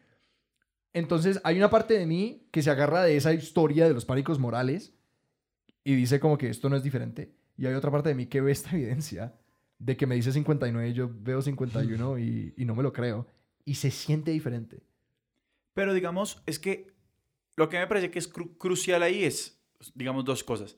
Entonces 0.95 1.41
hay 1.45 1.59
una 1.59 1.69
parte 1.69 1.99
de 1.99 2.07
mí 2.07 2.49
que 2.51 2.63
se 2.63 2.71
agarra 2.71 3.03
de 3.03 3.17
esa 3.17 3.35
historia 3.35 3.87
de 3.87 3.93
los 3.93 4.07
pánicos 4.07 4.39
morales 4.39 4.95
y 5.83 5.95
dice 5.95 6.21
como 6.21 6.39
que 6.39 6.49
esto 6.49 6.71
no 6.71 6.77
es 6.77 6.83
diferente. 6.83 7.35
Y 7.59 7.67
hay 7.67 7.75
otra 7.75 7.91
parte 7.91 8.09
de 8.09 8.15
mí 8.15 8.27
que 8.27 8.41
ve 8.41 8.53
esta 8.53 8.71
evidencia 8.75 9.35
de 9.79 9.97
que 9.97 10.07
me 10.07 10.15
dice 10.15 10.33
59 10.33 10.89
y 10.89 10.93
yo 10.93 11.11
veo 11.13 11.43
51 11.43 12.19
y, 12.19 12.55
y 12.57 12.65
no 12.65 12.75
me 12.75 12.83
lo 12.83 12.93
creo. 12.93 13.27
Y 13.65 13.75
se 13.77 13.91
siente 13.91 14.31
diferente. 14.31 14.83
Pero 15.75 15.93
digamos, 15.95 16.43
es 16.47 16.59
que 16.59 16.93
lo 17.57 17.69
que 17.69 17.79
me 17.79 17.87
parece 17.87 18.11
que 18.11 18.19
es 18.19 18.33
cru- 18.33 18.57
crucial 18.59 19.03
ahí 19.03 19.25
es, 19.25 19.61
digamos, 19.95 20.25
dos 20.25 20.45
cosas. 20.45 20.77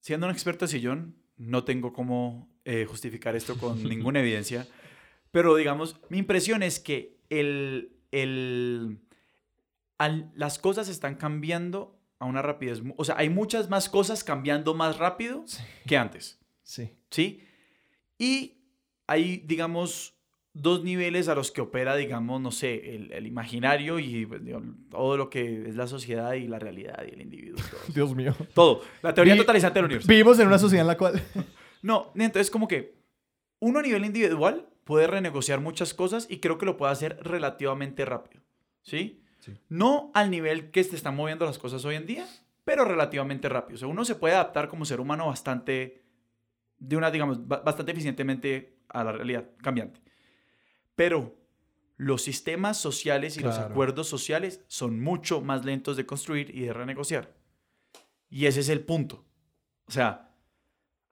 Siendo 0.00 0.26
un 0.26 0.32
experto 0.32 0.64
de 0.64 0.70
sillón, 0.70 1.16
no 1.36 1.64
tengo 1.64 1.92
cómo 1.92 2.50
eh, 2.64 2.86
justificar 2.86 3.36
esto 3.36 3.56
con 3.58 3.82
ninguna 3.88 4.20
evidencia, 4.20 4.66
pero 5.30 5.54
digamos, 5.56 6.00
mi 6.08 6.18
impresión 6.18 6.62
es 6.62 6.80
que 6.80 7.20
el, 7.28 7.96
el, 8.10 9.00
al- 9.98 10.32
las 10.34 10.58
cosas 10.58 10.88
están 10.88 11.16
cambiando 11.16 12.00
a 12.18 12.24
una 12.24 12.40
rapidez, 12.42 12.82
o 12.96 13.04
sea, 13.04 13.16
hay 13.18 13.28
muchas 13.28 13.68
más 13.68 13.88
cosas 13.90 14.24
cambiando 14.24 14.72
más 14.74 14.96
rápido 14.98 15.44
que 15.86 15.96
antes. 15.98 16.38
Sí. 16.62 16.90
¿sí? 17.10 17.42
Y 18.18 18.54
hay, 19.06 19.38
digamos, 19.46 20.14
dos 20.52 20.82
niveles 20.82 21.28
a 21.28 21.34
los 21.34 21.50
que 21.52 21.60
opera, 21.60 21.96
digamos, 21.96 22.40
no 22.40 22.50
sé, 22.50 22.94
el, 22.96 23.12
el 23.12 23.26
imaginario 23.26 23.98
y 23.98 24.24
pues, 24.26 24.42
digamos, 24.44 24.74
todo 24.90 25.16
lo 25.16 25.28
que 25.28 25.68
es 25.68 25.76
la 25.76 25.86
sociedad 25.86 26.32
y 26.34 26.46
la 26.48 26.58
realidad 26.58 27.04
y 27.06 27.12
el 27.12 27.20
individuo. 27.20 27.58
Todo. 27.70 27.80
Dios 27.94 28.14
mío. 28.14 28.34
Todo. 28.54 28.82
La 29.02 29.12
teoría 29.12 29.34
Vi- 29.34 29.40
totalizante 29.40 29.78
del 29.78 29.84
universo. 29.84 30.08
Vivimos 30.08 30.38
en 30.38 30.46
una 30.46 30.58
sociedad 30.58 30.82
en 30.82 30.88
la 30.88 30.96
cual... 30.96 31.22
No, 31.82 32.10
entonces 32.16 32.50
como 32.50 32.66
que 32.66 32.96
uno 33.60 33.78
a 33.78 33.82
nivel 33.82 34.04
individual 34.04 34.66
puede 34.84 35.06
renegociar 35.06 35.60
muchas 35.60 35.94
cosas 35.94 36.26
y 36.28 36.38
creo 36.40 36.58
que 36.58 36.66
lo 36.66 36.76
puede 36.76 36.90
hacer 36.90 37.18
relativamente 37.22 38.04
rápido, 38.04 38.42
¿sí? 38.82 39.22
Sí. 39.38 39.52
No 39.68 40.10
al 40.14 40.30
nivel 40.30 40.70
que 40.72 40.82
se 40.82 40.96
están 40.96 41.14
moviendo 41.14 41.44
las 41.44 41.58
cosas 41.58 41.84
hoy 41.84 41.94
en 41.94 42.06
día, 42.06 42.26
pero 42.64 42.84
relativamente 42.84 43.48
rápido. 43.48 43.76
O 43.76 43.78
sea, 43.78 43.88
uno 43.88 44.04
se 44.04 44.16
puede 44.16 44.34
adaptar 44.34 44.68
como 44.68 44.84
ser 44.84 44.98
humano 45.00 45.26
bastante, 45.28 46.02
de 46.78 46.96
una, 46.96 47.10
digamos, 47.10 47.46
ba- 47.46 47.60
bastante 47.60 47.92
eficientemente 47.92 48.78
a 48.88 49.04
la 49.04 49.12
realidad 49.12 49.50
cambiante. 49.62 50.00
Pero 50.94 51.36
los 51.96 52.22
sistemas 52.22 52.76
sociales 52.78 53.36
y 53.36 53.40
los 53.40 53.54
Claro. 53.56 53.70
acuerdos 53.72 54.08
sociales 54.08 54.62
son 54.68 55.00
mucho 55.00 55.40
más 55.40 55.64
lentos 55.64 55.96
de 55.96 56.06
construir 56.06 56.54
y 56.54 56.60
de 56.62 56.72
renegociar. 56.72 57.34
Y 58.28 58.46
ese 58.46 58.60
es 58.60 58.68
el 58.68 58.80
punto. 58.84 59.24
O 59.86 59.90
sea, 59.92 60.34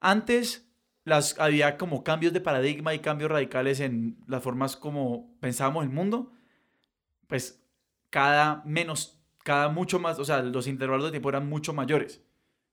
antes 0.00 0.68
las, 1.04 1.38
había 1.38 1.76
como 1.78 2.02
cambios 2.04 2.32
de 2.32 2.40
paradigma 2.40 2.94
y 2.94 2.98
cambios 2.98 3.30
radicales 3.30 3.80
en 3.80 4.18
las 4.26 4.42
formas 4.42 4.76
como 4.76 5.36
pensábamos 5.40 5.84
el 5.84 5.90
mundo. 5.90 6.32
Pues 7.26 7.62
cada 8.10 8.62
menos, 8.66 9.18
cada 9.42 9.68
mucho 9.68 9.98
más, 9.98 10.18
o 10.18 10.24
sea, 10.24 10.42
los 10.42 10.66
intervalos 10.66 11.04
de 11.06 11.10
tiempo 11.12 11.28
eran 11.30 11.48
mucho 11.48 11.72
mayores. 11.72 12.22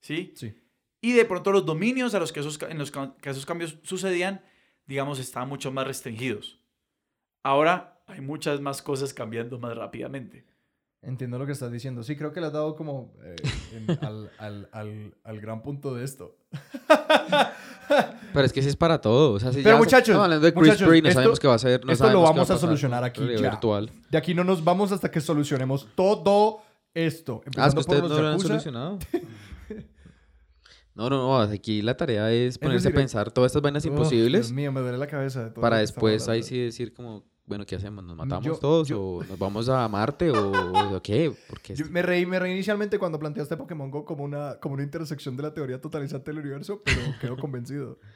¿Sí? 0.01 0.33
Sí. 0.35 0.55
Y 1.01 1.13
de 1.13 1.25
pronto 1.25 1.51
los 1.51 1.65
dominios 1.65 2.13
a 2.13 2.19
los 2.19 2.31
que 2.31 2.41
esos, 2.41 2.59
en 2.61 2.77
los 2.77 2.91
que 2.91 3.29
esos 3.29 3.45
cambios 3.45 3.77
sucedían, 3.83 4.41
digamos, 4.85 5.19
estaban 5.19 5.49
mucho 5.49 5.71
más 5.71 5.87
restringidos. 5.87 6.59
Ahora 7.43 8.01
hay 8.07 8.21
muchas 8.21 8.61
más 8.61 8.81
cosas 8.83 9.13
cambiando 9.13 9.57
más 9.57 9.75
rápidamente. 9.75 10.45
Entiendo 11.03 11.39
lo 11.39 11.47
que 11.47 11.53
estás 11.53 11.71
diciendo. 11.71 12.03
Sí, 12.03 12.15
creo 12.15 12.31
que 12.31 12.39
le 12.39 12.45
has 12.47 12.53
dado 12.53 12.75
como 12.75 13.11
eh, 13.23 13.35
en- 13.73 14.05
al, 14.05 14.29
al, 14.37 14.69
al, 14.71 15.15
al 15.23 15.41
gran 15.41 15.63
punto 15.63 15.95
de 15.95 16.03
esto. 16.03 16.37
Pero 18.33 18.45
es 18.45 18.53
que 18.53 18.59
ese 18.59 18.69
es 18.69 18.75
para 18.75 19.01
todo. 19.01 19.33
O 19.33 19.39
sea, 19.39 19.51
si 19.51 19.63
Pero 19.63 19.75
ya 19.75 19.79
muchachos, 19.79 20.09
estamos 20.09 20.25
hablando 20.25 20.45
de 20.45 20.53
Chris 20.53 20.63
muchachos, 20.67 20.87
Pray, 20.87 21.01
no 21.01 21.07
esto- 21.09 21.19
sabemos 21.19 21.39
qué 21.39 21.47
va 21.47 21.53
a 21.53 21.55
hacer. 21.55 21.83
No 21.85 21.91
esto 21.91 22.09
lo 22.11 22.21
vamos 22.21 22.37
va 22.37 22.43
a 22.43 22.45
pasar 22.45 22.59
solucionar 22.59 23.03
aquí 23.03 23.21
ya. 23.21 23.49
virtual. 23.49 23.91
De 24.09 24.17
aquí 24.17 24.33
no 24.35 24.43
nos 24.43 24.63
vamos 24.63 24.91
hasta 24.91 25.09
que 25.09 25.19
solucionemos 25.19 25.87
todo 25.95 26.61
esto. 26.93 27.41
Ah, 27.57 27.67
es 27.67 27.73
que 27.73 27.79
Empezando 27.79 27.83
por 27.83 28.09
los 28.09 28.11
no 28.11 28.21
lo 28.21 28.27
han 28.29 28.39
solucionado. 28.39 28.99
No, 30.95 31.09
no, 31.09 31.17
no. 31.17 31.37
Aquí 31.39 31.81
la 31.81 31.95
tarea 31.95 32.31
es 32.31 32.57
ponerse 32.57 32.89
a 32.89 32.93
pensar 32.93 33.31
todas 33.31 33.51
estas 33.51 33.61
vainas 33.61 33.85
imposibles 33.85 34.41
Dios 34.47 34.51
mío, 34.53 34.71
me 34.71 34.81
duele 34.81 34.97
la 34.97 35.07
cabeza. 35.07 35.45
de 35.45 35.51
todo 35.51 35.61
para 35.61 35.77
después 35.77 36.27
ahí 36.27 36.43
sí 36.43 36.57
decir 36.59 36.93
como, 36.93 37.23
bueno, 37.45 37.65
¿qué 37.65 37.75
hacemos? 37.75 38.03
¿Nos 38.03 38.15
matamos 38.15 38.45
Yo- 38.45 38.57
todos 38.57 38.87
yo- 38.87 39.01
o 39.01 39.23
nos 39.23 39.39
vamos 39.39 39.69
a 39.69 39.87
Marte 39.87 40.31
o, 40.31 40.95
o 40.95 41.01
qué? 41.01 41.33
Porque 41.49 41.75
Yo 41.75 41.85
me 41.89 42.01
reí, 42.01 42.25
me 42.25 42.39
reí 42.39 42.51
inicialmente 42.53 42.99
cuando 42.99 43.17
planteaste 43.19 43.55
Pokémon 43.57 43.89
Go 43.89 44.03
como 44.05 44.23
una, 44.23 44.59
como 44.59 44.73
una 44.75 44.83
intersección 44.83 45.37
de 45.37 45.43
la 45.43 45.53
teoría 45.53 45.79
totalizante 45.79 46.31
del 46.31 46.39
universo, 46.41 46.81
pero 46.83 46.99
quedo 47.19 47.37
convencido. 47.37 47.99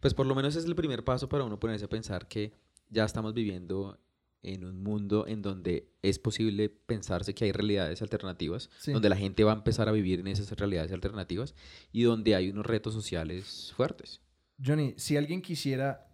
Pues 0.00 0.12
por 0.12 0.26
lo 0.26 0.34
menos 0.34 0.54
es 0.54 0.66
el 0.66 0.74
primer 0.74 1.02
paso 1.02 1.30
para 1.30 1.44
uno 1.44 1.58
ponerse 1.58 1.86
a 1.86 1.88
pensar 1.88 2.28
que 2.28 2.52
ya 2.90 3.06
estamos 3.06 3.32
viviendo 3.32 3.98
en 4.44 4.64
un 4.64 4.82
mundo 4.82 5.26
en 5.26 5.42
donde 5.42 5.88
es 6.02 6.18
posible 6.18 6.68
pensarse 6.68 7.34
que 7.34 7.44
hay 7.46 7.52
realidades 7.52 8.02
alternativas, 8.02 8.70
Sí. 8.78 8.92
donde 8.92 9.08
la 9.08 9.16
gente 9.16 9.42
va 9.44 9.52
a 9.52 9.56
empezar 9.56 9.88
a 9.88 9.92
vivir 9.92 10.20
en 10.20 10.26
esas 10.26 10.50
realidades 10.52 10.92
alternativas 10.92 11.54
y 11.92 12.02
donde 12.02 12.34
hay 12.34 12.50
unos 12.50 12.66
retos 12.66 12.94
sociales 12.94 13.72
fuertes. 13.76 14.20
Johnny, 14.64 14.94
si 14.96 15.16
alguien 15.16 15.42
quisiera... 15.42 16.06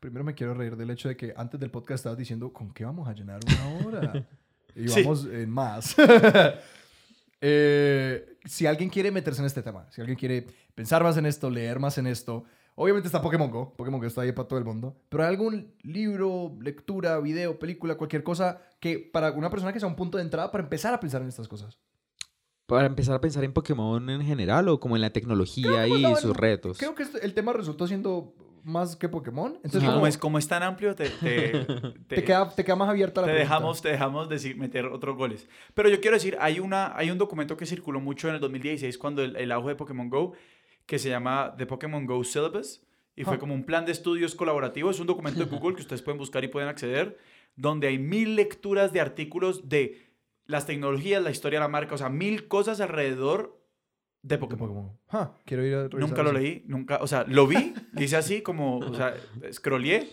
Primero 0.00 0.24
me 0.24 0.34
quiero 0.34 0.52
reír 0.54 0.76
del 0.76 0.90
hecho 0.90 1.08
de 1.08 1.16
que 1.16 1.32
antes 1.36 1.60
del 1.60 1.70
podcast 1.70 2.00
estabas 2.00 2.18
diciendo, 2.18 2.52
¿con 2.52 2.72
qué 2.74 2.84
vamos 2.84 3.06
a 3.08 3.12
llenar 3.12 3.40
una 3.46 3.86
hora? 3.86 4.28
Y 4.74 4.88
Sí. 4.88 5.02
vamos 5.02 5.26
en 5.26 5.50
más. 5.50 5.94
Eh, 7.44 8.36
si 8.44 8.66
alguien 8.66 8.88
quiere 8.88 9.10
meterse 9.10 9.40
en 9.40 9.46
este 9.46 9.62
tema, 9.62 9.86
si 9.90 10.00
alguien 10.00 10.16
quiere 10.16 10.46
pensar 10.76 11.02
más 11.02 11.16
en 11.16 11.26
esto, 11.26 11.50
leer 11.50 11.80
más 11.80 11.98
en 11.98 12.06
esto, 12.06 12.44
obviamente 12.74 13.08
está 13.08 13.20
Pokémon 13.22 13.50
Go, 13.50 13.74
Pokémon 13.76 14.00
Go 14.00 14.06
está 14.06 14.22
ahí 14.22 14.32
para 14.32 14.48
todo 14.48 14.58
el 14.58 14.64
mundo, 14.64 14.96
pero 15.08 15.24
hay 15.24 15.30
algún 15.30 15.74
libro, 15.82 16.56
lectura, 16.60 17.18
video, 17.20 17.58
película, 17.58 17.96
cualquier 17.96 18.22
cosa 18.22 18.62
que 18.80 18.98
para 18.98 19.32
una 19.32 19.50
persona 19.50 19.72
que 19.72 19.80
sea 19.80 19.88
un 19.88 19.96
punto 19.96 20.18
de 20.18 20.24
entrada 20.24 20.50
para 20.50 20.64
empezar 20.64 20.94
a 20.94 21.00
pensar 21.00 21.22
en 21.22 21.28
estas 21.28 21.48
cosas. 21.48 21.78
Para 22.66 22.86
empezar 22.86 23.14
a 23.14 23.20
pensar 23.20 23.44
en 23.44 23.52
Pokémon 23.52 24.08
en 24.08 24.22
general 24.22 24.68
o 24.68 24.80
como 24.80 24.96
en 24.96 25.02
la 25.02 25.10
tecnología 25.10 25.86
y 25.86 26.02
no, 26.02 26.16
sus 26.16 26.36
retos. 26.36 26.78
Creo 26.78 26.94
que 26.94 27.04
el 27.20 27.34
tema 27.34 27.52
resultó 27.52 27.86
siendo 27.86 28.34
más 28.64 28.96
que 28.96 29.08
Pokémon. 29.08 29.58
Entonces, 29.62 29.88
como, 29.90 30.06
es, 30.06 30.18
como 30.18 30.38
es 30.38 30.48
tan 30.48 30.62
amplio, 30.62 30.94
te, 30.94 31.08
te, 31.20 31.64
te, 32.08 32.24
queda, 32.24 32.54
te 32.54 32.64
queda 32.64 32.76
más 32.76 32.88
abierta 32.88 33.20
la 33.20 33.26
te 33.26 33.32
pregunta. 33.32 33.54
dejamos, 33.54 33.82
te 33.82 33.88
dejamos 33.88 34.28
decir, 34.28 34.56
meter 34.56 34.86
otros 34.86 35.16
goles. 35.16 35.48
Pero 35.74 35.88
yo 35.88 36.00
quiero 36.00 36.16
decir, 36.16 36.36
hay, 36.40 36.60
una, 36.60 36.96
hay 36.96 37.10
un 37.10 37.18
documento 37.18 37.56
que 37.56 37.66
circuló 37.66 38.00
mucho 38.00 38.28
en 38.28 38.36
el 38.36 38.40
2016 38.40 38.98
cuando 38.98 39.22
el, 39.22 39.36
el 39.36 39.52
auge 39.52 39.70
de 39.70 39.76
Pokémon 39.76 40.08
Go, 40.08 40.32
que 40.86 40.98
se 40.98 41.08
llama 41.08 41.54
The 41.56 41.66
Pokémon 41.66 42.06
Go 42.06 42.22
Syllabus, 42.24 42.82
y 43.14 43.24
fue 43.24 43.38
como 43.38 43.54
un 43.54 43.64
plan 43.64 43.84
de 43.84 43.92
estudios 43.92 44.34
colaborativo. 44.34 44.90
Es 44.90 44.98
un 45.00 45.06
documento 45.06 45.40
de 45.44 45.46
Google 45.58 45.74
que 45.76 45.82
ustedes 45.82 46.02
pueden 46.02 46.18
buscar 46.18 46.42
y 46.44 46.48
pueden 46.48 46.68
acceder, 46.68 47.18
donde 47.56 47.88
hay 47.88 47.98
mil 47.98 48.36
lecturas 48.36 48.92
de 48.92 49.00
artículos 49.00 49.68
de 49.68 50.10
las 50.46 50.66
tecnologías, 50.66 51.22
la 51.22 51.30
historia 51.30 51.58
de 51.58 51.64
la 51.64 51.68
marca, 51.68 51.94
o 51.94 51.98
sea, 51.98 52.08
mil 52.08 52.48
cosas 52.48 52.80
alrededor 52.80 53.60
de 54.22 54.36
De 54.36 54.38
Pokémon. 54.38 54.68
Pokémon. 54.68 54.98
Ah, 55.10 55.36
quiero 55.44 55.64
ir 55.66 55.74
a 55.74 55.88
Nunca 55.88 56.22
lo 56.22 56.32
leí, 56.32 56.62
nunca, 56.66 56.98
o 57.02 57.06
sea, 57.06 57.24
lo 57.28 57.46
vi, 57.46 57.74
hice 57.98 58.16
así 58.16 58.40
como, 58.42 58.78
o 58.78 58.94
sea, 58.94 59.14
scrollé 59.52 60.08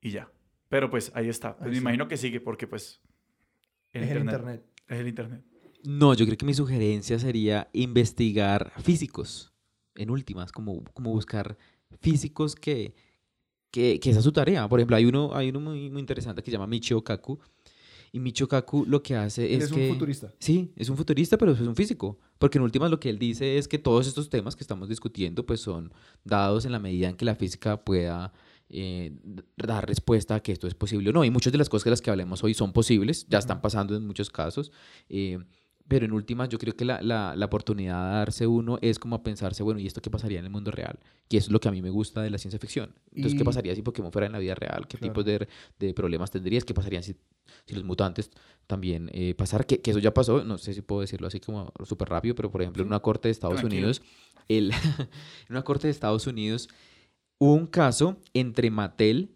y 0.00 0.10
ya. 0.10 0.30
Pero 0.68 0.90
pues 0.90 1.12
ahí 1.14 1.28
está. 1.28 1.56
Pues 1.56 1.66
Ahí 1.66 1.70
me 1.70 1.76
está. 1.76 1.80
imagino 1.82 2.08
que 2.08 2.16
sigue 2.16 2.40
porque 2.40 2.66
pues 2.66 3.00
Es 3.92 4.10
el 4.10 4.18
internet. 4.18 4.64
es 4.88 4.98
el 4.98 5.08
internet. 5.08 5.42
No, 5.84 6.14
yo 6.14 6.24
creo 6.24 6.36
que 6.38 6.46
mi 6.46 6.54
sugerencia 6.54 7.18
sería 7.18 7.68
investigar 7.72 8.72
físicos, 8.82 9.52
en 9.96 10.10
últimas, 10.10 10.52
como, 10.52 10.84
como 10.94 11.10
buscar 11.10 11.56
físicos 12.00 12.54
que, 12.54 12.94
que, 13.70 14.00
que 14.00 14.10
esa 14.10 14.18
es 14.18 14.24
su 14.24 14.32
tarea. 14.32 14.68
Por 14.68 14.80
ejemplo, 14.80 14.96
hay 14.96 15.04
uno, 15.04 15.34
hay 15.34 15.48
uno 15.50 15.60
muy, 15.60 15.90
muy 15.90 16.00
interesante 16.00 16.42
que 16.42 16.50
se 16.50 16.56
llama 16.56 16.66
Michio 16.66 17.02
Kaku. 17.02 17.38
Y 18.12 18.20
Michio 18.20 18.46
Kaku 18.46 18.84
lo 18.86 19.02
que 19.02 19.16
hace 19.16 19.54
es, 19.54 19.64
es 19.64 19.72
que... 19.72 19.88
un 19.88 19.94
futurista. 19.94 20.32
Sí, 20.38 20.72
es 20.76 20.88
un 20.88 20.96
futurista, 20.96 21.36
pero 21.36 21.52
es 21.52 21.60
un 21.60 21.74
físico. 21.74 22.18
Porque 22.38 22.58
en 22.58 22.64
últimas 22.64 22.90
lo 22.90 23.00
que 23.00 23.10
él 23.10 23.18
dice 23.18 23.58
es 23.58 23.66
que 23.66 23.78
todos 23.78 24.06
estos 24.06 24.30
temas 24.30 24.54
que 24.54 24.62
estamos 24.62 24.88
discutiendo 24.88 25.44
pues 25.44 25.60
son 25.60 25.92
dados 26.22 26.64
en 26.64 26.72
la 26.72 26.78
medida 26.78 27.08
en 27.08 27.16
que 27.16 27.24
la 27.24 27.34
física 27.34 27.84
pueda 27.84 28.32
eh, 28.68 29.16
dar 29.56 29.88
respuesta 29.88 30.36
a 30.36 30.40
que 30.40 30.52
esto 30.52 30.68
es 30.68 30.74
posible 30.74 31.10
o 31.10 31.12
no. 31.12 31.24
Y 31.24 31.30
muchas 31.30 31.52
de 31.52 31.58
las 31.58 31.68
cosas 31.68 31.86
de 31.86 31.90
las 31.90 32.02
que 32.02 32.10
hablemos 32.10 32.44
hoy 32.44 32.54
son 32.54 32.72
posibles, 32.72 33.26
ya 33.28 33.38
están 33.38 33.60
pasando 33.60 33.96
en 33.96 34.06
muchos 34.06 34.30
casos. 34.30 34.70
eh, 35.08 35.38
pero 35.86 36.06
en 36.06 36.12
últimas 36.12 36.48
yo 36.48 36.58
creo 36.58 36.74
que 36.74 36.84
la, 36.84 37.02
la, 37.02 37.34
la 37.36 37.46
oportunidad 37.46 38.08
de 38.10 38.14
darse 38.16 38.46
uno 38.46 38.78
es 38.80 38.98
como 38.98 39.16
a 39.16 39.22
pensarse, 39.22 39.62
bueno, 39.62 39.80
¿y 39.80 39.86
esto 39.86 40.00
qué 40.00 40.10
pasaría 40.10 40.38
en 40.38 40.46
el 40.46 40.50
mundo 40.50 40.70
real? 40.70 40.98
Eso 41.28 41.46
es 41.46 41.50
lo 41.50 41.60
que 41.60 41.68
a 41.68 41.72
mí 41.72 41.82
me 41.82 41.90
gusta 41.90 42.22
de 42.22 42.30
la 42.30 42.38
ciencia 42.38 42.58
ficción. 42.58 42.94
Entonces, 43.12 43.34
Y- 43.34 43.36
¿qué 43.38 43.44
pasaría 43.44 43.74
si 43.74 43.82
Pokémon 43.82 44.10
fuera 44.10 44.26
en 44.26 44.32
la 44.32 44.38
vida 44.38 44.54
real? 44.54 44.86
¿Qué 44.88 44.96
Claro. 44.96 45.12
tipos 45.12 45.24
de, 45.26 45.46
de 45.78 45.94
problemas 45.94 46.30
tendrías? 46.30 46.64
¿Qué 46.64 46.72
pasarían 46.74 47.02
si, 47.02 47.14
si 47.66 47.74
los 47.74 47.84
mutantes 47.84 48.30
también 48.66 49.10
eh, 49.12 49.34
pasar, 49.34 49.66
que, 49.66 49.80
que 49.82 49.90
eso 49.90 49.98
ya 50.00 50.14
pasó, 50.14 50.42
no 50.44 50.56
sé 50.58 50.72
si 50.72 50.80
puedo 50.80 51.02
decirlo 51.02 51.26
así 51.26 51.38
como 51.40 51.72
súper 51.84 52.08
rápido, 52.08 52.34
pero 52.34 52.50
por 52.50 52.62
ejemplo 52.62 52.82
en 52.82 52.88
una 52.88 53.00
corte 53.00 53.28
de 53.28 53.32
Estados 53.32 53.60
Tranquilo. 53.60 53.82
Unidos, 53.82 54.02
el, 54.48 54.70
en 54.98 55.08
una 55.50 55.62
corte 55.64 55.86
de 55.86 55.90
Estados 55.90 56.26
Unidos 56.26 56.68
hubo 57.38 57.52
un 57.52 57.66
caso 57.66 58.16
entre 58.32 58.70
Mattel 58.70 59.34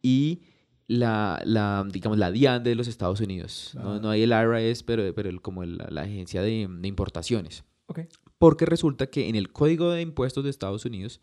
y 0.00 0.42
la, 0.88 1.40
la 1.44 1.86
digamos, 1.90 2.18
la 2.18 2.32
DIAN 2.32 2.64
de 2.64 2.74
los 2.74 2.88
Estados 2.88 3.20
Unidos. 3.20 3.72
No, 3.74 3.82
Claro. 3.82 4.00
no 4.00 4.10
hay 4.10 4.22
el 4.22 4.30
IRS, 4.30 4.82
pero, 4.84 5.14
pero 5.14 5.28
el- 5.28 5.40
como 5.40 5.62
el- 5.62 5.78
la 5.90 6.02
agencia 6.02 6.42
de, 6.42 6.66
de 6.68 6.88
importaciones. 6.88 7.62
Ok. 7.86 8.00
Porque 8.38 8.64
resulta 8.66 9.08
que 9.08 9.28
en 9.28 9.36
el 9.36 9.52
Código 9.52 9.90
de 9.90 10.00
Impuestos 10.02 10.42
de 10.44 10.50
Estados 10.50 10.84
Unidos 10.84 11.20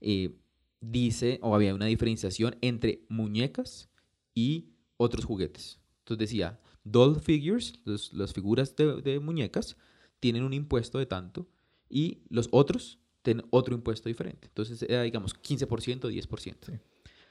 eh, 0.00 0.36
dice, 0.80 1.38
o 1.42 1.54
había 1.54 1.74
una 1.74 1.86
diferenciación 1.86 2.56
entre 2.60 3.04
muñecas 3.08 3.88
y 4.34 4.70
otros 4.96 5.24
juguetes. 5.24 5.78
Entonces 6.00 6.28
decía, 6.30 6.60
doll 6.84 7.20
figures, 7.20 7.74
los- 7.84 8.12
las 8.12 8.32
figuras 8.32 8.74
de, 8.76 9.00
de 9.02 9.20
muñecas, 9.20 9.76
tienen 10.20 10.44
un 10.44 10.52
impuesto 10.52 10.98
de 10.98 11.06
tanto 11.06 11.48
y 11.88 12.22
los 12.28 12.48
otros 12.52 12.98
tienen 13.22 13.44
otro 13.50 13.74
impuesto 13.74 14.08
diferente. 14.08 14.46
Entonces 14.48 14.82
era, 14.82 15.02
digamos, 15.02 15.34
15%, 15.34 16.08
10%. 16.08 16.66
Sí. 16.66 16.72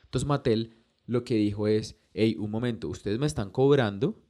Entonces 0.04 0.28
Mattel 0.28 0.76
lo 1.06 1.24
que 1.24 1.36
dijo 1.36 1.68
es, 1.68 1.98
hey, 2.14 2.36
un 2.40 2.52
momento, 2.52 2.88
ustedes 2.88 3.20
me 3.20 3.26
están 3.26 3.50
cobrando 3.50 4.22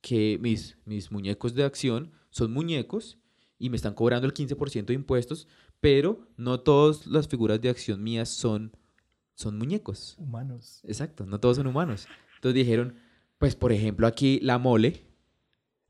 que 0.00 0.38
mis, 0.40 0.78
mis 0.84 1.10
muñecos 1.10 1.54
de 1.54 1.64
acción 1.64 2.12
son 2.30 2.52
muñecos 2.52 3.18
y 3.58 3.70
me 3.70 3.76
están 3.76 3.94
cobrando 3.94 4.26
el 4.26 4.34
15% 4.34 4.86
de 4.86 4.94
impuestos, 4.94 5.46
pero 5.80 6.26
no 6.36 6.60
todas 6.60 7.06
las 7.06 7.28
figuras 7.28 7.60
de 7.60 7.68
acción 7.68 8.02
mías 8.02 8.28
son, 8.28 8.72
son 9.34 9.58
muñecos. 9.58 10.16
Humanos. 10.18 10.80
Exacto, 10.84 11.26
no 11.26 11.40
todos 11.40 11.58
son 11.58 11.66
humanos. 11.66 12.06
Entonces 12.36 12.54
dijeron, 12.54 12.94
pues 13.38 13.56
por 13.56 13.72
ejemplo 13.72 14.06
aquí 14.06 14.40
la 14.40 14.58
mole, 14.58 15.06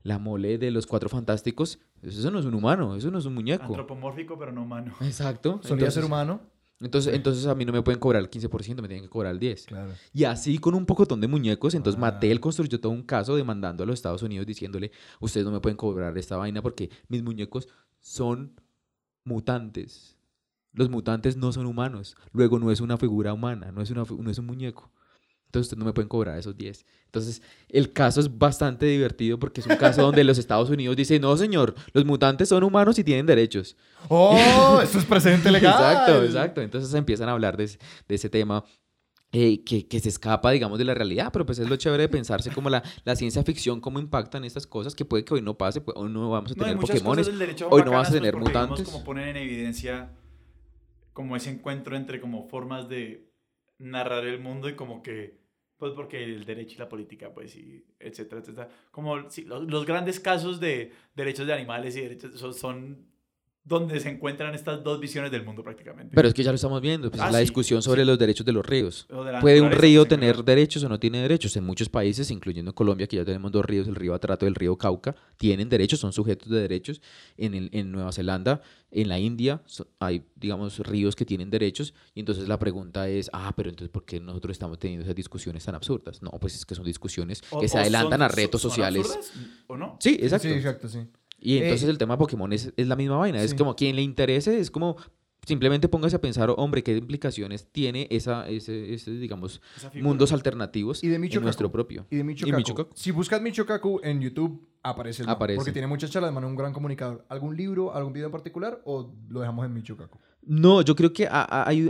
la 0.03 0.19
mole 0.19 0.57
de 0.57 0.71
los 0.71 0.85
cuatro 0.87 1.09
fantásticos, 1.09 1.79
eso 2.01 2.31
no 2.31 2.39
es 2.39 2.45
un 2.45 2.55
humano, 2.55 2.95
eso 2.95 3.11
no 3.11 3.19
es 3.19 3.25
un 3.25 3.35
muñeco. 3.35 3.65
Antropomórfico, 3.65 4.37
pero 4.37 4.51
no 4.51 4.63
humano. 4.63 4.93
Exacto. 5.01 5.61
Solía 5.63 5.91
ser 5.91 6.03
humano. 6.03 6.41
Entonces, 6.81 7.13
entonces 7.13 7.45
a 7.45 7.53
mí 7.53 7.63
no 7.63 7.71
me 7.71 7.81
pueden 7.83 7.99
cobrar 7.99 8.21
el 8.21 8.29
15%, 8.29 8.81
me 8.81 8.87
tienen 8.87 9.03
que 9.03 9.09
cobrar 9.09 9.33
el 9.33 9.39
10%. 9.39 9.65
Claro. 9.67 9.91
Y 10.13 10.23
así 10.23 10.57
con 10.57 10.73
un 10.73 10.85
pocotón 10.85 11.21
de 11.21 11.27
muñecos, 11.27 11.75
entonces 11.75 11.97
Ah. 11.97 12.01
Mattel 12.01 12.39
construyó 12.39 12.79
todo 12.79 12.91
un 12.91 13.03
caso 13.03 13.35
demandando 13.35 13.83
a 13.83 13.85
los 13.85 13.93
Estados 13.93 14.23
Unidos 14.23 14.47
diciéndole, 14.47 14.91
ustedes 15.19 15.45
no 15.45 15.51
me 15.51 15.59
pueden 15.59 15.77
cobrar 15.77 16.17
esta 16.17 16.37
vaina 16.37 16.61
porque 16.61 16.89
mis 17.07 17.21
muñecos 17.21 17.67
son 17.99 18.59
mutantes. 19.23 20.17
Los 20.73 20.89
mutantes 20.89 21.37
no 21.37 21.51
son 21.51 21.65
humanos. 21.65 22.15
Luego 22.31 22.57
no 22.57 22.71
es 22.71 22.81
una 22.81 22.97
figura 22.97 23.33
humana, 23.33 23.71
no 23.71 23.81
es, 23.81 23.91
una, 23.91 24.03
no 24.03 24.31
es 24.31 24.37
un 24.39 24.45
muñeco. 24.45 24.91
Entonces 25.51 25.67
ustedes 25.67 25.79
no 25.79 25.85
me 25.85 25.91
pueden 25.91 26.07
cobrar 26.07 26.39
esos 26.39 26.55
10. 26.55 26.85
Entonces 27.07 27.41
el 27.67 27.91
caso 27.91 28.21
es 28.21 28.37
bastante 28.37 28.85
divertido 28.85 29.37
porque 29.37 29.59
es 29.59 29.67
un 29.67 29.75
caso 29.75 30.01
donde 30.01 30.23
los 30.23 30.37
Estados 30.37 30.69
Unidos 30.69 30.95
dicen, 30.95 31.21
no 31.21 31.35
señor, 31.35 31.75
los 31.91 32.05
mutantes 32.05 32.47
son 32.47 32.63
humanos 32.63 32.97
y 32.99 33.03
tienen 33.03 33.25
derechos. 33.25 33.75
¡Oh! 34.07 34.79
Esto 34.83 34.97
es 34.99 35.03
presente 35.05 35.51
legal. 35.51 35.73
Exacto, 35.73 36.23
exacto. 36.23 36.61
Entonces 36.61 36.93
empiezan 36.93 37.27
a 37.27 37.33
hablar 37.33 37.57
de, 37.57 37.65
ese- 37.65 37.79
de 38.07 38.15
ese 38.15 38.29
tema 38.29 38.63
eh, 39.33 39.61
que, 39.65 39.85
que 39.89 39.99
se 39.99 40.07
escapa, 40.07 40.51
digamos, 40.51 40.79
de 40.79 40.85
la 40.85 40.93
realidad, 40.93 41.31
pero 41.33 41.45
pues 41.45 41.59
es 41.59 41.67
lo 41.69 41.75
chévere 41.75 42.03
de 42.03 42.09
pensarse 42.09 42.49
como 42.51 42.69
la, 42.69 42.81
la 43.03 43.17
ciencia 43.17 43.43
ficción, 43.43 43.81
cómo 43.81 43.99
impactan 43.99 44.45
estas 44.45 44.65
cosas, 44.65 44.95
que 44.95 45.03
puede 45.03 45.25
que 45.25 45.33
hoy 45.33 45.41
no 45.41 45.57
pase, 45.57 45.81
pues, 45.81 45.97
hoy 45.97 46.09
no 46.09 46.29
vamos 46.29 46.51
a 46.53 46.55
No, 46.55 46.63
tener 46.63 46.77
Pokémones. 46.79 47.37
derecho 47.37 47.67
hoy 47.69 47.81
no 47.83 47.91
vas 47.91 48.07
a 48.07 48.11
pues, 48.11 48.21
tener 48.21 48.37
mutantes. 48.37 48.85
como 48.87 49.03
ponen 49.03 49.27
en 49.27 49.35
evidencia 49.37 50.11
como 51.11 51.35
ese 51.35 51.49
encuentro 51.49 51.97
entre 51.97 52.21
como 52.21 52.47
formas 52.47 52.87
de 52.87 53.29
narrar 53.79 54.25
el 54.25 54.39
mundo 54.39 54.69
y 54.69 54.75
como 54.75 55.01
que 55.01 55.40
pues 55.81 55.93
porque 55.93 56.23
el 56.23 56.45
derecho 56.45 56.75
y 56.75 56.77
la 56.77 56.87
política 56.87 57.33
pues 57.33 57.55
y 57.55 57.83
etcétera 57.99 58.41
etcétera. 58.41 58.69
Como 58.91 59.27
sí, 59.31 59.45
los, 59.45 59.63
los 59.63 59.83
grandes 59.83 60.19
casos 60.19 60.59
de 60.59 60.91
derechos 61.15 61.47
de 61.47 61.53
animales 61.53 61.95
y 61.95 62.01
derechos 62.01 62.39
son, 62.39 62.53
son 62.53 63.10
donde 63.63 63.99
se 63.99 64.09
encuentran 64.09 64.55
estas 64.55 64.83
dos 64.83 64.99
visiones 64.99 65.29
del 65.31 65.45
mundo 65.45 65.61
prácticamente 65.63 66.15
Pero 66.15 66.27
es 66.27 66.33
que 66.33 66.43
ya 66.43 66.49
lo 66.51 66.55
estamos 66.55 66.81
viendo, 66.81 67.11
pues, 67.11 67.21
Ah, 67.21 67.29
la 67.31 67.37
sí, 67.37 67.43
discusión 67.43 67.83
sobre 67.83 68.01
sí. 68.01 68.07
los 68.07 68.17
derechos 68.17 68.43
de 68.45 68.51
los 68.53 68.65
ríos. 68.65 69.07
De 69.07 69.39
¿Puede 69.39 69.61
un 69.61 69.71
río 69.71 70.01
en 70.01 70.07
tener 70.07 70.43
derechos 70.43 70.83
o 70.83 70.89
no 70.89 70.99
tiene 70.99 71.21
derechos? 71.21 71.55
En 71.57 71.63
muchos 71.63 71.87
países, 71.87 72.31
incluyendo 72.31 72.73
Colombia, 72.73 73.05
que 73.05 73.17
ya 73.17 73.25
tenemos 73.25 73.51
dos 73.51 73.63
ríos, 73.63 73.87
el 73.87 73.93
río 73.95 74.15
Atrato 74.15 74.45
y 74.45 74.49
el 74.49 74.55
río 74.55 74.77
Cauca, 74.77 75.15
tienen 75.37 75.69
derechos, 75.69 75.99
son 75.99 76.11
sujetos 76.11 76.49
de 76.49 76.59
derechos. 76.59 77.01
En, 77.37 77.53
el- 77.53 77.69
en 77.71 77.91
Nueva 77.91 78.11
Zelanda, 78.11 78.61
en 78.89 79.07
la 79.09 79.19
India, 79.19 79.61
so- 79.67 79.87
hay, 79.99 80.25
digamos, 80.35 80.79
ríos 80.79 81.15
que 81.15 81.23
tienen 81.25 81.51
derechos. 81.51 81.93
Y 82.15 82.21
entonces 82.21 82.47
la 82.47 82.57
pregunta 82.57 83.07
es, 83.09 83.29
ah, 83.31 83.53
pero 83.55 83.69
entonces, 83.69 83.91
¿por 83.91 84.05
qué 84.05 84.19
nosotros 84.19 84.53
estamos 84.53 84.79
teniendo 84.79 85.03
esas 85.03 85.15
discusiones 85.15 85.63
tan 85.63 85.75
absurdas? 85.75 86.23
No, 86.23 86.31
pues 86.41 86.55
es 86.55 86.65
que 86.65 86.73
son 86.73 86.83
discusiones 86.85 87.43
O- 87.51 87.59
que 87.59 87.67
se 87.67 87.77
adelantan 87.77 88.13
son- 88.19 88.21
a 88.23 88.27
retos 88.27 88.59
son 88.61 88.71
sociales. 88.71 89.05
absurdas, 89.05 89.31
o 89.67 89.77
no 89.77 89.97
Sí, 89.99 90.17
exacto. 90.19 90.47
Sí, 90.47 90.53
exacto, 90.55 90.89
sí. 90.89 90.99
Y 91.41 91.57
entonces 91.57 91.87
Eh, 91.87 91.91
el 91.91 91.97
tema 91.97 92.17
Pokémon 92.17 92.53
es, 92.53 92.71
es 92.77 92.87
la 92.87 92.95
misma 92.95 93.17
vaina. 93.17 93.41
Es 93.41 93.53
como 93.53 93.75
quien 93.75 93.95
le 93.95 94.01
interese, 94.03 94.59
es 94.59 94.71
como 94.71 94.95
simplemente 95.45 95.89
póngase 95.89 96.15
a 96.15 96.21
pensar, 96.21 96.53
hombre, 96.55 96.83
qué 96.83 96.95
implicaciones 96.95 97.67
tiene 97.71 98.07
esa, 98.11 98.47
ese, 98.47 98.93
ese, 98.93 99.11
digamos, 99.11 99.59
mundos 99.95 100.31
alternativos 100.33 101.03
Y 101.03 101.07
de 101.07 101.15
en 101.15 101.41
nuestro 101.41 101.71
propio. 101.71 102.05
Y 102.11 102.17
de 102.17 102.23
Micho 102.23 102.45
Y 102.45 102.51
Kaku. 102.51 102.57
Micho 102.59 102.75
Kaku. 102.75 102.91
Si 102.95 103.09
buscas 103.11 103.41
Micho 103.41 103.65
Kaku 103.65 103.99
en 104.03 104.21
YouTube, 104.21 104.67
aparece 104.83 105.23
el 105.23 105.27
man, 105.27 105.35
Aparece. 105.35 105.57
Porque 105.57 105.71
tiene 105.71 105.87
muchas 105.87 106.11
charlas, 106.11 106.31
man, 106.31 106.43
es 106.43 106.49
un 106.49 106.55
gran 106.55 106.73
comunicador. 106.73 107.25
¿Algún 107.27 107.57
libro, 107.57 107.93
algún 107.93 108.13
video 108.13 108.27
en 108.27 108.31
particular 108.31 108.81
o 108.85 109.11
lo 109.29 109.39
dejamos 109.39 109.65
en 109.65 109.73
Micho 109.73 109.97
Kaku? 109.97 110.19
No, 110.43 110.81
yo 110.83 110.95
creo 110.95 111.11
que 111.11 111.25
ha- 111.27 111.41
ha- 111.49 111.67
hay, 111.67 111.81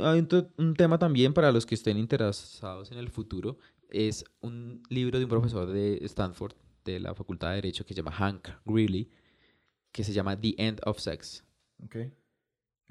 un 0.57 0.73
tema 0.75 0.97
también 0.97 1.33
para 1.33 1.51
los 1.51 1.65
que 1.65 1.75
estén 1.75 1.97
interesados 1.97 2.91
en 2.91 2.97
el 2.97 3.09
futuro. 3.09 3.57
Es 3.89 4.23
un 4.41 4.81
libro 4.89 5.19
de 5.19 5.25
un 5.25 5.29
profesor 5.29 5.69
de 5.69 5.97
Stanford, 6.05 6.53
de 6.85 6.99
la 7.01 7.13
Facultad 7.15 7.49
de 7.49 7.55
Derecho, 7.55 7.85
que 7.85 7.93
se 7.93 7.97
llama 8.01 8.11
Hank 8.11 8.47
Greeley, 8.65 9.09
que 9.91 10.03
se 10.03 10.13
llama 10.13 10.39
The 10.39 10.55
End 10.57 10.81
of 10.85 10.99
Sex. 10.99 11.43
¿Ok? 11.83 11.95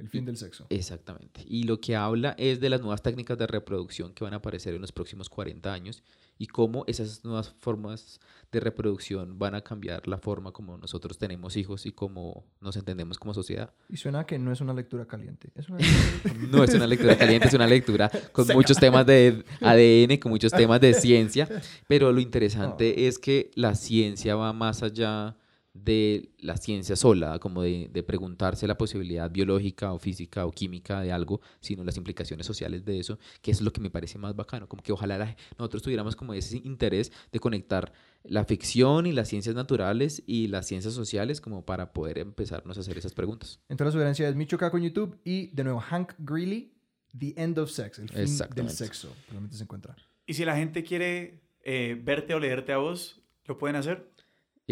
El 0.00 0.08
fin 0.08 0.24
del 0.24 0.38
sexo. 0.38 0.66
Exactamente. 0.70 1.44
Y 1.46 1.64
lo 1.64 1.78
que 1.78 1.94
habla 1.94 2.34
es 2.38 2.58
de 2.58 2.70
las 2.70 2.80
nuevas 2.80 3.02
técnicas 3.02 3.36
de 3.36 3.46
reproducción 3.46 4.14
que 4.14 4.24
van 4.24 4.32
a 4.32 4.38
aparecer 4.38 4.74
en 4.74 4.80
los 4.80 4.92
próximos 4.92 5.28
40 5.28 5.70
años 5.70 6.02
y 6.38 6.46
cómo 6.46 6.84
esas 6.86 7.22
nuevas 7.22 7.50
formas 7.50 8.18
de 8.50 8.60
reproducción 8.60 9.38
van 9.38 9.54
a 9.54 9.60
cambiar 9.60 10.08
la 10.08 10.16
forma 10.16 10.52
como 10.52 10.78
nosotros 10.78 11.18
tenemos 11.18 11.54
hijos 11.58 11.84
y 11.84 11.92
cómo 11.92 12.46
nos 12.62 12.76
entendemos 12.76 13.18
como 13.18 13.34
sociedad. 13.34 13.74
Y 13.90 13.98
suena 13.98 14.24
que 14.24 14.38
no 14.38 14.50
es 14.50 14.62
una 14.62 14.72
lectura 14.72 15.04
caliente. 15.04 15.50
Es 15.54 15.68
una 15.68 15.78
lectura 16.24 16.48
No 16.48 16.64
es 16.64 16.72
una 16.72 16.86
lectura 16.86 17.18
caliente, 17.18 17.48
es 17.48 17.54
una 17.54 17.66
lectura 17.66 18.10
con 18.32 18.46
muchos 18.54 18.78
temas 18.78 19.04
de 19.04 19.44
ADN, 19.60 20.16
con 20.16 20.32
muchos 20.32 20.50
temas 20.50 20.80
de 20.80 20.94
ciencia, 20.94 21.46
pero 21.88 22.10
lo 22.10 22.20
interesante 22.20 23.06
es 23.06 23.18
que 23.18 23.50
la 23.54 23.74
ciencia 23.74 24.34
va 24.34 24.54
más 24.54 24.82
allá 24.82 25.36
de 25.72 26.30
la 26.38 26.56
ciencia 26.56 26.96
sola, 26.96 27.38
como 27.38 27.62
de, 27.62 27.88
de, 27.92 28.02
preguntarse 28.02 28.66
la 28.66 28.76
posibilidad 28.76 29.30
biológica 29.30 29.92
o 29.92 29.98
física 29.98 30.44
o 30.44 30.50
química 30.50 31.00
de 31.00 31.12
algo, 31.12 31.40
sino 31.60 31.84
las 31.84 31.96
implicaciones 31.96 32.44
sociales 32.44 32.84
de 32.84 32.98
eso, 32.98 33.18
que 33.40 33.52
es 33.52 33.60
lo 33.60 33.72
que 33.72 33.80
me 33.80 33.90
parece 33.90 34.18
más 34.18 34.34
bacano, 34.34 34.68
como 34.68 34.82
que 34.82 34.92
ojalá 34.92 35.36
nosotros 35.58 35.82
tuviéramos 35.82 36.16
como 36.16 36.34
ese 36.34 36.56
interés 36.58 37.12
de 37.30 37.38
conectar 37.38 37.92
la 38.24 38.44
ficción 38.44 39.06
y 39.06 39.12
las 39.12 39.28
ciencias 39.28 39.54
naturales 39.54 40.22
y 40.26 40.48
las 40.48 40.66
ciencias 40.66 40.92
sociales 40.94 41.40
como 41.40 41.64
para 41.64 41.92
poder 41.92 42.18
empezarnos 42.18 42.76
a 42.76 42.80
hacer 42.80 42.98
esas 42.98 43.14
preguntas. 43.14 43.60
Entonces 43.68 43.94
la 43.94 43.98
sugerencia 43.98 44.28
es 44.28 44.34
Micho 44.34 44.58
Caco 44.58 44.76
en 44.76 44.84
YouTube 44.84 45.18
y 45.24 45.48
de 45.54 45.64
nuevo 45.64 45.80
Hank 45.80 46.14
Greeley, 46.18 46.74
The 47.16 47.34
End 47.36 47.58
of 47.58 47.70
Sex, 47.70 47.98
el 48.00 48.08
fin 48.08 48.38
del 48.54 48.70
sexo, 48.70 49.14
realmente 49.28 49.56
se 49.56 49.62
encuentra. 49.62 49.96
Y 50.26 50.34
si 50.34 50.44
la 50.44 50.56
gente 50.56 50.82
quiere 50.82 51.40
eh, 51.62 52.00
verte 52.02 52.34
o 52.34 52.40
leerte 52.40 52.72
a 52.72 52.78
vos, 52.78 53.20
¿lo 53.46 53.58
pueden 53.58 53.76
hacer? 53.76 54.10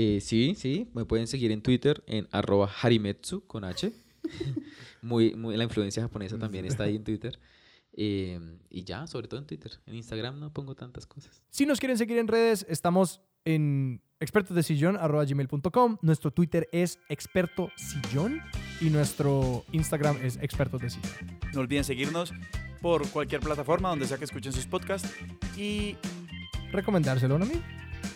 Eh, 0.01 0.21
sí, 0.21 0.55
sí, 0.57 0.89
me 0.95 1.05
pueden 1.05 1.27
seguir 1.27 1.51
en 1.51 1.61
Twitter 1.61 2.05
en 2.07 2.29
arroba 2.31 2.71
harimetsu 2.83 3.45
con 3.49 3.65
H. 3.65 3.93
muy, 5.03 5.35
muy, 5.35 5.57
la 5.57 5.65
influencia 5.65 6.01
japonesa 6.05 6.39
también 6.39 6.67
está 6.67 6.85
ahí 6.85 6.95
en 6.95 7.03
Twitter. 7.03 7.41
Eh, 7.95 8.39
y 8.71 8.85
ya, 8.85 9.09
sobre 9.09 9.27
todo 9.27 9.41
en 9.41 9.47
Twitter. 9.49 9.73
En 9.87 9.97
Instagram 9.97 10.39
no 10.39 10.53
pongo 10.53 10.77
tantas 10.77 11.05
cosas. 11.05 11.43
Si 11.51 11.67
nos 11.67 11.81
quieren 11.81 11.99
seguir 11.99 12.17
en 12.19 12.29
redes, 12.29 12.65
estamos 12.69 13.21
en 13.45 14.01
expertosdesillón.com. 14.21 15.99
Nuestro 16.01 16.31
Twitter 16.31 16.69
es 16.71 17.01
expertosillón 17.09 18.41
y 18.81 18.91
nuestro 18.91 19.65
Instagram 19.73 20.19
es 20.23 20.37
expertos 20.37 20.81
de 20.81 20.91
sillón. 20.91 21.41
No 21.53 21.59
olviden 21.59 21.83
seguirnos 21.83 22.33
por 22.81 23.09
cualquier 23.09 23.41
plataforma 23.41 23.89
donde 23.89 24.07
sea 24.07 24.17
que 24.17 24.27
escuchen 24.27 24.53
sus 24.53 24.69
podcasts 24.69 25.13
y 25.57 25.97
recomendárselo 26.73 27.37
a 27.37 27.39
mí. 27.39 27.61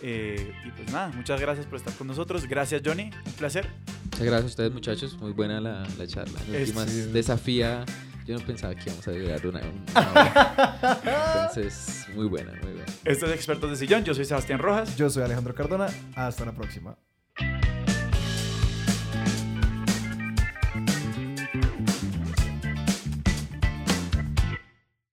Eh, 0.02 0.52
y 0.64 0.70
pues 0.70 0.92
nada, 0.92 1.08
muchas 1.08 1.40
gracias 1.40 1.66
por 1.66 1.76
estar 1.76 1.92
con 1.94 2.06
nosotros. 2.06 2.46
Gracias, 2.46 2.82
Johnny. 2.84 3.10
Un 3.26 3.32
placer. 3.32 3.68
Muchas 4.04 4.20
gracias 4.20 4.42
a 4.42 4.46
ustedes, 4.46 4.72
muchachos. 4.72 5.18
Muy 5.20 5.32
buena 5.32 5.60
la, 5.60 5.86
la 5.98 6.06
charla. 6.06 6.38
Últimas 6.48 7.12
desafía. 7.12 7.84
Yo 8.26 8.38
no 8.38 8.46
pensaba 8.46 8.74
que 8.74 8.82
íbamos 8.86 9.08
a 9.08 9.12
llegar 9.12 9.44
una, 9.46 9.60
una 9.60 11.42
Entonces, 11.52 12.06
muy 12.14 12.26
buena, 12.26 12.52
muy 12.62 12.72
buena. 12.72 12.86
Estos 13.04 13.28
es 13.30 13.34
Expertos 13.34 13.70
de 13.70 13.76
Sillón. 13.76 14.04
Yo 14.04 14.14
soy 14.14 14.24
Sebastián 14.24 14.60
Rojas. 14.60 14.96
Yo 14.96 15.10
soy 15.10 15.24
Alejandro 15.24 15.54
Cardona. 15.54 15.88
Hasta 16.14 16.44
la 16.44 16.52
próxima. 16.52 16.96